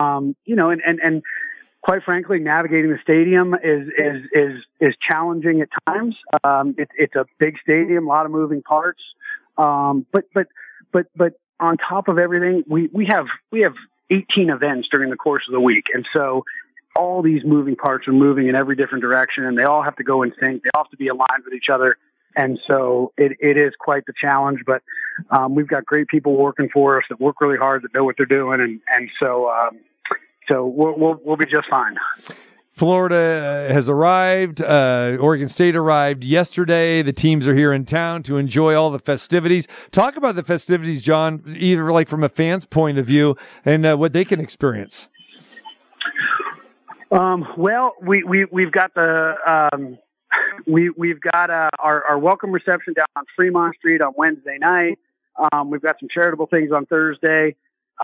Um, 0.00 0.34
you 0.44 0.56
know, 0.56 0.70
and 0.70 0.80
and 0.86 0.98
and 1.00 1.22
quite 1.82 2.02
frankly, 2.02 2.38
navigating 2.38 2.90
the 2.90 2.98
stadium 3.02 3.54
is 3.54 3.88
is 3.98 4.22
is 4.32 4.62
is 4.80 4.94
challenging 5.00 5.60
at 5.60 5.68
times. 5.86 6.16
Um, 6.42 6.74
it, 6.78 6.88
it's 6.96 7.14
a 7.14 7.26
big 7.38 7.56
stadium, 7.62 8.06
a 8.06 8.08
lot 8.08 8.24
of 8.24 8.32
moving 8.32 8.62
parts. 8.62 9.02
Um, 9.58 10.06
but 10.10 10.24
but 10.34 10.48
but 10.90 11.06
but 11.14 11.34
on 11.60 11.76
top 11.76 12.08
of 12.08 12.18
everything, 12.18 12.64
we 12.68 12.88
we 12.92 13.06
have 13.06 13.26
we 13.50 13.60
have 13.60 13.74
18 14.10 14.50
events 14.50 14.88
during 14.90 15.10
the 15.10 15.16
course 15.16 15.44
of 15.48 15.52
the 15.52 15.60
week, 15.60 15.86
and 15.92 16.06
so 16.12 16.44
all 16.96 17.22
these 17.22 17.44
moving 17.44 17.76
parts 17.76 18.06
are 18.06 18.12
moving 18.12 18.48
in 18.48 18.54
every 18.54 18.76
different 18.76 19.02
direction, 19.02 19.44
and 19.44 19.58
they 19.58 19.64
all 19.64 19.82
have 19.82 19.96
to 19.96 20.04
go 20.04 20.22
in 20.22 20.32
sync. 20.40 20.62
They 20.62 20.70
all 20.74 20.84
have 20.84 20.90
to 20.90 20.96
be 20.96 21.08
aligned 21.08 21.44
with 21.44 21.54
each 21.54 21.68
other. 21.72 21.96
And 22.36 22.58
so 22.66 23.12
it, 23.16 23.32
it 23.40 23.56
is 23.56 23.72
quite 23.78 24.06
the 24.06 24.12
challenge, 24.20 24.60
but 24.66 24.82
um, 25.30 25.54
we've 25.54 25.68
got 25.68 25.84
great 25.84 26.08
people 26.08 26.36
working 26.36 26.68
for 26.68 26.98
us 26.98 27.04
that 27.08 27.20
work 27.20 27.40
really 27.40 27.58
hard, 27.58 27.82
that 27.82 27.94
know 27.94 28.04
what 28.04 28.16
they're 28.16 28.26
doing, 28.26 28.60
and 28.60 28.80
and 28.90 29.08
so 29.20 29.48
um, 29.50 29.78
so 30.50 30.66
we'll, 30.66 30.98
we'll 30.98 31.20
we'll 31.24 31.36
be 31.36 31.46
just 31.46 31.68
fine. 31.68 31.96
Florida 32.74 33.68
has 33.70 33.88
arrived. 33.88 34.60
Uh, 34.60 35.16
Oregon 35.20 35.46
State 35.46 35.76
arrived 35.76 36.24
yesterday. 36.24 37.02
The 37.02 37.12
teams 37.12 37.46
are 37.46 37.54
here 37.54 37.72
in 37.72 37.84
town 37.84 38.24
to 38.24 38.36
enjoy 38.36 38.74
all 38.74 38.90
the 38.90 38.98
festivities. 38.98 39.68
Talk 39.92 40.16
about 40.16 40.34
the 40.34 40.42
festivities, 40.42 41.00
John, 41.00 41.54
either 41.56 41.92
like 41.92 42.08
from 42.08 42.24
a 42.24 42.28
fan's 42.28 42.66
point 42.66 42.98
of 42.98 43.06
view 43.06 43.36
and 43.64 43.86
uh, 43.86 43.96
what 43.96 44.12
they 44.12 44.24
can 44.24 44.40
experience. 44.40 45.06
Um, 47.12 47.46
well, 47.56 47.92
we, 48.02 48.24
we, 48.24 48.44
we've 48.46 48.72
got 48.72 48.92
the, 48.94 49.68
um, 49.72 49.96
we, 50.66 50.90
we've 50.90 51.20
got, 51.20 51.50
uh, 51.50 51.70
our, 51.78 52.02
our 52.02 52.18
welcome 52.18 52.50
reception 52.50 52.94
down 52.94 53.06
on 53.14 53.22
Fremont 53.36 53.76
Street 53.76 54.00
on 54.00 54.14
Wednesday 54.16 54.58
night. 54.58 54.98
Um, 55.52 55.70
we've 55.70 55.82
got 55.82 56.00
some 56.00 56.08
charitable 56.12 56.46
things 56.46 56.72
on 56.72 56.86
Thursday. 56.86 57.54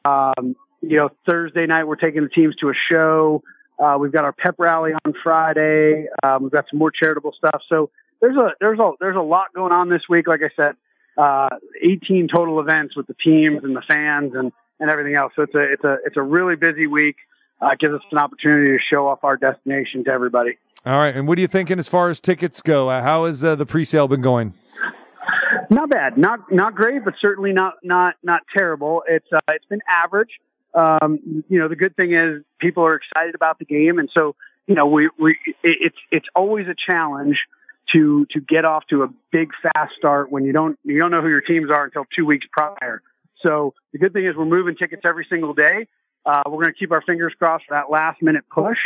Um, 0.05 0.55
you 0.81 0.97
know, 0.97 1.09
Thursday 1.29 1.67
night, 1.67 1.89
we're 1.89 1.97
taking 1.97 2.23
the 2.23 2.29
teams 2.29 2.55
to 2.61 2.69
a 2.69 2.75
show. 2.89 3.43
Uh, 3.81 3.97
we've 3.99 4.13
got 4.13 4.25
our 4.25 4.33
pep 4.33 4.57
rally 4.59 4.93
on 5.05 5.15
Friday. 5.23 6.07
Um, 6.23 6.43
we've 6.43 6.53
got 6.53 6.67
some 6.71 6.79
more 6.79 6.91
charitable 6.91 7.33
stuff. 7.37 7.63
So 7.69 7.91
there's 8.21 8.37
a, 8.37 8.51
there's 8.61 8.79
a, 8.79 8.93
there's 9.01 9.17
a 9.17 9.23
lot 9.23 9.47
going 9.55 9.73
on 9.73 9.89
this 9.89 10.03
week. 10.09 10.27
Like 10.29 10.41
I 10.43 10.51
said, 10.55 10.77
uh, 11.17 11.49
18 11.83 12.29
total 12.35 12.61
events 12.61 12.97
with 12.97 13.07
the 13.07 13.15
teams 13.25 13.65
and 13.65 13.75
the 13.75 13.83
fans 13.89 14.33
and, 14.35 14.53
and 14.79 14.91
everything 14.91 15.15
else. 15.15 15.33
So 15.35 15.43
it's 15.43 15.55
a, 15.55 15.73
it's 15.73 15.85
a, 15.85 15.97
it's 16.05 16.17
a 16.17 16.23
really 16.23 16.57
busy 16.57 16.87
week 16.87 17.17
uh, 17.61 17.71
gives 17.79 17.95
us 17.95 18.01
an 18.11 18.19
opportunity 18.19 18.71
to 18.71 18.79
show 18.91 19.07
off 19.09 19.21
our 19.23 19.37
destination 19.37 20.05
to 20.05 20.11
everybody. 20.11 20.59
All 20.87 20.99
right. 20.99 21.15
And 21.15 21.29
what 21.29 21.39
are 21.39 21.43
you 21.43 21.49
thinking 21.49 21.79
as 21.79 21.89
far 21.89 22.09
as 22.09 22.21
tickets 22.21 22.63
go? 22.63 22.89
Uh, 22.89 23.03
how 23.03 23.27
has 23.27 23.45
uh, 23.45 23.55
the 23.55 23.67
pre-sale 23.67 24.09
been 24.09 24.23
going? 24.23 24.55
Not 25.69 25.89
bad, 25.89 26.19
not 26.19 26.51
not 26.51 26.75
great, 26.75 27.05
but 27.05 27.15
certainly 27.21 27.53
not 27.53 27.75
not 27.85 28.17
not 28.25 28.43
terrible. 28.57 29.05
It's 29.09 29.27
uh, 29.33 29.39
it's 29.51 29.65
been 29.67 29.83
average. 29.89 30.31
Um, 30.75 31.45
you 31.49 31.59
know, 31.59 31.69
the 31.69 31.77
good 31.77 31.97
thing 31.97 32.13
is 32.13 32.43
people 32.59 32.85
are 32.85 32.95
excited 32.95 33.35
about 33.35 33.59
the 33.59 33.65
game, 33.65 33.99
and 33.99 34.09
so 34.13 34.37
you 34.67 34.75
know 34.75 34.87
we 34.87 35.11
we 35.19 35.33
it, 35.63 35.79
it's 35.81 35.99
it's 36.11 36.27
always 36.35 36.69
a 36.69 36.75
challenge 36.75 37.39
to 37.93 38.27
to 38.31 38.41
get 38.41 38.65
off 38.65 38.87
to 38.91 39.03
a 39.03 39.09
big 39.33 39.51
fast 39.63 39.95
start 39.97 40.31
when 40.31 40.45
you 40.45 40.53
don't 40.53 40.79
you 40.85 40.99
don't 40.99 41.11
know 41.11 41.23
who 41.23 41.29
your 41.29 41.41
teams 41.41 41.71
are 41.71 41.85
until 41.85 42.05
two 42.15 42.25
weeks 42.25 42.47
prior. 42.53 43.03
So 43.43 43.75
the 43.93 43.99
good 43.99 44.13
thing 44.13 44.27
is 44.27 44.37
we're 44.37 44.45
moving 44.45 44.77
tickets 44.77 45.03
every 45.05 45.27
single 45.29 45.55
day. 45.55 45.87
Uh, 46.25 46.43
we're 46.47 46.63
going 46.63 46.75
to 46.75 46.79
keep 46.79 46.93
our 46.93 47.03
fingers 47.03 47.33
crossed 47.39 47.65
for 47.67 47.75
that 47.75 47.91
last 47.91 48.23
minute 48.23 48.45
push. 48.53 48.79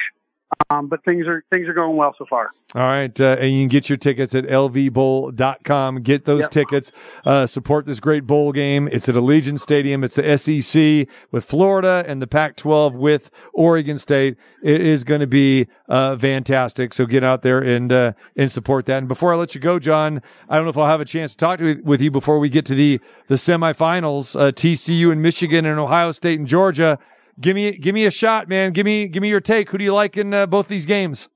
Um, 0.70 0.88
but 0.88 1.04
things 1.04 1.26
are 1.26 1.44
things 1.50 1.66
are 1.68 1.72
going 1.74 1.96
well 1.96 2.14
so 2.18 2.26
far. 2.30 2.48
All 2.74 2.82
right, 2.82 3.18
uh, 3.20 3.36
and 3.38 3.52
you 3.52 3.60
can 3.62 3.68
get 3.68 3.88
your 3.88 3.96
tickets 3.96 4.34
at 4.34 4.44
lvbowl.com. 4.44 6.02
Get 6.02 6.24
those 6.24 6.42
Yep. 6.42 6.50
tickets. 6.50 6.92
Uh, 7.24 7.46
support 7.46 7.86
this 7.86 8.00
great 8.00 8.26
bowl 8.26 8.52
game. 8.52 8.88
It's 8.90 9.08
at 9.08 9.14
Allegiant 9.14 9.60
Stadium. 9.60 10.02
It's 10.04 10.16
the 10.16 10.36
SEC 10.38 11.06
with 11.30 11.44
Florida 11.44 12.04
and 12.06 12.20
the 12.22 12.26
Pac-12 12.26 12.94
with 12.94 13.30
Oregon 13.52 13.98
State. 13.98 14.36
It 14.62 14.80
is 14.80 15.04
going 15.04 15.20
to 15.20 15.26
be 15.26 15.66
uh, 15.88 16.16
fantastic. 16.16 16.92
So 16.94 17.06
get 17.06 17.22
out 17.22 17.42
there 17.42 17.58
and 17.60 17.92
uh, 17.92 18.12
and 18.36 18.50
support 18.50 18.86
that. 18.86 18.98
And 18.98 19.08
before 19.08 19.32
I 19.32 19.36
let 19.36 19.54
you 19.54 19.60
go, 19.60 19.78
John, 19.78 20.22
I 20.48 20.56
don't 20.56 20.64
know 20.64 20.70
if 20.70 20.78
I'll 20.78 20.86
have 20.86 21.00
a 21.00 21.04
chance 21.04 21.32
to 21.32 21.36
talk 21.36 21.58
to 21.58 21.80
with 21.84 22.00
you 22.00 22.10
before 22.10 22.38
we 22.38 22.48
get 22.48 22.64
to 22.66 22.74
the 22.74 23.00
the 23.28 23.34
semifinals. 23.36 24.38
Uh, 24.38 24.50
TCU 24.52 25.10
and 25.12 25.20
Michigan 25.22 25.64
and 25.66 25.78
Ohio 25.78 26.12
State 26.12 26.38
and 26.38 26.48
Georgia. 26.48 26.98
Give 27.40 27.55
me 27.55 27.73
give 27.77 27.94
me 27.94 28.06
a 28.06 28.11
shot, 28.11 28.48
man. 28.48 28.73
Give 28.73 28.85
me 28.85 29.09
give 29.09 29.20
me 29.20 29.28
your 29.28 29.40
take. 29.40 29.70
Who 29.70 29.78
do 29.78 29.85
you 29.85 29.94
like 29.94 30.16
in 30.16 30.32
uh, 30.32 30.47
both 30.47 30.69
these 30.69 30.86
games? 30.86 31.28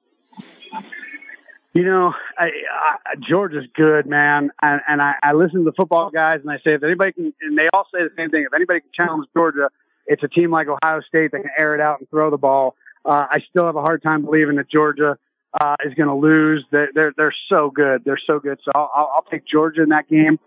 You 1.75 1.85
know, 1.85 2.13
I, 2.37 2.47
I, 2.47 3.15
Georgia's 3.29 3.67
good, 3.75 4.07
man, 4.07 4.51
and, 4.63 4.81
and 4.89 5.01
I, 5.01 5.15
I 5.23 5.33
listen 5.35 5.59
to 5.61 5.65
the 5.65 5.73
football 5.77 6.11
guys, 6.11 6.41
and 6.41 6.51
I 6.51 6.57
say 6.57 6.75
if 6.75 6.83
anybody 6.83 7.13
can, 7.13 7.33
and 7.41 7.57
they 7.57 7.69
all 7.73 7.85
say 7.95 8.03
the 8.03 8.11
same 8.17 8.31
thing. 8.31 8.45
If 8.45 8.55
anybody 8.55 8.81
can 8.81 8.91
challenge 8.93 9.29
Georgia, 9.33 9.71
it's 10.07 10.23
a 10.23 10.29
team 10.29 10.51
like 10.51 10.67
Ohio 10.67 11.01
State 11.03 11.31
that 11.33 11.43
can 11.43 11.51
air 11.57 11.75
it 11.75 11.81
out 11.81 12.01
and 12.01 12.11
throw 12.11 12.31
the 12.31 12.39
ball. 12.39 12.75
Uh, 13.05 13.27
I 13.31 13.39
still 13.51 13.67
have 13.67 13.77
a 13.77 13.83
hard 13.83 14.03
time 14.03 14.25
believing 14.25 14.57
that 14.57 14.69
Georgia 14.69 15.19
uh, 15.61 15.77
is 15.85 15.95
going 15.95 16.09
to 16.09 16.15
lose. 16.15 16.65
They're, 16.73 16.89
they're 16.95 17.13
they're 17.17 17.35
so 17.49 17.71
good. 17.71 18.03
They're 18.05 18.21
so 18.27 18.41
good. 18.41 18.59
So 18.65 18.73
I'll, 18.75 18.91
I'll, 18.95 19.13
I'll 19.17 19.27
take 19.31 19.47
Georgia 19.47 19.83
in 19.83 19.91
that 19.91 20.09
game. 20.09 20.41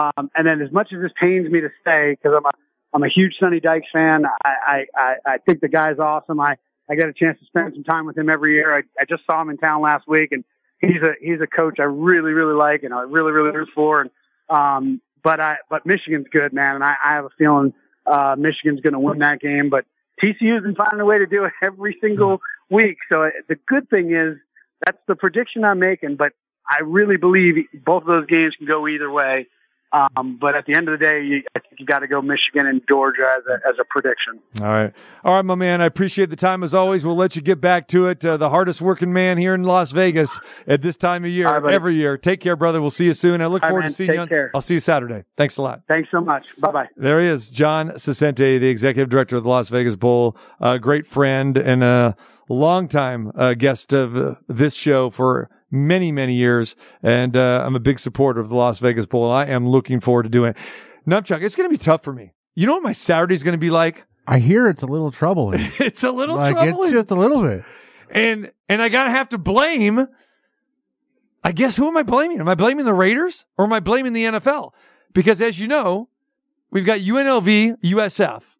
Um, 0.00 0.30
and 0.34 0.46
then, 0.46 0.60
as 0.62 0.72
much 0.72 0.92
as 0.92 1.00
this 1.00 1.12
pains 1.20 1.48
me 1.50 1.60
to 1.60 1.68
say, 1.84 2.12
because 2.12 2.32
I'm 2.36 2.46
a 2.46 2.50
I'm 2.92 3.02
a 3.02 3.08
huge 3.08 3.34
Sonny 3.40 3.60
Dykes 3.60 3.86
fan. 3.92 4.24
I, 4.44 4.84
I, 4.94 5.14
I, 5.24 5.38
think 5.38 5.60
the 5.60 5.68
guy's 5.68 5.98
awesome. 5.98 6.40
I, 6.40 6.56
I 6.90 6.94
get 6.94 7.08
a 7.08 7.12
chance 7.12 7.38
to 7.40 7.46
spend 7.46 7.72
some 7.74 7.84
time 7.84 8.06
with 8.06 8.18
him 8.18 8.28
every 8.28 8.54
year. 8.54 8.76
I, 8.76 8.82
I 9.00 9.04
just 9.08 9.24
saw 9.26 9.40
him 9.40 9.48
in 9.50 9.56
town 9.56 9.80
last 9.80 10.06
week 10.06 10.32
and 10.32 10.44
he's 10.80 11.02
a, 11.02 11.12
he's 11.20 11.40
a 11.40 11.46
coach 11.46 11.80
I 11.80 11.84
really, 11.84 12.32
really 12.32 12.54
like 12.54 12.82
and 12.82 12.92
I 12.92 13.02
really, 13.02 13.32
really 13.32 13.50
root 13.50 13.70
for. 13.74 14.02
And, 14.02 14.10
um, 14.50 15.00
but 15.22 15.40
I, 15.40 15.56
but 15.70 15.86
Michigan's 15.86 16.26
good, 16.30 16.52
man. 16.52 16.74
And 16.74 16.84
I, 16.84 16.94
I 17.02 17.12
have 17.14 17.24
a 17.24 17.30
feeling, 17.38 17.72
uh, 18.04 18.36
Michigan's 18.38 18.80
going 18.80 18.92
to 18.92 18.98
win 18.98 19.20
that 19.20 19.40
game, 19.40 19.70
but 19.70 19.86
TCU's 20.22 20.62
been 20.62 20.74
finding 20.74 21.00
a 21.00 21.04
way 21.04 21.18
to 21.18 21.26
do 21.26 21.44
it 21.44 21.52
every 21.62 21.96
single 22.00 22.40
week. 22.68 22.98
So 23.08 23.22
uh, 23.22 23.30
the 23.48 23.56
good 23.66 23.88
thing 23.88 24.12
is 24.12 24.36
that's 24.84 24.98
the 25.08 25.14
prediction 25.14 25.64
I'm 25.64 25.78
making, 25.78 26.16
but 26.16 26.32
I 26.68 26.82
really 26.82 27.16
believe 27.16 27.56
both 27.84 28.02
of 28.02 28.08
those 28.08 28.26
games 28.26 28.54
can 28.56 28.66
go 28.66 28.86
either 28.86 29.10
way. 29.10 29.46
Um, 29.92 30.38
but 30.40 30.54
at 30.54 30.64
the 30.66 30.74
end 30.74 30.88
of 30.88 30.98
the 30.98 31.04
day, 31.04 31.22
you, 31.22 31.42
I 31.54 31.58
think 31.58 31.74
you 31.78 31.86
got 31.86 31.98
to 31.98 32.06
go 32.06 32.22
Michigan 32.22 32.66
and 32.66 32.80
Georgia 32.88 33.26
as 33.38 33.44
a, 33.46 33.68
as 33.68 33.74
a 33.78 33.84
prediction. 33.84 34.40
All 34.60 34.68
right. 34.68 34.92
All 35.24 35.34
right, 35.34 35.44
my 35.44 35.54
man. 35.54 35.80
I 35.82 35.84
appreciate 35.84 36.30
the 36.30 36.36
time 36.36 36.62
as 36.62 36.72
always. 36.72 37.04
We'll 37.04 37.16
let 37.16 37.36
you 37.36 37.42
get 37.42 37.60
back 37.60 37.88
to 37.88 38.06
it. 38.06 38.24
Uh, 38.24 38.36
the 38.36 38.50
hardest 38.50 38.80
working 38.80 39.12
man 39.12 39.36
here 39.38 39.54
in 39.54 39.64
Las 39.64 39.92
Vegas 39.92 40.40
at 40.66 40.82
this 40.82 40.96
time 40.96 41.24
of 41.24 41.30
year, 41.30 41.46
right, 41.46 41.74
every 41.74 41.94
year. 41.94 42.16
Take 42.16 42.40
care, 42.40 42.56
brother. 42.56 42.80
We'll 42.80 42.90
see 42.90 43.04
you 43.04 43.14
soon. 43.14 43.42
I 43.42 43.46
look 43.46 43.62
All 43.62 43.68
forward 43.68 43.82
man. 43.82 43.90
to 43.90 43.94
seeing 43.94 44.14
you. 44.14 44.20
On, 44.20 44.28
care. 44.28 44.50
I'll 44.54 44.62
see 44.62 44.74
you 44.74 44.80
Saturday. 44.80 45.24
Thanks 45.36 45.58
a 45.58 45.62
lot. 45.62 45.82
Thanks 45.88 46.08
so 46.10 46.20
much. 46.20 46.44
Bye 46.58 46.72
bye. 46.72 46.88
There 46.96 47.20
he 47.20 47.28
is, 47.28 47.50
John 47.50 47.90
Saccenti, 47.90 48.58
the 48.58 48.68
executive 48.68 49.10
director 49.10 49.36
of 49.36 49.42
the 49.42 49.48
Las 49.48 49.68
Vegas 49.68 49.96
Bowl, 49.96 50.36
a 50.60 50.78
great 50.78 51.06
friend 51.06 51.56
and 51.58 51.84
a 51.84 52.16
longtime 52.48 53.32
uh, 53.34 53.54
guest 53.54 53.92
of 53.92 54.16
uh, 54.16 54.34
this 54.48 54.74
show 54.74 55.10
for 55.10 55.50
many, 55.72 56.12
many 56.12 56.34
years. 56.34 56.76
And 57.02 57.36
uh, 57.36 57.64
I'm 57.66 57.74
a 57.74 57.80
big 57.80 57.98
supporter 57.98 58.40
of 58.40 58.50
the 58.50 58.54
Las 58.54 58.78
Vegas 58.78 59.06
Bowl. 59.06 59.32
and 59.32 59.50
I 59.50 59.52
am 59.52 59.68
looking 59.68 59.98
forward 59.98 60.24
to 60.24 60.28
doing 60.28 60.50
it. 60.50 60.56
Numchuck, 61.08 61.42
it's 61.42 61.56
going 61.56 61.68
to 61.68 61.72
be 61.76 61.82
tough 61.82 62.04
for 62.04 62.12
me. 62.12 62.32
You 62.54 62.66
know 62.66 62.74
what 62.74 62.82
my 62.84 62.92
Saturday's 62.92 63.42
going 63.42 63.54
to 63.54 63.58
be 63.58 63.70
like? 63.70 64.06
I 64.26 64.38
hear 64.38 64.68
it's 64.68 64.82
a 64.82 64.86
little 64.86 65.10
troubling. 65.10 65.60
it's 65.80 66.04
a 66.04 66.12
little 66.12 66.36
like 66.36 66.52
troubling. 66.54 66.90
it's 66.90 66.92
just 66.92 67.10
a 67.10 67.16
little 67.16 67.42
bit. 67.42 67.64
and 68.10 68.52
and 68.68 68.80
I 68.80 68.88
gotta 68.88 69.10
have 69.10 69.28
to 69.30 69.38
blame. 69.38 70.06
I 71.42 71.50
guess 71.50 71.76
who 71.76 71.88
am 71.88 71.96
I 71.96 72.04
blaming? 72.04 72.38
Am 72.38 72.48
I 72.48 72.54
blaming 72.54 72.84
the 72.84 72.94
Raiders 72.94 73.46
or 73.58 73.64
am 73.64 73.72
I 73.72 73.80
blaming 73.80 74.12
the 74.12 74.24
NFL? 74.24 74.70
Because 75.12 75.40
as 75.40 75.58
you 75.58 75.66
know, 75.66 76.08
we've 76.70 76.86
got 76.86 77.00
UNLV, 77.00 77.80
USF, 77.82 78.54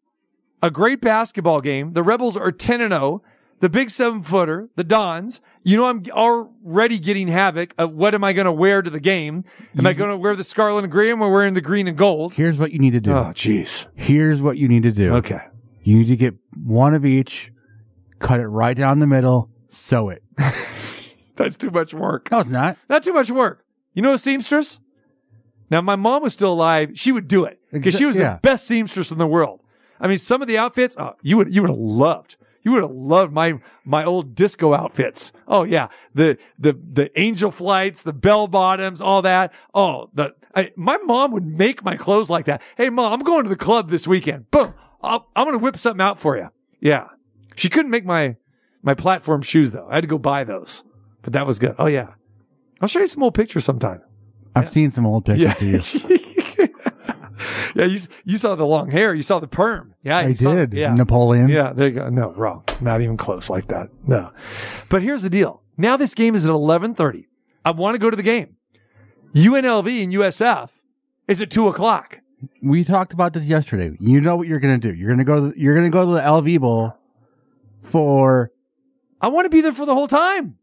a 0.63 0.71
great 0.71 1.01
basketball 1.01 1.61
game. 1.61 1.93
The 1.93 2.03
Rebels 2.03 2.37
are 2.37 2.51
10 2.51 2.81
and 2.81 2.93
0. 2.93 3.23
The 3.63 3.69
big 3.69 3.91
seven 3.91 4.25
footer, 4.25 4.71
the 4.75 4.83
Dons. 4.83 5.41
You 5.63 5.77
know, 5.77 5.87
I'm 5.87 6.05
already 6.11 6.99
getting 6.99 7.29
havoc 7.29 7.73
of 7.79 7.93
what 7.93 8.13
am 8.13 8.25
I 8.25 8.33
going 8.33 8.47
to 8.47 8.53
wear 8.53 8.83
to 8.83 8.91
the 8.91 8.99
game? 8.99 9.45
Am 9.79 9.87
I 9.87 9.93
going 9.93 10.11
to 10.11 10.17
wear 10.17 10.35
the 10.35 10.43
scarlet 10.43 10.83
and 10.83 10.91
green? 10.91 11.11
Or 11.11 11.13
am 11.13 11.23
I 11.23 11.29
wearing 11.29 11.55
the 11.55 11.61
green 11.61 11.87
and 11.87 11.97
gold? 11.97 12.35
Here's 12.35 12.59
what 12.59 12.73
you 12.73 12.81
need 12.81 12.91
to 12.95 13.01
do. 13.01 13.13
Oh, 13.13 13.31
jeez. 13.33 13.87
Here's 13.95 14.43
what 14.43 14.59
you 14.59 14.67
need 14.67 14.83
to 14.83 14.91
do. 14.91 15.15
Okay. 15.15 15.41
You 15.85 15.99
need 15.99 16.09
to 16.09 16.17
get 16.17 16.35
one 16.61 16.93
of 16.93 17.07
each, 17.07 17.53
cut 18.19 18.41
it 18.41 18.49
right 18.49 18.77
down 18.77 18.99
the 18.99 19.07
middle, 19.07 19.49
sew 19.69 20.09
it. 20.09 20.25
That's 21.37 21.57
too 21.57 21.71
much 21.71 21.95
work. 21.95 22.33
No, 22.33 22.41
it's 22.41 22.49
not. 22.49 22.77
Not 22.89 23.05
too 23.05 23.13
much 23.13 23.31
work. 23.31 23.65
You 23.95 24.03
know 24.03 24.15
a 24.15 24.19
seamstress? 24.19 24.81
Now, 25.71 25.79
if 25.79 25.85
my 25.85 25.95
mom 25.95 26.25
was 26.25 26.33
still 26.33 26.53
alive, 26.53 26.91
she 26.95 27.13
would 27.13 27.29
do 27.29 27.45
it 27.45 27.61
because 27.73 27.95
she 27.95 28.07
was 28.07 28.19
yeah. 28.19 28.35
the 28.35 28.41
best 28.41 28.67
seamstress 28.67 29.13
in 29.13 29.19
the 29.19 29.27
world. 29.29 29.61
I 30.01 30.09
mean, 30.09 30.19
some 30.19 30.43
of 30.43 30.49
the 30.49 30.59
outfits, 30.59 30.97
oh, 30.99 31.15
you 31.23 31.37
would 31.37 31.55
you 31.55 31.63
would 31.63 31.71
have 31.71 31.79
loved. 31.79 32.39
You 32.63 32.73
would 32.73 32.83
have 32.83 32.93
loved 32.93 33.33
my 33.33 33.61
my 33.85 34.05
old 34.05 34.35
disco 34.35 34.73
outfits. 34.75 35.33
Oh 35.49 35.65
yeah, 35.65 35.89
the 36.15 36.39
the 36.59 36.73
the 36.73 37.21
angel 37.21 37.51
flights, 37.51 38.03
the 38.03 38.13
bell 38.13 38.47
bottoms, 38.47 39.01
all 39.01 39.23
that. 39.23 39.53
Oh, 39.75 40.11
the 40.15 40.35
I, 40.55 40.71
my 40.77 40.97
mom 40.99 41.33
would 41.33 41.47
make 41.47 41.83
my 41.85 41.97
clothes 41.97 42.31
like 42.31 42.45
that. 42.45 42.63
Hey, 42.77 42.89
mom, 42.91 43.13
I'm 43.13 43.21
going 43.21 43.43
to 43.45 43.49
the 43.51 43.57
club 43.57 43.89
this 43.91 44.07
weekend. 44.07 44.51
Boom, 44.51 44.75
I'll, 45.03 45.27
I'm 45.35 45.47
going 45.47 45.59
to 45.59 45.63
whip 45.63 45.77
something 45.79 46.01
out 46.01 46.19
for 46.21 46.37
you. 46.37 46.51
Yeah, 46.81 47.07
she 47.57 47.69
couldn't 47.69 47.91
make 47.91 48.05
my 48.05 48.37
my 48.83 48.95
platform 48.95 49.43
shoes 49.43 49.73
though. 49.73 49.89
I 49.91 49.95
had 49.97 50.03
to 50.03 50.09
go 50.09 50.19
buy 50.19 50.45
those, 50.45 50.85
but 51.23 51.33
that 51.33 51.47
was 51.47 51.59
good. 51.59 51.75
Oh 51.79 51.87
yeah, 51.87 52.09
I'll 52.81 52.89
show 52.89 53.01
you 53.01 53.07
some 53.09 53.23
old 53.23 53.35
pictures 53.35 53.65
sometime. 53.65 54.03
I've 54.55 54.69
seen 54.69 54.91
some 54.91 55.07
old 55.07 55.25
pictures 55.25 55.63
Yeah. 55.63 55.81
of 55.81 56.11
you. 56.11 56.19
Yeah, 57.75 57.87
you 57.87 57.99
you 58.25 58.37
saw 58.37 58.55
the 58.55 58.67
long 58.67 58.91
hair, 58.91 59.15
you 59.15 59.23
saw 59.23 59.39
the 59.41 59.47
perm. 59.49 59.95
Yeah, 60.03 60.19
I 60.19 60.27
you 60.29 60.37
saw- 60.37 60.55
did. 60.55 60.73
yeah, 60.75 60.95
Napoleon. 60.95 61.49
Yeah, 61.49 61.73
there 61.73 61.89
you 61.89 61.95
go. 61.95 62.09
No, 62.11 62.31
wrong. 62.33 62.65
Not 62.81 63.01
even 63.01 63.17
close 63.17 63.49
like 63.49 63.69
that. 63.69 63.89
No. 64.07 64.31
But 64.91 65.03
here's 65.03 65.23
the 65.23 65.31
deal. 65.31 65.63
Now 65.79 65.97
this 65.97 66.15
game 66.15 66.35
is 66.35 66.45
at 66.47 66.53
11:30. 66.53 67.27
I 67.65 67.71
want 67.71 67.95
to 67.95 67.99
go 67.99 68.11
to 68.11 68.17
the 68.17 68.23
game. 68.23 68.57
UNLV 69.35 70.03
and 70.05 70.13
USF 70.13 70.71
is 71.29 71.41
at 71.41 71.51
two 71.51 71.69
o'clock. 71.69 72.21
We 72.63 72.85
talked 72.85 73.13
about 73.13 73.33
this 73.33 73.47
yesterday. 73.47 73.97
You 74.01 74.21
know 74.21 74.37
what 74.37 74.49
you're 74.49 74.59
going 74.61 74.79
to 74.79 74.89
do. 74.93 74.95
You're 74.95 75.09
going 75.15 75.19
to 75.19 75.25
go. 75.25 75.53
You're 75.57 75.75
going 75.75 75.87
to 75.87 75.91
go 75.91 76.05
to 76.05 76.13
the 76.13 76.21
LV 76.21 76.61
Bowl 76.61 76.95
for 77.81 78.51
I 79.21 79.29
want 79.29 79.47
to 79.47 79.51
be 79.51 79.61
there 79.61 79.73
for 79.73 79.87
the 79.87 79.95
whole 79.95 80.09
time. 80.09 80.59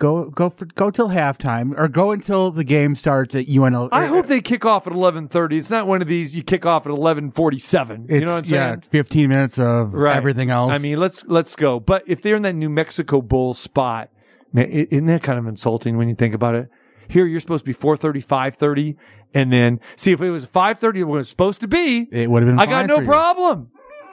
Go 0.00 0.30
go 0.30 0.50
for 0.50 0.64
go 0.64 0.90
till 0.90 1.10
halftime 1.10 1.72
or 1.78 1.86
go 1.86 2.10
until 2.10 2.50
the 2.50 2.64
game 2.64 2.96
starts 2.96 3.36
at 3.36 3.46
UNLV. 3.46 3.90
I 3.92 4.06
hope 4.06 4.26
they 4.26 4.40
kick 4.40 4.64
off 4.64 4.88
at 4.88 4.92
11:30. 4.92 5.56
It's 5.56 5.70
not 5.70 5.86
one 5.86 6.02
of 6.02 6.08
these 6.08 6.34
you 6.34 6.42
kick 6.42 6.66
off 6.66 6.86
at 6.86 6.90
11:47. 6.92 8.06
You 8.10 8.20
know 8.20 8.26
what 8.26 8.38
I'm 8.38 8.44
saying? 8.44 8.82
yeah, 8.82 8.88
15 8.90 9.28
minutes 9.28 9.58
of 9.60 9.94
Right. 9.94 10.16
everything 10.16 10.50
else. 10.50 10.72
I 10.72 10.78
mean, 10.78 10.98
let's 10.98 11.26
let's 11.28 11.54
go. 11.54 11.78
But 11.78 12.02
if 12.08 12.22
they're 12.22 12.34
in 12.36 12.42
that 12.42 12.54
New 12.54 12.70
Mexico 12.70 13.22
Bowl 13.22 13.54
spot, 13.54 14.08
man, 14.52 14.66
isn't 14.66 15.06
that 15.06 15.22
kind 15.22 15.38
of 15.38 15.46
insulting 15.46 15.96
when 15.96 16.08
you 16.08 16.14
think 16.16 16.34
about 16.34 16.56
it? 16.56 16.68
Here, 17.06 17.26
you're 17.26 17.40
supposed 17.40 17.64
to 17.64 17.68
be 17.68 17.74
4:30, 17.74 18.20
5:30, 18.24 18.96
and 19.34 19.52
then 19.52 19.80
see 19.96 20.12
if 20.12 20.20
it 20.22 20.30
was 20.30 20.46
5:30 20.46 21.02
when 21.04 21.14
it 21.16 21.18
was 21.18 21.28
supposed 21.28 21.60
to 21.60 21.68
be. 21.68 22.08
it 22.10 22.30
would 22.30 22.42
have 22.42 22.50
been. 22.50 22.58
I 22.58 22.66
got 22.66 22.86
no 22.86 23.00
problem 23.02 23.68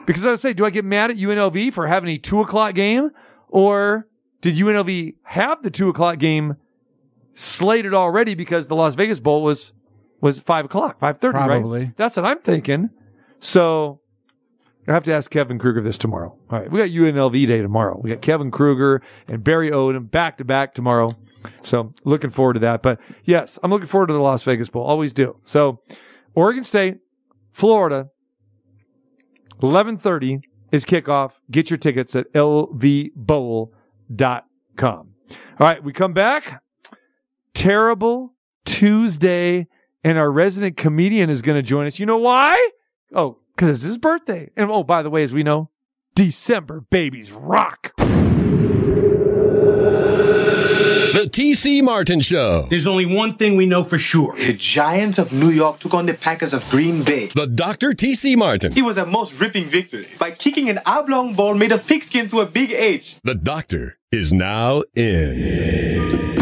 because 0.05 0.25
I 0.25 0.31
would 0.31 0.39
say, 0.39 0.53
do 0.53 0.65
I 0.65 0.69
get 0.69 0.83
mad 0.85 1.11
at 1.11 1.17
UNLV 1.17 1.71
for 1.71 1.87
having 1.87 2.09
a 2.09 2.17
two 2.17 2.41
o'clock 2.41 2.73
game, 2.75 3.11
or 3.49 4.06
did 4.41 4.55
UNLV 4.55 5.15
have 5.23 5.61
the 5.63 5.71
two 5.71 5.89
o'clock 5.89 6.19
game 6.19 6.55
slated 7.33 7.93
already 7.93 8.35
because 8.35 8.67
the 8.67 8.75
Las 8.75 8.95
Vegas 8.95 9.19
Bowl 9.19 9.43
was 9.43 9.73
was 10.21 10.39
five 10.39 10.65
o'clock, 10.65 10.99
five 10.99 11.17
thirty, 11.19 11.37
right? 11.37 11.47
Probably. 11.47 11.91
That's 11.95 12.17
what 12.17 12.25
I'm 12.25 12.39
thinking. 12.39 12.89
So 13.39 14.01
I 14.87 14.93
have 14.93 15.03
to 15.03 15.13
ask 15.13 15.29
Kevin 15.29 15.59
Kruger 15.59 15.81
this 15.81 15.97
tomorrow. 15.97 16.35
All 16.49 16.59
right, 16.59 16.71
we 16.71 16.79
got 16.79 16.89
UNLV 16.89 17.47
day 17.47 17.61
tomorrow. 17.61 17.99
We 18.01 18.09
got 18.09 18.21
Kevin 18.21 18.51
Kruger 18.51 19.01
and 19.27 19.43
Barry 19.43 19.69
Odom 19.69 20.09
back 20.09 20.37
to 20.37 20.45
back 20.45 20.73
tomorrow. 20.73 21.11
So 21.61 21.93
looking 22.03 22.29
forward 22.29 22.53
to 22.53 22.59
that. 22.61 22.81
But 22.81 22.99
yes, 23.23 23.59
I'm 23.63 23.71
looking 23.71 23.87
forward 23.87 24.07
to 24.07 24.13
the 24.13 24.21
Las 24.21 24.43
Vegas 24.43 24.69
Bowl. 24.69 24.83
Always 24.83 25.13
do. 25.13 25.37
So 25.43 25.81
Oregon 26.35 26.63
State, 26.63 26.97
Florida, 27.51 28.09
11:30 29.61 30.43
is 30.71 30.85
kickoff. 30.85 31.33
Get 31.51 31.69
your 31.69 31.77
tickets 31.77 32.15
at 32.15 32.27
lvbowl.com. 34.11 35.13
All 35.59 35.67
right, 35.67 35.83
we 35.83 35.93
come 35.93 36.13
back. 36.13 36.61
Terrible 37.53 38.33
Tuesday, 38.65 39.67
and 40.03 40.17
our 40.17 40.31
resident 40.31 40.77
comedian 40.77 41.29
is 41.29 41.41
going 41.41 41.55
to 41.57 41.63
join 41.63 41.87
us. 41.87 41.99
You 41.99 42.05
know 42.05 42.17
why? 42.17 42.69
Oh, 43.13 43.39
because 43.55 43.69
it's 43.69 43.83
his 43.83 43.97
birthday. 43.97 44.51
And 44.55 44.69
oh, 44.69 44.83
by 44.83 45.01
the 45.01 45.09
way, 45.09 45.23
as 45.23 45.33
we 45.33 45.43
know, 45.43 45.69
December 46.15 46.81
babies 46.81 47.31
rock. 47.31 47.93
TC 51.27 51.83
Martin 51.83 52.21
Show. 52.21 52.67
There's 52.69 52.87
only 52.87 53.05
one 53.05 53.35
thing 53.35 53.55
we 53.55 53.65
know 53.65 53.83
for 53.83 53.97
sure. 53.97 54.35
The 54.37 54.53
Giants 54.53 55.17
of 55.17 55.31
New 55.31 55.49
York 55.49 55.79
took 55.79 55.93
on 55.93 56.05
the 56.05 56.13
Packers 56.13 56.53
of 56.53 56.67
Green 56.69 57.03
Bay. 57.03 57.27
The 57.27 57.47
Dr. 57.47 57.91
TC 57.91 58.37
Martin. 58.37 58.77
It 58.77 58.83
was 58.83 58.97
a 58.97 59.05
most 59.05 59.39
ripping 59.39 59.69
victory 59.69 60.07
by 60.19 60.31
kicking 60.31 60.69
an 60.69 60.79
oblong 60.85 61.33
ball 61.33 61.53
made 61.53 61.71
of 61.71 61.85
pigskin 61.85 62.29
to 62.29 62.41
a 62.41 62.45
big 62.45 62.71
H. 62.71 63.19
The 63.23 63.35
doctor 63.35 63.97
is 64.11 64.31
now 64.31 64.83
in. 64.95 66.37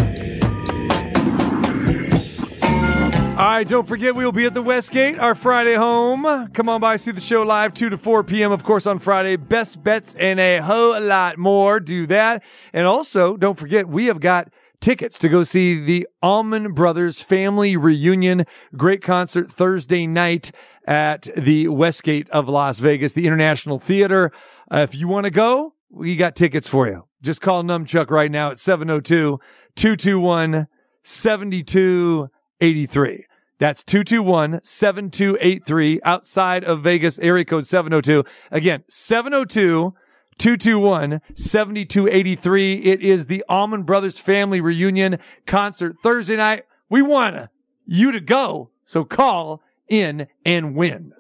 All 3.38 3.42
right, 3.42 3.68
don't 3.68 3.86
forget 3.86 4.16
we 4.16 4.24
will 4.24 4.32
be 4.32 4.46
at 4.46 4.54
the 4.54 4.62
Westgate, 4.62 5.20
our 5.20 5.36
Friday 5.36 5.74
home. 5.74 6.50
Come 6.54 6.70
on 6.70 6.80
by, 6.80 6.96
see 6.96 7.12
the 7.12 7.20
show 7.20 7.44
live 7.44 7.74
2 7.74 7.90
to 7.90 7.98
4 7.98 8.24
p.m. 8.24 8.54
Of 8.54 8.64
course 8.64 8.88
on 8.88 8.98
Friday. 8.98 9.36
Best 9.36 9.84
bets 9.84 10.16
and 10.16 10.40
a 10.40 10.60
whole 10.60 10.98
lot 11.02 11.38
more. 11.38 11.82
Do 11.82 12.08
that. 12.08 12.44
And 12.72 12.88
also, 12.88 13.36
don't 13.36 13.60
forget 13.60 13.90
we 13.90 14.06
have 14.06 14.22
got 14.22 14.54
tickets 14.80 15.20
to 15.20 15.30
go 15.30 15.44
see 15.44 15.80
the 15.80 16.08
Allman 16.22 16.74
Brothers 16.74 17.22
Family 17.22 17.78
Reunion. 17.78 18.46
Great 18.76 19.02
concert 19.02 19.52
Thursday 19.52 20.08
night 20.08 20.52
at 20.88 21.28
the 21.36 21.68
Westgate 21.68 22.30
of 22.30 22.50
Las 22.50 22.80
Vegas, 22.80 23.14
the 23.14 23.28
International 23.28 23.80
Theater. 23.80 24.32
Uh, 24.72 24.80
if 24.80 24.96
you 24.96 25.08
want 25.08 25.26
to 25.26 25.32
go, 25.32 25.74
we 25.90 26.16
got 26.16 26.36
tickets 26.36 26.68
for 26.68 26.88
you. 26.88 27.06
Just 27.22 27.42
call 27.42 27.64
Numchuck 27.64 28.10
right 28.10 28.32
now 28.32 28.52
at 28.52 28.58
702 28.58 29.40
221 29.76 30.68
7283. 31.04 33.26
That's 33.58 33.84
221 33.84 34.60
7283 34.64 36.02
outside 36.04 36.64
of 36.64 36.82
Vegas, 36.82 37.18
area 37.20 37.46
code 37.46 37.66
702. 37.66 38.24
Again, 38.52 38.84
702 38.90 39.94
221 40.38 41.22
7283. 41.36 42.74
It 42.74 43.02
is 43.02 43.28
the 43.28 43.44
Allman 43.48 43.84
Brothers 43.84 44.20
Family 44.20 44.62
Reunion 44.62 45.20
concert 45.46 45.96
Thursday 46.04 46.36
night. 46.36 46.64
We 46.90 47.02
want 47.02 47.50
you 47.86 48.12
to 48.12 48.20
go, 48.20 48.70
so 48.84 49.04
call 49.04 49.62
in 49.88 50.28
and 50.46 50.76
win. 50.76 51.14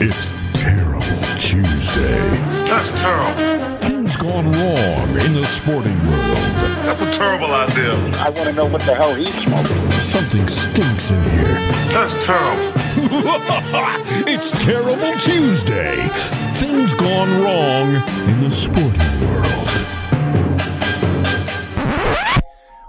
It's 0.00 0.32
Terrible 0.54 1.02
Tuesday. 1.38 2.18
That's 2.68 3.00
terrible. 3.00 3.77
Things 4.08 4.22
gone 4.22 4.50
wrong 4.52 5.20
in 5.20 5.34
the 5.34 5.44
sporting 5.44 5.98
world. 6.04 6.38
That's 6.86 7.02
a 7.02 7.12
terrible 7.12 7.52
idea. 7.52 7.92
I 8.16 8.30
want 8.30 8.48
to 8.48 8.54
know 8.54 8.64
what 8.64 8.80
the 8.80 8.94
hell 8.94 9.14
he's 9.14 9.34
smoking. 9.34 9.90
Something 10.00 10.48
stinks 10.48 11.10
in 11.10 11.20
here. 11.24 11.44
That's 11.92 12.14
terrible. 12.24 12.72
it's 14.26 14.50
Terrible 14.64 15.12
Tuesday. 15.20 16.08
Things 16.54 16.94
gone 16.94 17.28
wrong 17.42 18.30
in 18.30 18.44
the 18.44 18.50
sporting 18.50 19.28
world. 19.28 19.97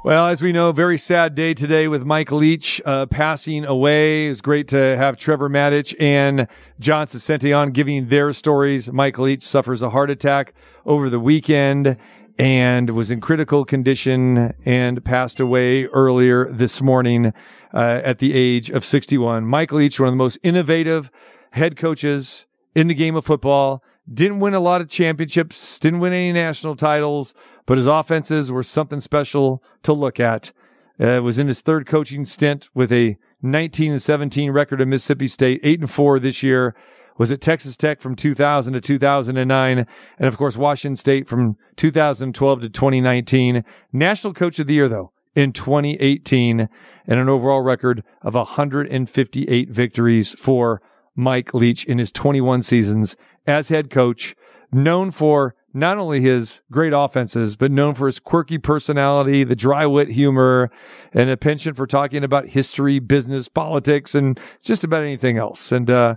Well, 0.02 0.28
as 0.28 0.42
we 0.42 0.54
know, 0.54 0.72
very 0.72 0.98
sad 0.98 1.36
day 1.36 1.54
today 1.54 1.90
with 1.90 2.06
Mike 2.06 2.32
Leach 2.32 2.82
uh, 2.86 3.06
passing 3.08 3.66
away. 3.66 4.28
It 4.28 4.30
was 4.30 4.40
great 4.40 4.70
to 4.70 4.96
have 4.96 5.18
Trevor 5.18 5.50
Matich 5.50 5.94
and 6.00 6.48
John 6.80 7.08
Saccenti 7.08 7.54
on 7.54 7.72
giving 7.72 8.08
their 8.08 8.32
stories. 8.32 8.90
Mike 8.94 9.20
Leach 9.20 9.44
suffers 9.44 9.82
a 9.82 9.90
heart 9.90 10.10
attack 10.10 10.54
over 10.86 11.10
the 11.10 11.20
weekend 11.20 11.98
and 12.38 12.92
was 12.92 13.12
in 13.12 13.20
critical 13.20 13.66
condition 13.66 14.54
and 14.64 15.04
passed 15.04 15.42
away 15.42 15.84
earlier 15.88 16.50
this 16.50 16.82
morning 16.82 17.34
uh, 17.74 18.00
at 18.02 18.20
the 18.20 18.34
age 18.34 18.70
of 18.70 18.86
61. 18.86 19.46
Mike 19.46 19.74
Leach, 19.74 20.00
one 20.00 20.08
of 20.08 20.14
the 20.14 20.18
most 20.18 20.40
innovative 20.44 21.12
head 21.52 21.76
coaches 21.76 22.46
in 22.74 22.88
the 22.88 22.96
game 22.96 23.18
of 23.18 23.26
football. 23.26 23.84
Didn't 24.12 24.40
win 24.40 24.54
a 24.54 24.60
lot 24.60 24.82
of 24.82 24.90
championships, 24.90 25.80
didn't 25.80 26.00
win 26.00 26.14
any 26.14 26.32
national 26.32 26.76
titles, 26.76 27.34
but 27.66 27.78
his 27.78 27.86
offenses 27.86 28.52
were 28.52 28.64
something 28.64 29.00
special 29.00 29.62
to 29.84 29.94
look 29.94 30.20
at. 30.20 30.52
Uh, 31.00 31.22
was 31.24 31.38
in 31.38 31.48
his 31.48 31.62
third 31.62 31.86
coaching 31.86 32.26
stint 32.26 32.70
with 32.74 32.92
a 32.92 33.18
19 33.42 33.92
and 33.92 34.02
17 34.02 34.52
record 34.52 34.82
at 34.82 34.88
Mississippi 34.88 35.28
State, 35.28 35.62
8 35.64 35.82
and 35.82 35.92
4 35.92 36.20
this 36.20 36.44
year. 36.44 36.76
Was 37.18 37.32
at 37.32 37.42
Texas 37.42 37.76
Tech 37.76 38.00
from 38.00 38.16
2000 38.16 38.74
to 38.74 38.82
2009, 38.82 39.86
and 40.18 40.28
of 40.28 40.38
course 40.38 40.56
Washington 40.56 40.96
State 40.96 41.28
from 41.28 41.58
2012 41.76 42.62
to 42.62 42.70
2019. 42.70 43.66
National 43.92 44.34
Coach 44.34 44.58
of 44.60 44.68
the 44.68 44.74
Year 44.74 44.88
though 44.88 45.12
in 45.36 45.52
2018, 45.52 46.70
and 47.08 47.20
an 47.20 47.30
overall 47.30 47.62
record 47.62 48.04
of 48.22 48.36
158 48.36 49.70
victories 49.70 50.34
for 50.40 50.82
Mike 51.16 51.54
Leach 51.54 51.84
in 51.84 51.98
his 51.98 52.12
21 52.12 52.62
seasons 52.62 53.18
as 53.48 53.70
head 53.70 53.90
coach, 53.90 54.36
known 54.72 55.12
for 55.12 55.56
not 55.74 55.98
only 55.98 56.22
his 56.22 56.62
great 56.72 56.94
offenses, 56.94 57.56
but 57.56 57.72
known 57.72 57.94
for 57.94 58.08
his 58.08 58.20
quirky 58.20 58.58
personality, 58.58 59.44
the 59.44 59.56
dry 59.56 59.86
wit 59.86 60.10
humor, 60.10 60.72
and 61.14 61.30
a 61.30 61.38
penchant 61.38 61.76
for 61.76 61.86
talking 61.86 62.24
about 62.24 62.48
history, 62.48 63.00
business, 63.00 63.48
politics, 63.48 64.16
and 64.16 64.40
just 64.64 64.84
about 64.84 65.04
anything 65.04 65.38
else. 65.38 65.72
And 65.72 65.90
uh, 65.90 66.16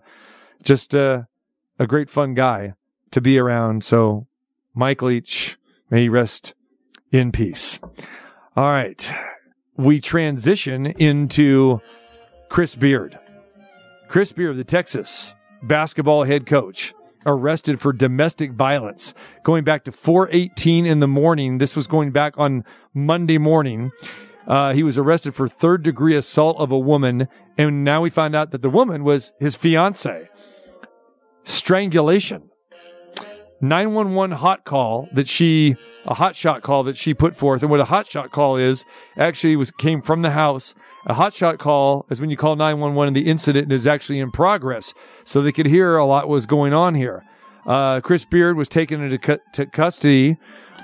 just 0.62 0.94
uh, 0.94 1.22
a 1.78 1.86
great 1.86 2.08
fun 2.08 2.34
guy 2.34 2.74
to 3.10 3.20
be 3.20 3.38
around. 3.38 3.84
So, 3.84 4.26
Mike 4.74 5.02
Leach, 5.02 5.58
may 5.90 6.02
he 6.02 6.08
rest 6.08 6.54
in 7.10 7.30
peace. 7.30 7.78
All 8.56 8.70
right. 8.70 9.12
We 9.76 10.00
transition 10.00 10.86
into 10.86 11.80
Chris 12.48 12.74
Beard. 12.74 13.18
Chris 14.08 14.32
Beard, 14.32 14.56
the 14.56 14.64
Texas 14.64 15.34
basketball 15.62 16.24
head 16.24 16.44
coach, 16.46 16.92
arrested 17.26 17.80
for 17.80 17.92
domestic 17.92 18.52
violence 18.52 19.14
going 19.42 19.64
back 19.64 19.84
to 19.84 19.92
418 19.92 20.86
in 20.86 21.00
the 21.00 21.08
morning. 21.08 21.58
This 21.58 21.76
was 21.76 21.86
going 21.86 22.10
back 22.10 22.34
on 22.36 22.64
Monday 22.94 23.38
morning. 23.38 23.92
Uh, 24.46 24.72
he 24.72 24.82
was 24.82 24.98
arrested 24.98 25.34
for 25.34 25.48
third 25.48 25.82
degree 25.82 26.16
assault 26.16 26.58
of 26.58 26.70
a 26.70 26.78
woman. 26.78 27.28
And 27.56 27.84
now 27.84 28.00
we 28.00 28.10
find 28.10 28.34
out 28.34 28.50
that 28.50 28.62
the 28.62 28.70
woman 28.70 29.04
was 29.04 29.32
his 29.38 29.54
fiance. 29.54 30.28
Strangulation. 31.44 32.50
911 33.60 34.38
hot 34.38 34.64
call 34.64 35.08
that 35.12 35.28
she, 35.28 35.76
a 36.04 36.14
hot 36.14 36.34
shot 36.34 36.62
call 36.62 36.82
that 36.82 36.96
she 36.96 37.14
put 37.14 37.36
forth. 37.36 37.62
And 37.62 37.70
what 37.70 37.78
a 37.78 37.84
hot 37.84 38.08
shot 38.08 38.32
call 38.32 38.56
is 38.56 38.84
actually 39.16 39.54
was 39.54 39.70
came 39.70 40.02
from 40.02 40.22
the 40.22 40.30
house. 40.30 40.74
A 41.06 41.14
hot 41.14 41.34
shot 41.34 41.58
call 41.58 42.06
is 42.10 42.20
when 42.20 42.30
you 42.30 42.36
call 42.36 42.54
911 42.54 43.08
and 43.08 43.16
the 43.16 43.28
incident 43.28 43.72
is 43.72 43.86
actually 43.86 44.20
in 44.20 44.30
progress. 44.30 44.94
So 45.24 45.42
they 45.42 45.52
could 45.52 45.66
hear 45.66 45.96
a 45.96 46.04
lot 46.04 46.28
was 46.28 46.46
going 46.46 46.72
on 46.72 46.94
here. 46.94 47.24
Uh, 47.66 48.00
Chris 48.00 48.24
Beard 48.24 48.56
was 48.56 48.68
taken 48.68 49.02
into 49.02 49.18
cu- 49.18 49.38
to 49.54 49.66
custody 49.66 50.36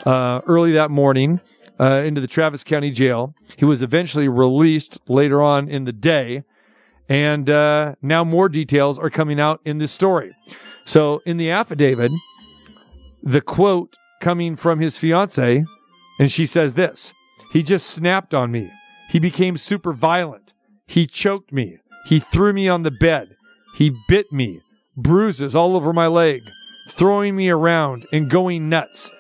uh, 0.05 0.41
early 0.47 0.73
that 0.73 0.91
morning 0.91 1.41
uh, 1.79 2.03
into 2.05 2.21
the 2.21 2.27
Travis 2.27 2.65
County 2.65 2.91
Jail. 2.91 3.35
He 3.57 3.65
was 3.65 3.83
eventually 3.83 4.29
released 4.29 4.99
later 5.09 5.43
on 5.43 5.69
in 5.69 5.85
the 5.85 5.93
day. 5.93 6.43
And 7.09 7.49
uh, 7.49 7.95
now 8.03 8.25
more 8.25 8.49
details 8.49 8.99
are 8.99 9.11
coming 9.11 9.41
out 9.41 9.61
in 9.65 9.79
this 9.79 9.93
story. 9.93 10.35
So 10.85 11.23
in 11.27 11.37
the 11.37 11.51
affidavit, 11.51 12.13
the 13.23 13.41
quote 13.41 13.97
coming 14.21 14.57
from 14.57 14.81
his 14.81 14.97
fiance, 14.99 15.65
and 16.19 16.33
she 16.33 16.45
says 16.45 16.75
this 16.75 17.15
He 17.53 17.63
just 17.63 17.89
snapped 17.89 18.35
on 18.35 18.51
me. 18.51 18.71
He 19.09 19.19
became 19.19 19.57
super 19.57 19.93
violent. 19.93 20.55
He 20.87 21.07
choked 21.07 21.53
me. 21.53 21.79
He 22.07 22.21
threw 22.21 22.53
me 22.53 22.69
on 22.69 22.83
the 22.83 22.91
bed. 22.91 23.37
He 23.75 23.95
bit 24.09 24.33
me. 24.33 24.61
Bruises 24.97 25.55
all 25.55 25.77
over 25.77 25.93
my 25.93 26.07
leg, 26.09 26.43
throwing 26.91 27.37
me 27.37 27.49
around 27.49 28.07
and 28.13 28.31
going 28.31 28.69
nuts. 28.69 29.11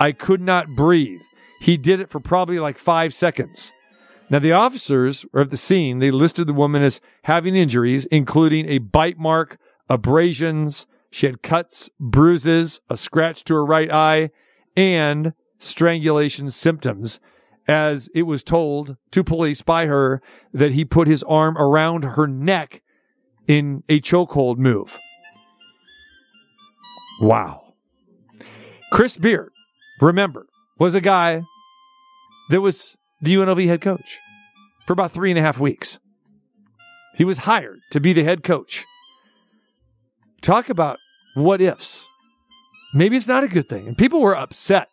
I 0.00 0.12
could 0.12 0.40
not 0.40 0.74
breathe. 0.74 1.22
He 1.60 1.76
did 1.76 2.00
it 2.00 2.10
for 2.10 2.20
probably 2.20 2.58
like 2.58 2.78
five 2.78 3.14
seconds. 3.14 3.72
Now, 4.30 4.38
the 4.38 4.52
officers 4.52 5.24
are 5.32 5.42
at 5.42 5.50
the 5.50 5.56
scene. 5.56 6.00
They 6.00 6.10
listed 6.10 6.46
the 6.46 6.52
woman 6.52 6.82
as 6.82 7.00
having 7.24 7.56
injuries, 7.56 8.04
including 8.06 8.68
a 8.68 8.78
bite 8.78 9.18
mark, 9.18 9.58
abrasions. 9.88 10.86
She 11.10 11.26
had 11.26 11.42
cuts, 11.42 11.88
bruises, 11.98 12.80
a 12.90 12.96
scratch 12.96 13.44
to 13.44 13.54
her 13.54 13.64
right 13.64 13.90
eye, 13.90 14.30
and 14.76 15.32
strangulation 15.58 16.50
symptoms, 16.50 17.20
as 17.68 18.08
it 18.14 18.22
was 18.22 18.42
told 18.42 18.96
to 19.10 19.22
police 19.22 19.60
by 19.62 19.86
her 19.86 20.22
that 20.52 20.72
he 20.72 20.84
put 20.84 21.06
his 21.06 21.22
arm 21.24 21.56
around 21.58 22.04
her 22.04 22.26
neck 22.26 22.82
in 23.46 23.84
a 23.88 24.00
chokehold 24.00 24.56
move. 24.56 24.98
Wow. 27.20 27.74
Chris 28.90 29.18
Beard, 29.18 29.52
remember, 30.00 30.46
was 30.78 30.94
a 30.94 31.00
guy 31.00 31.42
that 32.50 32.62
was 32.62 32.96
the 33.20 33.34
UNLV 33.34 33.66
head 33.66 33.80
coach 33.80 34.18
for 34.86 34.94
about 34.94 35.12
three 35.12 35.30
and 35.30 35.38
a 35.38 35.42
half 35.42 35.60
weeks. 35.60 35.98
He 37.14 37.24
was 37.24 37.38
hired 37.38 37.80
to 37.90 38.00
be 38.00 38.12
the 38.12 38.24
head 38.24 38.42
coach. 38.42 38.86
Talk 40.40 40.70
about 40.70 40.98
what 41.34 41.60
ifs. 41.60 42.06
Maybe 42.94 43.16
it's 43.16 43.28
not 43.28 43.44
a 43.44 43.48
good 43.48 43.68
thing. 43.68 43.88
And 43.88 43.98
people 43.98 44.20
were 44.20 44.36
upset 44.36 44.88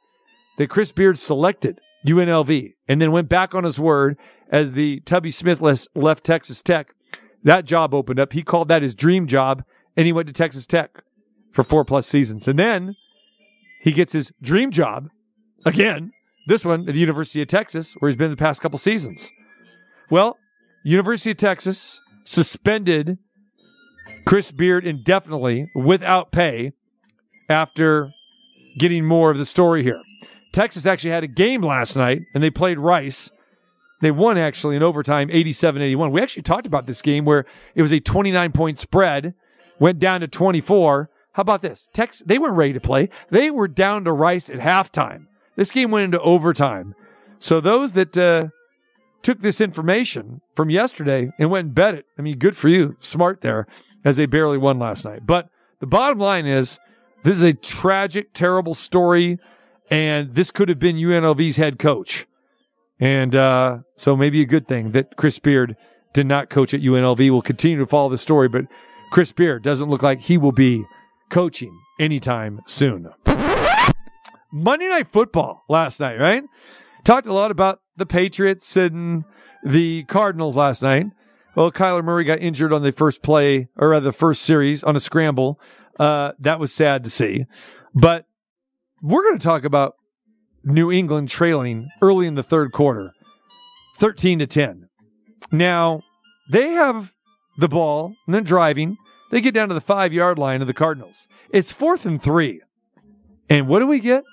that 0.58 0.70
Chris 0.70 0.92
Beard 0.92 1.18
selected 1.18 1.80
UNLV 2.06 2.74
and 2.88 3.02
then 3.02 3.12
went 3.12 3.30
back 3.30 3.56
on 3.56 3.64
his 3.64 3.80
word 3.80 4.18
as 4.50 4.74
the 4.74 5.00
Tubby 5.02 5.32
Smith 5.32 5.62
left 5.96 6.24
Texas 6.24 6.62
Tech. 6.62 6.94
That 7.44 7.66
job 7.66 7.94
opened 7.94 8.20
up. 8.20 8.34
He 8.34 8.44
called 8.44 8.68
that 8.70 8.82
his 8.82 8.96
dream 8.96 9.28
job 9.28 9.64
and 9.96 10.06
he 10.06 10.14
went 10.14 10.28
to 10.28 10.34
Texas 10.34 10.66
Tech 10.66 11.04
for 11.52 11.64
four 11.64 11.86
plus 11.86 12.08
seasons. 12.08 12.48
And 12.48 12.60
then 12.60 12.96
he 13.82 13.92
gets 13.92 14.14
his 14.14 14.32
dream 14.42 14.72
job 14.72 15.10
again, 15.66 16.12
this 16.48 16.64
one 16.64 16.82
at 16.82 16.94
the 16.94 17.00
University 17.00 17.42
of 17.42 17.48
Texas, 17.48 17.94
where 18.00 18.10
he's 18.10 18.18
been 18.18 18.32
the 18.32 18.38
past 18.38 18.62
couple 18.62 18.78
seasons. 18.78 19.32
Well, 20.10 20.38
University 20.84 21.32
of 21.32 21.38
Texas 21.38 22.00
suspended 22.24 23.18
Chris 24.26 24.52
Beard 24.52 24.86
indefinitely 24.86 25.68
without 25.76 26.32
pay 26.32 26.74
after 27.50 28.12
getting 28.78 29.06
more 29.06 29.32
of 29.32 29.38
the 29.38 29.46
story 29.46 29.84
here. 29.84 30.02
Texas 30.56 30.86
actually 30.86 31.12
had 31.12 31.26
a 31.26 31.28
game 31.28 31.62
last 31.62 31.98
night 31.98 32.28
and 32.34 32.42
they 32.42 32.50
played 32.50 32.80
Rice. 32.80 33.30
They 34.00 34.10
won 34.10 34.38
actually 34.38 34.78
in 34.78 34.84
overtime 34.84 35.30
87 35.30 35.82
81. 35.82 36.12
We 36.12 36.22
actually 36.22 36.44
talked 36.44 36.66
about 36.66 36.86
this 36.86 37.02
game 37.02 37.26
where 37.26 37.44
it 37.76 37.82
was 37.82 37.92
a 37.92 38.00
29 38.00 38.54
point 38.54 38.80
spread, 38.80 39.34
went 39.80 40.00
down 40.00 40.22
to 40.22 40.30
24. 40.30 41.10
How 41.34 41.42
about 41.42 41.62
this? 41.62 41.90
Texas, 41.92 42.24
they 42.26 42.40
weren't 42.40 42.56
ready 42.56 42.72
to 42.72 42.80
play. 42.80 43.10
They 43.30 43.52
were 43.52 43.68
down 43.68 44.06
to 44.06 44.14
Rice 44.14 44.50
at 44.50 44.60
halftime. 44.60 45.26
This 45.58 45.72
game 45.72 45.92
went 45.92 46.06
into 46.06 46.22
overtime. 46.22 46.96
So 47.38 47.60
those 47.60 47.92
that 47.92 48.18
uh, 48.18 48.48
took 49.24 49.42
this 49.42 49.60
information 49.60 50.40
from 50.56 50.70
yesterday 50.70 51.32
and 51.38 51.52
went 51.52 51.66
and 51.66 51.76
bet 51.76 51.96
it, 51.96 52.06
I 52.18 52.22
mean, 52.22 52.38
good 52.38 52.56
for 52.56 52.70
you. 52.70 52.96
Smart 53.02 53.42
there 53.42 53.68
as 54.06 54.16
they 54.16 54.26
barely 54.26 54.58
won 54.58 54.80
last 54.80 55.04
night. 55.04 55.28
But 55.28 55.50
the 55.82 55.88
bottom 55.88 56.20
line 56.20 56.46
is 56.46 56.80
this 57.24 57.36
is 57.36 57.44
a 57.44 57.54
tragic, 57.54 58.32
terrible 58.32 58.74
story. 58.74 59.38
And 59.90 60.34
this 60.34 60.52
could 60.52 60.70
have 60.70 60.80
been 60.80 60.96
UNLV's 60.96 61.58
head 61.58 61.80
coach. 61.80 62.26
And 63.00 63.36
uh, 63.36 63.80
so 63.96 64.16
maybe 64.16 64.42
a 64.42 64.46
good 64.46 64.68
thing 64.68 64.92
that 64.92 65.16
Chris 65.18 65.38
Beard 65.40 65.76
did 66.14 66.26
not 66.26 66.50
coach 66.50 66.74
at 66.74 66.82
UNLV. 66.82 67.18
We'll 67.18 67.42
continue 67.42 67.78
to 67.80 67.86
follow 67.86 68.10
the 68.10 68.18
story, 68.18 68.48
but 68.48 68.66
Chris 69.12 69.32
Beard 69.32 69.64
doesn't 69.64 69.90
look 69.90 70.02
like 70.02 70.22
he 70.22 70.38
will 70.38 70.52
be 70.52 70.86
coaching 71.30 71.78
anytime 72.00 72.62
soon. 72.66 73.10
Monday 74.52 74.88
Night 74.88 75.08
Football 75.08 75.66
last 75.68 76.00
night, 76.00 76.20
right? 76.20 76.44
Talked 77.04 77.28
a 77.28 77.34
lot 77.34 77.52
about 77.52 77.82
the 77.98 78.06
Patriots 78.06 78.78
and 78.78 79.26
the 79.64 80.04
Cardinals 80.06 80.56
last 80.56 80.82
night. 80.82 81.08
Well, 81.56 81.72
Kyler 81.72 82.04
Murray 82.04 82.24
got 82.24 82.40
injured 82.40 82.74
on 82.74 82.82
the 82.82 82.92
first 82.92 83.22
play, 83.22 83.68
or 83.78 83.90
rather 83.90 84.06
the 84.06 84.12
first 84.12 84.42
series 84.42 84.84
on 84.84 84.96
a 84.96 85.00
scramble. 85.00 85.60
Uh, 86.00 86.34
that 86.40 86.60
was 86.60 86.74
sad 86.74 87.04
to 87.04 87.10
see. 87.10 87.46
But 87.94 88.26
we're 89.02 89.24
going 89.24 89.38
to 89.38 89.44
talk 89.44 89.64
about 89.64 89.96
New 90.64 90.92
England 90.92 91.30
trailing 91.30 91.90
early 92.02 92.28
in 92.28 92.36
the 92.36 92.44
third 92.44 92.72
quarter, 92.72 93.12
13 93.98 94.40
to 94.40 94.48
10. 94.48 94.90
Now, 95.52 96.02
they 96.50 96.70
have 96.72 97.14
the 97.58 97.68
ball 97.68 98.16
and 98.26 98.34
then 98.34 98.44
driving. 98.44 98.98
They 99.32 99.42
get 99.42 99.54
down 99.54 99.68
to 99.70 99.74
the 99.74 99.82
five 99.82 100.14
yard 100.14 100.40
line 100.40 100.62
of 100.62 100.68
the 100.68 100.74
Cardinals. 100.74 101.28
It's 101.50 101.72
fourth 101.72 102.06
and 102.06 102.22
three. 102.22 102.62
And 103.50 103.68
what 103.68 103.80
do 103.80 103.88
we 103.88 104.00
get? 104.00 104.24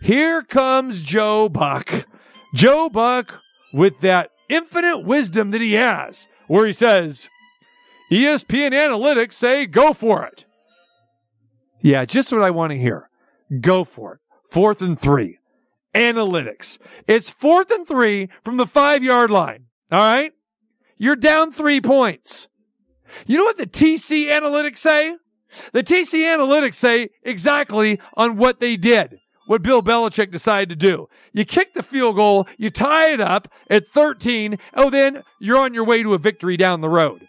Here 0.00 0.42
comes 0.42 1.02
Joe 1.02 1.48
Buck. 1.48 2.06
Joe 2.54 2.88
Buck 2.88 3.40
with 3.72 4.00
that 4.00 4.30
infinite 4.48 5.00
wisdom 5.04 5.50
that 5.52 5.60
he 5.60 5.74
has, 5.74 6.26
where 6.48 6.66
he 6.66 6.72
says, 6.72 7.28
"E 8.10 8.24
ESPN 8.24 8.72
analytics 8.72 9.34
say 9.34 9.66
go 9.66 9.92
for 9.92 10.24
it. 10.24 10.44
Yeah, 11.80 12.04
just 12.04 12.32
what 12.32 12.42
I 12.42 12.50
want 12.50 12.72
to 12.72 12.78
hear. 12.78 13.09
Go 13.58 13.84
for 13.84 14.14
it. 14.14 14.20
Fourth 14.50 14.82
and 14.82 14.98
three. 14.98 15.38
Analytics. 15.94 16.78
It's 17.06 17.30
fourth 17.30 17.70
and 17.70 17.86
three 17.86 18.28
from 18.44 18.56
the 18.56 18.66
five 18.66 19.02
yard 19.02 19.30
line. 19.30 19.66
All 19.90 19.98
right. 19.98 20.32
You're 20.96 21.16
down 21.16 21.50
three 21.50 21.80
points. 21.80 22.48
You 23.26 23.38
know 23.38 23.44
what 23.44 23.58
the 23.58 23.66
TC 23.66 24.26
analytics 24.26 24.76
say? 24.76 25.16
The 25.72 25.82
TC 25.82 26.22
analytics 26.22 26.74
say 26.74 27.08
exactly 27.22 28.00
on 28.14 28.36
what 28.36 28.60
they 28.60 28.76
did, 28.76 29.18
what 29.46 29.62
Bill 29.62 29.82
Belichick 29.82 30.30
decided 30.30 30.68
to 30.68 30.76
do. 30.76 31.08
You 31.32 31.44
kick 31.44 31.74
the 31.74 31.82
field 31.82 32.16
goal, 32.16 32.46
you 32.56 32.70
tie 32.70 33.10
it 33.12 33.20
up 33.20 33.48
at 33.68 33.88
13, 33.88 34.58
oh, 34.74 34.90
then 34.90 35.22
you're 35.40 35.58
on 35.58 35.74
your 35.74 35.84
way 35.84 36.02
to 36.02 36.14
a 36.14 36.18
victory 36.18 36.56
down 36.56 36.82
the 36.82 36.88
road. 36.88 37.26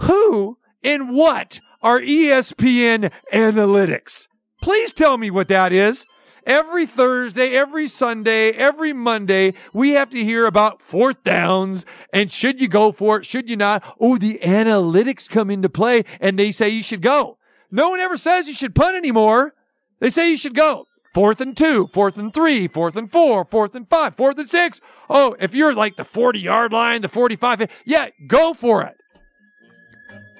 Who 0.00 0.58
and 0.82 1.14
what 1.14 1.60
are 1.82 2.00
ESPN 2.00 3.10
analytics? 3.32 4.28
Please 4.66 4.92
tell 4.92 5.16
me 5.16 5.30
what 5.30 5.46
that 5.46 5.72
is. 5.72 6.06
Every 6.44 6.86
Thursday, 6.86 7.52
every 7.52 7.86
Sunday, 7.86 8.50
every 8.50 8.92
Monday, 8.92 9.54
we 9.72 9.90
have 9.90 10.10
to 10.10 10.24
hear 10.24 10.44
about 10.44 10.82
fourth 10.82 11.22
downs 11.22 11.86
and 12.12 12.32
should 12.32 12.60
you 12.60 12.66
go 12.66 12.90
for 12.90 13.18
it, 13.18 13.24
should 13.24 13.48
you 13.48 13.56
not? 13.56 13.84
Oh, 14.00 14.16
the 14.16 14.40
analytics 14.42 15.30
come 15.30 15.52
into 15.52 15.68
play 15.68 16.04
and 16.20 16.36
they 16.36 16.50
say 16.50 16.68
you 16.68 16.82
should 16.82 17.00
go. 17.00 17.38
No 17.70 17.90
one 17.90 18.00
ever 18.00 18.16
says 18.16 18.48
you 18.48 18.54
should 18.54 18.74
punt 18.74 18.96
anymore. 18.96 19.54
They 20.00 20.10
say 20.10 20.30
you 20.30 20.36
should 20.36 20.56
go. 20.56 20.86
Fourth 21.14 21.40
and 21.40 21.56
two, 21.56 21.86
fourth 21.92 22.18
and 22.18 22.34
three, 22.34 22.66
fourth 22.66 22.96
and 22.96 23.08
four, 23.08 23.44
fourth 23.44 23.76
and 23.76 23.88
five, 23.88 24.16
fourth 24.16 24.36
and 24.36 24.48
six. 24.48 24.80
Oh, 25.08 25.36
if 25.38 25.54
you're 25.54 25.76
like 25.76 25.94
the 25.94 26.04
40 26.04 26.40
yard 26.40 26.72
line, 26.72 27.02
the 27.02 27.08
45, 27.08 27.70
yeah, 27.84 28.08
go 28.26 28.52
for 28.52 28.82
it. 28.82 28.96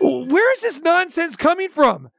Where 0.01 0.53
is 0.53 0.63
this 0.63 0.81
nonsense 0.81 1.37
coming 1.37 1.69
from? 1.69 2.11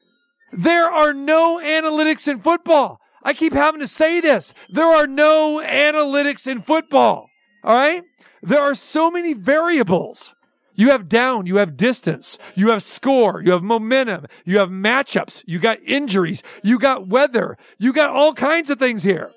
There 0.58 0.90
are 0.90 1.14
no 1.14 1.60
analytics 1.64 2.28
in 2.28 2.40
football. 2.40 3.00
I 3.22 3.34
keep 3.34 3.54
having 3.54 3.80
to 3.80 3.88
say 3.88 4.20
this. 4.22 4.56
There 4.70 4.86
are 4.86 5.06
no 5.06 5.62
analytics 5.64 6.48
in 6.48 6.64
football. 6.64 7.30
All 7.64 7.76
right. 7.76 8.04
There 8.42 8.60
are 8.60 8.74
so 8.74 9.12
many 9.12 9.34
variables. 9.34 10.34
You 10.74 10.90
have 10.90 11.08
down, 11.10 11.46
you 11.48 11.58
have 11.58 11.76
distance, 11.76 12.38
you 12.54 12.70
have 12.70 12.84
score, 12.84 13.42
you 13.42 13.52
have 13.52 13.64
momentum, 13.64 14.28
you 14.46 14.60
have 14.60 14.70
matchups, 14.70 15.44
you 15.48 15.58
got 15.58 15.80
injuries, 15.84 16.44
you 16.62 16.78
got 16.78 17.08
weather, 17.08 17.58
you 17.80 17.92
got 17.92 18.10
all 18.10 18.34
kinds 18.34 18.70
of 18.70 18.78
things 18.78 19.02
here. 19.02 19.32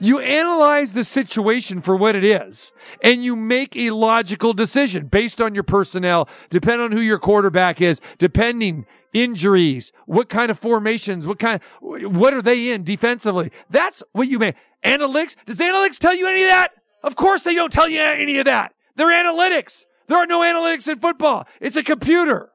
You 0.00 0.18
analyze 0.18 0.92
the 0.92 1.04
situation 1.04 1.80
for 1.80 1.96
what 1.96 2.14
it 2.14 2.24
is 2.24 2.72
and 3.02 3.24
you 3.24 3.36
make 3.36 3.76
a 3.76 3.90
logical 3.90 4.52
decision 4.52 5.06
based 5.06 5.40
on 5.40 5.54
your 5.54 5.64
personnel, 5.64 6.28
depending 6.50 6.84
on 6.86 6.92
who 6.92 7.00
your 7.00 7.18
quarterback 7.18 7.80
is, 7.80 8.00
depending 8.18 8.86
injuries, 9.16 9.92
what 10.04 10.28
kind 10.28 10.50
of 10.50 10.58
formations, 10.58 11.26
what 11.26 11.38
kind, 11.38 11.60
what 11.80 12.34
are 12.34 12.42
they 12.42 12.70
in 12.70 12.84
defensively? 12.84 13.50
That's 13.70 14.02
what 14.12 14.28
you 14.28 14.38
make. 14.38 14.56
Analytics, 14.84 15.36
does 15.46 15.58
analytics 15.58 15.98
tell 15.98 16.14
you 16.14 16.28
any 16.28 16.42
of 16.42 16.50
that? 16.50 16.72
Of 17.02 17.16
course 17.16 17.44
they 17.44 17.54
don't 17.54 17.72
tell 17.72 17.88
you 17.88 18.00
any 18.00 18.38
of 18.38 18.44
that. 18.44 18.74
They're 18.96 19.08
analytics. 19.08 19.86
There 20.06 20.18
are 20.18 20.26
no 20.26 20.40
analytics 20.40 20.86
in 20.86 20.98
football. 20.98 21.48
It's 21.60 21.76
a 21.76 21.82
computer. 21.82 22.50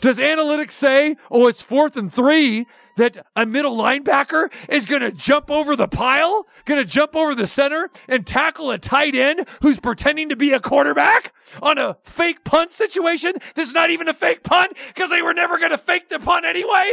Does 0.00 0.18
analytics 0.18 0.72
say, 0.72 1.16
oh, 1.30 1.48
it's 1.48 1.62
fourth 1.62 1.96
and 1.96 2.12
three 2.12 2.66
that 3.00 3.26
a 3.34 3.46
middle 3.46 3.76
linebacker 3.76 4.52
is 4.68 4.84
going 4.84 5.00
to 5.00 5.10
jump 5.10 5.50
over 5.50 5.74
the 5.74 5.88
pile, 5.88 6.46
going 6.66 6.78
to 6.78 6.84
jump 6.88 7.16
over 7.16 7.34
the 7.34 7.46
center 7.46 7.88
and 8.06 8.26
tackle 8.26 8.70
a 8.70 8.78
tight 8.78 9.14
end 9.14 9.46
who's 9.62 9.80
pretending 9.80 10.28
to 10.28 10.36
be 10.36 10.52
a 10.52 10.60
quarterback 10.60 11.32
on 11.62 11.78
a 11.78 11.96
fake 12.04 12.44
punt 12.44 12.70
situation 12.70 13.32
that's 13.54 13.72
not 13.72 13.90
even 13.90 14.06
a 14.06 14.14
fake 14.14 14.42
punt 14.42 14.76
because 14.88 15.08
they 15.08 15.22
were 15.22 15.32
never 15.34 15.58
going 15.58 15.70
to 15.70 15.78
fake 15.78 16.10
the 16.10 16.18
punt 16.18 16.44
anyway? 16.44 16.90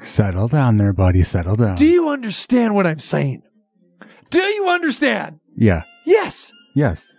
Settle 0.00 0.48
down 0.48 0.76
there, 0.76 0.92
buddy. 0.92 1.22
Settle 1.22 1.54
down. 1.54 1.76
Do 1.76 1.86
you 1.86 2.08
understand 2.08 2.74
what 2.74 2.86
I'm 2.86 2.98
saying? 2.98 3.42
Do 4.30 4.40
you 4.40 4.68
understand? 4.68 5.38
yeah. 5.56 5.82
Yes. 6.04 6.52
Yes. 6.74 7.16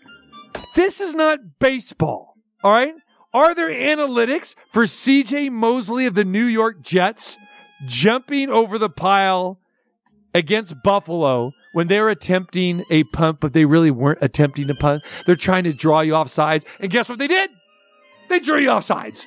This 0.75 0.99
is 0.99 1.15
not 1.15 1.39
baseball. 1.59 2.35
All 2.63 2.71
right. 2.71 2.93
Are 3.33 3.55
there 3.55 3.69
analytics 3.69 4.55
for 4.71 4.83
CJ 4.83 5.51
Mosley 5.51 6.05
of 6.05 6.13
the 6.13 6.23
New 6.25 6.45
York 6.45 6.81
Jets 6.81 7.37
jumping 7.85 8.49
over 8.49 8.77
the 8.77 8.89
pile 8.89 9.59
against 10.35 10.75
Buffalo 10.83 11.51
when 11.73 11.87
they're 11.87 12.09
attempting 12.09 12.83
a 12.89 13.03
punt, 13.05 13.39
but 13.39 13.53
they 13.53 13.65
really 13.65 13.91
weren't 13.91 14.19
attempting 14.21 14.69
a 14.69 14.75
punt? 14.75 15.03
They're 15.25 15.35
trying 15.35 15.63
to 15.63 15.73
draw 15.73 16.01
you 16.01 16.15
off 16.15 16.29
sides. 16.29 16.65
And 16.79 16.91
guess 16.91 17.09
what 17.09 17.17
they 17.19 17.27
did? 17.27 17.49
They 18.29 18.39
drew 18.39 18.57
you 18.59 18.69
off 18.69 18.83
sides. 18.83 19.25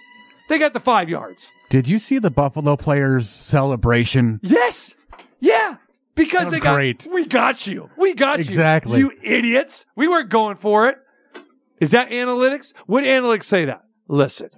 They 0.48 0.58
got 0.58 0.72
the 0.72 0.80
five 0.80 1.08
yards. 1.08 1.50
Did 1.68 1.88
you 1.88 1.98
see 1.98 2.18
the 2.20 2.30
Buffalo 2.30 2.76
players' 2.76 3.28
celebration? 3.28 4.38
Yes. 4.42 4.94
Yeah. 5.40 5.76
Because 6.14 6.50
they 6.50 6.60
got, 6.60 6.74
great. 6.76 7.06
we 7.12 7.26
got 7.26 7.66
you. 7.66 7.90
We 7.98 8.14
got 8.14 8.38
Exactly. 8.38 9.00
you. 9.00 9.08
Exactly. 9.10 9.28
You 9.32 9.36
idiots. 9.38 9.84
We 9.96 10.06
weren't 10.08 10.30
going 10.30 10.56
for 10.56 10.88
it. 10.88 10.96
Is 11.80 11.90
that 11.90 12.10
analytics? 12.10 12.72
Would 12.86 13.04
analytics 13.04 13.42
say 13.42 13.64
that? 13.66 13.82
Listen, 14.08 14.50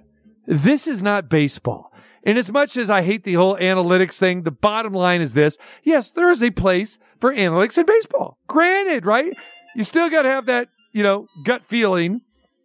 this 0.45 0.87
is 0.87 1.01
not 1.01 1.29
baseball. 1.29 1.91
And 2.23 2.37
as 2.37 2.51
much 2.51 2.75
as 2.77 2.89
I 2.89 3.01
hate 3.01 3.23
the 3.23 3.35
whole 3.35 3.55
analytics 3.55 4.19
thing, 4.19 4.43
the 4.43 4.51
bottom 4.51 4.93
line 4.93 5.21
is 5.21 5.33
this. 5.33 5.57
Yes, 5.83 6.11
there 6.11 6.31
is 6.31 6.43
a 6.43 6.51
place 6.51 6.99
for 7.19 7.33
analytics 7.33 7.77
in 7.77 7.85
baseball. 7.85 8.37
Granted, 8.47 9.05
right? 9.05 9.35
You 9.75 9.83
still 9.83 10.09
got 10.09 10.23
to 10.23 10.29
have 10.29 10.45
that, 10.47 10.69
you 10.91 11.03
know, 11.03 11.27
gut 11.43 11.63
feeling 11.63 12.21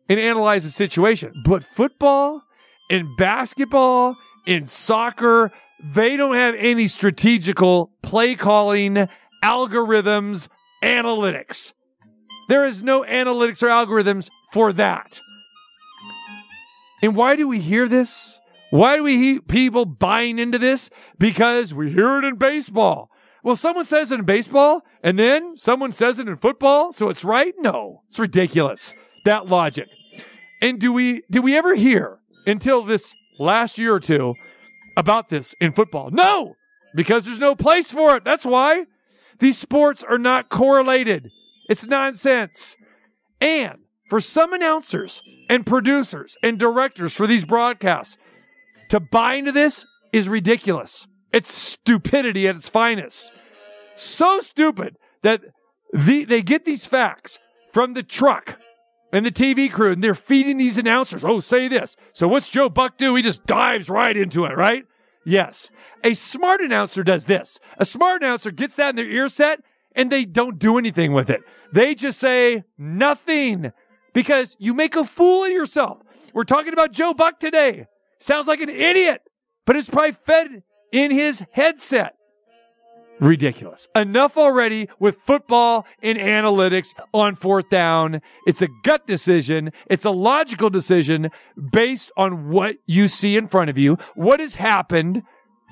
and 0.08 0.18
analyze 0.18 0.64
the 0.64 0.70
situation. 0.70 1.32
But 1.44 1.62
football 1.62 2.42
and 2.90 3.16
basketball 3.16 4.16
and 4.46 4.68
soccer, 4.68 5.52
they 5.82 6.16
don't 6.16 6.34
have 6.34 6.54
any 6.56 6.88
strategical 6.88 7.92
play 8.02 8.34
calling, 8.34 9.08
algorithms, 9.42 10.48
analytics. 10.82 11.72
There 12.48 12.66
is 12.66 12.82
no 12.82 13.02
analytics 13.02 13.62
or 13.62 13.68
algorithms 13.68 14.28
for 14.52 14.72
that. 14.74 15.20
And 17.04 17.14
why 17.14 17.36
do 17.36 17.46
we 17.46 17.58
hear 17.58 17.86
this? 17.86 18.40
Why 18.70 18.96
do 18.96 19.02
we 19.02 19.18
hear 19.18 19.42
people 19.42 19.84
buying 19.84 20.38
into 20.38 20.58
this? 20.58 20.88
Because 21.18 21.74
we 21.74 21.90
hear 21.92 22.16
it 22.16 22.24
in 22.24 22.36
baseball. 22.36 23.10
Well, 23.42 23.56
someone 23.56 23.84
says 23.84 24.10
it 24.10 24.20
in 24.20 24.24
baseball 24.24 24.80
and 25.02 25.18
then 25.18 25.58
someone 25.58 25.92
says 25.92 26.18
it 26.18 26.28
in 26.28 26.36
football, 26.36 26.92
so 26.92 27.10
it's 27.10 27.22
right? 27.22 27.52
No, 27.58 28.00
it's 28.08 28.18
ridiculous. 28.18 28.94
That 29.26 29.46
logic. 29.46 29.88
And 30.62 30.80
do 30.80 30.94
we, 30.94 31.20
do 31.30 31.42
we 31.42 31.54
ever 31.58 31.74
hear 31.74 32.20
until 32.46 32.80
this 32.80 33.12
last 33.38 33.76
year 33.76 33.94
or 33.94 34.00
two 34.00 34.32
about 34.96 35.28
this 35.28 35.54
in 35.60 35.72
football? 35.74 36.08
No, 36.10 36.54
because 36.94 37.26
there's 37.26 37.38
no 37.38 37.54
place 37.54 37.92
for 37.92 38.16
it. 38.16 38.24
That's 38.24 38.46
why 38.46 38.86
these 39.40 39.58
sports 39.58 40.02
are 40.02 40.18
not 40.18 40.48
correlated. 40.48 41.30
It's 41.68 41.86
nonsense. 41.86 42.78
And 43.42 43.83
for 44.08 44.20
some 44.20 44.52
announcers 44.52 45.22
and 45.48 45.66
producers 45.66 46.36
and 46.42 46.58
directors 46.58 47.14
for 47.14 47.26
these 47.26 47.44
broadcasts 47.44 48.18
to 48.90 49.00
buy 49.00 49.34
into 49.34 49.52
this 49.52 49.86
is 50.12 50.28
ridiculous. 50.28 51.06
It's 51.32 51.52
stupidity 51.52 52.46
at 52.46 52.56
its 52.56 52.68
finest. 52.68 53.32
So 53.96 54.40
stupid 54.40 54.96
that 55.22 55.42
the, 55.92 56.24
they 56.24 56.42
get 56.42 56.64
these 56.64 56.86
facts 56.86 57.38
from 57.72 57.94
the 57.94 58.02
truck 58.02 58.58
and 59.12 59.24
the 59.24 59.32
TV 59.32 59.70
crew 59.70 59.92
and 59.92 60.02
they're 60.02 60.14
feeding 60.14 60.58
these 60.58 60.78
announcers. 60.78 61.24
Oh, 61.24 61.40
say 61.40 61.68
this. 61.68 61.96
So 62.12 62.28
what's 62.28 62.48
Joe 62.48 62.68
Buck 62.68 62.96
do? 62.96 63.14
He 63.14 63.22
just 63.22 63.46
dives 63.46 63.88
right 63.88 64.16
into 64.16 64.44
it, 64.44 64.56
right? 64.56 64.84
Yes. 65.24 65.70
A 66.02 66.14
smart 66.14 66.60
announcer 66.60 67.02
does 67.02 67.24
this. 67.24 67.58
A 67.78 67.84
smart 67.84 68.22
announcer 68.22 68.50
gets 68.50 68.74
that 68.76 68.90
in 68.90 68.96
their 68.96 69.08
ear 69.08 69.28
set 69.28 69.60
and 69.94 70.10
they 70.10 70.24
don't 70.24 70.58
do 70.58 70.78
anything 70.78 71.12
with 71.12 71.30
it. 71.30 71.42
They 71.72 71.94
just 71.94 72.18
say 72.18 72.64
nothing 72.76 73.72
because 74.14 74.56
you 74.58 74.72
make 74.72 74.96
a 74.96 75.04
fool 75.04 75.44
of 75.44 75.50
yourself. 75.50 76.00
We're 76.32 76.44
talking 76.44 76.72
about 76.72 76.92
Joe 76.92 77.12
Buck 77.12 77.38
today. 77.38 77.86
Sounds 78.18 78.46
like 78.46 78.60
an 78.60 78.70
idiot, 78.70 79.20
but 79.66 79.76
it's 79.76 79.90
probably 79.90 80.12
fed 80.12 80.62
in 80.92 81.10
his 81.10 81.44
headset. 81.52 82.14
Ridiculous. 83.20 83.86
Enough 83.94 84.36
already 84.36 84.88
with 84.98 85.18
football 85.18 85.86
and 86.02 86.18
analytics 86.18 86.88
on 87.12 87.36
fourth 87.36 87.68
down. 87.68 88.20
It's 88.46 88.60
a 88.60 88.68
gut 88.82 89.06
decision. 89.06 89.70
It's 89.86 90.04
a 90.04 90.10
logical 90.10 90.68
decision 90.68 91.30
based 91.72 92.10
on 92.16 92.48
what 92.48 92.76
you 92.86 93.06
see 93.06 93.36
in 93.36 93.46
front 93.46 93.70
of 93.70 93.78
you, 93.78 93.98
what 94.14 94.40
has 94.40 94.56
happened 94.56 95.22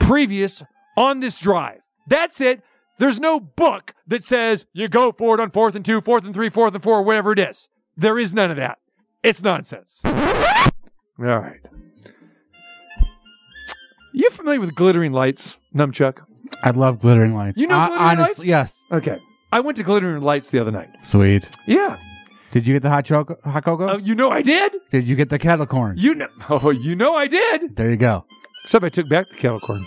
previous 0.00 0.62
on 0.96 1.20
this 1.20 1.40
drive. 1.40 1.80
That's 2.06 2.40
it. 2.40 2.62
There's 2.98 3.18
no 3.18 3.40
book 3.40 3.94
that 4.06 4.22
says 4.22 4.66
you 4.72 4.86
go 4.86 5.10
for 5.10 5.34
it 5.34 5.40
on 5.40 5.50
fourth 5.50 5.74
and 5.74 5.84
two, 5.84 6.00
fourth 6.00 6.24
and 6.24 6.32
three, 6.32 6.50
fourth 6.50 6.74
and 6.74 6.82
four, 6.82 7.02
whatever 7.02 7.32
it 7.32 7.38
is. 7.40 7.68
There 7.96 8.18
is 8.18 8.32
none 8.32 8.50
of 8.50 8.56
that. 8.56 8.78
It's 9.22 9.42
nonsense. 9.42 10.00
All 10.04 10.12
right. 11.18 11.60
You 14.14 14.28
familiar 14.30 14.60
with 14.60 14.74
glittering 14.74 15.12
lights, 15.12 15.56
Numchuck? 15.74 16.18
I 16.62 16.70
love 16.70 16.98
glittering 16.98 17.34
lights. 17.34 17.56
You 17.58 17.66
know 17.66 17.76
I- 17.78 17.86
glittering 17.88 18.08
honest- 18.08 18.38
lights? 18.40 18.44
Yes. 18.46 18.86
Okay. 18.92 19.18
I 19.52 19.60
went 19.60 19.76
to 19.76 19.82
glittering 19.82 20.22
lights 20.22 20.50
the 20.50 20.58
other 20.58 20.70
night. 20.70 20.88
Sweet. 21.02 21.50
Yeah. 21.66 21.96
Did 22.50 22.66
you 22.66 22.74
get 22.74 22.82
the 22.82 22.90
hot 22.90 23.04
choco? 23.04 23.36
Hot 23.44 23.64
cocoa? 23.64 23.90
Oh, 23.92 23.96
you 23.96 24.14
know 24.14 24.30
I 24.30 24.42
did. 24.42 24.72
Did 24.90 25.08
you 25.08 25.16
get 25.16 25.28
the 25.30 25.38
kettle 25.38 25.66
corn? 25.66 25.96
You 25.98 26.14
know. 26.14 26.28
Oh, 26.50 26.70
you 26.70 26.94
know 26.96 27.14
I 27.14 27.26
did. 27.26 27.76
There 27.76 27.88
you 27.90 27.96
go. 27.96 28.24
Except 28.64 28.84
I 28.84 28.88
took 28.90 29.08
back 29.08 29.28
the 29.30 29.34
kettle 29.36 29.58
corn 29.60 29.86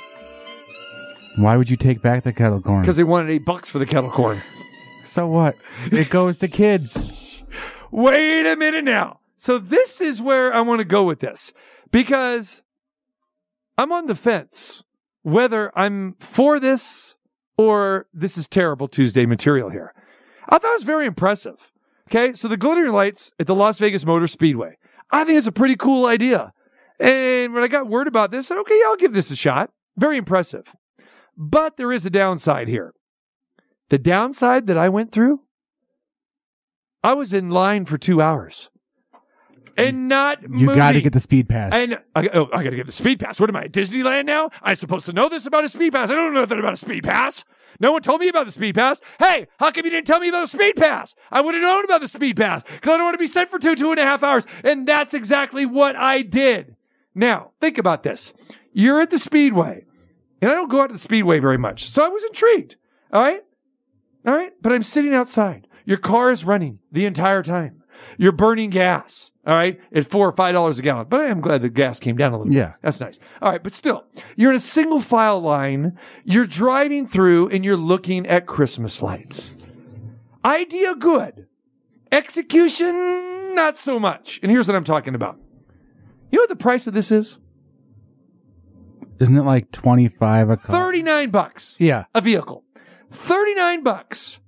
Why 1.38 1.56
would 1.58 1.70
you 1.70 1.78
take 1.78 2.02
back 2.02 2.24
the 2.24 2.34
kettle 2.34 2.62
corn? 2.62 2.82
because 2.82 2.98
they 2.98 3.04
wanted 3.04 3.30
eight 3.32 3.46
bucks 3.46 3.70
for 3.70 3.80
the 3.80 3.86
kettle 3.86 4.10
corn. 4.10 4.38
So 5.04 5.28
what? 5.28 5.56
It 5.92 6.10
goes 6.10 6.40
to 6.40 6.48
kids. 6.48 7.22
Wait 7.96 8.46
a 8.46 8.58
minute 8.58 8.84
now. 8.84 9.22
So 9.38 9.58
this 9.58 10.02
is 10.02 10.22
where 10.22 10.54
I 10.54 10.60
want 10.60 10.80
to 10.80 10.86
go 10.86 11.06
with 11.06 11.22
this 11.22 11.54
because 11.92 12.62
I'm 13.78 13.94
on 13.94 14.08
the 14.08 14.16
fence 14.16 14.84
whether 15.22 15.72
I'm 15.80 16.16
for 16.20 16.60
this 16.60 17.16
or 17.58 18.08
this 18.14 18.38
is 18.38 18.50
terrible 18.50 18.90
Tuesday 18.90 19.26
material 19.26 19.70
here. 19.70 19.94
I 20.50 20.58
thought 20.58 20.72
it 20.72 20.74
was 20.74 20.84
very 20.84 21.06
impressive. 21.06 21.72
Okay. 22.10 22.34
So 22.34 22.50
the 22.50 22.58
glittering 22.58 22.92
lights 22.92 23.32
at 23.40 23.48
the 23.48 23.56
Las 23.56 23.80
Vegas 23.80 24.06
Motor 24.06 24.28
Speedway. 24.28 24.78
I 25.10 25.24
think 25.24 25.38
it's 25.38 25.48
a 25.48 25.54
pretty 25.54 25.78
cool 25.78 26.06
idea. 26.06 26.52
And 27.00 27.54
when 27.54 27.64
I 27.64 27.70
got 27.70 27.88
word 27.88 28.10
about 28.10 28.30
this, 28.30 28.48
I 28.48 28.56
said, 28.56 28.60
okay, 28.60 28.82
I'll 28.86 28.98
give 28.98 29.14
this 29.14 29.32
a 29.32 29.38
shot. 29.38 29.72
Very 29.96 30.18
impressive. 30.18 30.66
But 31.38 31.78
there 31.78 31.94
is 31.94 32.06
a 32.06 32.10
downside 32.10 32.68
here. 32.68 32.94
The 33.88 33.98
downside 33.98 34.68
that 34.68 34.78
I 34.78 34.90
went 34.90 35.14
through, 35.14 35.45
I 37.06 37.14
was 37.14 37.34
in 37.34 37.50
line 37.50 37.86
for 37.86 37.98
two 37.98 38.22
hours 38.22 38.70
and 39.78 40.08
not 40.08 40.40
You 40.50 40.68
got 40.68 40.94
to 40.94 41.02
get 41.02 41.14
the 41.14 41.20
speed 41.20 41.48
pass. 41.50 41.72
And 41.72 42.00
I, 42.16 42.28
oh, 42.34 42.50
I 42.52 42.64
got 42.64 42.72
to 42.72 42.76
get 42.76 42.86
the 42.88 42.92
speed 42.92 43.20
pass. 43.20 43.40
What 43.40 43.50
am 43.50 43.56
I 43.56 43.66
at 43.66 43.72
Disneyland 43.72 44.26
now? 44.26 44.50
I'm 44.62 44.76
supposed 44.76 45.06
to 45.06 45.14
know 45.14 45.30
this 45.30 45.46
about 45.46 45.64
a 45.64 45.70
speed 45.70 45.94
pass. 45.94 46.10
I 46.10 46.16
don't 46.16 46.34
know 46.34 46.42
nothing 46.42 46.60
about 46.60 46.74
a 46.74 46.78
speed 46.78 47.04
pass. 47.04 47.44
No 47.80 47.92
one 47.92 48.02
told 48.02 48.22
me 48.22 48.30
about 48.30 48.46
the 48.46 48.52
speed 48.52 48.74
pass. 48.74 49.02
Hey, 49.20 49.48
how 49.60 49.70
come 49.70 49.86
you 49.86 49.92
didn't 49.92 50.08
tell 50.08 50.20
me 50.20 50.30
about 50.30 50.42
the 50.42 50.48
speed 50.48 50.78
pass? 50.78 51.14
I 51.30 51.42
would 51.42 51.54
have 51.54 51.62
known 51.62 51.84
about 51.84 52.02
the 52.02 52.08
speed 52.08 52.38
pass 52.38 52.64
because 52.64 52.94
I 52.94 52.98
don't 52.98 53.04
want 53.04 53.16
to 53.16 53.20
be 53.20 53.28
sent 53.28 53.50
for 53.50 53.60
two, 53.60 53.76
two 53.76 53.92
and 53.92 54.00
a 54.00 54.04
half 54.04 54.24
hours. 54.24 54.48
And 54.64 54.88
that's 54.88 55.14
exactly 55.14 55.66
what 55.66 55.96
I 55.96 56.22
did. 56.22 56.76
Now, 57.14 57.52
think 57.60 57.78
about 57.78 58.04
this. 58.04 58.34
You're 58.74 59.02
at 59.02 59.10
the 59.10 59.20
speedway, 59.20 59.86
and 60.42 60.50
I 60.50 60.54
don't 60.54 60.70
go 60.70 60.82
out 60.82 60.88
to 60.88 60.94
the 60.94 61.00
speedway 61.00 61.40
very 61.40 61.58
much. 61.58 61.88
So 61.88 62.04
I 62.04 62.08
was 62.08 62.24
intrigued. 62.24 62.78
All 63.12 63.22
right. 63.22 63.42
All 64.26 64.34
right. 64.34 64.54
But 64.62 64.72
I'm 64.72 64.84
sitting 64.84 65.14
outside. 65.14 65.68
Your 65.86 65.98
car 65.98 66.32
is 66.32 66.44
running 66.46 66.80
the 66.92 67.06
entire 67.06 67.44
time. 67.44 67.84
You're 68.18 68.32
burning 68.34 68.72
gas. 68.72 69.32
All 69.48 69.56
right. 69.56 69.80
At 69.94 70.06
four 70.06 70.28
or 70.28 70.32
five 70.34 70.54
dollars 70.54 70.80
a 70.80 70.82
gallon. 70.82 71.08
But 71.10 71.22
I 71.22 71.26
am 71.26 71.40
glad 71.40 71.62
the 71.62 71.70
gas 71.70 72.00
came 72.00 72.18
down 72.18 72.34
a 72.34 72.38
little 72.38 72.52
Yeah. 72.54 72.68
bit. 72.72 72.76
That's 72.82 73.00
nice. 73.00 73.20
All 73.42 73.52
right. 73.52 73.64
But 73.64 73.72
still, 73.74 74.04
you're 74.36 74.52
in 74.52 74.58
a 74.58 74.60
single 74.60 75.00
file 75.00 75.40
line. 75.40 75.98
You're 76.26 76.48
driving 76.48 77.08
through 77.08 77.50
and 77.50 77.64
you're 77.64 77.78
looking 77.78 78.26
at 78.28 78.46
Christmas 78.48 79.02
lights. 79.02 79.54
Idea 80.44 80.96
good. 80.96 81.48
Execution, 82.12 83.56
not 83.56 83.78
so 83.78 84.00
much. 84.00 84.40
And 84.42 84.52
here's 84.52 84.68
what 84.68 84.76
I'm 84.76 84.84
talking 84.84 85.16
about. 85.16 85.38
You 86.32 86.38
know 86.40 86.44
what 86.44 86.50
the 86.50 86.56
price 86.56 86.88
of 86.88 86.94
this 86.94 87.12
is? 87.12 87.40
Isn't 89.20 89.38
it 89.38 89.44
like 89.44 89.72
25 89.72 90.50
a 90.50 90.58
car? 90.58 90.76
39 90.76 91.30
bucks. 91.30 91.76
Yeah. 91.80 92.06
A 92.14 92.22
vehicle. 92.22 92.64
39 93.12 93.84
bucks 93.84 94.40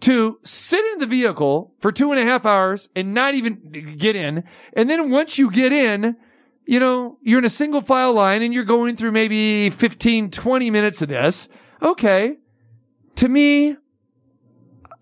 to 0.00 0.38
sit 0.42 0.84
in 0.92 0.98
the 0.98 1.06
vehicle 1.06 1.74
for 1.80 1.92
two 1.92 2.10
and 2.10 2.20
a 2.20 2.24
half 2.24 2.46
hours 2.46 2.88
and 2.96 3.12
not 3.12 3.34
even 3.34 3.96
get 3.96 4.16
in. 4.16 4.44
And 4.72 4.88
then 4.88 5.10
once 5.10 5.38
you 5.38 5.50
get 5.50 5.72
in, 5.72 6.16
you 6.64 6.80
know, 6.80 7.18
you're 7.22 7.38
in 7.38 7.44
a 7.44 7.50
single 7.50 7.80
file 7.80 8.12
line 8.12 8.42
and 8.42 8.54
you're 8.54 8.64
going 8.64 8.96
through 8.96 9.12
maybe 9.12 9.70
15, 9.70 10.30
20 10.30 10.70
minutes 10.70 11.02
of 11.02 11.08
this. 11.08 11.48
Okay. 11.82 12.36
To 13.16 13.28
me, 13.28 13.76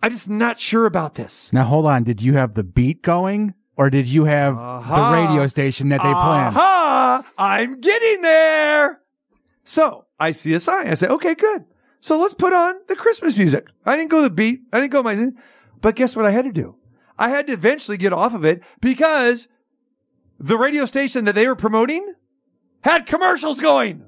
I'm 0.02 0.10
just 0.10 0.30
not 0.30 0.58
sure 0.58 0.86
about 0.86 1.14
this. 1.14 1.52
Now 1.52 1.64
hold 1.64 1.86
on. 1.86 2.04
Did 2.04 2.22
you 2.22 2.34
have 2.34 2.54
the 2.54 2.64
beat 2.64 3.02
going, 3.02 3.54
or 3.76 3.90
did 3.90 4.08
you 4.08 4.24
have 4.24 4.56
Aha. 4.56 5.10
the 5.10 5.16
radio 5.16 5.46
station 5.46 5.88
that 5.90 5.98
they 5.98 6.12
planned? 6.12 6.56
Aha! 6.56 7.24
I'm 7.36 7.80
getting 7.80 8.22
there. 8.22 9.00
So 9.64 10.06
I 10.18 10.30
see 10.30 10.54
a 10.54 10.60
sign. 10.60 10.88
I 10.88 10.94
say, 10.94 11.08
okay, 11.08 11.34
good. 11.34 11.64
So 12.00 12.18
let's 12.18 12.34
put 12.34 12.52
on 12.52 12.74
the 12.86 12.96
Christmas 12.96 13.36
music. 13.36 13.66
I 13.84 13.96
didn't 13.96 14.10
go 14.10 14.22
the 14.22 14.30
beat. 14.30 14.60
I 14.72 14.80
didn't 14.80 14.92
go 14.92 15.02
my, 15.02 15.30
but 15.80 15.96
guess 15.96 16.14
what 16.16 16.24
I 16.26 16.30
had 16.30 16.44
to 16.44 16.52
do? 16.52 16.76
I 17.18 17.28
had 17.30 17.46
to 17.48 17.52
eventually 17.52 17.96
get 17.96 18.12
off 18.12 18.34
of 18.34 18.44
it 18.44 18.62
because 18.80 19.48
the 20.38 20.56
radio 20.56 20.84
station 20.84 21.24
that 21.24 21.34
they 21.34 21.46
were 21.48 21.56
promoting 21.56 22.14
had 22.82 23.06
commercials 23.06 23.58
going. 23.60 24.04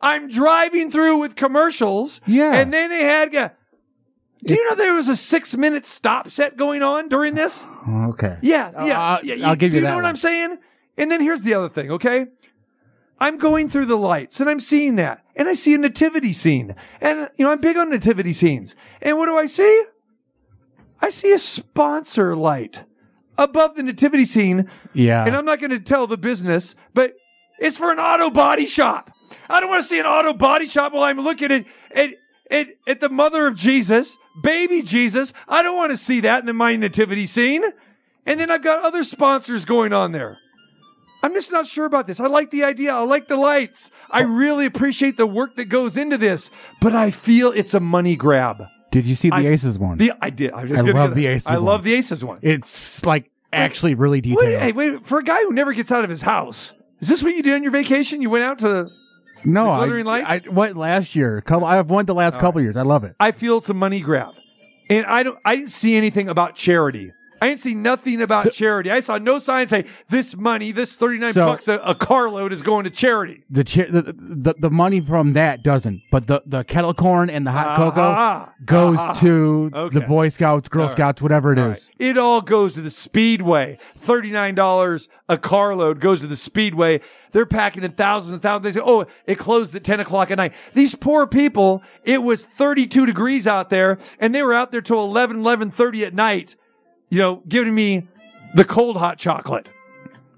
I'm 0.00 0.28
driving 0.28 0.90
through 0.90 1.18
with 1.18 1.34
commercials. 1.34 2.20
Yeah. 2.26 2.54
And 2.54 2.72
then 2.72 2.90
they 2.90 3.02
had, 3.02 3.34
uh, 3.34 3.48
do 4.44 4.54
you 4.54 4.68
know 4.70 4.76
there 4.76 4.94
was 4.94 5.08
a 5.08 5.16
six 5.16 5.56
minute 5.56 5.84
stop 5.84 6.30
set 6.30 6.56
going 6.56 6.82
on 6.82 7.08
during 7.08 7.34
this? 7.34 7.66
Okay. 7.88 8.36
Yeah, 8.42 8.70
yeah, 8.84 9.00
Uh, 9.14 9.20
yeah. 9.22 9.48
I'll 9.48 9.56
give 9.56 9.70
do 9.72 9.76
you 9.76 9.80
you 9.82 9.86
that 9.86 9.90
know 9.90 9.96
what. 9.96 10.04
I'm 10.04 10.16
saying? 10.16 10.58
And 10.96 11.10
then 11.10 11.20
here's 11.20 11.42
the 11.42 11.54
other 11.54 11.68
thing, 11.68 11.90
okay? 11.92 12.26
I'm 13.18 13.38
going 13.38 13.68
through 13.68 13.86
the 13.86 13.96
lights 13.98 14.40
and 14.40 14.50
I'm 14.50 14.60
seeing 14.60 14.96
that. 14.96 15.21
And 15.34 15.48
I 15.48 15.54
see 15.54 15.74
a 15.74 15.78
nativity 15.78 16.32
scene. 16.32 16.74
And, 17.00 17.30
you 17.36 17.44
know, 17.44 17.52
I'm 17.52 17.60
big 17.60 17.76
on 17.76 17.90
nativity 17.90 18.32
scenes. 18.32 18.76
And 19.00 19.16
what 19.16 19.26
do 19.26 19.36
I 19.36 19.46
see? 19.46 19.84
I 21.00 21.10
see 21.10 21.32
a 21.32 21.38
sponsor 21.38 22.36
light 22.36 22.84
above 23.38 23.76
the 23.76 23.82
nativity 23.82 24.24
scene. 24.24 24.70
Yeah. 24.92 25.24
And 25.26 25.34
I'm 25.34 25.44
not 25.44 25.58
going 25.58 25.70
to 25.70 25.80
tell 25.80 26.06
the 26.06 26.18
business, 26.18 26.74
but 26.94 27.14
it's 27.58 27.78
for 27.78 27.90
an 27.90 27.98
auto 27.98 28.30
body 28.30 28.66
shop. 28.66 29.10
I 29.48 29.60
don't 29.60 29.70
want 29.70 29.82
to 29.82 29.88
see 29.88 29.98
an 29.98 30.06
auto 30.06 30.32
body 30.32 30.66
shop 30.66 30.92
while 30.92 31.04
I'm 31.04 31.20
looking 31.20 31.50
at, 31.50 31.64
at, 31.94 32.10
at, 32.50 32.66
at 32.86 33.00
the 33.00 33.08
mother 33.08 33.46
of 33.46 33.56
Jesus, 33.56 34.18
baby 34.42 34.82
Jesus. 34.82 35.32
I 35.48 35.62
don't 35.62 35.76
want 35.76 35.90
to 35.90 35.96
see 35.96 36.20
that 36.20 36.46
in 36.46 36.56
my 36.56 36.76
nativity 36.76 37.26
scene. 37.26 37.64
And 38.26 38.38
then 38.38 38.50
I've 38.50 38.62
got 38.62 38.84
other 38.84 39.02
sponsors 39.02 39.64
going 39.64 39.92
on 39.92 40.12
there. 40.12 40.38
I'm 41.22 41.34
just 41.34 41.52
not 41.52 41.66
sure 41.66 41.84
about 41.84 42.06
this. 42.06 42.18
I 42.20 42.26
like 42.26 42.50
the 42.50 42.64
idea. 42.64 42.92
I 42.94 43.00
like 43.02 43.28
the 43.28 43.36
lights. 43.36 43.90
I 44.10 44.22
really 44.22 44.66
appreciate 44.66 45.16
the 45.16 45.26
work 45.26 45.56
that 45.56 45.66
goes 45.66 45.96
into 45.96 46.18
this, 46.18 46.50
but 46.80 46.94
I 46.94 47.10
feel 47.10 47.50
it's 47.52 47.74
a 47.74 47.80
money 47.80 48.16
grab. 48.16 48.64
Did 48.90 49.06
you 49.06 49.14
see 49.14 49.30
the 49.30 49.36
I- 49.36 49.46
Aces 49.46 49.78
one? 49.78 49.98
The, 49.98 50.12
I 50.20 50.30
did. 50.30 50.52
I, 50.52 50.62
was 50.62 50.70
just 50.72 50.86
I 50.88 50.92
love 50.92 51.14
the. 51.14 51.26
Aces 51.26 51.46
I 51.46 51.54
one. 51.54 51.64
love 51.64 51.84
the 51.84 51.94
Aces 51.94 52.24
one. 52.24 52.38
It's 52.42 53.06
like 53.06 53.30
actually 53.52 53.94
really 53.94 54.18
Wait, 54.18 54.22
detailed. 54.22 54.62
hey, 54.62 54.72
wait, 54.72 55.06
for 55.06 55.18
a 55.18 55.24
guy 55.24 55.40
who 55.42 55.52
never 55.52 55.72
gets 55.72 55.92
out 55.92 56.04
of 56.04 56.10
his 56.10 56.22
house, 56.22 56.74
is 57.00 57.08
this 57.08 57.22
what 57.22 57.34
you 57.34 57.42
did 57.42 57.54
on 57.54 57.62
your 57.62 57.72
vacation? 57.72 58.20
You 58.20 58.30
went 58.30 58.44
out 58.44 58.58
to 58.60 58.90
no, 59.44 59.64
the 59.64 59.70
I, 59.70 60.02
lights? 60.02 60.46
I 60.46 60.50
went 60.50 60.76
last 60.76 61.14
year. 61.14 61.40
Couple, 61.40 61.66
I've 61.66 61.90
went 61.90 62.06
the 62.06 62.14
last 62.14 62.34
All 62.34 62.40
couple 62.40 62.60
years. 62.60 62.76
I 62.76 62.82
love 62.82 63.04
it. 63.04 63.16
I 63.18 63.32
feel 63.32 63.58
it's 63.58 63.68
a 63.68 63.74
money 63.74 64.00
grab. 64.00 64.34
And 64.90 65.06
I 65.06 65.22
don't 65.22 65.38
I 65.44 65.56
didn't 65.56 65.70
see 65.70 65.96
anything 65.96 66.28
about 66.28 66.54
charity. 66.54 67.12
I 67.42 67.48
didn't 67.48 67.60
see 67.60 67.74
nothing 67.74 68.22
about 68.22 68.52
charity. 68.52 68.90
I 68.90 69.00
saw 69.00 69.18
no 69.18 69.38
sign 69.38 69.66
say 69.68 69.84
this 70.08 70.36
money, 70.36 70.70
this 70.72 70.96
39 70.96 71.32
So- 71.32 71.46
bucks 71.46 71.68
a, 71.68 71.78
a 71.78 71.94
carload 71.94 72.52
is 72.52 72.62
going 72.62 72.84
to 72.84 72.90
charity. 72.90 73.42
The, 73.50 73.64
cha- 73.64 73.86
the 73.90 74.14
the 74.18 74.54
the 74.58 74.70
money 74.70 75.00
from 75.00 75.32
that 75.34 75.62
doesn't, 75.62 76.02
but 76.10 76.26
the 76.26 76.42
the 76.46 76.62
kettle 76.64 76.94
corn 76.94 77.28
and 77.30 77.46
the 77.46 77.50
hot 77.50 77.76
cocoa 77.76 78.00
Ah, 78.00 78.52
goes 78.64 78.96
ah. 78.98 79.12
to 79.20 79.70
Okay. 79.74 79.98
the 79.98 80.06
Boy 80.06 80.28
Scouts, 80.28 80.68
Girl 80.68 80.82
All 80.82 80.88
right. 80.88 80.92
Scouts, 80.96 81.20
whatever 81.20 81.52
it 81.52 81.58
is. 81.58 81.90
It 81.98 82.16
all 82.16 82.40
goes 82.42 82.74
to 82.74 82.80
the 82.80 82.90
Speedway. 82.90 83.78
$39 83.98 85.08
a 85.28 85.38
carload 85.38 86.00
goes 86.00 86.20
to 86.20 86.26
the 86.26 86.36
Speedway. 86.36 87.00
They're 87.32 87.46
packing 87.46 87.82
in 87.84 87.92
thousands 87.92 88.32
and 88.34 88.42
thousands. 88.42 88.74
They 88.74 88.80
say, 88.80 88.84
oh, 88.86 89.06
it 89.26 89.38
closed 89.38 89.74
at 89.74 89.84
10 89.84 90.00
o'clock 90.00 90.30
at 90.30 90.36
night. 90.36 90.52
These 90.74 90.94
poor 90.94 91.26
people, 91.26 91.82
it 92.04 92.22
was 92.22 92.44
32 92.44 93.06
degrees 93.06 93.46
out 93.46 93.70
there 93.70 93.98
and 94.20 94.34
they 94.34 94.42
were 94.42 94.54
out 94.54 94.70
there 94.72 94.80
till 94.82 95.02
11, 95.04 95.38
11.30 95.42 96.06
at 96.06 96.14
night, 96.14 96.56
you 97.12 97.18
know, 97.18 97.42
giving 97.46 97.74
me 97.74 98.08
the 98.54 98.64
cold 98.64 98.96
hot 98.96 99.18
chocolate. 99.18 99.68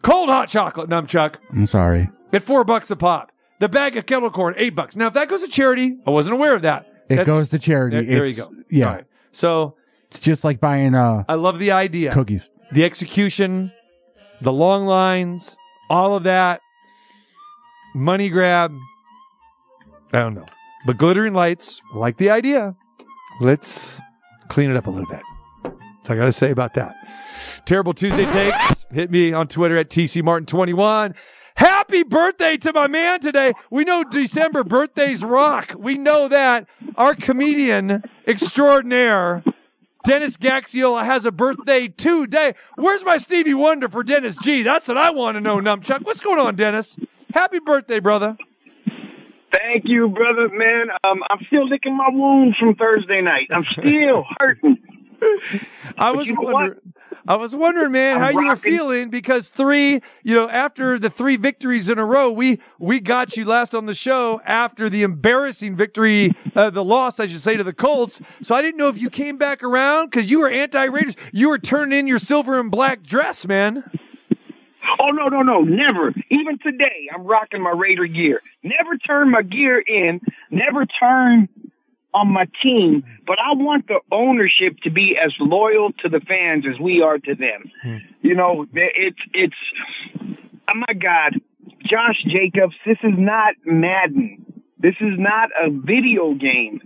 Cold 0.02 0.28
hot 0.28 0.48
chocolate, 0.48 0.90
Numchuck, 0.90 1.36
I'm 1.52 1.66
sorry. 1.66 2.10
at 2.32 2.42
four 2.42 2.64
bucks 2.64 2.90
a 2.90 2.96
pop. 2.96 3.30
The 3.60 3.68
bag 3.68 3.96
of 3.96 4.06
kettle 4.06 4.28
corn, 4.30 4.55
eight 4.56 4.74
bucks. 4.74 4.96
Now, 4.96 5.06
if 5.06 5.12
that 5.14 5.28
goes 5.28 5.42
to 5.42 5.48
charity, 5.48 5.96
I 6.05 6.10
wasn't 6.10 6.34
aware 6.34 6.55
of 6.56 6.62
that. 6.62 6.86
It 7.09 7.16
That's- 7.16 7.26
goes 7.26 7.51
to 7.51 7.59
charity. 7.60 8.05
There, 8.05 8.16
there 8.20 8.26
you 8.26 8.36
go. 8.36 8.51
Yeah, 8.68 8.86
right. 8.94 9.05
So 9.30 9.76
it's 10.09 10.18
just 10.18 10.42
like 10.42 10.59
buying 10.60 10.94
uh 10.96 11.22
I 11.28 11.34
love 11.34 11.59
the 11.60 11.70
idea. 11.70 12.10
cookies. 12.12 12.51
The 12.72 12.84
execution, 12.84 13.70
the 14.40 14.52
long 14.52 14.84
lines, 14.86 15.56
all 15.88 16.16
of 16.16 16.24
that. 16.24 16.60
Money 17.94 18.28
grab. 18.30 18.72
I 20.12 20.18
don't 20.20 20.34
know. 20.34 20.46
But 20.86 20.96
glittering 20.98 21.34
lights, 21.34 21.80
I 21.94 21.98
like 21.98 22.16
the 22.18 22.30
idea. 22.30 22.74
Let's 23.40 24.01
clean 24.48 24.70
it 24.70 24.76
up 24.76 24.86
a 24.86 24.90
little 24.90 25.09
bit. 25.09 25.22
I 26.10 26.16
got 26.16 26.26
to 26.26 26.32
say 26.32 26.51
about 26.51 26.74
that. 26.74 26.94
Terrible 27.64 27.94
Tuesday 27.94 28.26
takes. 28.26 28.86
Hit 28.93 29.10
me 29.10 29.32
on 29.32 29.48
Twitter 29.48 29.76
at 29.76 29.89
TCMartin21. 29.89 31.14
Happy 31.56 32.02
birthday 32.02 32.56
to 32.56 32.72
my 32.72 32.89
man 32.89 33.20
today. 33.20 33.52
We 33.70 33.85
know 33.85 34.02
December 34.05 34.64
birthdays 34.64 35.22
rock. 35.22 35.72
We 35.78 35.97
know 35.97 36.28
that. 36.28 36.66
Our 36.97 37.14
comedian 37.14 38.02
extraordinaire, 38.26 39.44
Dennis 40.05 40.36
Gaxiola, 40.36 41.05
has 41.05 41.24
a 41.24 41.32
birthday 41.32 41.89
today. 41.89 42.55
Where's 42.74 43.05
my 43.05 43.18
Stevie 43.18 43.55
Wonder 43.55 43.89
for 43.89 44.02
Dennis 44.02 44.36
G? 44.39 44.62
That's 44.62 44.89
what 44.89 44.97
I 44.98 45.10
want 45.10 45.36
to 45.36 45.40
know, 45.40 45.59
Numchuck. 45.59 46.02
What's 46.02 46.20
going 46.20 46.40
on, 46.40 46.56
Dennis? 46.56 46.97
Happy 47.32 47.60
birthday, 47.60 48.01
brother. 48.01 48.36
Thank 49.52 49.85
you, 49.86 50.09
brother, 50.09 50.48
man. 50.48 50.89
Um, 51.05 51.22
I'm 51.31 51.39
still 51.47 51.68
licking 51.68 51.97
my 51.97 52.09
wounds 52.10 52.56
from 52.59 52.74
Thursday 52.74 53.20
night. 53.20 53.47
I'm 53.51 53.64
still 53.64 54.26
hurting. 54.40 54.78
I 55.98 56.10
was 56.10 56.28
you 56.28 56.34
know 56.34 56.52
wondering, 56.52 56.80
I 57.26 57.36
was 57.36 57.56
wondering, 57.56 57.92
man, 57.92 58.16
I'm 58.16 58.22
how 58.34 58.40
you 58.40 58.48
were 58.48 58.56
feeling 58.56 59.09
because 59.09 59.48
three, 59.48 60.01
you 60.22 60.34
know, 60.34 60.48
after 60.48 60.98
the 60.98 61.09
three 61.09 61.36
victories 61.36 61.88
in 61.88 61.98
a 61.98 62.05
row, 62.05 62.30
we 62.30 62.60
we 62.78 63.01
got 63.01 63.36
you 63.36 63.46
last 63.46 63.74
on 63.74 63.86
the 63.86 63.94
show 63.94 64.40
after 64.44 64.90
the 64.90 65.02
embarrassing 65.02 65.74
victory, 65.74 66.32
uh, 66.55 66.68
the 66.70 66.84
loss, 66.84 67.20
I 67.20 67.26
should 67.26 67.40
say, 67.40 67.56
to 67.56 67.64
the 67.64 67.72
Colts. 67.72 68.20
So 68.42 68.55
I 68.55 68.60
didn't 68.60 68.76
know 68.76 68.88
if 68.88 69.01
you 69.01 69.09
came 69.09 69.38
back 69.38 69.62
around 69.62 70.10
because 70.10 70.30
you 70.30 70.40
were 70.40 70.51
anti-Raiders. 70.51 71.16
You 71.32 71.48
were 71.48 71.59
turning 71.59 71.98
in 71.98 72.06
your 72.06 72.18
silver 72.18 72.60
and 72.60 72.70
black 72.70 73.02
dress, 73.02 73.46
man. 73.46 73.84
Oh 74.98 75.09
no, 75.09 75.28
no, 75.28 75.40
no, 75.40 75.62
never. 75.62 76.12
Even 76.28 76.59
today, 76.59 77.09
I'm 77.12 77.24
rocking 77.24 77.62
my 77.62 77.70
Raider 77.70 78.06
gear. 78.06 78.42
Never 78.62 78.98
turn 78.98 79.30
my 79.30 79.42
gear 79.42 79.78
in. 79.78 80.20
Never 80.51 80.84
turn 80.84 81.48
on 82.15 82.32
my 82.32 82.49
team. 82.62 83.05
But 83.27 83.39
I 83.39 83.53
want 83.55 83.89
the 83.89 84.01
ownership 84.11 84.78
to 84.85 84.91
be 84.91 85.19
as 85.19 85.32
loyal 85.41 85.93
to 86.01 86.09
the 86.09 86.20
fans 86.20 86.65
as 86.73 86.81
we 86.81 87.03
are 87.03 87.19
to 87.19 87.35
them. 87.35 87.70
Hmm. 87.82 87.97
You 88.23 88.35
know, 88.35 88.66
it's 88.73 89.19
it's. 89.35 89.57
Oh 90.66 90.78
my 90.89 90.95
God, 90.95 91.35
Josh 91.85 92.23
Jacobs. 92.27 92.74
This 92.86 92.99
is 93.03 93.12
not 93.19 93.55
Madden. 93.65 94.62
This 94.78 94.95
is 95.01 95.19
not 95.19 95.51
a 95.61 95.70
video 95.70 96.35
game. 96.35 96.81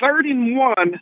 Third 0.00 0.26
and 0.26 0.56
one, 0.56 1.00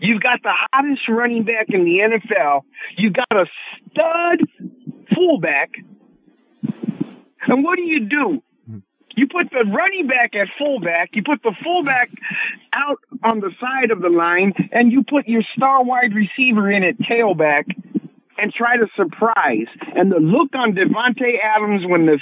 you've 0.00 0.22
got 0.22 0.42
the 0.42 0.52
hottest 0.72 1.08
running 1.08 1.44
back 1.44 1.66
in 1.68 1.84
the 1.84 1.98
NFL. 1.98 2.62
You've 2.96 3.14
got 3.14 3.32
a 3.32 3.46
stud 3.90 4.40
fullback. 5.14 5.70
And 7.48 7.64
what 7.64 7.76
do 7.76 7.82
you 7.82 8.00
do? 8.00 8.42
You 9.16 9.26
put 9.26 9.50
the 9.50 9.64
running 9.64 10.06
back 10.06 10.34
at 10.34 10.48
fullback, 10.58 11.10
you 11.14 11.22
put 11.22 11.42
the 11.42 11.54
fullback 11.64 12.10
out 12.74 12.98
on 13.24 13.40
the 13.40 13.50
side 13.58 13.90
of 13.90 14.02
the 14.02 14.10
line, 14.10 14.52
and 14.72 14.92
you 14.92 15.02
put 15.02 15.26
your 15.26 15.42
star 15.56 15.82
wide 15.82 16.14
receiver 16.14 16.70
in 16.70 16.84
at 16.84 16.98
tailback 16.98 17.64
and 18.38 18.52
try 18.52 18.76
to 18.76 18.86
surprise. 18.94 19.66
And 19.94 20.12
the 20.12 20.20
look 20.20 20.54
on 20.54 20.72
Davante 20.72 21.38
Adams 21.42 21.86
when 21.86 22.04
the 22.04 22.20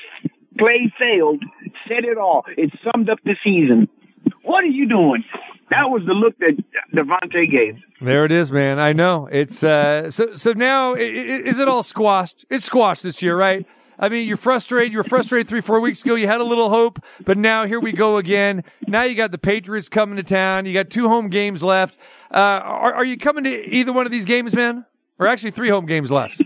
play 0.57 0.93
failed 0.97 1.43
said 1.89 2.05
it 2.05 2.17
all. 2.17 2.45
It 2.57 2.71
summed 2.85 3.11
up 3.11 3.19
the 3.25 3.37
season. 3.43 3.89
What 4.43 4.63
are 4.63 4.69
you 4.69 4.89
doing? 4.89 5.25
That 5.71 5.91
was 5.91 6.03
the 6.07 6.13
look 6.13 6.39
that 6.39 6.63
Devontae 6.95 7.51
gave. 7.51 7.77
There 8.01 8.25
it 8.25 8.31
is, 8.31 8.53
man. 8.53 8.79
I 8.79 8.93
know 8.93 9.29
it's 9.33 9.65
uh, 9.65 10.11
so. 10.11 10.37
So 10.37 10.53
now, 10.53 10.95
is 10.95 11.59
it 11.59 11.67
all 11.67 11.83
squashed? 11.83 12.45
It's 12.51 12.65
squashed 12.65 13.03
this 13.03 13.23
year, 13.23 13.37
right? 13.37 13.67
I 13.99 14.09
mean, 14.09 14.27
you're 14.29 14.37
frustrated. 14.37 14.93
You 14.93 14.99
were 14.99 15.05
frustrated 15.05 15.49
three, 15.49 15.61
four 15.61 15.81
weeks 15.81 16.03
ago. 16.03 16.15
You 16.15 16.27
had 16.27 16.41
a 16.41 16.45
little 16.45 16.71
hope, 16.71 17.03
but 17.25 17.39
now 17.39 17.67
here 17.67 17.81
we 17.81 17.93
go 17.93 18.17
again. 18.17 18.65
Now 18.87 19.03
you 19.03 19.15
got 19.15 19.31
the 19.31 19.39
Patriots 19.39 19.89
coming 19.89 20.17
to 20.17 20.23
town. 20.23 20.67
You 20.67 20.75
got 20.75 20.91
two 20.91 21.09
home 21.09 21.29
games 21.29 21.63
left. 21.63 21.99
Uh, 22.31 22.61
are, 22.65 22.95
are 22.95 23.05
you 23.05 23.17
coming 23.17 23.45
to 23.45 23.51
either 23.51 23.93
one 23.93 24.07
of 24.07 24.13
these 24.13 24.25
games, 24.25 24.55
man? 24.55 24.85
Or 25.19 25.27
actually, 25.27 25.53
three 25.53 25.69
home 25.69 25.87
games 25.87 26.11
left. 26.11 26.43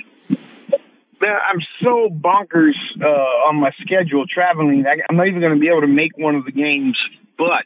Man, 1.20 1.36
I'm 1.46 1.60
so 1.82 2.10
bonkers 2.10 2.74
uh, 3.02 3.48
on 3.48 3.56
my 3.56 3.72
schedule 3.80 4.24
traveling. 4.26 4.84
I, 4.86 4.98
I'm 5.08 5.16
not 5.16 5.26
even 5.26 5.40
going 5.40 5.54
to 5.54 5.58
be 5.58 5.68
able 5.68 5.80
to 5.80 5.88
make 5.88 6.16
one 6.16 6.36
of 6.36 6.44
the 6.44 6.52
games, 6.52 6.96
but 7.36 7.64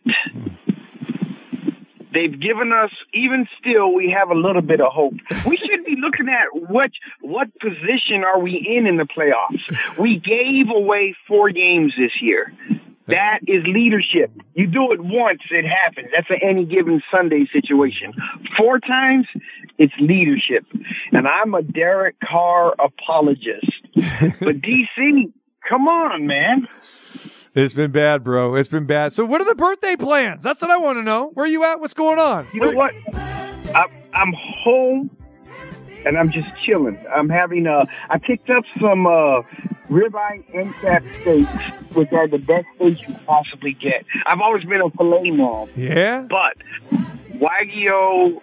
they've 2.12 2.38
given 2.38 2.72
us. 2.72 2.90
Even 3.12 3.46
still, 3.58 3.92
we 3.92 4.14
have 4.16 4.30
a 4.30 4.34
little 4.34 4.62
bit 4.62 4.80
of 4.80 4.92
hope. 4.92 5.14
We 5.46 5.56
should 5.56 5.84
be 5.84 5.96
looking 6.00 6.28
at 6.28 6.46
what 6.52 6.90
what 7.20 7.48
position 7.58 8.24
are 8.24 8.40
we 8.40 8.52
in 8.76 8.86
in 8.86 8.96
the 8.96 9.04
playoffs. 9.04 9.62
We 9.98 10.18
gave 10.18 10.74
away 10.74 11.14
four 11.26 11.50
games 11.50 11.94
this 11.98 12.20
year. 12.20 12.52
That 13.08 13.40
is 13.46 13.64
leadership. 13.66 14.30
You 14.54 14.66
do 14.68 14.92
it 14.92 15.00
once, 15.00 15.40
it 15.50 15.64
happens. 15.64 16.08
That's 16.14 16.30
an 16.30 16.38
any 16.42 16.64
given 16.64 17.02
Sunday 17.10 17.46
situation. 17.52 18.14
Four 18.56 18.78
times, 18.78 19.26
it's 19.76 19.92
leadership. 19.98 20.64
And 21.10 21.26
I'm 21.26 21.52
a 21.54 21.62
Derek 21.62 22.16
Carr 22.20 22.74
apologist. 22.78 23.72
but 23.94 24.60
DC, 24.60 25.32
come 25.68 25.88
on, 25.88 26.26
man. 26.26 26.68
It's 27.54 27.74
been 27.74 27.90
bad, 27.90 28.24
bro. 28.24 28.54
It's 28.54 28.68
been 28.68 28.86
bad. 28.86 29.12
So, 29.12 29.26
what 29.26 29.40
are 29.40 29.44
the 29.44 29.54
birthday 29.54 29.94
plans? 29.96 30.42
That's 30.42 30.62
what 30.62 30.70
I 30.70 30.78
want 30.78 30.98
to 30.98 31.02
know. 31.02 31.30
Where 31.34 31.44
are 31.44 31.48
you 31.48 31.64
at? 31.64 31.80
What's 31.80 31.92
going 31.94 32.18
on? 32.18 32.46
You 32.54 32.60
know 32.60 32.72
what? 32.72 32.94
I, 33.74 33.86
I'm 34.14 34.32
home 34.32 35.10
and 36.06 36.16
I'm 36.16 36.30
just 36.30 36.48
chilling. 36.56 36.98
I'm 37.14 37.28
having 37.28 37.66
uh 37.66 37.86
I 38.08 38.18
picked 38.18 38.48
up 38.50 38.64
some 38.80 39.06
uh 39.06 39.42
ribeye 39.90 40.42
end 40.54 40.74
cap 40.76 41.04
steaks, 41.20 41.50
which 41.94 42.12
are 42.12 42.26
the 42.26 42.38
best 42.38 42.66
steaks 42.76 43.00
you 43.00 43.06
can 43.06 43.20
possibly 43.26 43.74
get. 43.74 44.04
I've 44.26 44.40
always 44.40 44.64
been 44.64 44.80
a 44.80 44.90
filet 44.90 45.30
mom. 45.30 45.68
Yeah? 45.76 46.22
But 46.22 46.56
Wagyu 47.34 48.40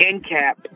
end 0.00 0.24
cap 0.24 0.68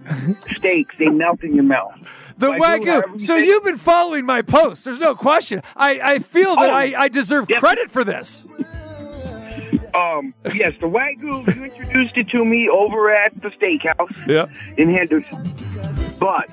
steaks, 0.57 0.95
they 0.99 1.09
melt 1.09 1.43
in 1.45 1.55
your 1.55 1.65
mouth. 1.65 1.95
The 2.41 2.53
Wagyu, 2.53 3.03
Wagyu. 3.03 3.21
So 3.21 3.37
you've 3.37 3.65
been 3.65 3.77
following 3.77 4.25
my 4.27 4.43
posts. 4.43 4.85
There's 4.85 4.99
no 5.01 5.15
question. 5.15 5.63
I, 5.77 6.01
I 6.15 6.19
feel 6.19 6.57
that 6.57 6.71
Oh. 6.71 6.75
I, 6.75 6.95
I 7.05 7.09
deserve 7.09 7.47
credit 7.49 7.91
for 7.91 8.03
this. 8.05 8.47
Um, 9.95 10.35
yes, 10.55 10.75
the 10.81 10.87
Wagyu, 10.89 11.55
you 11.55 11.65
introduced 11.65 12.17
it 12.17 12.29
to 12.31 12.45
me 12.45 12.69
over 12.69 13.11
at 13.15 13.41
the 13.43 13.49
steakhouse 13.51 14.27
Yeah. 14.27 14.47
in 14.77 14.93
Henderson. 14.95 15.53
But 16.19 16.49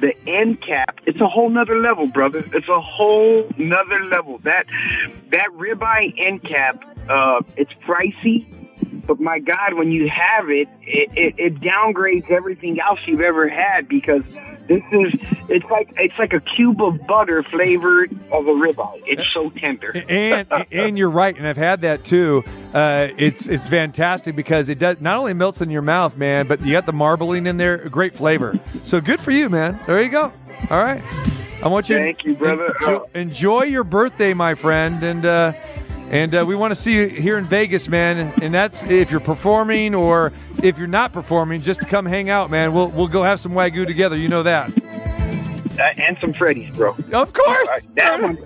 the 0.00 0.14
end 0.26 0.60
cap, 0.60 0.98
it's 1.06 1.20
a 1.20 1.28
whole 1.28 1.48
nother 1.50 1.78
level, 1.78 2.06
brother. 2.06 2.44
It's 2.52 2.68
a 2.68 2.80
whole 2.80 3.48
nother 3.56 4.04
level. 4.04 4.38
That 4.38 4.66
that 5.30 5.48
ribeye 5.50 6.14
end 6.18 6.42
cap, 6.42 6.82
uh, 7.08 7.42
it's 7.56 7.72
pricey, 7.86 8.46
but 9.06 9.20
my 9.20 9.38
God, 9.38 9.74
when 9.74 9.90
you 9.90 10.08
have 10.08 10.50
it, 10.50 10.68
it, 10.82 11.10
it, 11.14 11.34
it 11.38 11.60
downgrades 11.60 12.30
everything 12.30 12.80
else 12.80 13.00
you've 13.06 13.20
ever 13.20 13.48
had 13.48 13.88
because 13.88 14.22
this 14.66 14.82
is 14.92 15.12
it's 15.48 15.64
like 15.70 15.92
it's 15.96 16.18
like 16.18 16.32
a 16.32 16.40
cube 16.40 16.82
of 16.82 17.06
butter 17.06 17.42
flavored 17.42 18.12
of 18.32 18.46
a 18.46 18.52
ribeye. 18.52 19.02
It's 19.06 19.30
so 19.32 19.50
tender. 19.50 19.92
and 20.08 20.46
and 20.72 20.96
you're 20.96 21.10
right, 21.10 21.36
and 21.36 21.46
I've 21.46 21.56
had 21.56 21.82
that 21.82 22.04
too. 22.04 22.42
Uh, 22.72 23.08
it's 23.18 23.46
it's 23.46 23.68
fantastic 23.68 24.34
because 24.34 24.68
it 24.68 24.78
does 24.78 25.00
not 25.00 25.18
only 25.18 25.34
melts 25.34 25.60
in 25.60 25.70
your 25.70 25.82
mouth, 25.82 26.16
man, 26.16 26.46
but 26.46 26.62
you 26.62 26.72
got 26.72 26.86
the 26.86 26.92
marbling 26.92 27.46
in 27.46 27.56
there, 27.56 27.88
great 27.88 28.14
flavor. 28.14 28.58
So 28.84 29.00
good 29.00 29.20
for 29.20 29.30
you, 29.32 29.48
man. 29.48 29.78
There 29.86 30.02
you 30.02 30.08
go. 30.08 30.32
All 30.70 30.82
right, 30.82 31.02
I 31.62 31.68
want 31.68 31.90
you. 31.90 31.96
Thank 31.96 32.24
you, 32.24 32.34
brother. 32.34 32.74
Enjoy, 32.80 33.04
enjoy 33.14 33.62
your 33.64 33.84
birthday, 33.84 34.32
my 34.32 34.54
friend, 34.54 35.02
and 35.02 35.26
uh, 35.26 35.52
and 36.14 36.32
uh, 36.32 36.44
we 36.46 36.54
want 36.54 36.70
to 36.70 36.76
see 36.76 36.94
you 36.94 37.08
here 37.08 37.38
in 37.38 37.44
Vegas, 37.44 37.88
man. 37.88 38.32
And 38.40 38.54
that's 38.54 38.84
if 38.84 39.10
you're 39.10 39.18
performing 39.18 39.96
or 39.96 40.32
if 40.62 40.78
you're 40.78 40.86
not 40.86 41.12
performing, 41.12 41.60
just 41.60 41.80
to 41.80 41.88
come 41.88 42.06
hang 42.06 42.30
out, 42.30 42.52
man. 42.52 42.72
We'll 42.72 42.88
we'll 42.90 43.08
go 43.08 43.24
have 43.24 43.40
some 43.40 43.52
wagyu 43.52 43.84
together. 43.84 44.16
You 44.16 44.28
know 44.28 44.44
that. 44.44 44.72
Uh, 45.76 45.82
and 45.96 46.16
some 46.20 46.32
Freddy's, 46.32 46.74
bro. 46.76 46.96
Of 47.12 47.32
course. 47.32 47.88
That 47.96 48.22
one, 48.22 48.38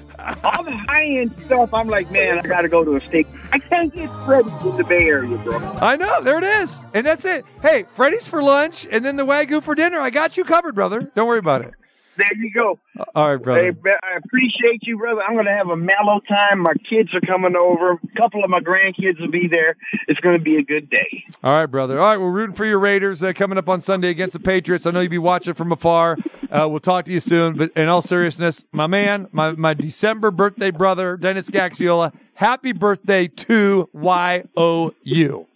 all 0.42 0.64
the 0.64 0.74
high 0.88 1.04
end 1.04 1.38
stuff, 1.40 1.74
I'm 1.74 1.88
like, 1.88 2.10
man, 2.10 2.38
I 2.38 2.42
got 2.42 2.62
to 2.62 2.68
go 2.68 2.84
to 2.84 2.96
a 2.96 3.06
steak. 3.06 3.26
I 3.52 3.58
can't 3.58 3.94
get 3.94 4.08
Freddy's 4.24 4.50
in 4.64 4.76
the 4.78 4.84
Bay 4.84 5.06
Area, 5.06 5.36
bro. 5.36 5.58
I 5.82 5.96
know. 5.96 6.22
There 6.22 6.38
it 6.38 6.44
is. 6.44 6.80
And 6.94 7.06
that's 7.06 7.26
it. 7.26 7.44
Hey, 7.60 7.82
Freddy's 7.82 8.26
for 8.26 8.42
lunch 8.42 8.86
and 8.90 9.04
then 9.04 9.16
the 9.16 9.26
Wagyu 9.26 9.62
for 9.62 9.74
dinner. 9.74 9.98
I 9.98 10.08
got 10.08 10.38
you 10.38 10.44
covered, 10.44 10.74
brother. 10.74 11.02
Don't 11.14 11.28
worry 11.28 11.38
about 11.38 11.60
it. 11.60 11.74
There 12.18 12.34
you 12.36 12.50
go. 12.52 12.80
All 13.14 13.30
right, 13.30 13.40
brother. 13.40 13.62
Hey, 13.62 13.92
I 14.02 14.16
appreciate 14.16 14.82
you, 14.82 14.98
brother. 14.98 15.22
I'm 15.22 15.34
going 15.34 15.46
to 15.46 15.52
have 15.52 15.68
a 15.68 15.76
mellow 15.76 16.18
time. 16.28 16.58
My 16.58 16.74
kids 16.90 17.14
are 17.14 17.20
coming 17.20 17.54
over. 17.54 17.92
A 17.92 17.98
couple 18.16 18.42
of 18.42 18.50
my 18.50 18.58
grandkids 18.58 19.20
will 19.20 19.30
be 19.30 19.46
there. 19.46 19.76
It's 20.08 20.18
going 20.18 20.36
to 20.36 20.42
be 20.42 20.56
a 20.56 20.64
good 20.64 20.90
day. 20.90 21.24
All 21.44 21.52
right, 21.52 21.66
brother. 21.66 22.00
All 22.00 22.10
right, 22.10 22.20
we're 22.20 22.32
rooting 22.32 22.56
for 22.56 22.64
your 22.64 22.80
Raiders 22.80 23.22
uh, 23.22 23.32
coming 23.34 23.56
up 23.56 23.68
on 23.68 23.80
Sunday 23.80 24.08
against 24.08 24.32
the 24.32 24.40
Patriots. 24.40 24.84
I 24.84 24.90
know 24.90 24.98
you'll 24.98 25.10
be 25.10 25.18
watching 25.18 25.54
from 25.54 25.70
afar. 25.70 26.16
Uh, 26.50 26.66
we'll 26.68 26.80
talk 26.80 27.04
to 27.04 27.12
you 27.12 27.20
soon. 27.20 27.56
But 27.56 27.70
in 27.76 27.86
all 27.88 28.02
seriousness, 28.02 28.64
my 28.72 28.88
man, 28.88 29.28
my, 29.30 29.52
my 29.52 29.74
December 29.74 30.32
birthday 30.32 30.72
brother, 30.72 31.16
Dennis 31.16 31.48
Gaxiola, 31.48 32.12
happy 32.34 32.72
birthday 32.72 33.28
to 33.28 33.88
YOU. 33.94 35.46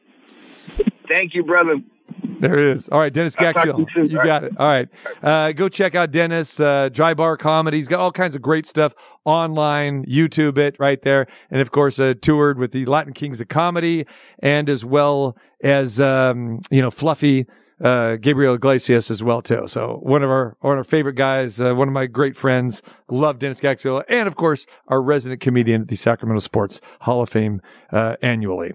Thank 1.09 1.34
you, 1.34 1.43
brother. 1.43 1.80
There 2.43 2.55
it 2.55 2.64
is. 2.64 2.89
All 2.89 2.98
right, 2.98 3.12
Dennis 3.12 3.36
I'll 3.39 3.52
talk 3.52 3.64
to 3.64 3.73
Gaxiola. 3.73 3.86
you. 3.94 4.02
You 4.02 4.24
got 4.24 4.43
it. 4.43 4.52
All 4.59 4.66
right. 4.66 4.89
Uh, 5.23 5.52
go 5.52 5.69
check 5.69 5.94
out 5.94 6.10
Dennis, 6.10 6.59
uh, 6.59 6.89
Dry 6.89 7.14
Bar 7.14 7.36
Comedy. 7.36 7.77
He's 7.77 7.86
got 7.86 8.01
all 8.01 8.10
kinds 8.10 8.35
of 8.35 8.43
great 8.43 8.66
stuff 8.66 8.97
online, 9.24 10.05
YouTube 10.06 10.59
it 10.59 10.74
right 10.81 11.01
there. 11.02 11.28
And 11.52 11.60
of 11.60 11.70
course, 11.70 12.01
uh, 12.01 12.14
toured 12.20 12.59
with 12.59 12.73
the 12.73 12.85
Latin 12.86 13.12
Kings 13.12 13.40
of 13.40 13.47
Comedy 13.47 14.06
and 14.40 14.69
as 14.69 14.85
well 14.85 15.36
as, 15.62 16.01
um, 16.01 16.59
you 16.69 16.82
know, 16.82 16.90
Fluffy, 16.90 17.47
uh, 17.83 18.17
Gabriel 18.17 18.55
Iglesias 18.55 19.11
as 19.11 19.23
well, 19.23 19.43
too. 19.43 19.65
So 19.67 19.99
one 20.03 20.23
of 20.23 20.31
our, 20.31 20.57
one 20.61 20.75
of 20.75 20.79
our 20.79 20.85
favorite 20.85 21.17
guys, 21.17 21.61
uh, 21.61 21.75
one 21.75 21.89
of 21.89 21.95
my 21.95 22.07
great 22.07 22.37
friends, 22.37 22.83
love 23.09 23.39
Dennis 23.39 23.61
Gaxiola. 23.61 24.05
And 24.09 24.29
of 24.29 24.37
course, 24.37 24.67
our 24.89 25.03
resident 25.03 25.41
comedian 25.41 25.83
at 25.83 25.89
the 25.89 25.97
Sacramento 25.97 26.41
Sports 26.41 26.81
Hall 27.01 27.23
of 27.23 27.29
Fame, 27.29 27.61
uh, 27.91 28.17
annually. 28.23 28.73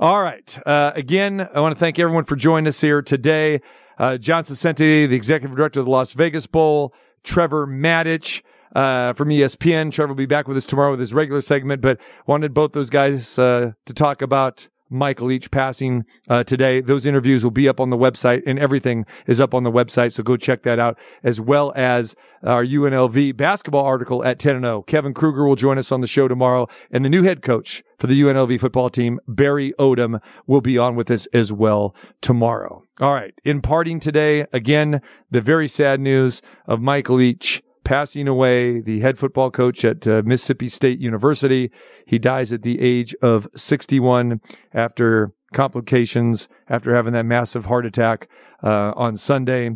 All 0.00 0.22
right. 0.22 0.58
Uh, 0.66 0.92
again, 0.94 1.48
I 1.54 1.60
want 1.60 1.74
to 1.74 1.78
thank 1.78 1.98
everyone 1.98 2.24
for 2.24 2.36
joining 2.36 2.68
us 2.68 2.80
here 2.80 3.02
today. 3.02 3.60
Uh, 3.98 4.16
John 4.16 4.44
Saccenti, 4.44 5.08
the 5.08 5.16
executive 5.16 5.56
director 5.56 5.80
of 5.80 5.86
the 5.86 5.92
Las 5.92 6.12
Vegas 6.12 6.46
Bowl, 6.46 6.94
Trevor 7.24 7.66
Matich, 7.66 8.42
uh, 8.74 9.12
from 9.14 9.28
ESPN. 9.28 9.90
Trevor 9.90 10.08
will 10.08 10.16
be 10.16 10.26
back 10.26 10.46
with 10.46 10.56
us 10.56 10.66
tomorrow 10.66 10.92
with 10.92 11.00
his 11.00 11.14
regular 11.14 11.40
segment, 11.40 11.80
but 11.80 11.98
wanted 12.26 12.54
both 12.54 12.72
those 12.72 12.90
guys, 12.90 13.38
uh, 13.38 13.72
to 13.86 13.94
talk 13.94 14.22
about 14.22 14.68
Mike 14.90 15.20
Leach 15.20 15.50
passing, 15.50 16.04
uh, 16.28 16.44
today. 16.44 16.80
Those 16.80 17.06
interviews 17.06 17.44
will 17.44 17.50
be 17.50 17.68
up 17.68 17.80
on 17.80 17.90
the 17.90 17.96
website 17.96 18.42
and 18.46 18.58
everything 18.58 19.06
is 19.26 19.40
up 19.40 19.54
on 19.54 19.62
the 19.62 19.70
website. 19.70 20.12
So 20.12 20.22
go 20.22 20.36
check 20.36 20.62
that 20.62 20.78
out 20.78 20.98
as 21.22 21.40
well 21.40 21.72
as 21.76 22.14
our 22.42 22.64
UNLV 22.64 23.36
basketball 23.36 23.84
article 23.84 24.24
at 24.24 24.38
10 24.38 24.56
and 24.56 24.64
0. 24.64 24.82
Kevin 24.82 25.14
Kruger 25.14 25.46
will 25.46 25.56
join 25.56 25.78
us 25.78 25.92
on 25.92 26.00
the 26.00 26.06
show 26.06 26.28
tomorrow 26.28 26.68
and 26.90 27.04
the 27.04 27.10
new 27.10 27.22
head 27.22 27.42
coach 27.42 27.82
for 27.98 28.06
the 28.06 28.20
UNLV 28.20 28.60
football 28.60 28.90
team, 28.90 29.18
Barry 29.26 29.72
Odom, 29.78 30.20
will 30.46 30.60
be 30.60 30.78
on 30.78 30.94
with 30.94 31.10
us 31.10 31.26
as 31.26 31.52
well 31.52 31.94
tomorrow. 32.20 32.84
All 33.00 33.14
right. 33.14 33.34
In 33.44 33.60
parting 33.60 34.00
today, 34.00 34.46
again, 34.52 35.00
the 35.30 35.40
very 35.40 35.68
sad 35.68 36.00
news 36.00 36.42
of 36.66 36.80
Mike 36.80 37.08
Leach 37.08 37.62
passing 37.88 38.28
away, 38.28 38.80
the 38.82 39.00
head 39.00 39.18
football 39.18 39.50
coach 39.50 39.82
at 39.82 40.06
uh, 40.06 40.20
Mississippi 40.22 40.68
State 40.68 40.98
University. 41.00 41.70
He 42.04 42.18
dies 42.18 42.52
at 42.52 42.60
the 42.60 42.78
age 42.82 43.14
of 43.22 43.48
61 43.56 44.42
after 44.74 45.32
complications, 45.54 46.50
after 46.68 46.94
having 46.94 47.14
that 47.14 47.24
massive 47.24 47.64
heart 47.64 47.86
attack 47.86 48.28
uh, 48.62 48.92
on 48.94 49.16
Sunday. 49.16 49.70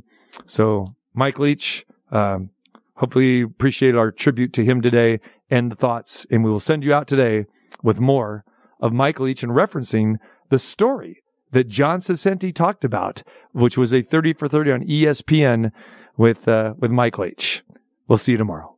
So, 0.44 0.94
Mike 1.14 1.38
Leach, 1.38 1.86
um, 2.10 2.50
hopefully 2.96 3.40
appreciate 3.40 3.94
our 3.94 4.10
tribute 4.10 4.52
to 4.52 4.64
him 4.64 4.82
today 4.82 5.18
and 5.50 5.72
the 5.72 5.76
thoughts. 5.76 6.26
And 6.30 6.44
we 6.44 6.50
will 6.50 6.60
send 6.60 6.84
you 6.84 6.92
out 6.92 7.08
today 7.08 7.46
with 7.82 7.98
more 7.98 8.44
of 8.78 8.92
Mike 8.92 9.20
Leach 9.20 9.42
and 9.42 9.52
referencing 9.52 10.16
the 10.50 10.58
story 10.58 11.22
that 11.52 11.68
John 11.68 11.98
Saccenti 11.98 12.54
talked 12.54 12.84
about, 12.84 13.22
which 13.52 13.78
was 13.78 13.94
a 13.94 14.02
30 14.02 14.34
for 14.34 14.48
30 14.48 14.70
on 14.70 14.82
ESPN 14.82 15.72
with, 16.18 16.46
uh, 16.46 16.74
with 16.76 16.90
Mike 16.90 17.16
Leach. 17.16 17.64
We'll 18.12 18.18
see 18.18 18.32
you 18.32 18.36
tomorrow. 18.36 18.76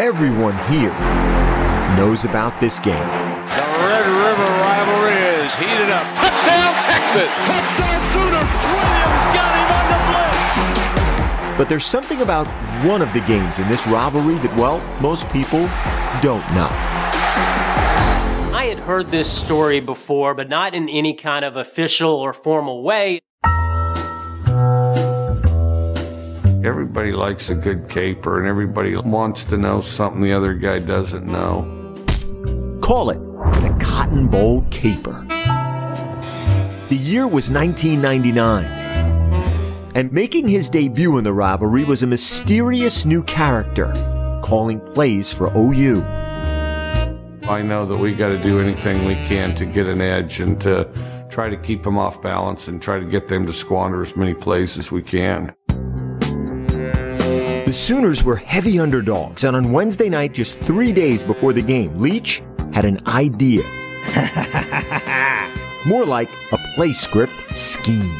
Everyone 0.00 0.58
here 0.66 0.90
knows 1.94 2.24
about 2.24 2.58
this 2.58 2.80
game. 2.80 2.94
The 2.98 3.62
Red 3.78 4.06
River 4.06 4.50
rivalry 4.58 5.20
is 5.38 5.54
heated 5.54 5.90
up. 5.90 6.02
Touchdown, 6.16 6.74
Texas! 6.82 7.30
Touchdown, 7.46 8.00
Sooners! 8.10 8.50
Williams 8.66 9.26
got 9.30 9.54
him 9.54 9.70
on 9.78 9.86
the 9.92 9.98
blitz! 11.46 11.56
But 11.56 11.68
there's 11.68 11.84
something 11.86 12.22
about 12.22 12.48
one 12.84 13.02
of 13.02 13.12
the 13.12 13.20
games 13.20 13.60
in 13.60 13.68
this 13.68 13.86
rivalry 13.86 14.34
that, 14.38 14.56
well, 14.56 14.82
most 15.00 15.28
people 15.28 15.60
don't 16.20 16.42
know. 16.56 16.99
I 18.60 18.64
had 18.64 18.80
heard 18.80 19.10
this 19.10 19.32
story 19.32 19.80
before, 19.80 20.34
but 20.34 20.50
not 20.50 20.74
in 20.74 20.90
any 20.90 21.14
kind 21.14 21.46
of 21.46 21.56
official 21.56 22.10
or 22.10 22.34
formal 22.34 22.82
way. 22.82 23.20
Everybody 26.62 27.12
likes 27.12 27.48
a 27.48 27.54
good 27.54 27.88
caper, 27.88 28.38
and 28.38 28.46
everybody 28.46 28.94
wants 28.98 29.44
to 29.44 29.56
know 29.56 29.80
something 29.80 30.20
the 30.20 30.34
other 30.34 30.52
guy 30.52 30.78
doesn't 30.78 31.24
know. 31.24 31.62
Call 32.82 33.08
it 33.08 33.18
the 33.62 33.74
Cotton 33.80 34.28
Bowl 34.28 34.66
Caper. 34.70 35.24
The 36.90 36.98
year 37.00 37.26
was 37.26 37.50
1999. 37.50 38.66
And 39.94 40.12
making 40.12 40.48
his 40.48 40.68
debut 40.68 41.16
in 41.16 41.24
the 41.24 41.32
rivalry 41.32 41.84
was 41.84 42.02
a 42.02 42.06
mysterious 42.06 43.06
new 43.06 43.22
character 43.22 43.90
calling 44.44 44.80
plays 44.92 45.32
for 45.32 45.50
OU. 45.56 46.19
I 47.44 47.62
know 47.62 47.86
that 47.86 47.96
we 47.96 48.14
got 48.14 48.28
to 48.28 48.42
do 48.42 48.60
anything 48.60 49.04
we 49.06 49.14
can 49.14 49.54
to 49.56 49.66
get 49.66 49.88
an 49.88 50.00
edge 50.00 50.40
and 50.40 50.60
to 50.60 50.88
try 51.30 51.48
to 51.48 51.56
keep 51.56 51.82
them 51.82 51.98
off 51.98 52.20
balance 52.20 52.68
and 52.68 52.80
try 52.80 52.98
to 52.98 53.06
get 53.06 53.28
them 53.28 53.46
to 53.46 53.52
squander 53.52 54.02
as 54.02 54.16
many 54.16 54.34
plays 54.34 54.78
as 54.78 54.92
we 54.92 55.02
can. 55.02 55.54
The 55.68 57.72
Sooners 57.72 58.24
were 58.24 58.36
heavy 58.36 58.80
underdogs, 58.80 59.44
and 59.44 59.56
on 59.56 59.72
Wednesday 59.72 60.08
night, 60.08 60.32
just 60.32 60.58
three 60.58 60.92
days 60.92 61.22
before 61.22 61.52
the 61.52 61.62
game, 61.62 61.96
Leach 61.98 62.42
had 62.72 62.84
an 62.84 63.00
idea. 63.06 63.62
More 65.86 66.04
like 66.04 66.28
a 66.52 66.58
play 66.74 66.92
script 66.92 67.54
scheme. 67.54 68.12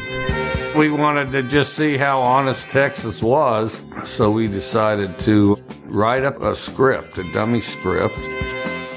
We 0.75 0.89
wanted 0.89 1.31
to 1.33 1.43
just 1.43 1.73
see 1.73 1.97
how 1.97 2.21
honest 2.21 2.69
Texas 2.69 3.21
was, 3.21 3.81
so 4.05 4.31
we 4.31 4.47
decided 4.47 5.19
to 5.19 5.61
write 5.83 6.23
up 6.23 6.41
a 6.41 6.55
script, 6.55 7.17
a 7.17 7.29
dummy 7.33 7.59
script. 7.59 8.17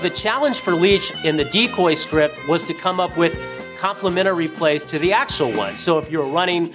The 0.04 0.10
challenge 0.10 0.58
for 0.58 0.74
Leach 0.74 1.14
in 1.24 1.38
the 1.38 1.46
decoy 1.46 1.94
script 1.94 2.46
was 2.46 2.62
to 2.64 2.74
come 2.74 3.00
up 3.00 3.16
with 3.16 3.34
complementary 3.78 4.48
plays 4.48 4.84
to 4.84 4.98
the 4.98 5.14
actual 5.14 5.50
one. 5.50 5.78
So 5.78 5.96
if 5.96 6.12
you 6.12 6.18
were 6.18 6.28
running 6.28 6.74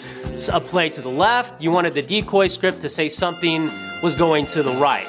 a 0.51 0.59
play 0.59 0.89
to 0.89 0.99
the 0.99 1.09
left, 1.09 1.61
you 1.61 1.69
wanted 1.69 1.93
the 1.93 2.01
decoy 2.01 2.47
script 2.47 2.81
to 2.81 2.89
say 2.89 3.07
something 3.07 3.69
was 4.01 4.15
going 4.15 4.47
to 4.47 4.63
the 4.63 4.71
right. 4.77 5.05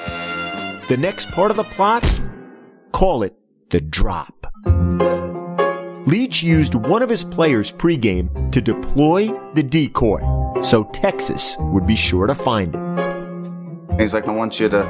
The 0.87 0.97
next 0.97 1.31
part 1.31 1.49
of 1.49 1.57
the 1.57 1.63
plot? 1.63 2.07
Call 2.91 3.23
it 3.23 3.33
the 3.71 3.81
drop. 3.81 4.45
Leach 6.05 6.43
used 6.43 6.75
one 6.75 7.01
of 7.01 7.09
his 7.09 7.23
players 7.23 7.71
pregame 7.71 8.51
to 8.51 8.61
deploy 8.61 9.29
the 9.55 9.63
decoy, 9.63 10.21
so 10.61 10.83
Texas 10.93 11.55
would 11.57 11.87
be 11.87 11.95
sure 11.95 12.27
to 12.27 12.35
find 12.35 12.75
it. 12.75 13.10
He's 13.99 14.13
like, 14.13 14.27
I 14.27 14.31
want 14.31 14.59
you 14.59 14.69
to 14.69 14.83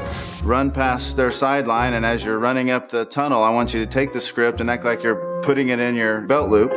run 0.43 0.71
past 0.71 1.17
their 1.17 1.31
sideline, 1.31 1.95
and 1.95 2.05
as 2.05 2.23
you're 2.23 2.39
running 2.39 2.71
up 2.71 2.89
the 2.89 3.05
tunnel, 3.05 3.43
I 3.43 3.49
want 3.49 3.73
you 3.73 3.79
to 3.79 3.85
take 3.85 4.13
the 4.13 4.21
script 4.21 4.61
and 4.61 4.69
act 4.69 4.85
like 4.85 5.03
you're 5.03 5.41
putting 5.41 5.69
it 5.69 5.79
in 5.79 5.95
your 5.95 6.21
belt 6.21 6.49
loop, 6.49 6.71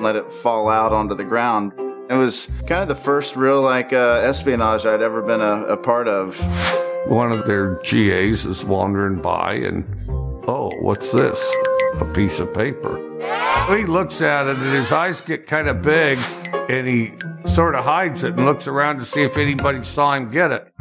let 0.00 0.14
it 0.14 0.30
fall 0.30 0.68
out 0.68 0.92
onto 0.92 1.14
the 1.14 1.24
ground. 1.24 1.72
It 2.10 2.14
was 2.14 2.50
kind 2.66 2.82
of 2.82 2.88
the 2.88 2.94
first 2.94 3.34
real 3.34 3.62
like 3.62 3.92
uh, 3.92 4.20
espionage 4.22 4.84
I'd 4.86 5.02
ever 5.02 5.22
been 5.22 5.40
a, 5.40 5.64
a 5.64 5.76
part 5.76 6.06
of. 6.06 6.38
One 7.08 7.32
of 7.32 7.46
their 7.46 7.80
GAs 7.82 8.46
is 8.46 8.64
wandering 8.64 9.20
by, 9.20 9.54
and 9.54 9.84
oh, 10.46 10.70
what's 10.80 11.12
this? 11.12 11.54
A 11.94 12.04
piece 12.14 12.40
of 12.40 12.52
paper. 12.52 12.98
He 13.74 13.86
looks 13.86 14.20
at 14.20 14.46
it, 14.46 14.56
and 14.56 14.74
his 14.74 14.92
eyes 14.92 15.22
get 15.22 15.46
kind 15.46 15.68
of 15.68 15.82
big, 15.82 16.18
and 16.68 16.86
he 16.86 17.14
sort 17.48 17.74
of 17.74 17.84
hides 17.84 18.22
it 18.22 18.34
and 18.34 18.44
looks 18.44 18.68
around 18.68 18.98
to 18.98 19.04
see 19.04 19.22
if 19.22 19.38
anybody 19.38 19.82
saw 19.82 20.14
him 20.14 20.30
get 20.30 20.52
it. 20.52 20.72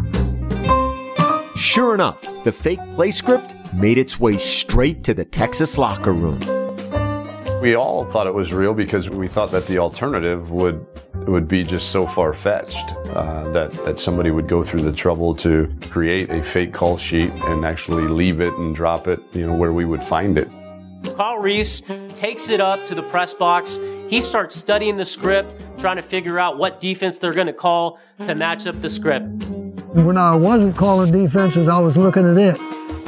Sure 1.64 1.96
enough, 1.96 2.22
the 2.44 2.52
fake 2.52 2.82
play 2.94 3.10
script 3.10 3.56
made 3.74 3.98
its 3.98 4.20
way 4.20 4.38
straight 4.38 5.02
to 5.06 5.14
the 5.14 5.24
Texas 5.24 5.78
locker 5.78 6.12
room. 6.12 6.38
We 7.62 7.76
all 7.76 8.06
thought 8.06 8.28
it 8.28 8.34
was 8.34 8.54
real 8.54 8.74
because 8.74 9.10
we 9.10 9.30
thought 9.30 9.50
that 9.52 9.66
the 9.68 9.78
alternative 9.78 10.52
would 10.52 10.86
would 11.26 11.48
be 11.48 11.64
just 11.64 11.90
so 11.90 12.06
far 12.06 12.34
fetched 12.34 12.92
uh, 13.12 13.50
that 13.54 13.72
that 13.86 13.98
somebody 13.98 14.30
would 14.30 14.50
go 14.50 14.62
through 14.62 14.82
the 14.82 14.92
trouble 14.92 15.34
to 15.36 15.74
create 15.90 16.30
a 16.32 16.44
fake 16.44 16.74
call 16.74 16.98
sheet 16.98 17.32
and 17.32 17.64
actually 17.64 18.10
leave 18.10 18.42
it 18.42 18.54
and 18.56 18.76
drop 18.76 19.08
it, 19.08 19.22
you 19.32 19.48
know, 19.48 19.56
where 19.56 19.72
we 19.72 19.86
would 19.86 20.04
find 20.04 20.38
it. 20.38 20.52
Carl 21.16 21.40
Reese 21.40 21.82
takes 22.14 22.50
it 22.50 22.60
up 22.60 22.86
to 22.88 22.94
the 22.94 23.04
press 23.04 23.34
box. 23.34 23.80
He 24.10 24.22
starts 24.22 24.56
studying 24.56 24.98
the 24.98 25.06
script, 25.06 25.56
trying 25.78 25.96
to 25.96 26.02
figure 26.02 26.40
out 26.40 26.58
what 26.58 26.80
defense 26.80 27.18
they're 27.18 27.34
going 27.34 27.48
to 27.48 27.54
call 27.54 28.00
to 28.26 28.36
match 28.36 28.68
up 28.68 28.80
the 28.82 28.90
script. 28.90 29.26
When 29.94 30.18
I 30.18 30.36
wasn't 30.36 30.76
calling 30.76 31.12
defenses, 31.12 31.68
I 31.68 31.80
was 31.80 31.98
looking 31.98 32.28
at 32.28 32.38
it. 32.38 32.60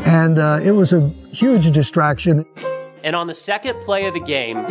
And 0.07 0.37
uh, 0.39 0.59
it 0.63 0.71
was 0.71 0.93
a 0.93 1.07
huge 1.31 1.71
distraction. 1.71 2.45
And 3.03 3.15
on 3.15 3.27
the 3.27 3.33
second 3.33 3.81
play 3.83 4.05
of 4.05 4.13
the 4.13 4.19
game, 4.19 4.65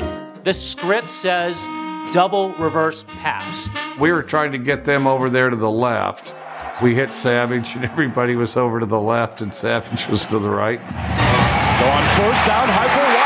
the 0.44 0.54
script 0.54 1.10
says 1.10 1.66
double 2.12 2.52
reverse 2.54 3.04
pass. 3.08 3.68
We 3.98 4.12
were 4.12 4.22
trying 4.22 4.52
to 4.52 4.58
get 4.58 4.84
them 4.84 5.06
over 5.06 5.28
there 5.30 5.50
to 5.50 5.56
the 5.56 5.70
left. 5.70 6.34
We 6.82 6.94
hit 6.94 7.12
Savage, 7.14 7.76
and 7.76 7.84
everybody 7.84 8.34
was 8.36 8.56
over 8.56 8.80
to 8.80 8.86
the 8.86 9.00
left, 9.00 9.40
and 9.40 9.54
Savage 9.54 10.08
was 10.08 10.26
to 10.26 10.38
the 10.38 10.50
right. 10.50 10.80
So 10.80 11.86
on 11.86 12.16
first 12.16 12.46
down, 12.46 12.68
Hyper 12.68 13.23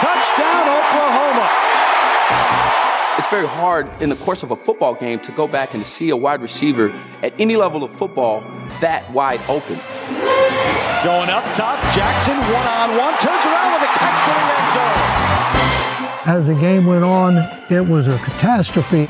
Touchdown, 0.00 0.68
Oklahoma. 0.68 1.50
It's 3.18 3.26
very 3.26 3.48
hard 3.48 3.88
in 4.00 4.10
the 4.10 4.16
course 4.16 4.44
of 4.44 4.52
a 4.52 4.56
football 4.56 4.94
game 4.94 5.18
to 5.20 5.32
go 5.32 5.48
back 5.48 5.74
and 5.74 5.82
to 5.82 5.90
see 5.90 6.10
a 6.10 6.16
wide 6.16 6.40
receiver 6.40 6.92
at 7.22 7.32
any 7.40 7.56
level 7.56 7.82
of 7.82 7.90
football 7.90 8.40
that 8.80 9.10
wide 9.10 9.40
open. 9.48 9.74
Going 11.02 11.30
up 11.30 11.42
top, 11.52 11.82
Jackson 11.92 12.36
one 12.36 12.66
on 12.68 12.96
one, 12.96 13.18
turns 13.18 13.44
around 13.44 13.72
with 13.72 13.82
a 13.82 13.92
catch 13.94 14.18
to 14.22 14.30
the 14.30 14.54
end 14.54 14.72
zone. 14.74 16.36
As 16.36 16.46
the 16.46 16.54
game 16.54 16.86
went 16.86 17.02
on, 17.02 17.38
it 17.68 17.84
was 17.84 18.06
a 18.06 18.18
catastrophe. 18.18 19.06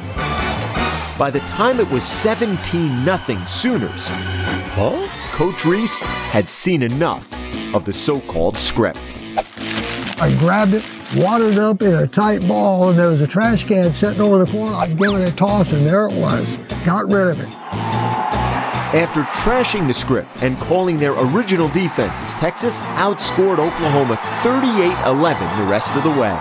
By 1.18 1.30
the 1.30 1.40
time 1.40 1.80
it 1.80 1.90
was 1.90 2.02
17 2.02 3.04
nothing 3.04 3.44
Sooners, 3.44 4.08
huh? 4.08 5.06
Coach 5.32 5.66
Reese 5.66 6.00
had 6.00 6.48
seen 6.48 6.82
enough 6.82 7.30
of 7.74 7.84
the 7.84 7.92
so-called 7.92 8.56
script. 8.56 8.98
I 10.20 10.34
grabbed 10.40 10.74
it, 10.74 10.84
wadded 11.14 11.52
it 11.52 11.58
up 11.60 11.80
in 11.80 11.94
a 11.94 12.04
tight 12.04 12.46
ball, 12.48 12.88
and 12.90 12.98
there 12.98 13.08
was 13.08 13.20
a 13.20 13.26
trash 13.26 13.62
can 13.62 13.94
sitting 13.94 14.20
over 14.20 14.44
the 14.44 14.50
corner. 14.50 14.74
I'd 14.74 14.98
give 14.98 15.14
it 15.14 15.32
a 15.32 15.36
toss, 15.36 15.72
and 15.72 15.86
there 15.86 16.08
it 16.08 16.12
was. 16.12 16.56
Got 16.84 17.12
rid 17.12 17.28
of 17.28 17.38
it. 17.38 17.54
After 18.94 19.22
trashing 19.22 19.86
the 19.86 19.94
script 19.94 20.42
and 20.42 20.58
calling 20.58 20.98
their 20.98 21.12
original 21.12 21.68
defenses, 21.68 22.34
Texas 22.34 22.80
outscored 22.96 23.60
Oklahoma 23.60 24.16
38-11 24.42 25.56
the 25.56 25.64
rest 25.70 25.94
of 25.94 26.02
the 26.02 26.10
way. 26.10 26.36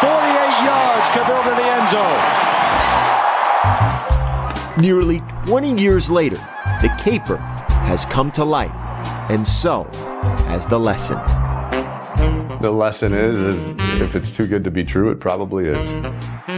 48 0.00 0.64
yards, 0.64 1.10
Cavil 1.10 1.42
to 1.44 1.50
the 1.54 1.62
end 1.62 1.88
zone. 1.90 2.42
Nearly 4.82 5.22
20 5.46 5.80
years 5.80 6.10
later, 6.10 6.40
the 6.82 6.88
caper 6.98 7.36
has 7.36 8.06
come 8.06 8.32
to 8.32 8.44
light, 8.44 8.72
and 9.30 9.46
so 9.46 9.84
has 10.48 10.66
the 10.66 10.80
lesson. 10.80 11.43
The 12.64 12.72
lesson 12.72 13.12
is, 13.12 13.36
is 13.36 14.00
if 14.00 14.16
it's 14.16 14.34
too 14.34 14.46
good 14.46 14.64
to 14.64 14.70
be 14.70 14.84
true, 14.84 15.10
it 15.10 15.20
probably 15.20 15.66
is. 15.66 15.92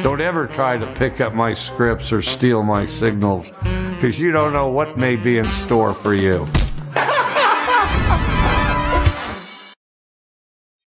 Don't 0.04 0.20
ever 0.20 0.46
try 0.46 0.78
to 0.78 0.86
pick 0.94 1.20
up 1.20 1.34
my 1.34 1.52
scripts 1.52 2.12
or 2.12 2.22
steal 2.22 2.62
my 2.62 2.84
signals, 2.84 3.50
because 3.90 4.16
you 4.16 4.30
don't 4.30 4.52
know 4.52 4.68
what 4.68 4.96
may 4.96 5.16
be 5.16 5.38
in 5.38 5.46
store 5.46 5.94
for 5.94 6.14
you. 6.14 6.46